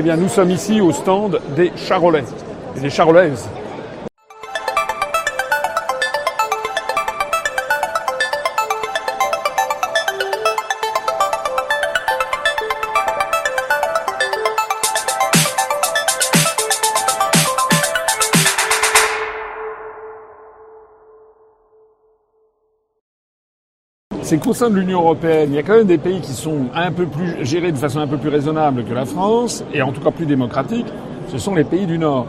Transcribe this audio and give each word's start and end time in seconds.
Eh 0.00 0.02
bien, 0.02 0.16
nous 0.16 0.28
sommes 0.28 0.52
ici 0.52 0.80
au 0.80 0.92
stand 0.92 1.40
des 1.56 1.72
Charolais 1.74 2.22
des 2.80 2.88
Charolaises. 2.88 3.48
C'est 24.28 24.36
qu'au 24.36 24.52
sein 24.52 24.68
de 24.68 24.74
l'Union 24.74 25.00
européenne, 25.00 25.48
il 25.52 25.54
y 25.54 25.58
a 25.58 25.62
quand 25.62 25.74
même 25.74 25.86
des 25.86 25.96
pays 25.96 26.20
qui 26.20 26.32
sont 26.32 26.66
un 26.74 26.92
peu 26.92 27.06
plus 27.06 27.46
gérés 27.46 27.72
de 27.72 27.78
façon 27.78 27.98
un 27.98 28.06
peu 28.06 28.18
plus 28.18 28.28
raisonnable 28.28 28.84
que 28.84 28.92
la 28.92 29.06
France, 29.06 29.64
et 29.72 29.80
en 29.80 29.90
tout 29.90 30.02
cas 30.02 30.10
plus 30.10 30.26
démocratique. 30.26 30.84
Ce 31.28 31.38
sont 31.38 31.54
les 31.54 31.64
pays 31.64 31.86
du 31.86 31.96
Nord. 31.96 32.26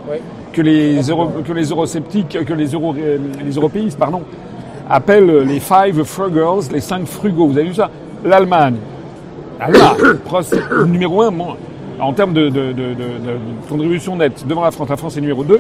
Que, 0.54 0.62
les 0.62 1.02
que 1.46 1.52
les 1.52 1.70
eurosceptiques, 1.72 2.38
que 2.46 2.54
les, 2.54 2.68
euro, 2.68 2.96
les 3.44 3.52
européistes, 3.52 4.00
pardon, 4.00 4.22
appellent 4.90 5.40
les 5.40 5.60
five 5.60 6.06
frugals, 6.06 6.72
les 6.72 6.80
cinq 6.80 7.06
frugaux. 7.06 7.48
Vous 7.48 7.58
avez 7.58 7.68
vu 7.68 7.74
ça? 7.74 7.90
L'Allemagne. 8.24 8.78
L'Allemagne, 9.60 10.20
numéro 10.88 11.22
un, 11.22 11.34
en 12.00 12.14
termes 12.14 12.32
de, 12.32 12.48
de, 12.48 12.72
de, 12.72 12.96
contribution 13.68 14.16
nette 14.16 14.48
devant 14.48 14.64
la 14.64 14.72
France. 14.72 14.88
La 14.88 14.96
France 14.96 15.18
est 15.18 15.22
numéro 15.22 15.44
deux. 15.44 15.60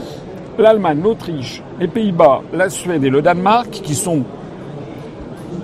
L'Allemagne, 0.58 1.02
l'Autriche, 1.04 1.62
les 1.82 1.90
Pays-Bas, 1.90 2.44
la 2.54 2.70
Suède 2.70 3.04
et 3.04 3.10
le 3.10 3.22
Danemark, 3.22 3.70
qui 3.72 3.94
sont 3.94 4.24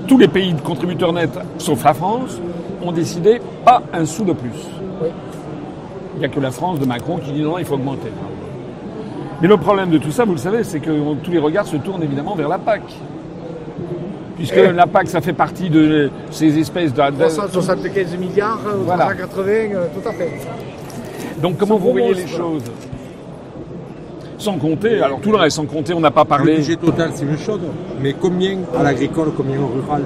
tous 0.08 0.18
les 0.18 0.28
pays 0.28 0.54
contributeurs 0.64 1.14
nets, 1.14 1.38
sauf 1.58 1.84
la 1.84 1.94
France, 1.94 2.40
ont 2.82 2.92
décidé 2.92 3.40
pas 3.64 3.82
un 3.94 4.06
sou 4.06 4.24
de 4.24 4.34
plus. 4.34 4.68
Il 6.16 6.20
n'y 6.20 6.26
a 6.26 6.30
que 6.30 6.40
la 6.40 6.52
France 6.52 6.80
de 6.80 6.86
Macron 6.86 7.18
qui 7.18 7.32
dit 7.32 7.42
non, 7.42 7.58
il 7.58 7.66
faut 7.66 7.76
augmenter. 7.76 8.12
Mais 9.42 9.48
le 9.48 9.58
problème 9.58 9.90
de 9.90 9.98
tout 9.98 10.12
ça, 10.12 10.24
vous 10.24 10.32
le 10.34 10.38
savez, 10.38 10.64
c'est 10.64 10.80
que 10.80 11.16
tous 11.16 11.32
les 11.32 11.40
regards 11.40 11.68
se 11.68 11.78
tournent 11.78 12.04
évidemment 12.04 12.36
vers 12.36 12.48
la 12.48 12.58
PAC. 12.58 12.82
Puisque 14.38 14.56
la 14.56 14.88
PAC, 14.88 15.08
ça 15.08 15.22
fait 15.22 15.34
partie 15.34 15.70
de 15.70 16.10
ces 16.32 16.58
espèces 16.58 16.94
de... 16.94 17.02
375 17.02 18.18
milliards, 18.18 18.60
voilà. 18.86 19.06
380, 19.06 19.52
euh, 19.52 19.88
tout 19.94 20.08
à 20.08 20.12
fait. 20.14 20.32
Donc 21.42 21.58
comment 21.58 21.78
vous 21.78 21.92
voyez 21.92 22.14
les 22.14 22.28
choses? 22.28 22.64
Sans 24.38 24.58
compter, 24.58 25.02
alors 25.02 25.20
tout 25.22 25.32
le 25.32 25.38
reste, 25.38 25.58
sans 25.58 25.66
compter, 25.66 25.94
on 25.94 26.00
n'a 26.00 26.12
pas 26.12 26.26
parlé. 26.26 26.54
Le 26.54 26.58
budget 26.60 26.76
total, 26.76 27.12
c'est 27.14 27.26
une 27.26 27.38
chose, 27.38 27.60
mais 28.02 28.14
combien 28.14 28.58
à 28.78 28.84
l'agricole, 28.84 29.32
combien 29.36 29.58
au 29.60 29.68
rural? 29.68 30.04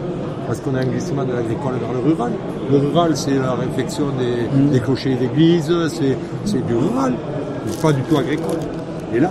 Parce 0.48 0.60
qu'on 0.62 0.74
a 0.76 0.80
un 0.80 0.86
glissement 0.86 1.24
de 1.24 1.34
l'agricole 1.34 1.74
vers 1.80 1.94
le 1.94 2.10
rural. 2.12 2.32
Le 2.72 2.78
rural, 2.78 3.16
c'est 3.16 3.36
la 3.36 3.54
réflexion 3.54 4.06
des, 4.18 4.78
mm. 4.78 4.82
clochers 4.82 5.16
d'église, 5.16 5.72
c'est 5.90 6.66
du 6.66 6.76
rural, 6.76 7.14
pas 7.82 7.94
du 7.94 8.02
tout 8.04 8.18
agricole. 8.18 8.58
Et 9.14 9.20
là? 9.20 9.30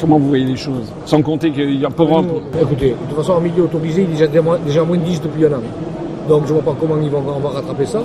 Comment 0.00 0.18
vous 0.18 0.28
voyez 0.28 0.44
les 0.44 0.56
choses? 0.56 0.92
Sans 1.06 1.22
compter 1.22 1.50
qu'il 1.50 1.80
y 1.80 1.84
a 1.84 1.88
pour... 1.88 2.22
Écoutez, 2.60 2.90
de 2.90 2.94
toute 3.08 3.16
façon, 3.16 3.32
en 3.32 3.40
milieu 3.40 3.62
autorisé, 3.62 4.02
il 4.02 4.22
est 4.22 4.26
déjà, 4.26 4.58
déjà 4.58 4.84
moins 4.84 4.98
de 4.98 5.02
10 5.02 5.22
depuis 5.22 5.46
un 5.46 5.52
an. 5.52 5.62
Donc 6.28 6.42
je 6.46 6.52
ne 6.52 6.60
vois 6.60 6.74
pas 6.74 6.78
comment 6.78 7.00
ils 7.00 7.08
vont, 7.10 7.22
on 7.26 7.40
va 7.40 7.48
rattraper 7.50 7.86
ça. 7.86 8.02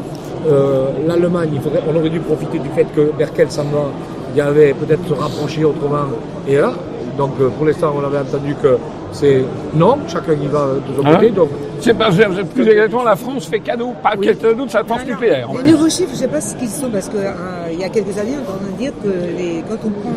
Euh, 0.47 0.85
L'Allemagne, 1.07 1.59
on 1.91 1.95
aurait 1.95 2.09
dû 2.09 2.19
profiter 2.19 2.59
du 2.59 2.69
fait 2.69 2.85
que 2.95 3.11
Merkel 3.17 3.51
s'en 3.51 3.63
va 3.63 3.89
il 4.33 4.37
y 4.37 4.41
avait 4.41 4.73
peut-être 4.73 5.07
se 5.07 5.13
rapprocher 5.13 5.63
autrement 5.65 6.05
et 6.47 6.57
là. 6.57 6.73
Donc 7.17 7.31
euh, 7.39 7.49
pour 7.49 7.65
l'instant, 7.65 7.93
on 7.95 8.05
avait 8.05 8.19
entendu 8.19 8.55
que 8.61 8.77
c'est 9.11 9.43
non, 9.73 9.97
chacun 10.07 10.33
y 10.33 10.47
va 10.47 10.67
de 10.75 10.95
son 10.95 11.03
ah 11.05 11.15
côté. 11.15 11.29
Donc, 11.31 11.49
c'est 11.81 11.93
pas, 11.93 12.09
plus 12.11 12.67
exactement, 12.67 13.03
la 13.03 13.15
France 13.15 13.47
fait 13.47 13.59
cadeau, 13.59 13.93
pas 14.01 14.13
oui. 14.17 14.27
cadeau 14.27 14.65
de 14.65 14.69
sa 14.69 14.83
force 14.83 15.05
nucléaire. 15.05 15.49
Les 15.63 15.71
neurochiffres, 15.71 16.09
je 16.09 16.15
ne 16.15 16.19
sais 16.19 16.27
pas 16.27 16.41
ce 16.41 16.55
qu'ils 16.55 16.69
sont, 16.69 16.89
parce 16.89 17.09
qu'il 17.09 17.19
euh, 17.19 17.73
y 17.79 17.83
a 17.83 17.89
quelques 17.89 18.17
années, 18.17 18.35
on 18.37 18.51
entend 18.51 18.77
dire 18.77 18.93
que 19.03 19.09
les, 19.09 19.63
quand 19.67 19.77
on 19.85 19.89
prend 19.89 20.13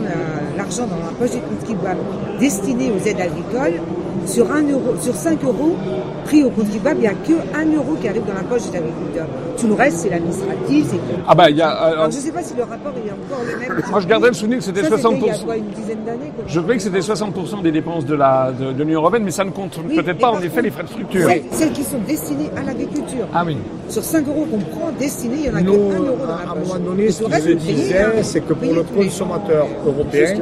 l'argent 0.57 0.87
dans 0.87 0.99
la 0.99 1.13
poche 1.19 1.31
des 1.31 1.41
contribuables 1.41 2.01
destiné 2.39 2.91
aux 2.91 3.07
aides 3.07 3.21
agricoles, 3.21 3.81
sur, 4.27 4.47
euro, 4.47 4.95
sur 5.01 5.15
5 5.15 5.43
euros 5.45 5.77
pris 6.25 6.43
aux 6.43 6.51
contribuables, 6.51 7.01
il 7.01 7.03
n'y 7.03 7.07
a 7.09 7.13
que 7.13 7.33
1 7.55 7.77
euro 7.77 7.95
qui 8.01 8.09
arrive 8.09 8.25
dans 8.27 8.35
la 8.35 8.43
poche 8.43 8.63
des 8.71 8.79
agriculteurs. 8.79 9.27
Tout 9.59 9.69
le 9.69 9.75
reste, 9.75 9.99
c'est 9.99 10.11
l'administratif. 10.11 10.87
Ah 11.29 11.35
bah, 11.35 11.51
il 11.51 11.57
y 11.57 11.63
a. 11.63 12.05
Euh, 12.05 12.11
je 12.11 12.17
ne 12.17 12.23
sais 12.23 12.33
pas 12.33 12.43
si 12.43 12.55
le 12.55 12.63
rapport 12.63 12.93
est 12.93 13.11
encore 13.11 13.45
le 13.45 13.59
même. 13.59 13.83
Moi, 13.91 14.01
je 14.01 14.07
garderais 14.07 14.31
le 14.31 14.35
souvenir 14.35 14.59
que 14.59 14.65
c'était 14.65 14.83
60%. 14.83 15.15
Il 15.15 15.27
y 15.27 15.31
a 15.31 15.39
quoi, 15.39 15.57
une 15.57 15.67
dizaine 15.67 16.05
d'années 16.05 16.33
Je 16.47 16.61
croyais 16.61 16.79
que 16.79 16.83
c'était 16.83 17.01
60% 17.01 17.63
des 17.63 17.73
dépenses 17.73 18.07
de 18.07 18.15
l'Union 18.15 18.73
de, 18.73 18.85
de 18.85 18.93
européenne, 18.93 19.25
mais 19.25 19.31
ça 19.31 19.45
ne 19.45 19.51
compte 19.51 19.79
peut-être 19.83 20.19
pas, 20.19 20.31
en 20.31 20.41
effet, 20.41 20.63
les 20.63 20.71
frais 20.71 20.85
de 20.85 20.89
structure. 20.89 21.29
Celles 21.55 21.73
qui 21.73 21.85
sont 21.85 21.99
destinées 22.07 22.51
à 22.57 22.63
l'agriculture. 22.63 23.27
Ah 23.33 23.45
oui. 23.47 23.57
Sur 23.89 24.03
5 24.03 24.27
euros 24.29 24.47
qu'on 24.51 24.59
prend 24.59 24.91
destinés, 24.99 25.37
il 25.37 25.43
n'y 25.43 25.51
en 25.51 25.55
a 25.55 25.63
que 25.63 25.69
1 25.69 25.71
euro 25.71 26.17
dans 26.17 26.27
la. 26.27 26.35
À 26.35 26.53
un 26.53 26.61
moment 26.61 26.91
donné, 26.91 27.11
ce 27.11 27.25
que 27.25 27.41
je 27.41 27.53
disais, 27.53 28.23
c'est 28.23 28.41
que 28.41 28.55
pour 28.55 28.73
le 28.73 28.83
consommateur 28.83 29.67
européen, 29.87 30.35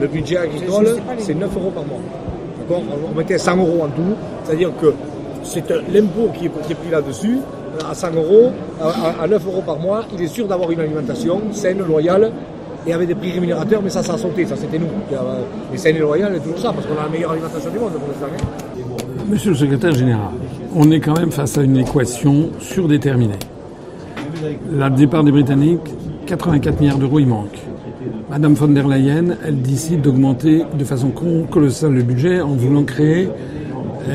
le 0.00 0.06
budget 0.06 0.38
agricole, 0.38 0.96
c'est 1.18 1.34
9 1.34 1.56
euros 1.56 1.70
par 1.70 1.84
mois 1.84 2.00
on 2.70 3.16
mettait 3.16 3.38
100 3.38 3.56
euros 3.56 3.82
en 3.84 3.88
tout, 3.88 4.14
c'est-à-dire 4.44 4.70
que 4.80 4.92
c'est 5.42 5.68
l'impôt 5.92 6.30
qui 6.36 6.46
est, 6.46 6.48
pris 6.48 6.90
là-dessus, 6.90 7.38
à 7.88 7.94
100 7.94 8.14
euros, 8.14 8.52
à, 8.80 9.26
9 9.26 9.46
euros 9.46 9.62
par 9.64 9.78
mois, 9.78 10.04
il 10.14 10.22
est 10.22 10.28
sûr 10.28 10.46
d'avoir 10.48 10.70
une 10.70 10.80
alimentation 10.80 11.40
saine, 11.52 11.78
loyale, 11.86 12.32
et 12.86 12.92
avec 12.92 13.08
des 13.08 13.14
prix 13.14 13.32
rémunérateurs, 13.32 13.82
mais 13.82 13.90
ça, 13.90 14.02
ça 14.02 14.14
a 14.14 14.18
sauté, 14.18 14.46
ça 14.46 14.56
c'était 14.56 14.78
nous. 14.78 14.86
Mais 15.72 15.78
saine 15.78 15.96
et 15.96 16.00
loyale, 16.00 16.32
c'est 16.34 16.42
toujours 16.42 16.58
ça, 16.58 16.72
parce 16.72 16.86
qu'on 16.86 16.98
a 17.00 17.04
la 17.04 17.08
meilleure 17.08 17.32
alimentation 17.32 17.70
du 17.70 17.78
monde 17.78 17.92
pour 17.92 18.08
l'instant. 18.08 18.26
Hein. 18.32 18.82
Monsieur 19.28 19.50
le 19.50 19.56
secrétaire 19.56 19.92
général, 19.92 20.30
on 20.78 20.90
est 20.90 21.00
quand 21.00 21.18
même 21.18 21.30
face 21.30 21.56
à 21.56 21.62
une 21.62 21.78
équation 21.78 22.50
surdéterminée. 22.60 23.38
La 24.70 24.90
départ 24.90 25.24
des 25.24 25.32
Britanniques, 25.32 25.80
84 26.26 26.80
milliards 26.80 26.98
d'euros, 26.98 27.18
il 27.18 27.26
manque. 27.26 27.58
Madame 28.30 28.52
von 28.52 28.68
der 28.68 28.86
Leyen, 28.86 29.36
elle 29.44 29.62
décide 29.62 30.02
d'augmenter 30.02 30.64
de 30.78 30.84
façon 30.84 31.12
colossale 31.50 31.94
le 31.94 32.02
budget 32.02 32.42
en 32.42 32.54
voulant 32.54 32.84
créer 32.84 33.28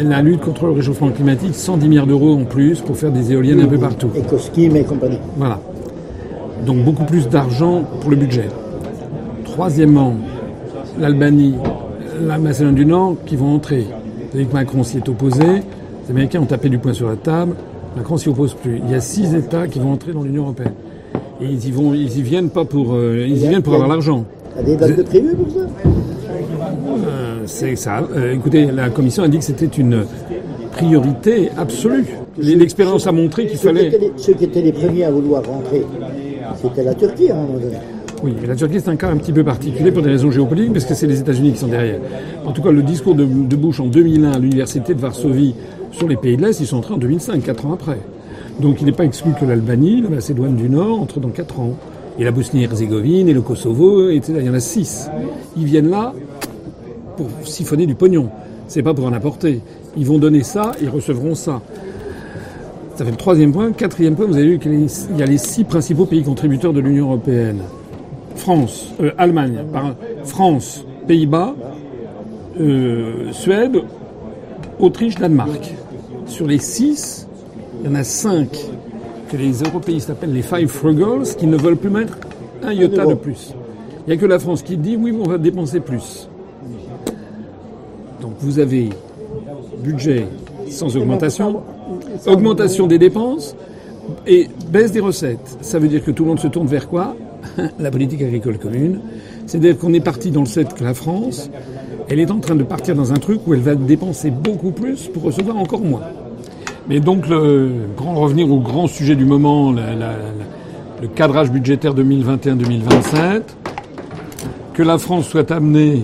la 0.03 0.21
lutte 0.21 0.41
contre 0.41 0.67
le 0.67 0.73
réchauffement 0.73 1.09
climatique, 1.09 1.55
110 1.55 1.87
milliards 1.89 2.07
d'euros 2.07 2.35
en 2.35 2.45
plus 2.45 2.79
pour 2.79 2.95
faire 2.95 3.11
des 3.11 3.33
éoliennes 3.33 3.61
un 3.61 3.67
peu 3.67 3.79
partout. 3.79 4.11
Ecoskim 4.15 4.75
et 4.75 4.83
compagnie. 4.83 5.19
Voilà. 5.37 5.59
Donc 6.65 6.85
beaucoup 6.85 7.05
plus 7.05 7.27
d'argent 7.27 7.83
pour 8.01 8.11
le 8.11 8.17
budget. 8.17 8.49
Troisièmement, 9.45 10.15
l'Albanie, 10.99 11.55
la 12.21 12.37
Macédoine 12.37 12.75
du 12.75 12.85
Nord 12.85 13.15
qui 13.25 13.35
vont 13.35 13.55
entrer. 13.55 13.87
Vous 13.87 14.31
savez 14.33 14.45
que 14.45 14.53
Macron 14.53 14.83
s'y 14.83 14.97
est 14.97 15.09
opposé, 15.09 15.63
les 16.05 16.11
Américains 16.11 16.41
ont 16.41 16.45
tapé 16.45 16.69
du 16.69 16.77
poing 16.77 16.93
sur 16.93 17.09
la 17.09 17.15
table, 17.15 17.55
Macron 17.95 18.17
s'y 18.17 18.29
oppose 18.29 18.53
plus. 18.53 18.81
Il 18.85 18.91
y 18.91 18.95
a 18.95 19.01
six 19.01 19.33
États 19.35 19.67
qui 19.67 19.79
vont 19.79 19.91
entrer 19.91 20.13
dans 20.13 20.23
l'Union 20.23 20.43
européenne. 20.43 20.73
Et 21.41 21.45
ils 21.45 21.67
y 21.67 21.71
vont, 21.71 21.93
ils 21.93 22.17
y 22.17 22.21
viennent 22.21 22.49
pas 22.49 22.65
pour, 22.65 22.93
euh, 22.93 23.25
ils 23.27 23.43
y 23.43 23.47
viennent 23.47 23.63
pour 23.63 23.73
avoir 23.73 23.89
l'argent. 23.89 24.25
Il 24.55 24.57
y 24.57 24.59
a 24.59 24.63
des 24.63 24.75
dates 24.75 24.97
de 24.97 25.03
prévues 25.03 25.35
pour 25.35 25.51
ça? 25.51 25.59
Euh, 25.59 27.39
C'est 27.45 27.75
ça. 27.75 28.03
Euh, 28.15 28.33
écoutez, 28.33 28.67
la 28.71 28.89
Commission 28.89 29.23
a 29.23 29.27
dit 29.27 29.39
que 29.39 29.43
c'était 29.43 29.65
une 29.65 30.05
priorité 30.71 31.49
absolue. 31.57 32.05
L'expérience 32.37 33.07
a 33.07 33.11
montré 33.11 33.47
qu'il 33.47 33.57
fallait. 33.57 33.91
ceux 34.17 34.33
qui 34.33 34.45
étaient 34.45 34.61
les 34.61 34.71
premiers 34.71 35.05
à 35.05 35.11
vouloir 35.11 35.43
rentrer, 35.45 35.83
c'était 36.61 36.83
la 36.83 36.93
Turquie 36.93 37.29
à 37.31 37.35
un 37.35 37.41
moment 37.41 37.59
donné. 37.59 37.77
Oui, 38.23 38.35
la 38.47 38.55
Turquie 38.55 38.79
c'est 38.79 38.89
un 38.89 38.95
cas 38.95 39.09
un 39.09 39.17
petit 39.17 39.31
peu 39.31 39.43
particulier 39.43 39.91
pour 39.91 40.03
des 40.03 40.11
raisons 40.11 40.29
géopolitiques 40.29 40.73
parce 40.73 40.85
que 40.85 40.93
c'est 40.93 41.07
les 41.07 41.19
États-Unis 41.19 41.53
qui 41.53 41.57
sont 41.57 41.67
derrière. 41.67 41.99
En 42.45 42.51
tout 42.51 42.61
cas, 42.61 42.71
le 42.71 42.83
discours 42.83 43.15
de, 43.15 43.25
de 43.25 43.55
Bush 43.55 43.79
en 43.79 43.87
2001 43.87 44.31
à 44.33 44.39
l'université 44.39 44.93
de 44.93 44.99
Varsovie 45.01 45.55
sur 45.91 46.07
les 46.07 46.15
pays 46.15 46.37
de 46.37 46.41
l'Est, 46.41 46.59
ils 46.59 46.67
sont 46.67 46.77
entrés 46.77 46.93
en 46.93 46.97
2005, 46.97 47.43
quatre 47.43 47.65
ans 47.65 47.73
après. 47.73 47.99
Donc 48.59 48.77
il 48.81 48.85
n'est 48.85 48.91
pas 48.91 49.05
exclu 49.05 49.31
que 49.39 49.45
l'Albanie, 49.45 50.01
la 50.01 50.09
Macédoine 50.09 50.55
du 50.55 50.69
Nord, 50.69 51.01
entre 51.01 51.19
dans 51.19 51.29
4 51.29 51.59
ans. 51.59 51.75
Et 52.19 52.23
la 52.23 52.31
Bosnie-Herzégovine, 52.31 53.29
et 53.29 53.33
le 53.33 53.41
Kosovo, 53.41 54.09
etc. 54.09 54.33
Il 54.39 54.45
y 54.45 54.49
en 54.49 54.53
a 54.53 54.59
6. 54.59 55.09
Ils 55.57 55.65
viennent 55.65 55.89
là 55.89 56.13
pour 57.15 57.27
siphonner 57.43 57.85
du 57.85 57.95
pognon. 57.95 58.29
C'est 58.67 58.83
pas 58.83 58.93
pour 58.93 59.05
en 59.05 59.13
apporter. 59.13 59.61
Ils 59.97 60.05
vont 60.05 60.17
donner 60.17 60.43
ça, 60.43 60.73
ils 60.81 60.89
recevront 60.89 61.35
ça. 61.35 61.61
Ça 62.95 63.05
fait 63.05 63.11
le 63.11 63.17
troisième 63.17 63.51
point. 63.51 63.71
Quatrième 63.71 64.15
point, 64.15 64.25
vous 64.25 64.35
avez 64.35 64.47
vu 64.47 64.59
qu'il 64.59 64.87
y 65.17 65.23
a 65.23 65.25
les 65.25 65.37
six 65.37 65.63
principaux 65.63 66.05
pays 66.05 66.23
contributeurs 66.23 66.73
de 66.73 66.81
l'Union 66.81 67.05
européenne. 67.07 67.61
France, 68.35 68.93
euh, 69.01 69.11
Allemagne, 69.17 69.63
France, 70.23 70.85
Pays-Bas, 71.07 71.55
euh, 72.59 73.31
Suède, 73.31 73.81
Autriche, 74.79 75.15
Danemark. 75.15 75.73
Sur 76.41 76.47
les 76.47 76.57
six, 76.57 77.27
il 77.79 77.87
y 77.87 77.93
en 77.93 77.93
a 77.93 78.03
cinq 78.03 78.49
que 79.29 79.37
les 79.37 79.61
européistes 79.61 80.09
appellent 80.09 80.33
les 80.33 80.41
five 80.41 80.69
frugals 80.69 81.35
qui 81.37 81.45
ne 81.45 81.55
veulent 81.55 81.77
plus 81.77 81.91
mettre 81.91 82.17
un 82.63 82.73
iota 82.73 83.05
de 83.05 83.13
plus. 83.13 83.53
Il 83.99 84.09
n'y 84.09 84.13
a 84.13 84.17
que 84.17 84.25
la 84.25 84.39
France 84.39 84.63
qui 84.63 84.75
dit 84.75 84.95
oui, 84.95 85.15
on 85.15 85.29
va 85.29 85.37
dépenser 85.37 85.81
plus. 85.81 86.27
Donc 88.23 88.33
vous 88.39 88.57
avez 88.57 88.89
budget 89.83 90.25
sans 90.67 90.97
augmentation, 90.97 91.61
augmentation 92.25 92.87
des 92.87 92.97
dépenses 92.97 93.55
et 94.25 94.47
baisse 94.71 94.91
des 94.91 94.99
recettes. 94.99 95.59
Ça 95.61 95.77
veut 95.77 95.89
dire 95.89 96.03
que 96.03 96.09
tout 96.09 96.23
le 96.23 96.29
monde 96.29 96.39
se 96.39 96.47
tourne 96.47 96.65
vers 96.65 96.89
quoi? 96.89 97.15
La 97.79 97.91
politique 97.91 98.23
agricole 98.23 98.57
commune. 98.57 98.99
C'est-à-dire 99.45 99.77
qu'on 99.77 99.93
est 99.93 100.03
parti 100.03 100.31
dans 100.31 100.41
le 100.41 100.47
fait 100.47 100.73
que 100.73 100.83
la 100.83 100.95
France, 100.95 101.51
elle 102.09 102.19
est 102.19 102.31
en 102.31 102.39
train 102.39 102.55
de 102.55 102.63
partir 102.63 102.95
dans 102.95 103.13
un 103.13 103.17
truc 103.17 103.41
où 103.45 103.53
elle 103.53 103.59
va 103.59 103.75
dépenser 103.75 104.31
beaucoup 104.31 104.71
plus 104.71 105.07
pour 105.07 105.21
recevoir 105.21 105.57
encore 105.57 105.81
moins. 105.81 106.01
Mais 106.87 106.99
donc, 106.99 107.27
le 107.27 107.69
grand 107.95 108.15
revenir 108.15 108.51
au 108.51 108.59
grand 108.59 108.87
sujet 108.87 109.15
du 109.15 109.25
moment, 109.25 109.71
le 109.71 111.07
cadrage 111.15 111.51
budgétaire 111.51 111.93
2021-2027, 111.95 113.41
que 114.73 114.83
la 114.83 114.97
France 114.97 115.27
soit 115.27 115.51
amenée 115.51 116.03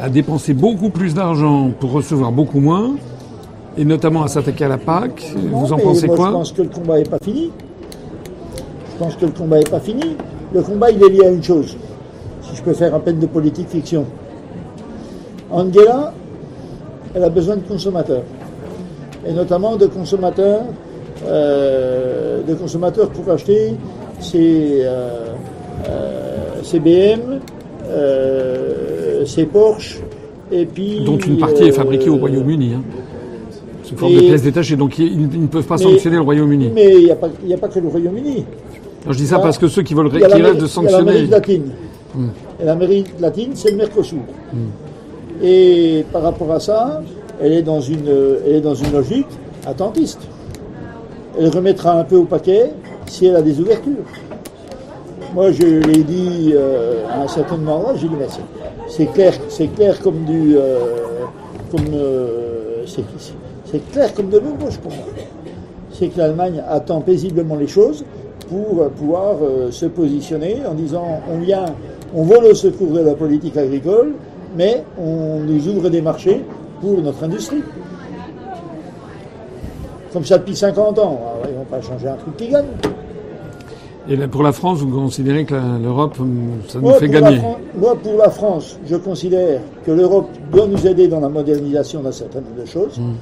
à 0.00 0.08
dépenser 0.08 0.52
beaucoup 0.52 0.90
plus 0.90 1.14
d'argent 1.14 1.70
pour 1.78 1.92
recevoir 1.92 2.32
beaucoup 2.32 2.60
moins, 2.60 2.96
et 3.78 3.84
notamment 3.84 4.24
à 4.24 4.28
s'attaquer 4.28 4.64
à 4.64 4.68
la 4.68 4.78
PAC. 4.78 5.34
Vous 5.36 5.72
en 5.72 5.78
pensez 5.78 6.08
quoi 6.08 6.28
Je 6.28 6.32
pense 6.32 6.52
que 6.52 6.62
le 6.62 6.68
combat 6.68 6.98
n'est 6.98 7.04
pas 7.04 7.18
fini. 7.22 7.50
Je 8.92 8.98
pense 8.98 9.16
que 9.16 9.26
le 9.26 9.32
combat 9.32 9.58
n'est 9.58 9.64
pas 9.64 9.80
fini. 9.80 10.16
Le 10.52 10.62
combat, 10.62 10.90
il 10.90 11.02
est 11.02 11.08
lié 11.08 11.26
à 11.26 11.30
une 11.30 11.42
chose. 11.42 11.76
Si 12.42 12.56
je 12.56 12.62
peux 12.62 12.72
faire 12.72 12.94
un 12.94 13.00
peine 13.00 13.18
de 13.18 13.26
politique 13.26 13.68
fiction. 13.68 14.04
Angela, 15.50 16.12
elle 17.14 17.24
a 17.24 17.28
besoin 17.28 17.56
de 17.56 17.62
consommateurs. 17.62 18.22
Et 19.28 19.32
notamment 19.32 19.76
de 19.76 19.86
consommateurs, 19.86 20.62
euh, 21.26 22.42
de 22.42 22.54
consommateurs 22.54 23.10
pour 23.10 23.30
acheter 23.32 23.74
ses, 24.20 24.82
euh, 24.82 25.32
euh, 25.88 26.78
BM, 26.78 27.40
ses 29.24 29.46
Porsche, 29.46 30.00
et 30.52 30.64
puis... 30.66 31.04
Dont 31.04 31.18
une 31.18 31.38
partie 31.38 31.64
est 31.64 31.72
fabriquée 31.72 32.08
au 32.08 32.16
Royaume-Uni. 32.16 32.74
Hein 32.74 32.82
sous 33.86 33.96
forme 33.96 34.14
de 34.14 34.20
pièces 34.20 34.42
détachées. 34.42 34.76
Donc 34.76 34.98
ils, 34.98 35.28
ne 35.40 35.46
peuvent 35.46 35.66
pas 35.66 35.78
sanctionner 35.78 36.16
le 36.16 36.22
Royaume-Uni. 36.22 36.70
Mais 36.74 36.92
il 36.92 37.04
n'y 37.46 37.54
a, 37.54 37.58
pas 37.58 37.68
que 37.68 37.78
le 37.78 37.88
Royaume-Uni. 37.88 38.44
Je 39.08 39.16
dis 39.16 39.26
ça 39.26 39.38
parce 39.38 39.58
que 39.58 39.68
ceux 39.68 39.82
qui 39.82 39.94
veulent 39.94 40.10
qui 40.10 40.24
rêvent 40.24 40.60
de 40.60 40.66
sanctionner. 40.66 41.04
L'Amérique 41.04 41.30
latine. 41.30 41.70
Hmm. 42.14 42.28
Et 42.60 42.64
l'Amérique 42.64 43.20
latine, 43.20 43.50
c'est 43.54 43.70
le 43.70 43.76
Mercosur. 43.76 44.18
Hmm. 44.52 45.44
Et 45.44 46.04
par 46.12 46.22
rapport 46.22 46.50
à 46.50 46.60
ça, 46.60 47.02
elle 47.40 47.52
est 47.52 47.62
dans 47.62 47.80
une, 47.80 48.08
elle 48.46 48.56
est 48.56 48.60
dans 48.60 48.74
une 48.74 48.92
logique 48.92 49.26
attentiste. 49.66 50.20
Elle 51.38 51.48
remettra 51.48 51.98
un 51.98 52.04
peu 52.04 52.16
au 52.16 52.24
paquet 52.24 52.72
si 53.06 53.26
elle 53.26 53.36
a 53.36 53.42
des 53.42 53.60
ouvertures. 53.60 54.04
Moi, 55.34 55.50
je 55.52 55.66
l'ai 55.66 56.02
dit 56.02 56.52
euh, 56.54 57.06
à 57.08 57.22
un 57.22 57.28
certain 57.28 57.56
moment, 57.56 57.88
j'ai 57.94 58.08
dit, 58.08 58.14
mais 58.18 58.26
c'est 58.88 59.06
clair, 59.12 59.34
c'est 59.48 59.66
clair 59.74 60.00
comme 60.00 60.24
du, 60.24 60.56
euh, 60.56 60.78
euh, 61.92 62.84
c'est 62.86 63.90
clair 63.90 64.14
comme 64.14 64.30
de 64.30 64.38
l'eau 64.38 64.54
gauche 64.58 64.78
pour 64.78 64.92
moi. 64.92 65.04
C'est 65.92 66.08
que 66.08 66.18
l'Allemagne 66.18 66.62
attend 66.68 67.00
paisiblement 67.00 67.56
les 67.56 67.66
choses 67.66 68.04
pour 68.48 68.88
pouvoir 68.90 69.36
euh, 69.42 69.70
se 69.70 69.86
positionner 69.86 70.58
en 70.68 70.74
disant 70.74 71.20
on 71.30 71.38
vient, 71.38 71.64
on 72.14 72.22
vole 72.22 72.44
au 72.44 72.54
secours 72.54 72.92
de 72.92 73.00
la 73.00 73.14
politique 73.14 73.56
agricole, 73.56 74.12
mais 74.56 74.84
on 74.98 75.40
nous 75.40 75.68
ouvre 75.68 75.88
des 75.90 76.00
marchés 76.00 76.42
pour 76.80 77.00
notre 77.00 77.24
industrie. 77.24 77.62
Comme 80.12 80.24
ça 80.24 80.38
depuis 80.38 80.56
50 80.56 80.98
ans. 80.98 81.20
ils 81.44 81.52
ne 81.52 81.58
vont 81.58 81.64
pas 81.64 81.80
changer 81.80 82.08
un 82.08 82.16
truc 82.16 82.36
qui 82.36 82.48
gagne. 82.48 82.64
Et 84.08 84.16
pour 84.28 84.44
la 84.44 84.52
France, 84.52 84.78
vous 84.78 84.88
considérez 84.88 85.44
que 85.44 85.56
l'Europe, 85.82 86.16
ça 86.68 86.78
nous 86.78 86.92
fait 86.92 87.08
gagner 87.08 87.40
Moi, 87.76 87.96
pour 87.96 88.16
la 88.16 88.30
France, 88.30 88.78
je 88.86 88.96
considère 88.96 89.60
que 89.84 89.90
l'Europe 89.90 90.28
doit 90.52 90.68
nous 90.68 90.86
aider 90.86 91.08
dans 91.08 91.18
la 91.18 91.28
modernisation 91.28 92.02
d'un 92.02 92.12
certain 92.12 92.40
nombre 92.40 92.60
de 92.60 92.66
choses. 92.66 92.98
Mmh 92.98 93.14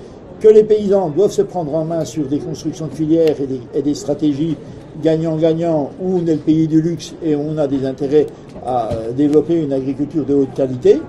que 0.45 0.49
les 0.49 0.65
paysans 0.65 1.09
doivent 1.09 1.31
se 1.31 1.41
prendre 1.41 1.75
en 1.75 1.87
main 1.87 2.05
sur 2.05 2.27
des 2.27 2.39
constructions 2.39 2.87
de 2.87 2.95
filières 2.95 3.35
et 3.75 3.81
des, 3.83 3.95
stratégies 3.95 4.57
gagnant-gagnant, 5.03 5.91
où 6.03 6.19
on 6.19 6.27
est 6.27 6.35
le 6.35 6.39
pays 6.41 6.69
du 6.69 6.83
luxe 6.83 7.15
et 7.25 7.35
on 7.35 7.57
a 7.57 7.67
des 7.67 7.87
intérêts 7.87 8.27
à 8.65 8.93
euh, 8.93 9.13
développer 9.13 9.63
une 9.63 9.73
agriculture 9.73 10.25
de 10.27 10.35
haute 10.35 10.53
qualité. 10.55 11.01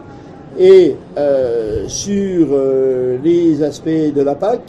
Et 0.58 0.96
euh, 1.18 1.88
sur 1.88 2.48
euh, 2.52 3.18
les 3.24 3.62
aspects 3.64 3.90
de 3.90 4.22
la 4.22 4.36
PAC, 4.36 4.62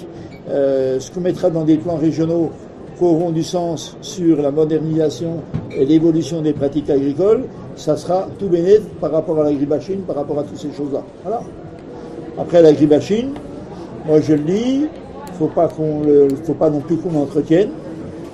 ce 0.49 1.11
qu'on 1.11 1.21
mettra 1.21 1.51
dans 1.51 1.65
des 1.65 1.77
plans 1.77 1.97
régionaux 1.97 2.51
qui 2.97 3.05
auront 3.05 3.31
du 3.31 3.43
sens 3.43 3.97
sur 4.01 4.41
la 4.41 4.51
modernisation 4.51 5.43
et 5.77 5.85
l'évolution 5.85 6.41
des 6.41 6.53
pratiques 6.53 6.89
agricoles, 6.89 7.45
ça 7.75 7.97
sera 7.97 8.29
tout 8.39 8.49
bénéfique 8.49 8.99
par 9.01 9.11
rapport 9.11 9.41
à 9.41 9.45
l'agribashing, 9.45 9.99
par 10.03 10.17
rapport 10.17 10.39
à 10.39 10.45
toutes 10.45 10.59
ces 10.59 10.73
choses-là. 10.73 11.03
Voilà. 11.23 11.43
Après 12.39 12.63
l'agribashing, 12.63 13.31
moi, 14.07 14.21
je 14.21 14.35
le 14.35 14.41
dis, 14.41 14.87
il 14.87 15.35
faut 15.39 15.49
pas 15.49 15.69
qu'on 15.69 16.03
faut 16.45 16.55
pas 16.55 16.71
non 16.71 16.81
plus 16.81 16.97
qu'on 16.97 17.13
l'entretienne. 17.13 17.71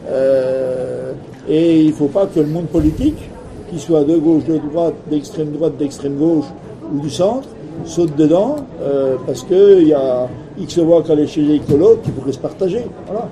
Euh, 0.08 1.12
et 1.48 1.80
il 1.80 1.88
ne 1.88 1.92
faut 1.92 2.08
pas 2.08 2.26
que 2.26 2.40
le 2.40 2.46
monde 2.46 2.66
politique, 2.66 3.30
qu'il 3.68 3.80
soit 3.80 4.04
de 4.04 4.16
gauche, 4.16 4.44
de 4.44 4.58
droite, 4.58 4.94
d'extrême 5.10 5.50
droite, 5.52 5.76
d'extrême 5.78 6.16
gauche 6.16 6.44
ou 6.92 7.00
du 7.00 7.10
centre, 7.10 7.48
saute 7.84 8.14
dedans 8.16 8.56
euh, 8.80 9.16
parce 9.26 9.42
qu'il 9.42 9.88
y 9.88 9.94
a 9.94 10.28
X 10.58 10.78
voix 10.78 11.02
qu'à 11.02 11.26
chez 11.26 11.42
les 11.42 11.56
écolos 11.56 11.98
qui 12.02 12.10
pourraient 12.10 12.32
se 12.32 12.38
partager. 12.38 12.84
Voilà. 13.06 13.28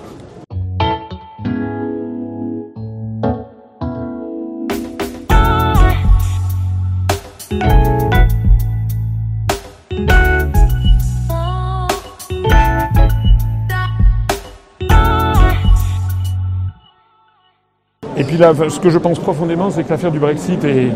ce 18.69 18.81
que 18.81 18.91
je 18.91 18.99
pense 18.99 19.19
profondément, 19.19 19.71
c'est 19.71 19.85
que 19.85 19.91
l'affaire 19.91 20.11
du 20.11 20.19
Brexit 20.19 20.65
est, 20.65 20.91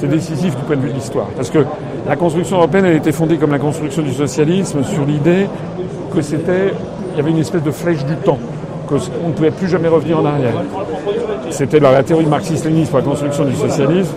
c'est 0.00 0.08
décisif 0.08 0.56
du 0.56 0.62
point 0.62 0.76
de 0.76 0.80
vue 0.80 0.88
de 0.88 0.94
l'histoire. 0.94 1.26
Parce 1.36 1.50
que 1.50 1.58
la 2.08 2.16
construction 2.16 2.56
européenne, 2.56 2.86
elle 2.86 2.96
était 2.96 3.12
fondée 3.12 3.36
comme 3.36 3.50
la 3.50 3.58
construction 3.58 4.02
du 4.02 4.12
socialisme 4.12 4.82
sur 4.82 5.04
l'idée 5.04 5.46
que 6.14 6.22
c'était, 6.22 6.72
il 7.12 7.18
y 7.18 7.20
avait 7.20 7.30
une 7.30 7.38
espèce 7.38 7.62
de 7.62 7.70
flèche 7.70 8.04
du 8.06 8.16
temps, 8.16 8.38
qu'on 8.88 8.94
ne 8.96 9.32
pouvait 9.32 9.50
plus 9.50 9.68
jamais 9.68 9.88
revenir 9.88 10.18
en 10.18 10.24
arrière. 10.24 10.54
C'était 11.50 11.80
la 11.80 12.02
théorie 12.02 12.26
marxiste-léniniste 12.26 12.90
pour 12.90 13.00
la 13.00 13.04
construction 13.04 13.44
du 13.44 13.54
socialisme. 13.54 14.14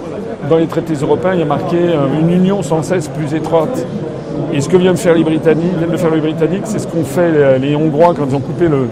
Dans 0.49 0.57
les 0.57 0.67
traités 0.67 0.93
européens, 0.93 1.33
il 1.33 1.39
y 1.39 1.43
a 1.43 1.45
marqué 1.45 1.77
euh, 1.77 2.19
une 2.19 2.29
union 2.29 2.63
sans 2.63 2.81
cesse 2.81 3.07
plus 3.07 3.33
étroite. 3.33 3.85
Et 4.51 4.61
ce 4.61 4.67
que 4.69 4.77
viennent 4.77 4.97
faire 4.97 5.15
les 5.15 5.23
Britanniques, 5.23 5.79
de 5.79 6.19
Britanniques, 6.19 6.63
c'est 6.65 6.79
ce 6.79 6.87
qu'ont 6.87 7.05
fait 7.05 7.59
les 7.59 7.75
Hongrois 7.75 8.13
quand 8.15 8.25
ils 8.29 8.35
ont 8.35 8.41
coupé 8.41 8.67
le, 8.67 8.87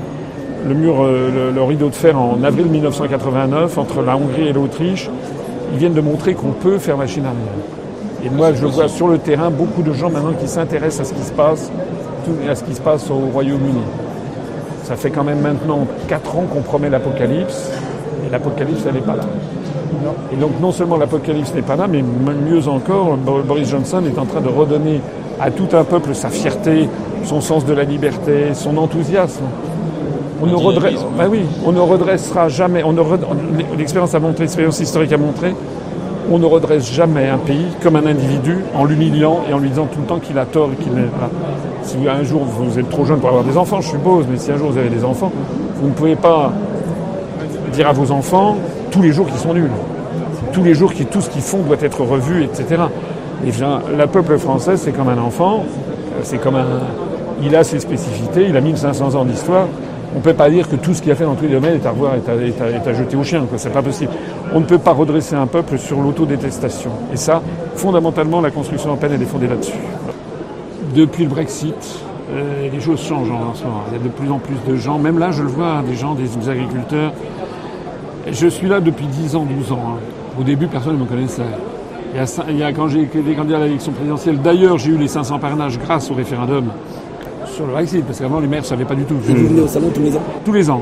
le 0.67 0.73
mur, 0.73 0.95
euh, 1.01 1.51
le, 1.53 1.63
rideau 1.63 1.89
de 1.89 1.95
fer 1.95 2.19
en 2.19 2.43
avril 2.43 2.67
1989 2.67 3.77
entre 3.77 4.01
la 4.01 4.15
Hongrie 4.15 4.47
et 4.47 4.53
l'Autriche, 4.53 5.09
ils 5.71 5.77
viennent 5.77 5.94
de 5.94 6.01
montrer 6.01 6.33
qu'on 6.33 6.51
peut 6.51 6.77
faire 6.77 6.97
machine 6.97 7.25
arrière. 7.25 8.25
Et 8.25 8.29
moi, 8.29 8.53
je 8.53 8.65
vois 8.65 8.88
sur 8.88 9.07
le 9.07 9.18
terrain 9.18 9.50
beaucoup 9.50 9.81
de 9.81 9.94
gens 9.94 10.09
maintenant 10.09 10.33
qui 10.39 10.47
s'intéressent 10.47 11.07
à 11.07 11.09
ce 11.09 11.13
qui 11.13 11.23
se 11.23 11.31
passe, 11.31 11.71
à 12.50 12.56
ce 12.56 12.63
qui 12.63 12.75
se 12.75 12.81
passe 12.81 13.09
au 13.09 13.31
Royaume-Uni. 13.33 13.81
Ça 14.83 14.95
fait 14.95 15.09
quand 15.09 15.23
même 15.23 15.39
maintenant 15.39 15.88
4 16.07 16.35
ans 16.35 16.44
qu'on 16.51 16.62
promet 16.62 16.89
l'apocalypse, 16.89 17.71
et 18.27 18.31
l'apocalypse, 18.31 18.83
elle 18.88 18.95
n'est 18.95 19.00
pas 19.00 19.15
là. 19.15 19.23
Et 20.31 20.35
donc 20.35 20.51
non 20.62 20.71
seulement 20.71 20.97
l'apocalypse 20.97 21.53
n'est 21.53 21.62
pas 21.62 21.75
là, 21.75 21.88
mais 21.88 22.01
mieux 22.01 22.67
encore, 22.67 23.17
Boris 23.17 23.69
Johnson 23.69 24.01
est 24.05 24.19
en 24.19 24.25
train 24.25 24.41
de 24.41 24.50
redonner 24.50 25.01
à 25.39 25.50
tout 25.50 25.67
un 25.74 25.84
peuple 25.84 26.13
sa 26.13 26.29
fierté, 26.29 26.88
son 27.24 27.41
sens 27.41 27.65
de 27.65 27.74
la 27.74 27.84
liberté, 27.84 28.53
son 28.53 28.77
enthousiasme 28.77 29.46
on 30.41 30.45
ne, 30.45 30.55
redresse, 30.55 31.00
oui, 31.29 31.41
on 31.65 31.71
ne 31.71 31.79
redressera 31.79 32.50
jamais, 32.50 32.83
on 32.83 32.95
l'expérience 33.77 34.15
a 34.15 34.19
montré, 34.19 34.43
l'expérience 34.43 34.79
historique 34.79 35.13
a 35.13 35.17
montré, 35.17 35.53
on 36.31 36.39
ne 36.39 36.45
redresse 36.45 36.91
jamais 36.91 37.29
un 37.29 37.38
pays 37.38 37.67
comme 37.81 37.95
un 37.95 38.05
individu 38.05 38.57
en 38.74 38.86
l'humiliant 38.86 39.41
et 39.50 39.53
en 39.53 39.60
lui 39.60 39.69
disant 39.69 39.88
tout 39.91 40.00
le 40.00 40.07
temps 40.07 40.19
qu'il 40.19 40.38
a 40.38 40.45
tort 40.45 40.69
et 40.74 40.81
qu'il 40.81 40.93
n'est 40.93 41.03
pas. 41.03 41.29
Si 41.83 41.98
un 42.07 42.24
jour 42.24 42.43
vous 42.43 42.79
êtes 42.79 42.89
trop 42.89 43.05
jeune 43.05 43.19
pour 43.19 43.29
avoir 43.29 43.43
des 43.43 43.57
enfants, 43.57 43.81
je 43.81 43.89
suppose, 43.89 44.25
mais 44.29 44.38
si 44.38 44.51
un 44.51 44.57
jour 44.57 44.71
vous 44.71 44.77
avez 44.77 44.89
des 44.89 45.03
enfants, 45.03 45.31
vous 45.81 45.88
ne 45.88 45.93
pouvez 45.93 46.15
pas 46.15 46.51
dire 47.74 47.88
à 47.88 47.93
vos 47.93 48.12
enfants 48.12 48.57
tous 48.91 49.01
les 49.01 49.12
jours 49.12 49.27
qu'ils 49.27 49.39
sont 49.39 49.53
nuls. 49.53 49.71
Tous 50.53 50.63
les 50.63 50.74
jours 50.74 50.93
que 50.93 51.03
tout 51.03 51.21
ce 51.21 51.29
qu'ils 51.29 51.41
font 51.41 51.60
doit 51.60 51.77
être 51.81 52.01
revu, 52.01 52.43
etc. 52.43 52.83
Et 53.45 53.51
la 53.98 54.07
peuple 54.07 54.38
français, 54.38 54.77
c'est 54.77 54.91
comme 54.91 55.10
un 55.10 55.17
enfant, 55.17 55.63
c'est 56.24 56.38
comme 56.38 56.55
un. 56.55 56.65
Il 57.43 57.55
a 57.55 57.63
ses 57.63 57.79
spécificités, 57.79 58.45
il 58.48 58.55
a 58.55 58.62
1500 58.62 59.15
ans 59.15 59.25
d'histoire 59.25 59.67
on 60.13 60.18
ne 60.18 60.24
peut 60.24 60.34
pas 60.34 60.50
dire 60.50 60.68
que 60.68 60.75
tout 60.75 60.94
ce 60.94 61.01
qu'il 61.01 61.12
a 61.12 61.15
fait 61.15 61.24
dans 61.24 61.36
tous 61.36 61.46
les 61.46 61.51
domaines 61.51 61.75
est 61.75 61.86
à 61.86 61.91
revoir, 61.91 62.15
est 62.15 62.88
à, 62.88 62.94
jeter 62.94 63.15
au 63.15 63.24
chien. 63.24 63.46
Ce 63.56 63.68
n'est 63.68 63.74
pas 63.74 63.82
possible. 63.82 64.12
On 64.53 64.60
ne 64.60 64.65
peut 64.65 64.77
pas 64.77 64.91
redresser 64.91 65.36
un 65.36 65.48
peuple 65.48 65.77
sur 65.77 66.01
l'autodétestation. 66.01 66.91
Et 67.13 67.18
ça, 67.18 67.41
fondamentalement, 67.75 68.41
la 68.41 68.51
construction 68.51 68.89
européenne, 68.89 69.13
elle 69.15 69.22
est 69.22 69.25
fondée 69.25 69.48
là-dessus. 69.48 69.80
Depuis 70.94 71.24
le 71.24 71.30
Brexit, 71.30 72.03
euh, 72.34 72.70
les 72.70 72.82
choses 72.82 73.01
changent 73.01 73.32
en 73.32 73.53
ce 73.53 73.63
moment. 73.63 73.84
Il 73.89 73.98
y 73.98 74.01
a 74.01 74.03
de 74.03 74.10
plus 74.10 74.30
en 74.30 74.39
plus 74.39 74.56
de 74.68 74.75
gens, 74.75 75.00
même 75.00 75.18
là, 75.18 75.32
je 75.32 75.44
le 75.44 75.50
vois, 75.50 75.82
des 75.88 75.96
gens, 75.96 76.13
des, 76.13 76.50
agriculteurs. 76.50 77.13
Je 78.30 78.48
suis 78.48 78.68
là 78.68 78.82
depuis 78.82 79.06
10 79.06 79.36
ans, 79.38 79.46
12 79.46 79.72
ans. 79.72 79.80
Hein. 79.96 80.00
Au 80.39 80.44
début, 80.44 80.68
personne 80.68 80.96
ne 80.96 81.00
me 81.00 81.06
connaissait. 81.06 81.41
Il 82.50 82.58
y 82.58 82.63
a, 82.63 82.74
quand 82.74 82.89
j'ai 82.89 83.03
été 83.03 83.22
candidat 83.34 83.58
à 83.58 83.62
l'élection 83.62 83.94
présidentielle, 83.94 84.41
d'ailleurs, 84.41 84.77
j'ai 84.77 84.91
eu 84.91 84.98
les 84.98 85.08
500 85.08 85.39
parrainages 85.39 85.80
grâce 85.80 86.12
au 86.12 86.13
référendum 86.13 86.65
sur 87.51 87.65
le 87.65 87.74
Brexit, 87.74 88.03
parce 88.05 88.20
qu'avant 88.20 88.39
les 88.39 88.48
maires 88.48 88.62
ne 88.62 88.65
savaient 88.65 88.86
pas 88.86 88.96
du 88.96 89.03
tout. 89.03 89.15
Et 89.29 89.34
vous 89.34 89.48
venez 89.48 89.62
au 89.62 89.67
salon 89.67 89.89
tous 89.93 90.01
les 90.01 90.15
ans 90.15 90.22
Tous 90.46 90.53
les 90.53 90.70
ans. 90.70 90.81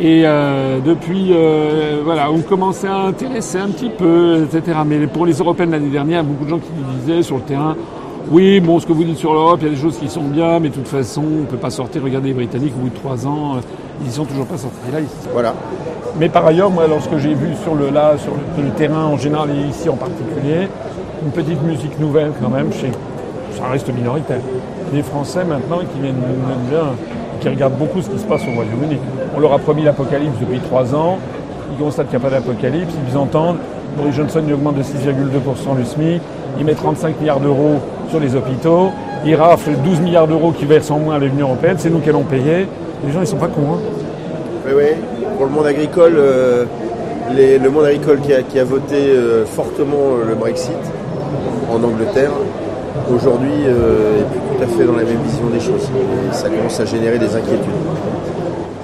Et 0.00 0.22
euh, 0.24 0.80
depuis, 0.84 1.28
euh, 1.32 2.00
voilà, 2.04 2.30
on 2.30 2.40
commençait 2.40 2.88
à 2.88 3.02
intéresser 3.02 3.58
un 3.58 3.68
petit 3.68 3.90
peu, 3.90 4.44
etc. 4.44 4.78
Mais 4.86 5.06
pour 5.06 5.24
les 5.26 5.34
Européennes 5.34 5.70
l'année 5.70 5.88
dernière, 5.90 6.24
beaucoup 6.24 6.44
de 6.44 6.50
gens 6.50 6.58
qui 6.58 6.70
disaient 7.00 7.22
sur 7.22 7.36
le 7.36 7.42
terrain, 7.42 7.76
Oui, 8.30 8.58
bon, 8.60 8.80
ce 8.80 8.86
que 8.86 8.92
vous 8.92 9.04
dites 9.04 9.18
sur 9.18 9.34
l'Europe, 9.34 9.58
il 9.60 9.66
y 9.66 9.70
a 9.70 9.74
des 9.74 9.80
choses 9.80 9.98
qui 9.98 10.08
sont 10.08 10.22
bien, 10.24 10.58
mais 10.58 10.70
de 10.70 10.74
toute 10.74 10.88
façon, 10.88 11.22
on 11.22 11.40
ne 11.42 11.46
peut 11.46 11.58
pas 11.58 11.68
sortir. 11.70 12.02
Regardez 12.02 12.28
les 12.28 12.34
Britanniques, 12.34 12.72
au 12.76 12.80
bout 12.84 12.88
de 12.88 12.94
trois 12.94 13.26
ans, 13.26 13.56
euh, 13.56 13.60
ils 14.00 14.06
n'y 14.06 14.12
sont 14.12 14.24
toujours 14.24 14.46
pas 14.46 14.56
sortis. 14.56 14.78
Là, 14.92 15.00
ils- 15.00 15.30
Voilà. 15.32 15.54
Mais 16.18 16.28
par 16.30 16.46
ailleurs, 16.46 16.70
moi, 16.70 16.84
lorsque 16.88 17.16
j'ai 17.18 17.34
vu 17.34 17.48
sur 17.62 17.74
le, 17.74 17.90
là, 17.90 18.14
sur 18.16 18.32
le, 18.32 18.64
le 18.64 18.70
terrain 18.70 19.04
en 19.04 19.18
général 19.18 19.50
et 19.50 19.68
ici 19.68 19.88
en 19.90 19.96
particulier, 19.96 20.68
une 21.24 21.32
petite 21.32 21.62
musique 21.64 22.00
nouvelle 22.00 22.32
quand 22.42 22.48
même, 22.48 22.72
chez, 22.72 22.90
ça 23.58 23.68
reste 23.70 23.92
minoritaire. 23.94 24.40
Les 24.94 25.02
Français 25.02 25.42
maintenant 25.44 25.78
qui 25.80 26.00
viennent 26.00 26.14
bien, 26.70 26.94
qui 27.40 27.48
regardent 27.48 27.76
beaucoup 27.76 28.00
ce 28.00 28.08
qui 28.08 28.18
se 28.18 28.24
passe 28.24 28.42
au 28.42 28.54
Royaume-Uni. 28.54 28.96
On 29.36 29.40
leur 29.40 29.52
a 29.52 29.58
promis 29.58 29.82
l'apocalypse 29.82 30.38
depuis 30.40 30.60
trois 30.60 30.94
ans, 30.94 31.18
ils 31.72 31.84
constatent 31.84 32.08
qu'il 32.10 32.18
n'y 32.20 32.24
a 32.24 32.28
pas 32.30 32.36
d'apocalypse, 32.36 32.94
ils 33.10 33.16
entendent, 33.16 33.56
Boris 33.96 34.14
Johnson 34.14 34.40
augmente 34.52 34.76
de 34.76 34.84
6,2% 34.84 35.76
le 35.76 35.84
SMIC, 35.84 36.22
il 36.60 36.64
met 36.64 36.74
35 36.74 37.18
milliards 37.18 37.40
d'euros 37.40 37.80
sur 38.08 38.20
les 38.20 38.36
hôpitaux, 38.36 38.92
il 39.26 39.34
rafle 39.34 39.72
12 39.84 40.00
milliards 40.00 40.28
d'euros 40.28 40.52
qui 40.52 40.64
versent 40.64 40.92
en 40.92 41.00
moins 41.00 41.16
à 41.16 41.18
l'Union 41.18 41.48
Européenne, 41.48 41.74
c'est 41.76 41.90
nous 41.90 41.98
qui 41.98 42.10
allons 42.10 42.22
payer. 42.22 42.68
Les 43.04 43.12
gens, 43.12 43.20
ils 43.20 43.26
sont 43.26 43.36
pas 43.36 43.48
cons. 43.48 43.74
hein. 43.74 43.78
Oui, 44.64 44.74
oui. 44.76 45.26
Pour 45.36 45.46
le 45.46 45.52
monde 45.52 45.66
agricole, 45.66 46.14
euh, 46.16 46.64
le 47.32 47.68
monde 47.68 47.86
agricole 47.86 48.20
qui 48.20 48.60
a, 48.60 48.64
voté 48.64 48.94
euh, 48.94 49.44
fortement 49.44 50.18
le 50.24 50.36
Brexit 50.36 50.70
en 51.68 51.82
Angleterre, 51.82 52.30
aujourd'hui 53.12 53.50
euh, 53.66 54.20
est 54.20 54.24
plus 54.24 54.40
tout 54.40 54.62
à 54.62 54.66
fait 54.66 54.84
dans 54.84 54.96
la 54.96 55.04
même 55.04 55.22
vision 55.24 55.46
des 55.52 55.60
choses. 55.60 55.88
Et 56.30 56.34
ça 56.34 56.48
commence 56.48 56.78
à 56.80 56.84
générer 56.84 57.18
des 57.18 57.34
inquiétudes. 57.34 57.74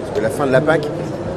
Parce 0.02 0.18
que 0.18 0.22
la 0.22 0.30
fin 0.30 0.46
de 0.46 0.52
la 0.52 0.60
PAC, 0.60 0.86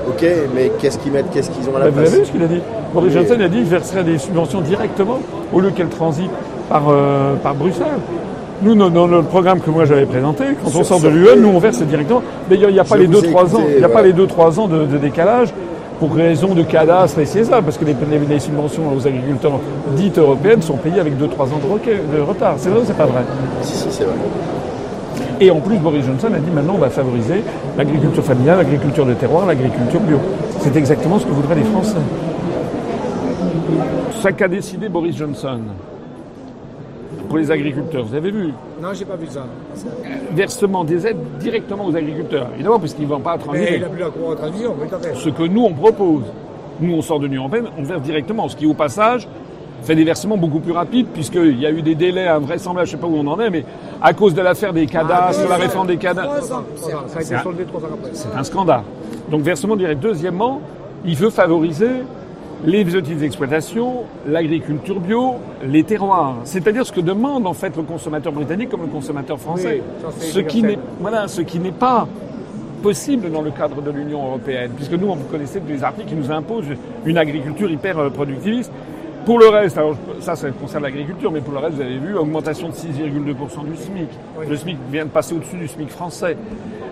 ok, 0.07 0.25
mais 0.55 0.71
qu'est-ce 0.79 0.97
qu'ils 0.97 1.11
mettent, 1.11 1.29
qu'est-ce 1.31 1.49
qu'ils 1.51 1.69
ont 1.69 1.75
à 1.75 1.79
la 1.79 1.85
Bah, 1.85 1.91
vous 1.91 1.99
avez 1.99 2.07
place 2.07 2.19
vu 2.19 2.25
ce 2.25 2.31
qu'il 2.31 2.43
a 2.43 2.47
dit 2.47 2.61
Boris 2.93 3.13
Mais- 3.13 3.21
Johnson 3.21 3.41
a 3.41 3.47
dit 3.47 3.57
qu'il 3.57 3.65
verserait 3.65 4.03
des 4.03 4.17
subventions 4.17 4.61
directement 4.61 5.19
au 5.51 5.59
lieu 5.59 5.71
qu'elles 5.71 5.89
transitent 5.89 6.31
par, 6.69 6.83
euh, 6.89 7.35
par 7.35 7.55
Bruxelles. 7.55 7.87
Nous, 8.61 8.75
dans, 8.75 9.07
le 9.07 9.23
programme 9.23 9.59
que 9.59 9.69
moi 9.69 9.83
j'avais 9.83 10.05
présenté, 10.05 10.45
quand 10.63 10.79
on 10.79 10.83
sort 10.83 11.01
de 11.01 11.09
l'UE, 11.09 11.27
nous 11.37 11.49
on 11.49 11.59
verse 11.59 11.81
directement. 11.81 12.21
D'ailleurs, 12.49 12.69
il 12.69 12.73
n'y 12.73 12.79
a 12.79 12.85
pas 12.85 12.95
Je 12.95 13.01
les 13.01 13.07
vous 13.07 13.25
ai 13.25 13.27
2-3 13.27 13.55
ans, 13.57 13.63
il 13.77 13.83
a 13.83 13.89
pas 13.89 14.01
les 14.01 14.13
2-3 14.13 14.59
ans 14.59 14.67
de, 14.67 14.85
de 14.85 14.97
décalage 14.97 15.49
pour 15.99 16.13
raison 16.13 16.53
de 16.53 16.63
cadastre 16.63 17.19
et 17.19 17.25
c'est 17.25 17.43
ça, 17.43 17.61
parce 17.61 17.77
que 17.77 17.85
les, 17.85 17.95
les- 18.09 18.25
les 18.25 18.39
subventions 18.39 18.83
aux 18.95 19.07
agriculteurs 19.07 19.59
dites 19.95 20.17
européennes 20.17 20.61
sont 20.61 20.77
payées 20.77 20.99
avec 20.99 21.13
2-3 21.17 21.21
ans 21.43 21.59
de, 21.63 22.17
de 22.17 22.21
retard. 22.21 22.55
C'est 22.57 22.69
vrai 22.69 22.81
ou 22.81 22.83
c'est 22.85 22.97
pas 22.97 23.05
vrai? 23.05 23.21
Si, 23.61 23.75
si, 23.75 23.87
c'est 23.91 24.03
vrai. 24.03 24.15
Et 25.39 25.49
en 25.51 25.59
plus, 25.59 25.77
Boris 25.77 26.05
Johnson 26.05 26.27
a 26.33 26.39
dit 26.39 26.51
maintenant 26.53 26.73
on 26.75 26.79
va 26.79 26.89
favoriser 26.89 27.43
l'agriculture 27.77 28.23
familiale, 28.23 28.57
l'agriculture 28.57 29.05
de 29.05 29.13
terroir, 29.13 29.45
l'agriculture 29.45 29.99
bio. 29.99 30.17
C'est 30.59 30.75
exactement 30.75 31.19
ce 31.19 31.25
que 31.25 31.31
voudraient 31.31 31.55
les 31.55 31.63
Français. 31.63 31.97
Ça 34.21 34.31
qu'a 34.31 34.47
décidé 34.47 34.89
Boris 34.89 35.17
Johnson 35.17 35.59
pour 37.33 37.39
les 37.39 37.49
agriculteurs, 37.49 38.05
vous 38.05 38.13
avez 38.13 38.29
vu 38.29 38.53
Non, 38.79 38.89
j'ai 38.93 39.05
pas 39.05 39.15
vu 39.15 39.25
ça. 39.25 39.43
Versement 40.33 40.83
des 40.83 41.07
aides 41.07 41.17
directement 41.39 41.87
aux 41.87 41.95
agriculteurs. 41.95 42.49
Évidemment, 42.53 42.77
parce 42.77 42.93
qu'ils 42.93 43.05
ne 43.05 43.09
vont 43.09 43.21
pas 43.21 43.31
à 43.31 43.37
Mais 43.37 43.43
transiger. 43.43 43.77
il 43.77 43.83
a 43.83 43.87
plus 43.87 43.99
la 44.01 44.09
cour 44.11 44.29
en 44.29 44.35
transition, 44.35 44.75
oui, 44.79 44.87
tout 44.87 44.95
à 44.95 44.99
fait. 44.99 45.15
Ce 45.15 45.29
que 45.29 45.41
nous, 45.41 45.63
on 45.63 45.73
propose. 45.73 46.21
Nous, 46.79 46.93
on 46.93 47.01
sort 47.01 47.19
de 47.19 47.25
l'Union 47.25 47.41
Européenne, 47.41 47.65
on 47.75 47.81
verse 47.81 48.03
directement. 48.03 48.47
Ce 48.49 48.55
qui, 48.55 48.67
au 48.67 48.75
passage, 48.75 49.27
fait 49.81 49.95
des 49.95 50.03
versements 50.03 50.37
beaucoup 50.37 50.59
plus 50.59 50.73
rapides, 50.73 51.07
puisqu'il 51.11 51.59
y 51.59 51.65
a 51.65 51.71
eu 51.71 51.81
des 51.81 51.95
délais 51.95 52.27
invraisemblables, 52.27 52.87
je 52.87 52.95
ne 52.95 52.97
sais 52.97 53.01
pas 53.01 53.11
où 53.11 53.17
on 53.17 53.25
en 53.25 53.39
est, 53.39 53.49
mais 53.49 53.65
à 53.99 54.13
cause 54.13 54.35
de 54.35 54.41
l'affaire 54.43 54.71
des 54.71 54.85
cadastres, 54.85 55.49
la 55.49 55.55
réforme 55.55 55.87
des 55.87 55.97
cadastres. 55.97 56.53
Un-. 56.53 56.63
C'est 58.13 58.27
un 58.37 58.43
scandale. 58.43 58.83
Donc 59.31 59.41
versement 59.41 59.75
direct. 59.75 59.99
Deuxièmement, 59.99 60.61
il 61.03 61.15
veut 61.15 61.31
favoriser 61.31 61.89
les 62.65 62.85
petites 62.85 63.21
exploitations, 63.21 64.03
l'agriculture 64.27 64.99
bio, 64.99 65.35
les 65.65 65.83
terroirs. 65.83 66.37
C'est-à-dire 66.45 66.85
ce 66.85 66.91
que 66.91 67.01
demande 67.01 67.45
en 67.45 67.53
fait 67.53 67.75
le 67.75 67.83
consommateur 67.83 68.31
britannique 68.31 68.69
comme 68.69 68.81
le 68.81 68.87
consommateur 68.87 69.39
français. 69.39 69.81
Oui, 70.03 70.11
ce 70.19 70.39
qui 70.39 70.63
n'est 70.63 70.79
voilà, 70.99 71.27
ce 71.27 71.41
qui 71.41 71.59
n'est 71.59 71.71
pas 71.71 72.07
possible 72.81 73.31
dans 73.31 73.41
le 73.41 73.51
cadre 73.51 73.81
de 73.81 73.91
l'Union 73.91 74.25
européenne, 74.25 74.71
puisque 74.75 74.93
nous, 74.93 75.07
vous 75.07 75.23
connaissez 75.31 75.61
des 75.61 75.83
articles 75.83 76.09
qui 76.09 76.15
nous 76.15 76.31
imposent 76.31 76.65
une 77.05 77.17
agriculture 77.17 77.71
hyper 77.71 77.97
euh, 77.97 78.09
productiviste. 78.09 78.71
Pour 79.25 79.39
le 79.39 79.47
reste, 79.47 79.77
alors 79.77 79.95
ça, 80.19 80.35
ça 80.35 80.49
concerne 80.51 80.83
l'agriculture, 80.83 81.31
mais 81.31 81.39
pour 81.39 81.53
le 81.53 81.59
reste, 81.59 81.75
vous 81.75 81.81
avez 81.81 81.97
vu, 81.97 82.15
augmentation 82.15 82.67
de 82.69 82.73
6,2% 82.73 83.65
du 83.65 83.77
SMIC. 83.77 84.09
Le 84.49 84.55
SMIC 84.57 84.77
vient 84.91 85.05
de 85.05 85.09
passer 85.09 85.33
au-dessus 85.33 85.55
du 85.55 85.67
SMIC 85.67 85.89
français. 85.89 86.35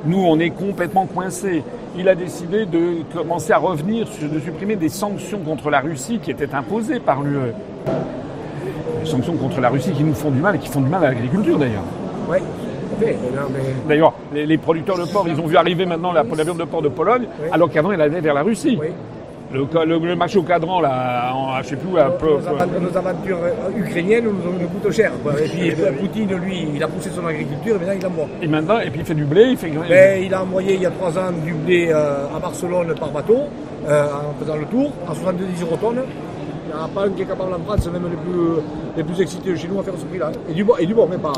Nous, 0.05 0.23
on 0.23 0.39
est 0.39 0.51
complètement 0.51 1.05
coincés. 1.05 1.63
Il 1.97 2.07
a 2.07 2.15
décidé 2.15 2.65
de 2.65 3.03
commencer 3.13 3.51
à 3.51 3.57
revenir, 3.57 4.07
de 4.21 4.39
supprimer 4.39 4.77
des 4.77 4.87
sanctions 4.87 5.39
contre 5.39 5.69
la 5.69 5.81
Russie 5.81 6.19
qui 6.19 6.31
étaient 6.31 6.55
imposées 6.55 7.01
par 7.01 7.21
l'UE. 7.21 7.53
Des 9.03 9.09
sanctions 9.09 9.35
contre 9.35 9.59
la 9.59 9.69
Russie 9.69 9.91
qui 9.91 10.03
nous 10.03 10.13
font 10.13 10.31
du 10.31 10.39
mal 10.39 10.55
et 10.55 10.59
qui 10.59 10.69
font 10.69 10.81
du 10.81 10.89
mal 10.89 11.03
à 11.03 11.09
l'agriculture 11.09 11.57
d'ailleurs. 11.59 11.83
Oui, 12.29 12.37
D'ailleurs, 13.87 14.13
les, 14.33 14.57
producteurs 14.57 14.97
de 14.97 15.11
porc, 15.11 15.25
ils 15.27 15.39
ont 15.39 15.47
vu 15.47 15.57
arriver 15.57 15.85
maintenant 15.85 16.11
la, 16.11 16.23
viande 16.23 16.57
de 16.57 16.63
porc 16.65 16.83
de 16.83 16.87
Pologne, 16.87 17.23
Oui. 17.41 17.49
alors 17.51 17.69
qu'avant, 17.71 17.91
elle 17.91 18.01
allait 18.01 18.21
vers 18.21 18.35
la 18.35 18.43
Russie. 18.43 18.77
Oui. 18.79 18.87
Le, 19.53 19.85
le- 19.85 20.07
le 20.07 20.15
marché 20.15 20.37
au 20.39 20.43
cadran, 20.43 20.79
là, 20.79 21.33
en, 21.35 21.61
je 21.61 21.67
sais 21.69 21.75
plus, 21.75 21.97
à 21.99 22.09
peu- 22.09 22.37
Nos, 22.79 22.89
nos 22.89 22.97
aventures 22.97 23.37
euh, 23.43 23.77
ukrainiennes 23.79 24.23
nous, 24.25 24.31
nous 24.59 24.67
coûtent 24.69 24.91
cher. 24.91 25.11
quoi. 25.21 25.33
Et 25.41 25.47
puis 25.49 25.71
euh, 25.71 25.91
Poutine, 25.99 26.33
lui, 26.37 26.67
il 26.75 26.81
a 26.83 26.87
poussé 26.87 27.09
son 27.09 27.25
agriculture 27.25 27.75
et 27.75 27.79
maintenant 27.79 27.93
il 27.99 28.05
envoie. 28.07 28.27
et 28.41 28.47
maintenant, 28.47 28.79
et 28.79 28.89
puis 28.89 29.01
il 29.01 29.05
fait 29.05 29.13
du 29.13 29.25
blé, 29.25 29.47
il 29.51 29.57
fait. 29.57 29.71
Mais 29.89 30.23
il 30.25 30.33
a 30.33 30.41
envoyé 30.43 30.75
il 30.75 30.81
y 30.81 30.85
a 30.85 30.91
trois 30.91 31.17
ans 31.19 31.31
du 31.43 31.53
blé 31.53 31.89
euh, 31.91 32.27
à 32.35 32.39
Barcelone 32.39 32.93
par 32.99 33.09
bateau, 33.09 33.39
euh, 33.89 34.05
en 34.05 34.39
faisant 34.43 34.55
le 34.55 34.65
tour, 34.65 34.91
à 35.09 35.13
70 35.13 35.61
euros 35.63 35.75
tonnes. 35.77 36.01
Il 36.67 36.73
n'y 36.77 36.81
en 36.81 36.85
a 36.85 36.87
pas 36.87 37.05
un 37.07 37.09
qui 37.09 37.23
est 37.23 37.25
capable 37.25 37.53
en 37.53 37.59
France, 37.65 37.85
même 37.91 38.03
les 38.03 38.15
plus, 38.15 38.61
les 38.95 39.03
plus 39.03 39.21
excités 39.21 39.53
chez 39.57 39.67
nous, 39.67 39.79
à 39.81 39.83
faire 39.83 39.95
ce 39.97 40.05
prix-là. 40.05 40.31
Et 40.49 40.53
du 40.53 40.63
bon, 40.63 40.73
et 40.79 40.85
du 40.85 40.93
bon, 40.93 41.05
mais 41.11 41.17
pas. 41.17 41.33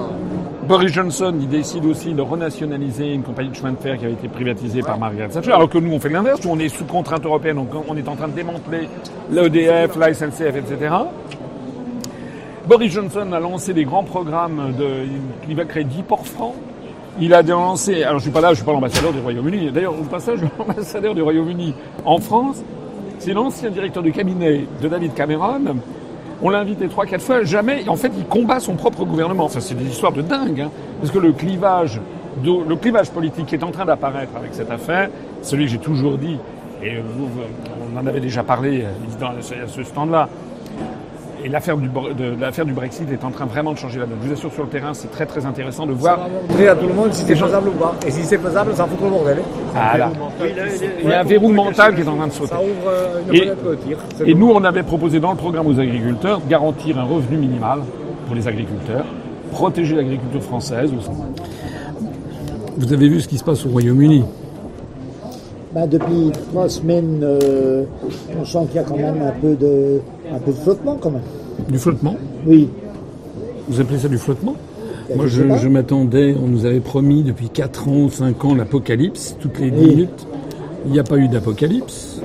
Boris 0.68 0.94
Johnson, 0.94 1.34
il 1.40 1.50
décide 1.50 1.86
aussi 1.86 2.14
de 2.14 2.22
renationaliser 2.22 3.14
une 3.14 3.24
compagnie 3.24 3.50
de 3.50 3.56
chemin 3.56 3.74
de 3.74 3.78
fer 3.78 3.98
qui 3.98 4.06
avait 4.06 4.14
été 4.14 4.30
privatisée 4.30 4.82
par 4.82 4.98
Margaret 4.98 5.28
Thatcher, 5.28 5.52
alors 5.52 5.70
que 5.70 5.78
nous, 5.78 5.92
on 5.92 6.00
fait 6.00 6.10
l'inverse, 6.10 6.46
on 6.46 6.58
est 6.58 6.70
sous 6.70 6.86
contrainte 6.86 7.26
européenne, 7.26 7.58
donc 7.58 7.70
on 7.88 7.98
est 7.98 8.08
en 8.08 8.16
train 8.16 8.30
de 8.30 8.34
démanteler 8.34 8.88
l'EDF, 9.30 9.98
la 9.98 10.14
SNCF, 10.14 10.56
etc. 10.56 10.96
Boris 12.66 12.94
Johnson 12.94 13.34
a 13.34 13.40
lancé 13.42 13.74
des 13.74 13.84
grands 13.84 14.06
programmes 14.06 14.74
de, 14.78 15.06
il 15.50 15.56
va 15.56 15.66
créer 15.66 15.84
10 15.84 16.04
ports 16.04 16.26
francs. 16.26 16.56
Il 17.20 17.34
a 17.34 17.42
lancé, 17.42 18.04
alors 18.04 18.20
je 18.20 18.24
suis 18.24 18.32
pas 18.32 18.42
là, 18.42 18.52
je 18.52 18.56
suis 18.56 18.66
pas 18.66 18.72
l'ambassadeur 18.72 19.12
du 19.12 19.20
Royaume-Uni. 19.20 19.70
D'ailleurs, 19.72 20.00
au 20.00 20.04
passage, 20.04 20.40
l'ambassadeur 20.58 21.14
du 21.14 21.22
Royaume-Uni 21.22 21.74
en 22.06 22.20
France, 22.20 22.64
c'est 23.20 23.34
l'ancien 23.34 23.70
directeur 23.70 24.02
du 24.02 24.14
cabinet 24.14 24.66
de 24.82 24.88
David 24.88 25.14
Cameron. 25.14 25.76
On 26.46 26.50
l'a 26.50 26.60
invité 26.60 26.90
trois, 26.90 27.06
quatre 27.06 27.22
fois, 27.22 27.46
jamais. 27.46 27.88
En 27.88 27.96
fait, 27.96 28.12
il 28.18 28.26
combat 28.26 28.60
son 28.60 28.76
propre 28.76 29.06
gouvernement. 29.06 29.48
Ça, 29.48 29.62
c'est 29.62 29.76
des 29.76 29.86
histoires 29.86 30.12
de 30.12 30.22
dingue, 30.22 30.60
hein, 30.60 30.72
parce 31.00 31.10
que 31.10 31.18
le 31.18 31.32
clivage, 31.32 32.02
politique 33.14 33.46
qui 33.46 33.56
est 33.56 33.64
en 33.64 33.72
train 33.72 33.86
d'apparaître 33.86 34.36
avec 34.36 34.54
cette 34.54 34.70
affaire, 34.70 35.10
celui 35.42 35.66
que 35.66 35.72
j'ai 35.72 35.78
toujours 35.78 36.18
dit, 36.18 36.38
et 36.84 36.98
vous, 36.98 37.30
on 37.82 37.98
en 37.98 38.06
avait 38.06 38.20
déjà 38.20 38.44
parlé 38.44 38.84
euh, 38.84 39.64
à 39.64 39.68
ce 39.68 39.84
stand-là. 39.84 40.28
Et 41.46 41.50
l'affaire 41.50 41.76
du, 41.76 41.90
Bre- 41.90 42.16
de- 42.16 42.40
l'affaire 42.40 42.66
du 42.66 42.72
Brexit 42.72 43.12
est 43.12 43.24
en 43.26 43.30
train 43.32 43.46
vraiment 43.46 43.74
de 43.74 43.78
changer 43.78 44.00
la 44.00 44.06
donne. 44.06 44.18
Je 44.24 44.28
vous 44.28 44.34
assure, 44.34 44.54
sur 44.54 44.64
le 44.64 44.70
terrain, 44.70 44.94
c'est 44.94 45.12
très 45.12 45.26
très 45.26 45.46
intéressant 45.46 45.86
de 45.86 45.92
Ça 45.94 45.98
voir. 46.00 46.18
va 46.20 46.28
montrer 46.48 46.68
à 46.70 46.76
tout 46.76 46.88
le 46.88 46.94
monde 46.94 47.12
si 47.14 47.26
c'est 47.26 47.36
faisable 47.36 47.68
ou 47.70 47.72
pas. 47.74 47.96
Et 48.08 48.12
si 48.12 48.24
c'est 48.24 48.38
faisable, 48.38 48.74
ça 48.76 48.86
fout 48.86 48.98
le 49.04 49.10
bordel. 49.10 49.40
hein. 49.40 49.72
Ah, 49.76 49.98
là. 49.98 50.12
Il 51.04 51.10
y 51.10 51.14
a 51.14 51.20
un 51.20 51.24
verrou 51.24 51.50
mental 51.52 51.96
qui 51.96 52.02
est 52.02 52.08
en 52.08 52.16
train 52.16 52.28
de 52.28 52.32
sauter. 52.32 52.52
Ça 52.52 52.60
ouvre 52.62 52.88
euh, 52.88 53.20
une 53.30 53.36
Et- 53.36 53.78
tir. 53.86 53.98
Et 54.26 54.34
nous, 54.34 54.52
on 54.52 54.64
avait 54.64 54.84
proposé 54.84 55.20
dans 55.20 55.32
le 55.32 55.38
programme 55.38 55.68
aux 55.68 55.78
agriculteurs 55.80 56.40
de 56.40 56.50
garantir 56.50 56.98
un 56.98 57.04
revenu 57.04 57.36
minimal 57.38 57.80
pour 58.28 58.36
les 58.36 58.48
agriculteurs, 58.48 59.06
protéger 59.52 59.96
l'agriculture 59.96 60.44
française. 60.44 60.92
Vous 62.78 62.94
avez 62.94 63.10
vu 63.10 63.20
ce 63.20 63.28
qui 63.28 63.38
se 63.38 63.44
passe 63.44 63.66
au 63.66 63.70
Royaume-Uni 63.70 64.24
Ben, 65.74 65.88
depuis 65.88 66.32
trois 66.52 66.70
semaines, 66.70 67.22
euh, 67.24 67.84
on 68.40 68.46
sent 68.46 68.60
qu'il 68.68 68.76
y 68.76 68.80
a 68.80 68.84
quand 68.84 68.96
même 68.98 69.22
un 69.22 69.32
peu 69.32 69.56
de, 69.56 70.02
un 70.32 70.38
peu 70.40 70.52
de 70.52 70.58
flottement 70.58 70.98
quand 71.02 71.10
même. 71.12 71.24
Du 71.70 71.80
flottement 71.80 72.16
Oui. 72.46 72.70
Vous 73.68 73.82
appelez 73.82 73.98
ça 73.98 74.08
du 74.08 74.18
flottement 74.20 74.56
Moi, 75.16 75.26
je 75.28 75.68
m'attendais, 75.68 76.36
on 76.42 76.48
nous 76.48 76.66
avait 76.66 76.80
promis 76.80 77.24
depuis 77.24 77.50
4 77.50 77.88
ans, 77.88 78.10
5 78.10 78.46
ans 78.46 78.54
l'apocalypse, 78.56 79.36
toutes 79.40 79.60
les 79.60 79.72
10 79.72 79.80
Oui. 79.80 79.88
minutes. 79.88 80.28
Il 80.86 80.92
n'y 80.92 81.00
a 81.00 81.04
pas 81.04 81.18
eu 81.18 81.28
d'apocalypse. 81.28 82.22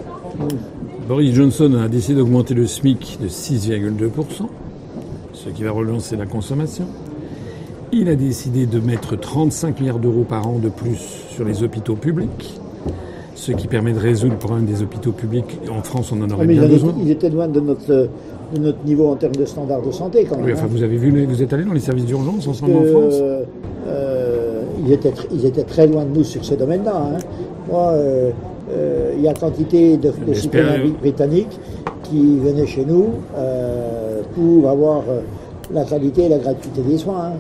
Boris 1.09 1.33
Johnson 1.35 1.73
a 1.83 1.89
décidé 1.89 2.17
d'augmenter 2.17 2.53
le 2.55 2.67
SMIC 2.67 3.19
de 3.23 3.29
6,2%, 3.29 4.47
ce 5.33 5.49
qui 5.49 5.63
va 5.63 5.71
relancer 5.71 6.17
la 6.17 6.27
consommation. 6.27 6.85
Il 7.93 8.11
a 8.11 8.15
décidé 8.15 8.67
de 8.67 8.79
mettre 8.79 9.17
35 9.17 9.81
milliards 9.81 9.99
d'euros 10.01 10.25
par 10.29 10.47
an 10.47 10.59
de 10.59 10.69
plus 10.69 10.99
sur 11.35 11.45
les 11.47 11.63
hôpitaux 11.63 11.95
publics, 11.95 12.61
ce 13.39 13.53
qui 13.53 13.69
permet 13.69 13.93
de 13.93 13.99
résoudre 14.01 14.33
le 14.33 14.39
problème 14.39 14.67
des 14.67 14.83
hôpitaux 14.83 15.13
publics. 15.13 15.59
En 15.71 15.83
France, 15.83 16.11
on 16.13 16.21
en 16.21 16.27
Ah, 16.31 16.35
aurait 16.35 16.47
mais 16.47 16.55
bien 16.55 16.63
ils, 16.63 16.65
avaient- 16.67 16.75
besoin. 16.75 16.95
ils 17.01 17.11
étaient 17.11 17.31
loin 17.31 17.47
de 17.49 17.61
notre, 17.61 17.87
de 18.55 18.59
notre 18.61 18.85
niveau 18.85 19.09
en 19.09 19.15
termes 19.15 19.37
de 19.37 19.45
standards 19.45 19.83
de 19.83 19.93
santé 19.93 20.27
quand 20.29 20.37
même. 20.37 20.47
Oui, 20.47 20.53
enfin, 20.55 20.65
hein. 20.65 20.69
vous 20.71 20.83
avez 20.83 20.97
vu, 20.97 21.25
vous 21.25 21.43
êtes 21.43 21.53
allé 21.53 21.65
dans 21.65 21.73
les 21.73 21.81
services 21.81 22.05
d'urgence 22.07 22.47
ensemble 22.49 22.73
en 22.77 22.83
que, 22.83 22.87
France 22.91 23.15
euh, 23.21 23.43
euh, 23.87 24.63
ils, 24.85 24.93
étaient, 24.93 25.13
ils 25.33 25.47
étaient 25.47 25.63
très 25.63 25.87
loin 25.87 26.05
de 26.05 26.19
nous 26.19 26.25
sur 26.25 26.45
ce 26.45 26.55
domaine-là. 26.55 26.97
hein. 26.97 27.19
Moi, 27.71 27.93
euh, 27.93 28.31
euh, 28.73 29.13
il 29.17 29.23
y 29.23 29.29
a 29.29 29.35
quantité 29.35 29.97
de, 29.97 30.13
citoyens 30.35 30.79
bri- 30.79 30.99
britanniques 31.01 31.59
qui 32.03 32.39
venaient 32.39 32.67
chez 32.67 32.85
nous 32.85 33.07
pour 34.35 34.69
avoir 34.69 35.03
la 35.73 35.85
qualité 35.85 36.25
et 36.25 36.29
la 36.29 36.39
gratuité 36.39 36.81
des 36.83 36.99
soins. 36.99 37.27
hein. 37.27 37.33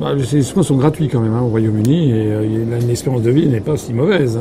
Bah, 0.00 0.12
les 0.14 0.42
soins 0.42 0.62
sont 0.62 0.76
gratuits 0.76 1.08
quand 1.08 1.20
même 1.20 1.34
hein, 1.34 1.42
au 1.42 1.48
Royaume-Uni 1.48 2.10
et 2.12 2.32
euh, 2.32 2.46
il 2.46 2.72
a 2.72 2.78
une 2.78 2.88
espérance 2.90 3.22
de 3.22 3.30
vie 3.30 3.46
n'est 3.46 3.60
pas 3.60 3.76
si 3.76 3.92
mauvaise. 3.92 4.38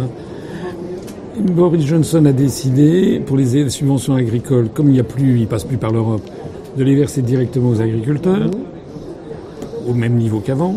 Boris 1.41 1.85
Johnson 1.85 2.25
a 2.25 2.33
décidé, 2.33 3.19
pour 3.25 3.35
les 3.35 3.69
subventions 3.69 4.13
agricoles, 4.13 4.69
comme 4.73 4.87
il 4.87 4.93
n'y 4.93 4.99
a 4.99 5.03
plus, 5.03 5.39
il 5.39 5.47
passe 5.47 5.63
plus 5.63 5.77
par 5.77 5.91
l'Europe, 5.91 6.21
de 6.77 6.83
les 6.83 6.95
verser 6.95 7.21
directement 7.21 7.69
aux 7.69 7.81
agriculteurs, 7.81 8.51
au 9.87 9.93
même 9.93 10.15
niveau 10.15 10.39
qu'avant. 10.39 10.75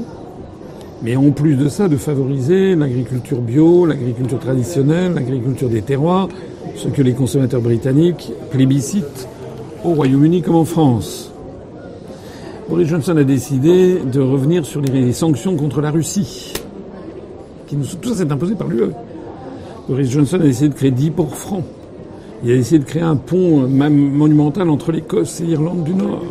Mais 1.02 1.16
en 1.16 1.30
plus 1.32 1.56
de 1.56 1.68
ça, 1.68 1.88
de 1.88 1.96
favoriser 1.96 2.74
l'agriculture 2.76 3.40
bio, 3.40 3.84
l'agriculture 3.84 4.38
traditionnelle, 4.38 5.12
l'agriculture 5.14 5.68
des 5.68 5.82
terroirs, 5.82 6.28
ce 6.76 6.88
que 6.88 7.02
les 7.02 7.12
consommateurs 7.12 7.60
britanniques 7.60 8.32
plébiscitent 8.50 9.28
au 9.84 9.90
Royaume-Uni 9.90 10.40
comme 10.40 10.56
en 10.56 10.64
France. 10.64 11.30
Boris 12.70 12.88
Johnson 12.88 13.18
a 13.18 13.24
décidé 13.24 13.98
de 14.10 14.20
revenir 14.20 14.64
sur 14.64 14.80
les 14.80 15.12
sanctions 15.12 15.56
contre 15.56 15.82
la 15.82 15.90
Russie. 15.90 16.54
Qui 17.66 17.76
nous, 17.76 17.84
tout 18.00 18.08
ça, 18.08 18.14
c'est 18.16 18.32
imposé 18.32 18.54
par 18.54 18.68
l'UE. 18.68 18.90
Boris 19.88 20.10
Johnson 20.10 20.36
a 20.40 20.44
décidé 20.44 20.70
de 20.70 20.74
créer 20.74 20.90
10 20.90 21.10
ports 21.10 21.36
francs. 21.36 21.64
Il 22.42 22.52
a 22.52 22.56
décidé 22.56 22.78
de 22.78 22.84
créer 22.84 23.02
un 23.02 23.16
pont 23.16 23.64
euh, 23.64 23.66
même 23.66 23.94
monumental 23.94 24.70
entre 24.70 24.92
l'Écosse 24.92 25.40
et 25.42 25.44
l'Irlande 25.44 25.84
du 25.84 25.94
Nord. 25.94 26.22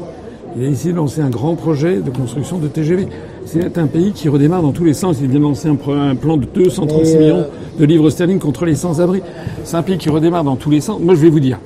Il 0.56 0.66
a 0.66 0.70
décidé 0.70 0.92
de 0.92 0.98
lancer 0.98 1.22
un 1.22 1.30
grand 1.30 1.56
projet 1.56 1.98
de 1.98 2.10
construction 2.10 2.58
de 2.58 2.68
TGV. 2.68 3.08
C'est 3.46 3.78
un 3.78 3.88
pays 3.88 4.12
qui 4.12 4.28
redémarre 4.28 4.64
dans 4.64 4.72
tous 4.72 4.84
les 4.84 4.94
sens. 4.94 5.18
Il 5.22 5.28
vient 5.28 5.40
de 5.40 5.44
lancer 5.44 5.68
un, 5.68 5.76
plan 5.76 6.38
de 6.38 6.46
236 6.46 7.16
Mais, 7.16 7.22
euh, 7.22 7.34
millions 7.34 7.46
de 7.80 7.86
livres 7.86 8.10
sterling 8.10 8.40
contre 8.40 8.66
les 8.66 8.76
sans-abri. 8.76 9.22
C'est 9.64 9.78
un 9.78 9.84
pays 9.84 9.98
qui 9.98 10.10
redémarre 10.10 10.44
dans 10.44 10.56
tous 10.56 10.72
les 10.72 10.82
sens. 10.82 11.00
Moi, 11.00 11.14
je 11.14 11.22
vais 11.22 11.30
vous 11.30 11.40
dire, 11.40 11.60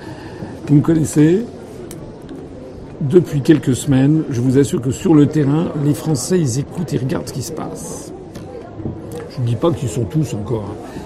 vous 0.67 0.75
me 0.75 0.81
connaissez, 0.81 1.43
depuis 2.99 3.41
quelques 3.41 3.75
semaines, 3.75 4.23
je 4.29 4.41
vous 4.41 4.57
assure 4.57 4.81
que 4.81 4.91
sur 4.91 5.13
le 5.13 5.27
terrain, 5.27 5.67
les 5.85 5.93
Français, 5.93 6.37
ils 6.37 6.59
écoutent 6.59 6.93
et 6.93 6.97
regardent 6.97 7.27
ce 7.29 7.33
qui 7.33 7.43
se 7.43 7.53
passe. 7.53 8.11
Je 9.35 9.41
ne 9.41 9.47
dis 9.47 9.55
pas 9.55 9.71
qu'ils 9.71 9.89
sont 9.89 10.05
tous 10.05 10.33
encore, 10.33 10.65
hein. 10.69 10.96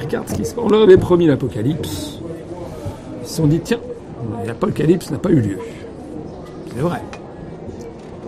Ils 0.00 0.04
regardent 0.06 0.28
ce 0.28 0.34
qui 0.34 0.44
se 0.44 0.54
passe. 0.54 0.64
On 0.64 0.68
leur 0.68 0.82
avait 0.82 0.96
promis 0.96 1.26
l'apocalypse. 1.26 2.18
Ils 3.22 3.28
se 3.28 3.34
sont 3.36 3.46
dit, 3.46 3.60
tiens, 3.60 3.78
l'apocalypse 4.46 5.10
n'a 5.10 5.18
pas 5.18 5.30
eu 5.30 5.40
lieu. 5.40 5.58
C'est 6.74 6.80
vrai. 6.82 6.98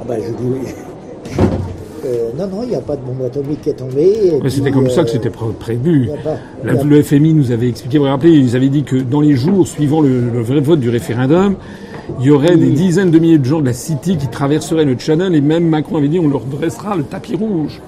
Ah 0.00 0.04
ben, 0.06 0.20
je 0.22 0.28
dis. 0.30 1.40
Euh, 2.06 2.30
non, 2.34 2.46
non, 2.46 2.62
il 2.62 2.70
n'y 2.70 2.74
a 2.74 2.80
pas 2.80 2.96
de 2.96 3.02
bombe 3.02 3.20
atomique 3.26 3.60
qui 3.60 3.68
est 3.68 3.74
tombée. 3.74 4.32
Mais 4.42 4.48
c'était 4.48 4.70
comme 4.70 4.88
ça 4.88 5.02
que 5.04 5.10
euh, 5.10 5.12
c'était 5.12 5.28
pré- 5.28 5.44
prévu. 5.58 6.08
pas- 6.24 6.38
La- 6.64 6.82
le 6.82 7.02
FMI 7.02 7.34
nous 7.34 7.52
avait 7.52 7.68
expliqué, 7.68 7.98
vous 7.98 8.04
vous 8.04 8.10
rappelez, 8.10 8.32
ils 8.32 8.56
avaient 8.56 8.70
dit 8.70 8.84
que 8.84 8.96
dans 8.96 9.20
les 9.20 9.36
jours 9.36 9.68
suivant 9.68 10.00
le, 10.00 10.30
le 10.30 10.40
vrai 10.40 10.60
vote 10.60 10.80
du 10.80 10.88
référendum, 10.88 11.56
il 12.18 12.24
y 12.24 12.30
aurait 12.30 12.56
des 12.56 12.70
dizaines 12.70 13.10
de 13.10 13.18
milliers 13.18 13.36
de 13.36 13.44
gens 13.44 13.60
de 13.60 13.66
la 13.66 13.74
City 13.74 14.16
qui 14.16 14.28
traverseraient 14.28 14.86
le 14.86 14.96
Channel 14.98 15.34
et 15.34 15.42
même 15.42 15.68
Macron 15.68 15.98
avait 15.98 16.08
dit 16.08 16.18
on 16.18 16.28
leur 16.28 16.40
dressera 16.46 16.96
le 16.96 17.02
tapis 17.02 17.36
rouge. 17.36 17.82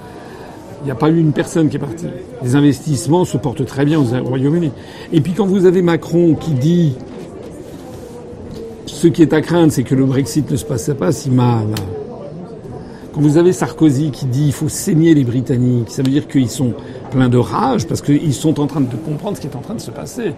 Il 0.83 0.87
n'y 0.87 0.91
a 0.91 0.97
pas 0.97 1.11
eu 1.11 1.19
une 1.19 1.33
personne 1.33 1.69
qui 1.69 1.77
est 1.77 1.81
partie. 1.81 2.07
Les 2.43 2.57
investissements 2.57 3.25
se 3.25 3.37
portent 3.37 3.65
très 3.65 3.85
bien 3.85 4.01
au 4.01 4.05
Royaume-Uni. 4.25 4.73
Et 5.13 5.21
puis 5.21 5.33
quand 5.33 5.47
vous 5.47 5.65
avez 5.65 5.81
Macron 5.81 6.35
qui 6.35 6.53
dit 6.53 6.97
ce 8.87 9.07
qui 9.07 9.23
est 9.23 9.33
à 9.33 9.41
craindre, 9.41 9.73
c'est 9.73 9.85
que 9.85 9.95
le 9.95 10.05
Brexit 10.05 10.51
ne 10.51 10.57
se 10.57 10.65
passait 10.65 10.95
pas 10.95 11.13
si 11.13 11.31
mal. 11.31 11.67
Quand 13.13 13.21
vous 13.21 13.37
avez 13.37 13.53
Sarkozy 13.53 14.11
qui 14.11 14.27
dit 14.27 14.47
il 14.47 14.53
faut 14.53 14.69
saigner 14.69 15.15
les 15.15 15.25
Britanniques, 15.25 15.91
ça 15.91 16.03
veut 16.03 16.11
dire 16.11 16.27
qu'ils 16.27 16.49
sont 16.51 16.73
pleins 17.11 17.29
de 17.29 17.39
rage 17.39 17.87
parce 17.87 18.01
qu'ils 18.01 18.35
sont 18.35 18.59
en 18.59 18.67
train 18.67 18.81
de 18.81 18.87
comprendre 18.97 19.37
ce 19.37 19.43
qui 19.43 19.47
est 19.49 19.57
en 19.57 19.61
train 19.61 19.75
de 19.75 19.81
se 19.81 19.91
passer. 19.91 20.33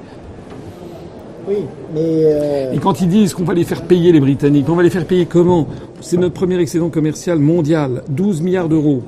Oui, 1.48 1.56
mais. 1.94 2.00
euh, 2.02 2.72
Et 2.72 2.78
quand 2.78 3.00
ils 3.00 3.08
disent 3.08 3.32
qu'on 3.34 3.44
va 3.44 3.54
les 3.54 3.64
faire 3.64 3.82
payer 3.82 4.12
les 4.12 4.20
Britanniques, 4.20 4.66
on 4.68 4.74
va 4.74 4.82
les 4.82 4.90
faire 4.90 5.04
payer 5.06 5.26
comment? 5.26 5.66
C'est 6.06 6.18
notre 6.18 6.34
premier 6.34 6.58
excédent 6.58 6.90
commercial 6.90 7.38
mondial, 7.38 8.02
12 8.11 8.42
milliards 8.42 8.68
d'euros. 8.68 9.00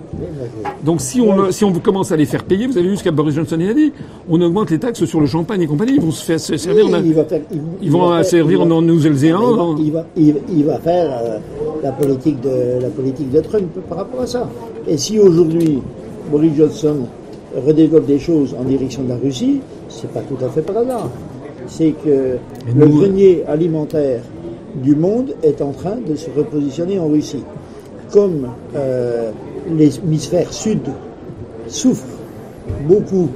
Donc 0.83 1.03
si 1.03 1.21
on, 1.21 1.51
si 1.53 1.63
on 1.63 1.73
commence 1.75 2.11
à 2.11 2.17
les 2.17 2.25
faire 2.25 2.43
payer, 2.45 2.67
vous 2.67 2.79
avez 2.79 2.89
vu 2.89 2.97
ce 2.97 3.05
qu'a 3.05 3.11
Boris 3.11 3.35
Johnson 3.35 3.59
il 3.61 3.69
a 3.69 3.75
dit, 3.75 3.93
on 4.31 4.41
augmente 4.41 4.71
les 4.71 4.79
taxes 4.79 5.05
sur 5.05 5.21
le 5.21 5.27
champagne 5.27 5.61
et 5.61 5.67
compagnie, 5.67 5.93
ils 5.97 6.01
vont 6.01 6.11
se 6.11 6.25
faire 6.25 6.41
se 6.41 6.57
servir. 6.57 6.87
en- 6.87 7.03
ils 7.03 7.15
il 7.83 7.91
vont 7.91 8.23
servir 8.23 8.63
en 8.63 8.81
Nouvelle-Zélande. 8.83 9.79
Il 9.79 9.93
va, 9.93 10.07
il 10.17 10.33
va, 10.33 10.39
il- 10.49 10.57
il 10.59 10.65
va 10.65 10.79
faire 10.79 11.11
euh, 11.23 11.39
la, 11.83 11.93
politique 11.93 12.41
de, 12.41 12.81
la 12.81 12.89
politique 12.89 13.31
de 13.31 13.41
Trump 13.41 13.69
par 13.89 13.99
rapport 13.99 14.23
à 14.23 14.27
ça. 14.27 14.49
Et 14.89 14.97
si 14.97 15.19
aujourd'hui 15.19 15.81
Boris 16.31 16.53
Johnson 16.57 16.97
redéveloppe 17.67 18.07
des 18.07 18.19
choses 18.19 18.55
en 18.59 18.65
direction 18.65 19.03
de 19.03 19.11
la 19.11 19.17
Russie, 19.17 19.61
c'est 19.91 20.11
pas 20.11 20.21
tout 20.21 20.43
à 20.43 20.49
fait 20.49 20.63
par 20.63 20.79
hasard. 20.79 21.11
C'est 21.67 21.93
que 22.05 22.37
le 22.75 22.87
grenier 22.87 23.43
alimentaire 23.47 24.23
du 24.83 24.95
monde 24.95 25.35
est 25.43 25.63
en 25.63 25.73
train 25.73 25.97
de 25.97 26.15
se 26.15 26.31
repositionner 26.31 26.99
en 26.99 27.09
Russie. 27.09 27.45
Comme 28.13 28.49
euh, 28.75 29.31
l'hémisphère 29.71 30.53
sud 30.53 30.81
souffre 31.67 32.07
beaucoup 32.89 33.29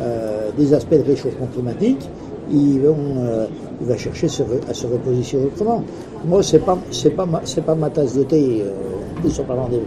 euh, 0.00 0.50
des 0.56 0.74
aspects 0.74 0.94
de 0.94 1.02
réchauffement 1.02 1.46
climatique, 1.52 2.08
vont, 2.50 2.96
euh, 3.18 3.46
il 3.80 3.86
va 3.86 3.96
chercher 3.96 4.26
à 4.68 4.74
se 4.74 4.86
repositionner 4.86 5.46
autrement. 5.46 5.82
Moi, 6.24 6.42
c'est 6.42 6.58
pas, 6.58 6.78
pas, 7.16 7.26
ma, 7.26 7.40
c'est 7.44 7.64
pas 7.64 7.74
ma 7.74 7.90
tasse 7.90 8.16
de 8.16 8.22
thé. 8.22 8.62
Euh, 8.62 8.70
ils 9.24 9.30
sont 9.30 9.44
parlant 9.44 9.68
des, 9.68 9.80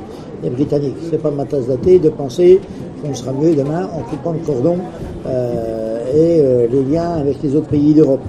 des 0.43 0.49
Britanniques. 0.49 0.97
C'est 1.09 1.21
pas 1.21 1.31
ma 1.31 1.45
tasse 1.45 1.67
de 1.67 1.75
thé 1.75 1.99
de 1.99 2.09
penser 2.09 2.59
qu'on 3.01 3.13
sera 3.13 3.31
mieux 3.31 3.55
demain 3.55 3.89
en 3.95 4.01
coupant 4.09 4.33
le 4.33 4.39
cordon 4.39 4.77
euh, 5.25 5.99
et 6.13 6.41
euh, 6.41 6.67
les 6.71 6.83
liens 6.83 7.11
avec 7.11 7.41
les 7.43 7.55
autres 7.55 7.67
pays 7.67 7.93
d'Europe. 7.93 8.21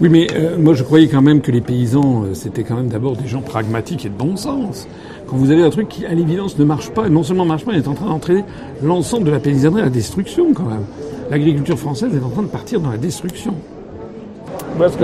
Oui, 0.00 0.08
mais 0.08 0.28
euh, 0.32 0.56
moi 0.56 0.72
je 0.72 0.82
croyais 0.82 1.08
quand 1.08 1.20
même 1.20 1.42
que 1.42 1.50
les 1.50 1.60
paysans, 1.60 2.24
euh, 2.24 2.32
c'était 2.32 2.64
quand 2.64 2.76
même 2.76 2.88
d'abord 2.88 3.16
des 3.16 3.28
gens 3.28 3.42
pragmatiques 3.42 4.06
et 4.06 4.08
de 4.08 4.14
bon 4.14 4.34
sens. 4.34 4.88
Quand 5.26 5.36
vous 5.36 5.50
avez 5.50 5.62
un 5.62 5.68
truc 5.68 5.88
qui, 5.88 6.06
à 6.06 6.14
l'évidence, 6.14 6.58
ne 6.58 6.64
marche 6.64 6.88
pas, 6.88 7.10
non 7.10 7.22
seulement 7.22 7.44
marche 7.44 7.66
pas, 7.66 7.72
il 7.72 7.80
est 7.80 7.88
en 7.88 7.92
train 7.92 8.06
d'entraîner 8.06 8.44
l'ensemble 8.82 9.24
de 9.24 9.30
la 9.30 9.40
paysannerie 9.40 9.82
à 9.82 9.84
la 9.84 9.90
destruction 9.90 10.54
quand 10.54 10.64
même. 10.64 10.86
L'agriculture 11.30 11.78
française 11.78 12.16
est 12.16 12.24
en 12.24 12.30
train 12.30 12.42
de 12.42 12.48
partir 12.48 12.80
dans 12.80 12.90
la 12.90 12.96
destruction. 12.96 13.54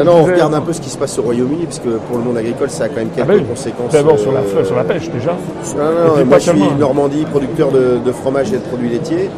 Non, 0.05 0.13
on 0.21 0.25
regarde 0.25 0.55
un 0.55 0.61
peu 0.61 0.73
ce 0.73 0.81
qui 0.81 0.89
se 0.89 0.97
passe 0.97 1.19
au 1.19 1.23
Royaume-Uni, 1.23 1.65
parce 1.67 1.81
que 1.81 1.89
pour 2.09 2.17
le 2.19 2.25
monde 2.25 2.37
agricole, 2.39 2.71
ça 2.71 2.85
a 2.85 2.89
quand 2.89 2.97
même 2.97 3.09
quelques 3.11 3.27
Ah 3.29 3.33
bah 3.33 3.39
oui. 3.39 3.45
conséquences. 3.45 3.93
D'abord 3.93 4.19
sur 4.19 4.33
la, 4.33 4.41
euh, 4.41 4.65
sur 4.65 4.77
la 4.77 4.85
pêche 4.85 5.11
déjà. 5.11 5.33
Non, 5.77 5.85
non, 6.09 6.15
puis 6.15 6.25
moi 6.25 6.39
je 6.39 6.51
suis. 6.51 6.63
Normandie, 6.79 7.25
producteur 7.31 7.71
de, 7.71 7.99
de 8.05 8.13
fromage 8.13 8.49
et 8.53 8.57
de 8.57 8.63
produits 8.63 8.89
laitiers. 8.89 9.29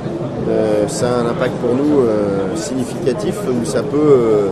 Euh, 0.49 0.87
ça 0.89 1.07
a 1.09 1.21
un 1.23 1.27
impact 1.31 1.53
pour 1.57 1.75
nous 1.75 2.01
euh, 2.01 2.55
significatif 2.57 3.35
où 3.51 3.65
ça 3.67 3.83
peut, 3.83 3.97
euh, 3.99 4.47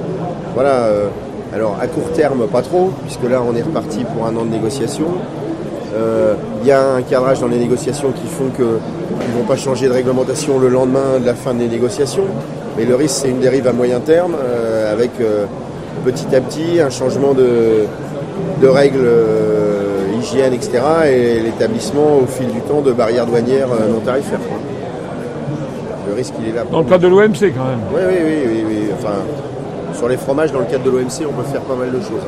voilà, 0.54 0.84
euh, 0.84 1.06
alors 1.54 1.76
à 1.80 1.86
court 1.86 2.10
terme 2.14 2.46
pas 2.48 2.60
trop, 2.62 2.90
puisque 3.04 3.22
là 3.30 3.40
on 3.48 3.54
est 3.56 3.62
reparti 3.62 4.04
pour 4.14 4.26
un 4.26 4.36
an 4.36 4.44
de 4.44 4.50
négociation. 4.50 5.06
Il 6.62 6.68
y 6.68 6.72
a 6.72 6.82
un 6.82 7.00
cadrage 7.00 7.40
dans 7.40 7.46
les 7.46 7.56
négociations 7.58 8.10
qui 8.12 8.26
font 8.26 8.50
qu'ils 8.54 8.64
ne 8.66 9.38
vont 9.38 9.46
pas 9.48 9.56
changer 9.56 9.88
de 9.88 9.92
réglementation 9.94 10.58
le 10.58 10.68
lendemain 10.68 11.18
de 11.18 11.24
la 11.24 11.32
fin 11.34 11.54
des 11.54 11.68
négociations, 11.68 12.24
mais 12.76 12.84
le 12.84 12.94
risque 12.96 13.20
c'est 13.22 13.28
une 13.30 13.38
dérive 13.40 13.66
à 13.66 13.72
moyen 13.72 14.00
terme 14.00 14.34
avec 14.92 15.12
petit 16.06 16.34
à 16.36 16.40
petit 16.40 16.80
un 16.80 16.88
changement 16.90 17.34
de, 17.34 17.84
de 18.62 18.68
règles 18.68 19.00
euh, 19.04 20.06
hygiène, 20.20 20.52
etc. 20.54 20.80
et 21.10 21.40
l'établissement 21.40 22.18
au 22.22 22.26
fil 22.26 22.46
du 22.46 22.60
temps 22.60 22.80
de 22.80 22.92
barrières 22.92 23.26
douanières 23.26 23.68
euh, 23.72 23.92
non 23.92 23.98
tarifaires. 24.00 24.38
quoi. 24.38 24.58
Le 26.08 26.14
risque 26.14 26.34
il 26.40 26.48
est 26.50 26.52
là. 26.52 26.62
Dans 26.70 26.78
le 26.78 26.84
cadre 26.84 27.02
de 27.02 27.08
l'OMC 27.08 27.52
quand 27.56 27.64
même. 27.64 27.80
Oui, 27.92 28.00
oui, 28.08 28.16
oui, 28.24 28.36
oui, 28.46 28.64
oui. 28.68 28.78
Enfin, 28.94 29.14
sur 29.94 30.08
les 30.08 30.16
fromages, 30.16 30.52
dans 30.52 30.60
le 30.60 30.66
cadre 30.66 30.84
de 30.84 30.90
l'OMC, 30.90 31.26
on 31.28 31.32
peut 31.32 31.48
faire 31.50 31.62
pas 31.62 31.74
mal 31.74 31.90
de 31.90 31.98
choses. 31.98 32.22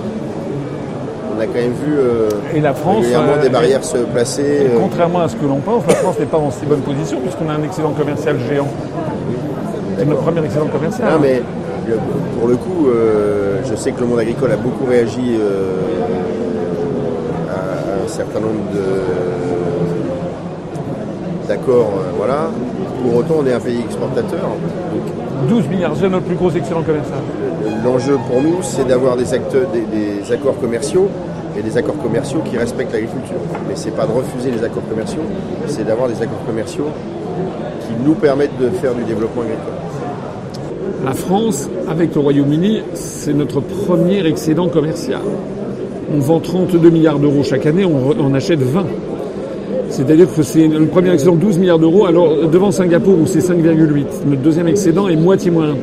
On 1.37 1.41
a 1.41 1.47
quand 1.47 1.55
même 1.55 1.73
vu 1.87 1.95
euh, 1.97 2.29
Et 2.53 2.61
la 2.61 2.75
France, 2.75 2.97
régulièrement 2.97 3.35
euh, 3.39 3.43
des 3.43 3.49
barrières 3.49 3.85
se 3.85 3.99
placer. 3.99 4.43
Euh, 4.63 4.79
contrairement 4.81 5.21
à 5.21 5.29
ce 5.29 5.37
que 5.37 5.47
l'on 5.47 5.59
pense, 5.61 5.85
la 5.87 5.95
France 5.95 6.19
n'est 6.19 6.27
pas 6.27 6.39
dans 6.39 6.51
si 6.51 6.67
bonne 6.67 6.81
position 6.81 7.21
puisqu'on 7.21 7.49
a 7.49 7.53
un 7.53 7.63
excédent 7.63 7.93
commercial 7.93 8.37
géant. 8.51 8.67
C'est 9.97 10.05
notre 10.05 10.23
premier 10.23 10.45
excédent 10.45 10.67
commercial. 10.67 11.13
Non, 11.13 11.19
mais 11.21 11.43
pour 12.39 12.49
le 12.49 12.57
coup, 12.57 12.89
euh, 12.89 13.59
je 13.69 13.75
sais 13.75 13.93
que 13.93 14.01
le 14.01 14.07
monde 14.07 14.19
agricole 14.19 14.53
a 14.53 14.57
beaucoup 14.57 14.85
réagi 14.87 15.37
euh, 15.41 15.77
à 17.49 18.05
un 18.05 18.09
certain 18.09 18.41
nombre 18.41 18.61
de- 18.75 18.79
d'accords. 21.49 21.91
euh, 21.99 22.11
voilà. 22.17 22.51
Pour 23.03 23.17
autant, 23.17 23.37
on 23.43 23.47
est 23.47 23.53
un 23.53 23.61
pays 23.61 23.81
exportateur. 23.85 24.41
Donc, 24.93 25.49
12 25.49 25.69
milliards, 25.69 25.93
c'est 25.99 26.09
notre 26.09 26.27
plus 26.27 26.35
gros 26.35 26.51
excédent 26.51 26.83
commercial. 26.83 27.19
L'enjeu 27.85 28.19
pour 28.29 28.43
nous, 28.43 28.57
c'est 28.63 28.87
d'avoir 28.87 29.17
des, 29.17 29.25
des, 29.25 30.21
des 30.23 30.33
accords 30.33 30.59
commerciaux 30.59 31.09
et 31.57 31.63
des 31.63 31.77
accords 31.77 31.99
commerciaux 32.03 32.41
qui 32.45 32.59
respectent 32.59 32.93
l'agriculture. 32.93 33.37
Mais 33.69 33.77
c'est 33.77 33.93
pas 33.95 34.07
de 34.07 34.13
refuser 34.13 34.51
les 34.51 34.65
accords 34.65 34.87
commerciaux, 34.89 35.23
c'est 35.69 35.85
d'avoir 35.87 36.09
des 36.09 36.21
accords 36.21 36.45
commerciaux 36.47 36.87
qui 37.83 37.93
nous 38.05 38.15
permettent 38.15 38.59
de 38.59 38.69
faire 38.71 38.95
du 38.95 39.05
développement 39.05 39.43
agricole. 39.43 39.75
La 41.05 41.13
France, 41.13 41.69
avec 41.89 42.15
le 42.15 42.21
Royaume-Uni, 42.21 42.81
c'est 42.95 43.33
notre 43.33 43.61
premier 43.61 44.27
excédent 44.27 44.69
commercial. 44.69 45.21
On 46.15 46.19
vend 46.19 46.41
32 46.41 46.91
milliards 46.91 47.19
d'euros 47.19 47.43
chaque 47.43 47.67
année, 47.67 47.85
on, 47.85 48.15
on 48.21 48.35
achète 48.35 48.61
20. 48.61 48.85
C'est-à-dire 49.91 50.27
que 50.35 50.43
c'est 50.43 50.67
le 50.67 50.87
premier 50.87 51.13
excédent 51.13 51.35
12 51.35 51.59
milliards 51.59 51.79
d'euros, 51.79 52.07
alors 52.07 52.49
devant 52.51 52.71
Singapour 52.71 53.15
où 53.21 53.27
c'est 53.27 53.41
5,8. 53.41 54.05
Notre 54.27 54.43
deuxième 54.43 54.69
excédent 54.69 55.09
est 55.09 55.17
moitié 55.17 55.51
moins. 55.51 55.75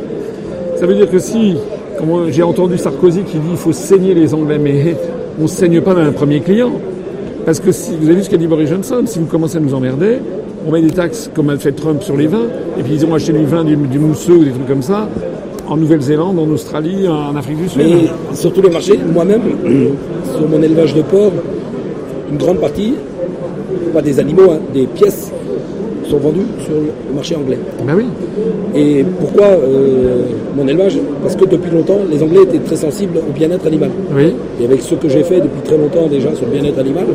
Ça 0.78 0.86
veut 0.86 0.96
dire 0.96 1.10
que 1.10 1.20
si 1.20 1.56
comment- 1.98 2.30
j'ai 2.30 2.44
entendu 2.44 2.78
Sarkozy 2.78 3.22
qui 3.24 3.38
dit 3.38 3.48
il 3.52 3.58
faut 3.58 3.72
saigner 3.74 4.14
les 4.14 4.34
Anglais, 4.34 4.60
mais 4.62 4.96
on 5.40 5.44
ne 5.44 5.48
saigne 5.48 5.82
pas 5.82 5.94
d'un 5.94 6.12
premier 6.12 6.40
client. 6.42 6.72
Parce 7.46 7.60
que 7.60 7.72
si 7.72 7.92
vous 8.00 8.08
avez 8.08 8.16
vu 8.16 8.24
ce 8.24 8.30
qu'a 8.30 8.38
dit 8.38 8.48
Boris 8.48 8.70
Johnson, 8.70 9.04
si 9.06 9.20
vous 9.20 9.26
commencez 9.26 9.58
à 9.58 9.60
nous 9.60 9.74
emmerder, 9.74 10.18
on 10.68 10.72
met 10.72 10.82
des 10.82 10.90
taxes 10.92 11.30
comme 11.34 11.50
a 11.50 11.58
fait 11.58 11.72
Trump 11.72 12.02
sur 12.04 12.16
les 12.18 12.28
vins, 12.28 12.48
et 12.80 12.84
puis 12.84 12.94
ils 12.96 13.06
ont 13.06 13.14
acheté 13.14 13.34
du 13.34 13.46
vin, 13.46 13.64
du, 13.64 13.76
du 13.76 14.00
mousseux 14.00 14.34
ou 14.34 14.44
des 14.44 14.52
trucs 14.52 14.68
comme 14.68 14.82
ça, 14.82 15.08
en 15.68 15.78
Nouvelle-Zélande, 15.78 16.38
en 16.40 16.48
Australie, 16.50 17.08
en 17.08 17.36
Afrique 17.36 17.58
du 17.58 17.70
Sud. 17.70 17.82
Mais 17.84 18.36
sur 18.36 18.52
tous 18.54 18.62
les 18.62 18.70
marchés, 18.70 19.00
moi-même, 19.14 19.42
sur 20.38 20.48
mon 20.48 20.62
élevage 20.62 20.94
de 20.94 21.02
porc, 21.02 21.32
une 22.32 22.38
grande 22.38 22.58
partie, 22.60 22.94
pas 23.94 24.02
des 24.02 24.20
animaux, 24.20 24.52
hein, 24.52 24.60
des 24.74 24.86
pièces 24.88 25.32
sont 26.10 26.18
vendues 26.18 26.46
sur 26.64 26.74
le 26.76 27.16
marché 27.16 27.36
anglais. 27.36 27.58
Ben 27.88 27.94
oui. 27.98 28.04
Et 28.76 29.04
pourquoi 29.20 29.46
euh, 29.46 30.18
mon 30.56 30.68
élevage? 30.68 30.98
Parce 31.24 31.36
que 31.36 31.46
depuis 31.46 31.72
longtemps, 31.72 31.98
les 32.12 32.22
Anglais 32.22 32.44
étaient 32.44 32.60
très 32.60 32.76
sensibles 32.76 33.18
au 33.28 33.32
bien-être 33.32 33.66
animal. 33.66 33.90
Oui. 34.16 34.34
Et 34.62 34.66
avec 34.66 34.82
ce 34.84 34.94
que 34.96 35.10
j'ai 35.10 35.24
fait 35.24 35.38
depuis 35.38 35.62
très 35.64 35.78
longtemps 35.78 36.06
déjà 36.08 36.32
sur 36.36 36.46
le 36.46 36.52
bien-être 36.52 36.78
animal, 36.78 37.06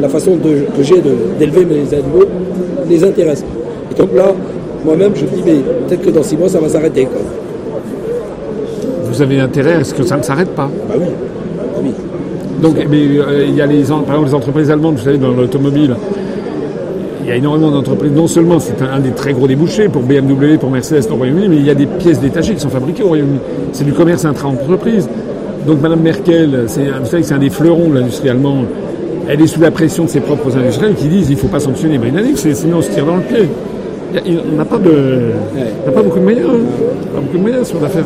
la 0.00 0.08
façon 0.08 0.36
de- 0.36 0.66
que 0.76 0.82
j'ai 0.84 1.02
d'élever 1.40 1.64
mes 1.64 1.92
animaux 1.94 2.26
les 2.88 3.04
intéresse. 3.04 3.44
Et 3.90 3.94
donc 3.94 4.14
là, 4.14 4.32
moi-même, 4.84 5.12
je 5.14 5.24
me 5.24 5.30
dis, 5.30 5.42
mais 5.44 5.54
peut-être 5.86 6.02
que 6.02 6.10
dans 6.10 6.22
six 6.22 6.36
mois, 6.36 6.48
ça 6.48 6.60
va 6.60 6.68
s'arrêter. 6.68 7.08
Vous 9.04 9.22
avez 9.22 9.40
intérêt 9.40 9.74
à 9.74 9.84
ce 9.84 9.94
que 9.94 10.02
ça 10.02 10.16
ne 10.16 10.22
s'arrête 10.22 10.50
pas. 10.50 10.70
Bah 10.88 10.94
oui. 10.98 11.06
Bah 11.56 11.62
oui. 11.82 11.90
Donc, 12.60 12.76
mais 12.88 13.06
euh, 13.18 13.46
il 13.48 13.54
y 13.54 13.60
a 13.60 13.66
les, 13.66 13.82
par 13.82 14.00
exemple, 14.00 14.26
les 14.26 14.34
entreprises 14.34 14.70
allemandes, 14.70 14.96
vous 14.96 15.04
savez, 15.04 15.18
dans 15.18 15.30
l'automobile, 15.30 15.96
il 17.22 17.28
y 17.28 17.32
a 17.32 17.36
énormément 17.36 17.70
d'entreprises. 17.70 18.12
Non 18.12 18.26
seulement 18.26 18.58
c'est 18.60 18.80
un, 18.82 18.94
un 18.94 19.00
des 19.00 19.10
très 19.10 19.32
gros 19.32 19.46
débouchés 19.46 19.88
pour 19.88 20.02
BMW, 20.02 20.58
pour 20.58 20.70
Mercedes 20.70 21.10
au 21.10 21.16
Royaume-Uni, 21.16 21.48
mais 21.48 21.56
il 21.56 21.66
y 21.66 21.70
a 21.70 21.74
des 21.74 21.86
pièces 21.86 22.20
détachées 22.20 22.54
qui 22.54 22.60
sont 22.60 22.68
fabriquées 22.68 23.02
au 23.02 23.08
Royaume-Uni. 23.08 23.40
C'est 23.72 23.84
du 23.84 23.92
commerce 23.92 24.24
intra-entreprise. 24.24 25.08
Donc, 25.66 25.80
Madame 25.80 26.00
Merkel, 26.00 26.66
vous 26.66 26.68
savez 27.06 27.22
que 27.22 27.26
c'est 27.26 27.34
un 27.34 27.38
des 27.38 27.50
fleurons 27.50 27.88
de 27.88 27.94
l'industrie 27.94 28.30
allemande. 28.30 28.66
Elle 29.28 29.40
est 29.40 29.46
sous 29.46 29.60
la 29.60 29.70
pression 29.70 30.04
de 30.04 30.08
ses 30.08 30.20
propres 30.20 30.56
industriels 30.56 30.94
qui 30.94 31.08
disent 31.08 31.28
il 31.30 31.34
ne 31.34 31.40
faut 31.40 31.48
pas 31.48 31.58
sanctionner 31.60 31.94
les 31.94 31.98
Britanniques, 31.98 32.38
c'est- 32.38 32.54
sinon 32.54 32.78
on 32.78 32.82
se 32.82 32.90
tire 32.90 33.04
dans 33.06 33.16
le 33.16 33.22
pied. 33.22 33.48
Il 34.24 34.40
on 34.52 34.56
n'a 34.56 34.64
pas 34.64 34.78
de, 34.78 35.32
on 35.82 35.86
n'a 35.86 35.92
pas 35.92 36.02
beaucoup 36.02 36.18
de 36.18 36.24
moyens, 36.24 36.48
hein. 36.48 36.58
pas 37.14 37.20
beaucoup 37.20 37.36
de 37.36 37.42
moyens 37.42 37.66
sur 37.66 37.80
l'affaire. 37.80 38.04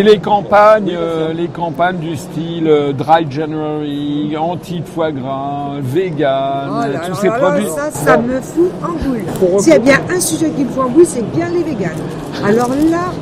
Et 0.00 0.02
les 0.02 0.18
campagnes, 0.18 0.96
euh, 0.96 1.34
les 1.34 1.48
campagnes 1.48 1.98
du 1.98 2.16
style 2.16 2.66
euh, 2.66 2.94
Dry 2.94 3.26
January, 3.28 4.34
anti 4.34 4.80
foie 4.82 5.12
gras, 5.12 5.72
vegan, 5.82 6.70
Oh 6.70 6.90
là 6.90 7.00
tous 7.00 7.10
là 7.10 7.18
ces 7.20 7.26
là 7.26 7.32
produits. 7.34 7.68
Ça, 7.68 7.90
ça 7.90 8.16
me 8.16 8.40
fout 8.40 8.70
en 8.82 8.92
boule. 8.92 9.60
S'il 9.60 9.74
y 9.74 9.76
a 9.76 9.78
bien 9.78 10.00
un 10.10 10.18
sujet 10.18 10.48
qui 10.56 10.64
me 10.64 10.70
fout 10.70 10.84
en 10.84 10.88
boule, 10.88 11.04
c'est 11.04 11.30
bien 11.36 11.50
les 11.50 11.62
véganes. 11.62 11.98
Alors 12.42 12.70
là, 12.90 13.12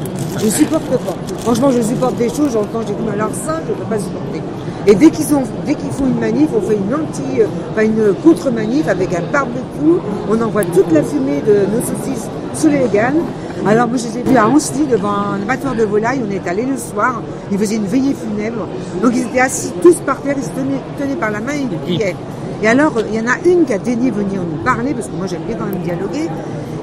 je 0.40 0.46
supporte 0.46 0.84
pas. 0.84 1.16
Franchement, 1.40 1.72
je 1.72 1.82
supporte 1.82 2.14
des 2.14 2.28
choses, 2.28 2.52
j'entends, 2.52 2.82
j'ai 2.86 2.94
dit, 2.94 3.10
alors 3.12 3.30
ça, 3.32 3.60
je 3.66 3.72
ne 3.72 3.76
peux 3.76 3.84
pas 3.84 3.98
supporter. 3.98 4.40
Et 4.86 4.94
dès 4.94 5.10
qu'ils 5.10 5.34
ont, 5.34 5.42
dès 5.66 5.74
qu'ils 5.74 5.90
font 5.90 6.06
une 6.06 6.20
manif, 6.20 6.48
on 6.56 6.60
fait 6.60 6.76
une 6.76 6.94
anti, 6.94 7.40
euh, 7.40 7.46
enfin 7.72 7.82
une 7.86 8.14
contre-manif 8.22 8.86
avec 8.86 9.12
un 9.16 9.22
barbecue, 9.32 9.98
on 10.30 10.40
envoie 10.40 10.62
toute 10.66 10.92
la 10.92 11.02
fumée 11.02 11.42
de 11.44 11.54
nos 11.74 11.80
saucisses 11.80 12.28
sous 12.54 12.68
les 12.68 12.78
véganes. 12.78 13.18
Alors 13.66 13.88
moi 13.88 13.96
je 13.96 14.04
les 14.08 14.18
ai 14.18 14.22
vus 14.22 14.36
à 14.36 14.48
Ancenis 14.48 14.86
devant 14.86 15.10
un 15.10 15.42
abattoir 15.42 15.74
de 15.74 15.84
volaille, 15.84 16.20
on 16.26 16.30
est 16.30 16.46
allé 16.48 16.64
le 16.64 16.76
soir, 16.76 17.22
ils 17.50 17.58
faisaient 17.58 17.76
une 17.76 17.86
veillée 17.86 18.14
funèbre. 18.14 18.66
Donc 19.02 19.12
ils 19.14 19.22
étaient 19.22 19.40
assis 19.40 19.72
tous 19.82 19.96
par 20.06 20.20
terre, 20.20 20.36
ils 20.36 20.44
se 20.44 20.50
tenaient, 20.50 20.80
tenaient 20.98 21.16
par 21.16 21.30
la 21.30 21.40
main 21.40 21.52
et 21.52 21.66
ils 21.70 21.78
priaient. 21.78 22.16
Et 22.60 22.66
alors, 22.66 22.92
il 23.08 23.14
y 23.14 23.20
en 23.20 23.30
a 23.30 23.38
une 23.46 23.64
qui 23.64 23.72
a 23.72 23.78
daigné 23.78 24.10
venir 24.10 24.42
nous 24.42 24.64
parler, 24.64 24.92
parce 24.92 25.06
que 25.06 25.14
moi 25.14 25.26
j'aime 25.26 25.42
bien 25.46 25.56
quand 25.56 25.66
même 25.66 25.82
dialoguer. 25.82 26.28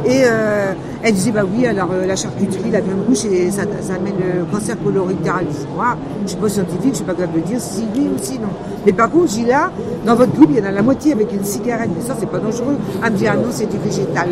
Et 0.05 0.21
euh, 0.23 0.71
elle 1.03 1.13
disait, 1.13 1.31
bah 1.31 1.41
oui, 1.43 1.65
alors 1.65 1.89
euh, 1.91 2.05
la 2.05 2.15
charcuterie, 2.15 2.71
la 2.71 2.79
viande 2.79 3.05
rouge, 3.07 3.25
et 3.25 3.51
ça, 3.51 3.63
ça 3.81 3.95
amène 3.95 4.15
le 4.19 4.45
cancer 4.45 4.81
colorectal 4.81 5.45
du 5.47 5.53
foie. 5.75 5.97
Je 6.23 6.29
suis 6.29 6.37
pas 6.37 6.47
scientifique, 6.47 6.91
je 6.91 6.95
suis 6.97 7.03
pas 7.03 7.13
capable 7.13 7.41
de 7.41 7.47
dire 7.47 7.59
si 7.59 7.83
oui 7.93 8.07
ou 8.13 8.17
si 8.21 8.39
non. 8.39 8.47
Mais 8.85 8.93
par 8.93 9.09
contre, 9.09 9.31
j'ai 9.31 9.45
là, 9.45 9.71
dans 10.05 10.15
votre 10.15 10.31
groupe, 10.33 10.49
il 10.51 10.57
y 10.59 10.61
en 10.61 10.65
a 10.65 10.71
la 10.71 10.81
moitié 10.81 11.13
avec 11.13 11.31
une 11.33 11.43
cigarette. 11.43 11.89
Mais 11.95 12.01
ça, 12.05 12.15
c'est 12.19 12.29
pas 12.29 12.37
dangereux. 12.39 12.77
À 13.03 13.09
me 13.09 13.17
dire, 13.17 13.31
ah 13.33 13.37
non, 13.37 13.47
c'est 13.51 13.69
du 13.69 13.77
végétal. 13.77 14.29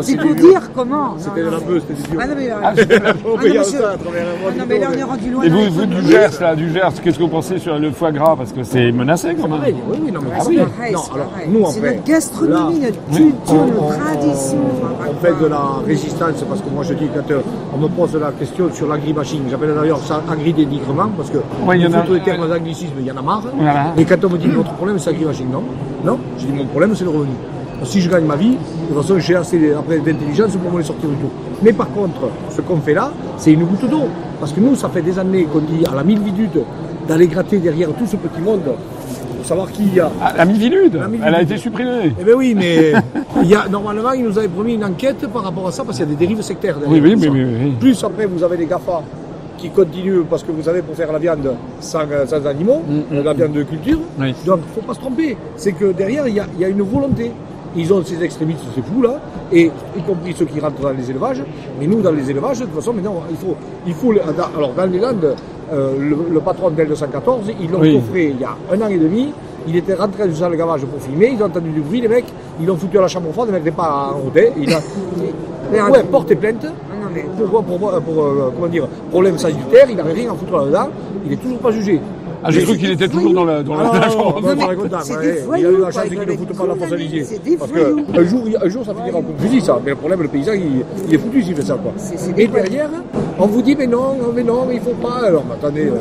C'est 0.00 0.16
pour 0.16 0.34
dire 0.34 0.60
comment. 0.74 1.14
C'était 1.18 1.42
Non, 1.42 1.46
de 1.46 1.52
la 1.54 1.60
non. 1.60 1.66
bœuf, 1.66 1.82
c'était 1.88 2.10
du 2.10 2.18
Ah 2.20 2.26
non, 2.26 2.34
mais 2.36 2.48
là, 2.48 2.56
Ah, 2.62 2.72
non, 2.74 2.82
On 3.34 3.38
mais 4.66 4.84
un 4.84 4.90
là, 4.90 4.96
est 4.96 5.02
rendu 5.02 5.30
loin. 5.30 5.42
Et 5.44 5.48
vous, 5.48 5.86
du 5.86 6.02
Gers, 6.10 6.40
là, 6.40 6.54
du 6.56 6.70
Gers, 6.72 6.88
qu'est-ce 7.02 7.18
que 7.18 7.22
vous 7.22 7.28
pensez 7.28 7.58
sur 7.58 7.78
le 7.78 7.90
foie 7.90 8.12
gras? 8.12 8.34
Parce 8.36 8.52
que 8.52 8.62
c'est 8.64 8.90
menacé 8.92 9.34
quand 9.40 9.48
même. 9.48 9.60
Oui, 9.64 9.98
oui, 10.04 10.12
non, 10.12 10.20
mais 10.22 10.30
ah 10.36 10.40
c'est 10.42 10.48
oui. 10.50 10.56
pareil, 10.58 10.92
Non, 10.92 11.00
c'est 11.04 11.14
alors, 11.14 11.26
pareil. 11.28 11.48
nous, 11.50 11.62
en 11.64 11.70
C'est 11.70 11.80
fait, 11.80 11.94
notre 11.94 12.04
gastronomie, 12.04 12.80
notre 12.80 13.04
culture, 13.16 13.54
notre 13.66 13.82
on- 13.82 13.88
tradition. 13.88 14.58
On 15.10 15.24
fait 15.24 15.42
de 15.42 15.46
la 15.46 15.60
résistance 15.86 16.42
parce 16.48 16.60
que 16.60 16.68
moi 16.74 16.82
je 16.82 16.94
dis 16.94 17.08
quand 17.14 17.30
euh, 17.30 17.40
on 17.74 17.78
me 17.78 17.88
pose 17.88 18.14
la 18.16 18.32
question 18.32 18.68
sur 18.72 18.88
l'agribashing, 18.88 19.42
j'appelle 19.50 19.74
d'ailleurs 19.74 20.00
ça 20.00 20.22
agri-dénigrement 20.30 21.08
parce 21.16 21.30
que 21.30 21.38
Ouais, 21.66 21.76
il 21.78 21.82
y 21.82 21.84
il 21.84 21.94
en 21.94 21.98
a- 21.98 22.02
faut 22.02 22.08
tous 22.08 22.14
les 22.14 22.20
termes 22.22 22.48
d'anglicisme, 22.48 22.92
il 23.00 23.06
y 23.06 23.10
en 23.12 23.16
a 23.16 23.22
marre. 23.22 23.42
Voilà. 23.64 23.94
Et 23.96 24.04
quand 24.04 24.24
on 24.24 24.30
me 24.30 24.38
dit 24.38 24.48
votre 24.48 24.72
problème 24.74 24.98
c'est 24.98 25.10
l'agribashing, 25.10 25.50
non, 25.50 25.62
non, 26.04 26.18
je 26.38 26.46
dis 26.46 26.52
mon 26.52 26.66
problème 26.66 26.94
c'est 26.94 27.04
le 27.04 27.10
revenu. 27.10 27.32
Si 27.84 28.00
je 28.00 28.08
gagne 28.08 28.24
ma 28.24 28.36
vie, 28.36 28.52
de 28.52 28.94
toute 28.94 29.02
façon 29.02 29.18
j'ai 29.18 29.36
assez 29.36 29.72
après 29.74 29.98
d'intelligence 29.98 30.56
pour 30.56 30.70
me 30.72 30.78
les 30.78 30.84
sortir 30.84 31.08
du 31.08 31.16
tout. 31.16 31.30
Mais 31.62 31.72
par 31.72 31.90
contre, 31.90 32.30
ce 32.50 32.60
qu'on 32.60 32.78
fait 32.78 32.94
là, 32.94 33.12
c'est 33.36 33.52
une 33.52 33.64
goutte 33.64 33.88
d'eau. 33.88 34.04
Parce 34.40 34.52
que 34.52 34.60
nous, 34.60 34.74
ça 34.74 34.88
fait 34.88 35.02
des 35.02 35.18
années 35.18 35.44
qu'on 35.44 35.60
dit 35.60 35.84
à 35.90 35.94
la 35.94 36.02
mille 36.04 36.20
vidute 36.20 36.58
d'aller 37.08 37.26
gratter 37.26 37.58
derrière 37.58 37.88
tout 37.92 38.06
ce 38.06 38.16
petit 38.16 38.40
monde 38.40 38.62
pour 39.44 39.44
savoir 39.46 39.70
qui 39.70 39.82
il 39.82 39.94
y 39.94 40.00
a. 40.00 40.10
Ah, 40.22 40.32
la 40.36 40.44
Mivilude, 40.46 40.98
elle 41.24 41.34
a 41.34 41.42
été 41.42 41.58
supprimée. 41.58 42.14
Eh 42.18 42.24
bien 42.24 42.34
oui, 42.34 42.54
mais 42.56 42.92
il 43.42 43.48
y 43.48 43.54
a, 43.54 43.68
normalement, 43.68 44.12
ils 44.12 44.24
nous 44.24 44.38
avaient 44.38 44.48
promis 44.48 44.74
une 44.74 44.84
enquête 44.84 45.26
par 45.28 45.42
rapport 45.42 45.68
à 45.68 45.72
ça, 45.72 45.84
parce 45.84 45.98
qu'il 45.98 46.06
y 46.06 46.12
a 46.12 46.14
des 46.14 46.26
dérives 46.26 46.40
sectaires 46.42 46.78
derrière 46.78 47.02
Oui, 47.02 47.14
oui, 47.14 47.28
oui, 47.28 47.28
oui, 47.30 47.56
oui. 47.64 47.74
Plus 47.78 48.02
après, 48.02 48.26
vous 48.26 48.42
avez 48.42 48.56
les 48.56 48.66
GAFA 48.66 49.02
qui 49.58 49.70
continuent, 49.70 50.22
parce 50.28 50.42
que 50.42 50.52
vous 50.52 50.62
savez, 50.62 50.82
pour 50.82 50.94
faire 50.94 51.12
la 51.12 51.18
viande 51.18 51.54
sans, 51.80 52.00
sans 52.26 52.46
animaux, 52.46 52.82
euh, 53.12 53.22
la 53.22 53.32
viande 53.32 53.52
de 53.52 53.62
culture. 53.62 53.98
Mm, 53.98 54.22
Oui. 54.22 54.34
Donc, 54.46 54.60
il 54.64 54.68
ne 54.68 54.74
faut 54.80 54.86
pas 54.86 54.94
se 54.94 55.00
tromper. 55.00 55.36
C'est 55.56 55.72
que 55.72 55.92
derrière, 55.92 56.26
il 56.28 56.34
y 56.34 56.40
a, 56.40 56.46
y 56.58 56.64
a 56.64 56.68
une 56.68 56.82
volonté. 56.82 57.30
Ils 57.76 57.92
ont 57.92 58.02
ces 58.04 58.22
extrémistes, 58.22 58.60
ces 58.74 58.82
fous 58.82 59.02
là, 59.02 59.14
et 59.52 59.70
y 59.96 60.02
compris 60.02 60.32
ceux 60.36 60.44
qui 60.44 60.60
rentrent 60.60 60.80
dans 60.80 60.90
les 60.92 61.10
élevages. 61.10 61.42
Mais 61.80 61.86
nous, 61.88 62.00
dans 62.02 62.12
les 62.12 62.30
élevages, 62.30 62.60
de 62.60 62.64
toute 62.66 62.74
façon, 62.74 62.92
maintenant, 62.92 63.22
il 63.30 63.36
faut, 63.36 63.56
il 63.86 63.94
faut. 63.94 64.12
le- 64.12 64.20
Alors, 64.56 64.72
dans 64.76 64.84
les 64.86 65.00
Landes, 65.00 65.34
euh, 65.72 65.92
le, 65.98 66.16
le 66.34 66.40
patron 66.40 66.70
d'L214, 66.70 67.40
ils 67.60 67.70
l'ont 67.70 67.80
Oui. 67.80 67.94
coffré 67.94 68.26
il 68.34 68.40
y 68.40 68.44
a 68.44 68.56
un 68.72 68.80
an 68.80 68.88
et 68.88 68.98
demi. 68.98 69.32
Il 69.66 69.74
était 69.76 69.94
rentré 69.94 70.30
salle 70.34 70.52
de 70.52 70.56
gavage 70.56 70.82
pour 70.84 71.00
filmer, 71.00 71.30
ils 71.32 71.42
ont 71.42 71.46
entendu 71.46 71.70
du 71.70 71.80
bruit, 71.80 72.00
les 72.02 72.06
mecs, 72.06 72.26
ils 72.60 72.66
l'ont 72.66 72.76
foutu 72.76 72.98
à 72.98 73.00
la 73.00 73.08
chambre 73.08 73.32
froide, 73.32 73.48
le 73.48 73.54
mec 73.54 73.64
n'est 73.64 73.70
pas 73.70 74.10
en 74.14 74.18
route. 74.18 74.38
Il 74.60 74.70
a, 74.72 75.90
ouais, 75.90 76.02
porté 76.04 76.36
plainte. 76.36 76.66
Non, 77.14 77.22
mais- 77.22 77.24
Pourquoi, 77.38 77.62
pour, 77.62 77.78
pour, 77.78 78.00
pour, 78.02 78.24
euh, 78.24 78.50
comment 78.54 78.68
dire, 78.68 78.86
problème 79.10 79.38
sanitaire, 79.38 79.86
il 79.88 79.96
n'avait 79.96 80.12
rien 80.12 80.32
à 80.32 80.34
foutre 80.34 80.56
là-dedans, 80.56 80.88
il 81.26 81.32
est 81.32 81.36
toujours 81.36 81.58
pas 81.58 81.70
jugé. 81.72 82.00
Ah, 82.46 82.50
j'ai 82.50 82.62
cru 82.62 82.76
qu'il 82.76 82.90
était 82.90 83.08
toujours 83.08 83.32
dans 83.32 83.44
la, 83.46 83.62
dans 83.62 83.74
la, 83.74 83.84
Il 85.58 85.64
a 85.66 85.70
eu 85.70 85.80
la 85.80 85.90
chance 85.90 86.02
qu'il 86.10 86.18
ne 86.18 86.24
foute 86.36 86.48
pas 86.58 86.66
la 86.66 86.74
des 86.74 87.56
Parce 87.56 87.70
voyous. 87.70 88.04
qu'un 88.12 88.24
jour, 88.24 88.42
un 88.62 88.68
jour, 88.68 88.84
ça 88.84 88.92
finira 88.94 89.12
comme 89.22 89.38
fusil, 89.38 89.60
ça. 89.62 89.80
Mais 89.82 89.90
le 89.92 89.96
problème, 89.96 90.20
le 90.22 90.28
paysan, 90.28 90.52
il, 90.52 91.14
est 91.14 91.18
foutu 91.18 91.42
s'il 91.42 91.56
fait 91.56 91.62
ça, 91.62 91.78
quoi. 91.82 91.92
Et 92.36 92.46
derrière, 92.46 92.90
on 93.38 93.46
vous 93.46 93.62
dit, 93.62 93.74
mais 93.78 93.86
non, 93.86 94.08
mais 94.34 94.42
non, 94.42 94.66
mais 94.68 94.74
il 94.74 94.80
faut 94.82 94.90
pas. 94.90 95.22
Alors, 95.26 95.42
mais 95.48 95.54
attendez, 95.54 95.86
euh, 95.86 95.94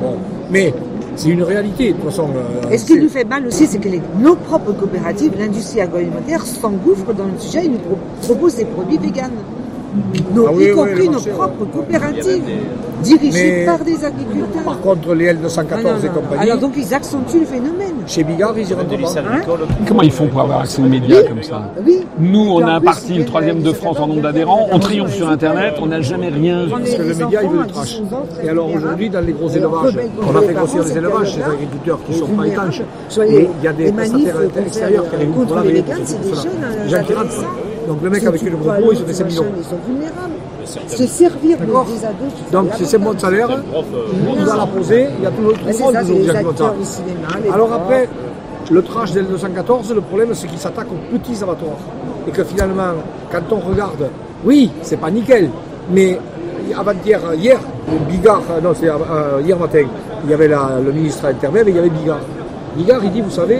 bon. 0.00 0.14
Mais 0.50 0.72
c'est 1.14 1.28
une 1.28 1.42
réalité, 1.42 1.88
de 1.88 1.92
toute 1.98 2.04
façon. 2.06 2.28
euh, 2.34 2.70
Et 2.70 2.78
ce 2.78 2.86
qui 2.86 2.98
nous 2.98 3.10
fait 3.10 3.24
mal 3.24 3.46
aussi, 3.46 3.66
c'est 3.66 3.78
que 3.78 3.88
les- 3.90 4.00
nos 4.18 4.34
propres 4.36 4.72
coopératives, 4.72 5.32
l'industrie 5.38 5.82
agroalimentaire, 5.82 6.40
s'engouffrent 6.46 7.12
dans 7.12 7.26
le 7.26 7.38
sujet 7.38 7.66
et 7.66 7.68
nous 7.68 7.76
pro- 7.76 7.98
proposent 8.22 8.56
des 8.56 8.64
produits 8.64 8.96
véganes. 8.96 9.30
Nos- 10.34 10.46
Ah 10.46 10.50
oui, 10.54 10.64
y 10.64 10.72
compris 10.72 11.08
nos 11.08 11.20
propres 11.20 11.64
coopératives, 11.72 12.42
dirigées 13.02 13.56
Mais- 13.58 13.66
par 13.66 13.78
des 13.80 14.04
agriculteurs. 14.04 14.62
Par 14.64 14.80
contre, 14.80 15.14
les 15.14 15.26
L214 15.34 15.66
Ah, 15.72 15.82
non, 15.82 15.90
et 16.02 16.08
compagnie, 16.08 16.42
Alors 16.42 16.58
donc 16.58 16.72
ils 16.76 16.94
accentuent 16.94 17.40
le 17.40 17.44
phénomène. 17.46 17.94
chez 18.06 18.24
Bigard, 18.24 18.54
ils 18.56 18.70
y 18.70 18.74
rentrent 18.74 18.88
pas. 19.14 19.20
Hein 19.20 19.40
Comment 19.86 20.02
ils 20.02 20.10
font 20.10 20.28
pour 20.28 20.40
avoir 20.40 20.60
accès 20.60 20.80
aux 20.80 20.86
médias 20.86 21.22
comme 21.24 21.42
ça 21.42 21.70
Oui. 21.86 22.00
Nous, 22.18 22.40
on 22.40 22.62
a 22.66 22.72
un 22.72 22.80
parti, 22.80 23.14
le 23.14 23.24
troisième 23.26 23.60
de 23.60 23.72
France 23.72 23.96
euh, 23.98 24.02
en 24.02 24.06
nombre 24.06 24.22
d'adhérents, 24.22 24.66
on 24.72 24.78
triomphe 24.78 25.14
sur 25.14 25.28
Internet, 25.28 25.74
on 25.80 25.86
n'a 25.86 26.00
jamais 26.00 26.28
rien. 26.28 26.66
Parce 26.70 26.82
que 26.90 27.02
les 27.02 27.08
le 27.08 27.14
média, 27.14 27.42
il 27.42 27.48
veut 27.50 27.58
le 27.60 27.66
trash. 27.66 28.00
12 28.00 28.14
ans, 28.14 28.24
Et 28.42 28.48
alors 28.48 28.68
13 28.68 28.74
ans, 28.76 28.78
aujourd'hui, 28.78 29.10
dans 29.10 29.20
les 29.20 29.32
gros 29.32 29.48
élevages, 29.50 29.98
on 30.22 30.36
a 30.36 30.40
les 30.40 30.46
fait 30.46 30.54
grossir 30.54 30.84
les 30.84 30.96
élevages, 30.96 31.32
ces 31.32 31.38
période-là, 31.38 31.54
agriculteurs 31.54 31.98
qui 32.06 32.12
et 32.12 32.18
sont 32.18 32.26
pas 32.28 32.46
étanches. 32.46 32.82
Les- 33.28 33.48
il 33.58 33.64
y 33.64 33.68
a 33.68 33.72
des 33.74 33.84
les 33.84 33.92
manifs 33.92 34.30
prestataires 34.32 34.62
extérieurs 34.66 35.04
qui 35.10 35.14
euh, 35.14 35.18
arrivent 35.18 35.30
pour 35.32 35.44
les 35.44 35.54
laver, 35.56 35.72
Les 35.72 36.90
gens 36.90 37.02
qui 37.04 37.12
adolescents. 37.12 37.42
rentrent. 37.42 37.71
Donc 37.88 37.98
le 38.02 38.10
mec 38.10 38.24
avec 38.24 38.42
pas 38.44 38.74
pot, 38.74 38.92
il 38.92 38.98
se 38.98 39.02
fait 39.04 39.12
5 39.14 39.24
millions. 39.26 39.44
Ils 39.58 39.64
sont 39.64 39.76
vulnérables. 39.86 40.34
Se 40.86 41.06
servir 41.06 41.58
des 41.58 41.64
ados, 42.04 42.32
Donc 42.52 42.68
c'est 42.76 42.84
ces 42.84 42.98
mots 42.98 43.12
de 43.14 43.20
salaire, 43.20 43.48
lamentable. 43.48 43.84
on 44.28 44.44
doit 44.44 44.56
la 44.56 44.66
poser, 44.66 45.08
il 45.18 45.24
y 45.24 45.26
a 45.26 45.30
tout 45.30 45.40
le 45.42 45.46
monde 45.48 45.56
qui 45.56 45.64
les 46.12 46.20
dit 46.20 46.26
comme 46.26 46.34
ça. 46.34 46.38
acteurs 46.48 46.74
du 46.74 46.84
cinéma. 46.84 47.52
Alors 47.52 47.72
après, 47.72 48.08
le 48.70 48.82
trash 48.82 49.12
del 49.12 49.26
214, 49.26 49.92
le 49.94 50.00
problème 50.00 50.28
c'est 50.34 50.46
qu'il 50.46 50.58
s'attaque 50.58 50.86
aux 50.92 51.16
petits 51.18 51.42
abattoirs. 51.42 51.78
Et 52.28 52.30
que 52.30 52.44
finalement, 52.44 52.92
quand 53.32 53.42
on 53.50 53.58
regarde, 53.70 54.08
oui, 54.44 54.70
c'est 54.82 54.96
pas 54.98 55.10
nickel, 55.10 55.50
Mais 55.90 56.18
avant-hier, 56.78 57.20
hier, 57.36 57.58
Bigard, 58.08 58.42
euh, 58.52 58.60
non, 58.60 58.70
c'est 58.78 58.88
euh, 58.88 59.40
hier 59.44 59.58
matin, 59.58 59.82
il 60.24 60.30
y 60.30 60.34
avait 60.34 60.46
la- 60.46 60.78
le 60.82 60.92
ministre 60.92 61.24
intervient, 61.26 61.64
mais 61.64 61.70
il 61.72 61.76
y 61.76 61.80
avait 61.80 61.90
Bigard. 61.90 62.20
Bigard, 62.76 63.00
il 63.04 63.10
dit, 63.10 63.20
vous 63.20 63.30
savez, 63.30 63.58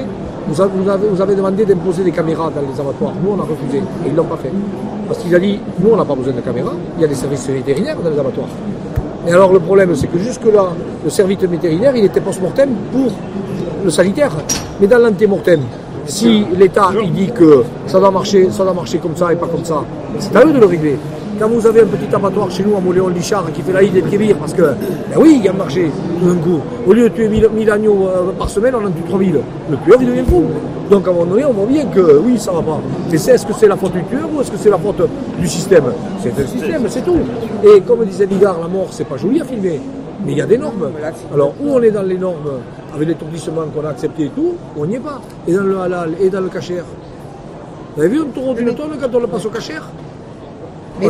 vous 0.49 0.61
avez, 0.61 1.09
vous 1.09 1.21
avez- 1.21 1.35
demandé 1.35 1.65
d'imposer 1.65 2.03
des 2.05 2.11
caméras 2.13 2.51
dans 2.55 2.61
les 2.63 2.81
abattoirs. 2.81 3.13
Nous, 3.23 3.31
on 3.33 3.39
a 3.41 3.43
refusé. 3.45 3.79
Et 3.79 4.07
ils 4.07 4.13
ne 4.13 4.17
l'ont 4.17 4.25
pas 4.25 4.37
fait. 4.37 4.51
Parce 5.07 5.21
qu'il 5.21 5.35
a 5.35 5.39
dit, 5.39 5.59
nous, 5.79 5.91
on 5.93 5.97
n'a 5.97 6.05
pas 6.05 6.15
besoin 6.15 6.33
de 6.33 6.41
caméras. 6.41 6.73
Il 6.97 7.03
y 7.03 7.05
a 7.05 7.09
des 7.09 7.15
services 7.15 7.49
vétérinaires 7.49 7.97
dans 8.03 8.11
les 8.11 8.19
abattoirs. 8.19 8.49
Et 9.27 9.33
alors, 9.33 9.53
le 9.53 9.61
problème, 9.61 9.95
c'est 9.95 10.09
que 10.09 10.19
jusque-là, 10.19 10.71
le 11.05 11.11
service 11.11 11.39
vétérinaire, 11.41 11.95
il 11.97 12.05
était 12.05 12.21
post-mortem 12.21 12.71
pour 12.93 13.13
le 13.85 13.91
sanitaire. 13.91 14.33
Mais 14.81 14.87
dans 14.87 14.99
l'antémortem, 14.99 15.61
si 16.07 16.45
l'État, 16.59 16.91
dit 17.15 17.31
que 17.33 17.65
ça 17.87 17.99
doit 17.99 18.11
marcher, 18.11 18.49
ça 18.51 18.65
doit 18.65 18.75
marcher 18.75 18.99
comme 18.99 19.17
ça 19.17 19.33
et 19.33 19.37
pas 19.37 19.47
comme 19.47 19.65
ça, 19.65 19.85
c'est 20.19 20.35
à 20.37 20.45
eux 20.45 20.53
de 20.53 20.59
le 20.59 20.67
régler. 20.67 20.97
Quand 21.39 21.49
vous 21.49 21.67
avez 21.67 21.81
un 21.81 21.87
petit 21.87 22.15
abattoir 22.15 22.51
chez 22.51 22.63
nous 22.63 22.77
à 22.77 22.81
Moléon-Lichard 22.81 23.53
qui 23.53 23.63
fait 23.63 23.73
la 23.73 23.83
île 23.83 23.93
des 23.93 24.03
Pieds 24.03 24.35
parce 24.35 24.53
que, 24.53 24.63
ben 24.63 25.17
oui, 25.17 25.37
il 25.39 25.45
y 25.45 25.49
a 25.49 25.51
un 25.51 25.55
marché 25.55 25.91
d'un 26.23 26.37
coup. 26.37 26.61
Au 26.87 26.93
lieu 26.93 27.09
de 27.09 27.15
tuer 27.15 27.29
1000, 27.29 27.49
1000 27.55 27.71
agneaux 27.71 28.07
euh, 28.07 28.33
par 28.39 28.49
semaine, 28.49 28.75
on 28.75 28.87
en 28.87 28.91
tue 28.91 29.03
3000. 29.09 29.41
Le 29.71 29.77
tueur, 29.79 29.99
il 30.01 30.07
devient 30.07 30.25
fou. 30.29 30.45
Donc 30.91 31.09
à 31.09 31.11
un 31.11 31.15
moment 31.15 31.27
donné, 31.27 31.45
on 31.45 31.53
voit 31.53 31.67
bien 31.67 31.87
que 31.87 32.19
oui, 32.19 32.39
ça 32.39 32.53
va 32.53 32.61
pas. 32.61 32.81
Est-ce 33.13 33.47
que 33.47 33.55
c'est 33.59 33.67
la 33.67 33.77
faute 33.77 33.93
du 33.93 34.05
tueur 34.05 34.29
ou 34.33 34.41
est-ce 34.41 34.51
que 34.51 34.59
c'est 34.59 34.71
la 34.71 34.79
faute 34.79 35.09
du 35.39 35.49
système? 35.49 35.85
C'est 36.23 36.39
un 36.39 36.47
système, 36.47 36.83
c'est 36.89 37.05
tout. 37.05 37.19
Et 37.65 37.81
comme 37.81 38.05
disait 38.05 38.27
Bigard, 38.27 38.61
la 38.61 38.69
mort, 38.69 38.89
c'est 38.91 39.07
pas 39.07 39.17
joli 39.17 39.41
à 39.41 39.45
filmer. 39.45 39.81
Mais 40.25 40.33
il 40.33 40.39
y 40.39 40.43
a 40.43 40.47
des 40.47 40.59
normes. 40.59 40.91
Alors, 41.33 41.55
où 41.61 41.73
on 41.73 41.83
est 41.83 41.91
dans 41.91 42.03
les 42.03 42.19
normes, 42.19 42.61
avec 42.95 43.09
l'étourdissement 43.09 43.67
qu'on 43.75 43.85
a 43.85 43.91
accepté 43.91 44.25
et 44.25 44.31
tout, 44.31 44.55
on 44.77 44.87
n'y 44.87 44.97
est 44.97 45.01
pas. 45.01 45.21
Et 45.47 45.53
dans 45.53 45.63
le 45.63 45.79
halal, 45.79 46.15
et 46.21 46.31
dans 46.31 46.41
le 46.41 46.49
cachère. 46.49 46.85
Vous 47.95 48.03
avez 48.03 48.11
vu 48.11 48.21
un 48.21 48.27
taureau 48.27 48.55
d'une 48.55 48.75
tonne 48.75 48.97
quand 49.01 49.15
on 49.15 49.21
le 49.21 49.27
passe 49.27 49.47
au 49.47 49.51
cachère? 49.51 49.89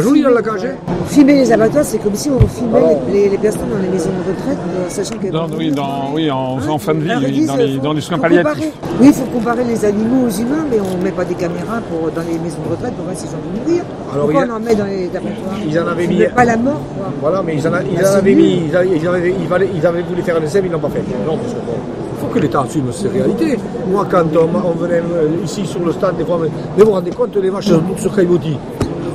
Joli 0.00 0.22
dans 0.22 0.30
la 0.30 0.42
cage, 0.42 0.66
Filmer 1.06 1.34
les 1.34 1.52
abattoirs, 1.52 1.84
c'est 1.84 1.98
comme 1.98 2.14
si 2.14 2.30
on 2.30 2.38
filmait 2.46 2.80
les, 3.08 3.12
les- 3.24 3.28
les 3.30 3.38
personnes 3.38 3.68
dans 3.70 3.78
les 3.82 3.88
maisons 3.88 4.10
de 4.10 4.30
retraite, 4.30 4.58
euh, 4.76 4.88
sachant 4.88 5.16
que. 5.18 5.26
Dans- 5.28 5.46
oui, 5.58 5.70
dans- 5.72 6.12
oui, 6.14 6.30
en- 6.30 6.58
en 6.68 6.78
fin 6.78 6.94
de 6.94 7.00
vie, 7.00 7.10
oui, 7.22 7.46
dans 7.46 7.56
les- 7.56 7.74
faut- 7.76 7.82
dans 7.82 7.92
les 7.92 8.00
soins 8.00 8.16
faut 8.16 8.22
palliatifs. 8.22 8.52
comparer. 8.52 8.72
Oui, 9.00 9.06
il 9.08 9.12
faut 9.12 9.24
comparer 9.26 9.64
les 9.64 9.84
animaux 9.84 10.26
aux 10.26 10.30
humains, 10.30 10.64
mais 10.70 10.78
on 10.80 10.96
ne 10.98 11.02
met 11.04 11.10
pas 11.10 11.24
des 11.24 11.34
caméras 11.34 11.80
pour, 11.90 12.10
dans 12.10 12.22
les 12.22 12.38
maisons 12.38 12.58
de 12.66 12.70
retraite 12.70 12.94
pour 12.94 13.04
voir 13.04 13.16
s'ils 13.16 13.28
ont 13.30 13.60
mourir. 13.66 13.82
Alors, 14.12 14.24
Pourquoi 14.26 14.42
a- 14.42 14.46
on 14.46 14.56
en 14.56 14.60
met 14.60 14.74
dans 14.74 14.84
les 14.86 15.06
abattoirs 15.08 15.56
Ils 15.68 15.78
en 15.80 15.86
avaient 15.88 16.06
mis- 16.06 16.24
pas 16.34 16.44
la 16.44 16.56
mort, 16.56 16.80
quoi. 16.96 17.06
Voilà, 17.20 17.42
mais 17.42 17.54
ils 17.56 17.68
en, 17.68 17.72
a- 17.74 17.82
ils 17.82 17.88
Ah, 17.98 18.00
en 18.00 18.04
c'est 18.04 18.16
avaient 18.16 18.34
mis, 18.34 18.62
ils, 18.68 18.76
avaient, 18.76 18.88
ils 18.96 19.08
avaient- 19.08 19.34
ils 19.40 19.48
valaient- 19.48 19.68
ils 19.74 19.86
avaient 19.86 20.02
voulu 20.02 20.22
faire 20.22 20.36
un 20.36 20.42
essai, 20.42 20.60
mais 20.62 20.68
ils 20.68 20.72
l'ont 20.72 20.78
pas 20.78 20.88
fait. 20.88 21.02
Non, 21.26 21.36
parce 21.36 21.52
que 21.52 21.58
faut 22.20 22.26
que 22.28 22.38
l'État 22.38 22.60
assume 22.62 22.92
ces 22.92 23.08
réalités. 23.08 23.58
Moi, 23.90 24.06
quand 24.10 24.24
on, 24.36 24.48
on 24.68 24.70
venait 24.72 24.94
euh, 25.00 25.28
ici 25.44 25.66
sur 25.66 25.80
le 25.84 25.92
stade, 25.92 26.16
des 26.16 26.24
fois, 26.24 26.38
mais, 26.40 26.48
vous 26.78 26.84
vous 26.86 26.92
rendez 26.92 27.10
compte, 27.10 27.36
les 27.36 27.50
vaches 27.50 27.66
sont 27.66 27.80
toutes 27.80 27.98
sur. 27.98 28.12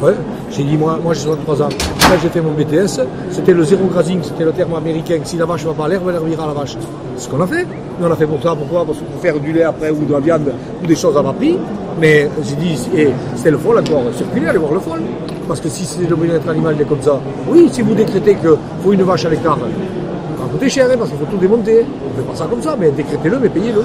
Ouais. 0.02 0.14
J'ai 0.52 0.64
dit, 0.64 0.78
moi, 0.78 1.00
moi 1.04 1.14
j'ai 1.14 1.22
63 1.22 1.62
ans. 1.64 1.70
Quand 2.00 2.16
j'ai 2.22 2.30
fait 2.30 2.42
mon 2.42 2.52
BTS, 2.52 3.02
c'était 3.32 3.54
le 3.54 3.64
zéro 3.64 3.86
grazing, 3.86 4.20
c'était 4.22 4.46
le 4.46 4.52
terme 4.52 4.76
américain. 4.76 5.20
Si 5.24 5.38
la 5.38 5.46
vache 5.46 5.64
ne 5.64 5.70
va 5.70 5.74
pas 5.74 5.86
à 5.86 5.88
l'herbe, 5.90 6.04
elle 6.10 6.16
servira 6.16 6.44
à 6.44 6.48
la 6.48 6.54
vache. 6.54 6.78
C'est 7.16 7.24
ce 7.24 7.30
qu'on 7.30 7.42
a 7.42 7.48
fait. 7.48 7.66
Nous, 8.00 8.08
on 8.08 8.12
a 8.12 8.16
fait 8.16 8.28
pour 8.28 8.42
ça. 8.42 8.56
Pourquoi? 8.56 8.86
Parce 8.86 9.00
que 9.00 9.04
pour 9.06 9.20
faire 9.22 9.40
du 9.40 9.52
lait 9.52 9.64
après 9.64 9.90
ou 9.90 10.06
de 10.06 10.14
la 10.14 10.20
viande 10.20 10.54
ou 10.84 10.86
des 10.86 10.96
choses 10.96 11.18
à 11.18 11.22
bas 11.24 11.34
prix. 11.34 11.58
Mais 12.00 12.30
j'ai 12.44 12.56
dit, 12.56 12.78
et 12.96 13.10
c'était 13.36 13.50
le 13.50 13.58
folle 13.58 13.80
encore, 13.80 14.04
circuler, 14.16 14.48
allez 14.48 14.60
voir 14.60 14.74
le 14.74 14.80
folle. 14.80 15.02
Parce 15.48 15.60
que 15.60 15.70
si 15.70 15.84
c'est 15.84 16.08
le 16.08 16.16
bien-être 16.16 16.48
animal, 16.48 16.76
il 16.78 16.82
est 16.84 16.86
comme 16.86 17.02
ça. 17.02 17.20
Oui, 17.48 17.70
si 17.72 17.82
vous 17.82 17.96
décrétez 17.96 18.36
qu'il 18.36 18.52
faut 18.84 18.94
une 18.94 19.02
vache 19.02 19.26
à 19.26 19.30
l'écart, 19.30 19.58
ça 19.58 20.44
va 20.44 20.50
coûter 20.52 20.70
cher, 20.70 20.88
hein, 20.92 20.96
parce 20.98 21.10
qu'il 21.10 21.18
faut 21.18 21.26
tout 21.26 21.38
démonter. 21.38 21.86
On 22.06 22.18
fait 22.18 22.28
pas 22.28 22.36
ça 22.36 22.46
comme 22.48 22.62
ça, 22.62 22.76
mais 22.80 22.92
décrétez-le, 22.92 23.40
mais 23.40 23.50
payez-le. 23.50 23.82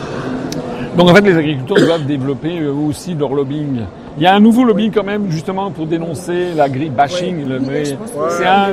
Donc 0.97 1.09
en 1.11 1.15
fait, 1.15 1.23
les 1.23 1.37
agriculteurs 1.37 1.79
doivent 1.87 2.05
développer 2.07 2.61
eux 2.61 2.71
aussi 2.73 3.15
leur 3.15 3.33
lobbying. 3.35 3.81
Il 4.19 4.23
y 4.23 4.27
a 4.27 4.35
un 4.35 4.41
nouveau 4.41 4.65
lobbying 4.65 4.91
quand 4.93 5.05
même, 5.05 5.31
justement, 5.31 5.71
pour 5.71 5.87
dénoncer 5.87 6.49
la 6.55 6.69
grille 6.69 6.91
bashing. 6.91 7.49
le- 7.49 7.59
Oui, 7.61 7.97
c'est 8.31 8.47
un, 8.47 8.69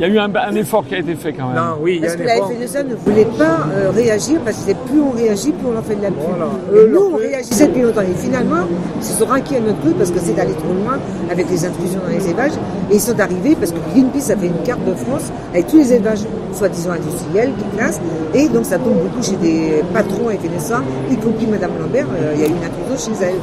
il 0.00 0.06
y 0.06 0.10
a 0.10 0.14
eu 0.14 0.18
un, 0.18 0.34
un 0.34 0.54
effort 0.54 0.86
qui 0.86 0.94
a 0.94 0.98
été 0.98 1.14
fait 1.14 1.32
quand 1.34 1.48
même. 1.48 1.56
Non, 1.56 1.76
oui, 1.82 1.96
il 1.96 2.02
y 2.02 2.06
a 2.06 2.08
Parce 2.08 2.14
un 2.14 2.22
que 2.22 2.26
la 2.26 2.36
effort. 2.36 2.52
FNSA 2.52 2.82
ne 2.84 2.94
voulait 2.94 3.24
pas 3.38 3.66
euh, 3.74 3.90
réagir 3.94 4.40
parce 4.42 4.56
que 4.64 4.72
plus 4.72 5.00
on 5.00 5.10
réagit, 5.10 5.52
plus 5.52 5.66
on 5.66 5.78
en 5.78 5.82
fait 5.82 5.94
de 5.96 6.02
la 6.02 6.08
pub. 6.08 6.18
Voilà. 6.26 6.88
Nous, 6.88 7.10
on 7.12 7.16
réagissait 7.16 7.66
depuis 7.66 7.82
longtemps. 7.82 8.00
Et 8.00 8.14
finalement, 8.18 8.64
ils 8.98 9.04
se 9.04 9.12
sont 9.12 9.26
raqués 9.26 9.58
à 9.58 9.60
notre 9.60 9.78
truc 9.80 9.98
parce 9.98 10.10
que 10.10 10.18
c'est 10.18 10.32
d'aller 10.32 10.54
trop 10.54 10.72
loin 10.72 10.98
avec 11.30 11.50
les 11.50 11.64
intrusions 11.66 12.00
dans 12.02 12.10
les 12.18 12.26
élevages. 12.28 12.52
Et 12.90 12.94
ils 12.94 13.00
sont 13.00 13.20
arrivés 13.20 13.54
parce 13.54 13.72
que 13.72 13.78
Greenpeace 13.92 14.30
a 14.32 14.36
fait 14.36 14.46
une 14.46 14.62
carte 14.64 14.84
de 14.86 14.94
France 14.94 15.30
avec 15.52 15.66
tous 15.66 15.76
les 15.76 15.92
élevages 15.92 16.20
soi-disant 16.54 16.92
industriels 16.92 17.52
qui 17.58 17.76
classent. 17.76 18.00
Et 18.32 18.48
donc 18.48 18.64
ça 18.64 18.78
tombe 18.78 18.94
beaucoup 19.02 19.22
chez 19.22 19.36
des 19.36 19.82
patrons 19.92 20.30
FNSA, 20.30 20.82
y 21.10 21.16
compris 21.16 21.46
Madame 21.46 21.72
Lambert. 21.78 22.06
euh, 22.18 22.32
il 22.36 22.40
y 22.40 22.44
a 22.44 22.46
eu 22.46 22.50
une 22.50 22.64
intrusion 22.64 23.14
chez 23.14 23.24
elle. 23.26 23.34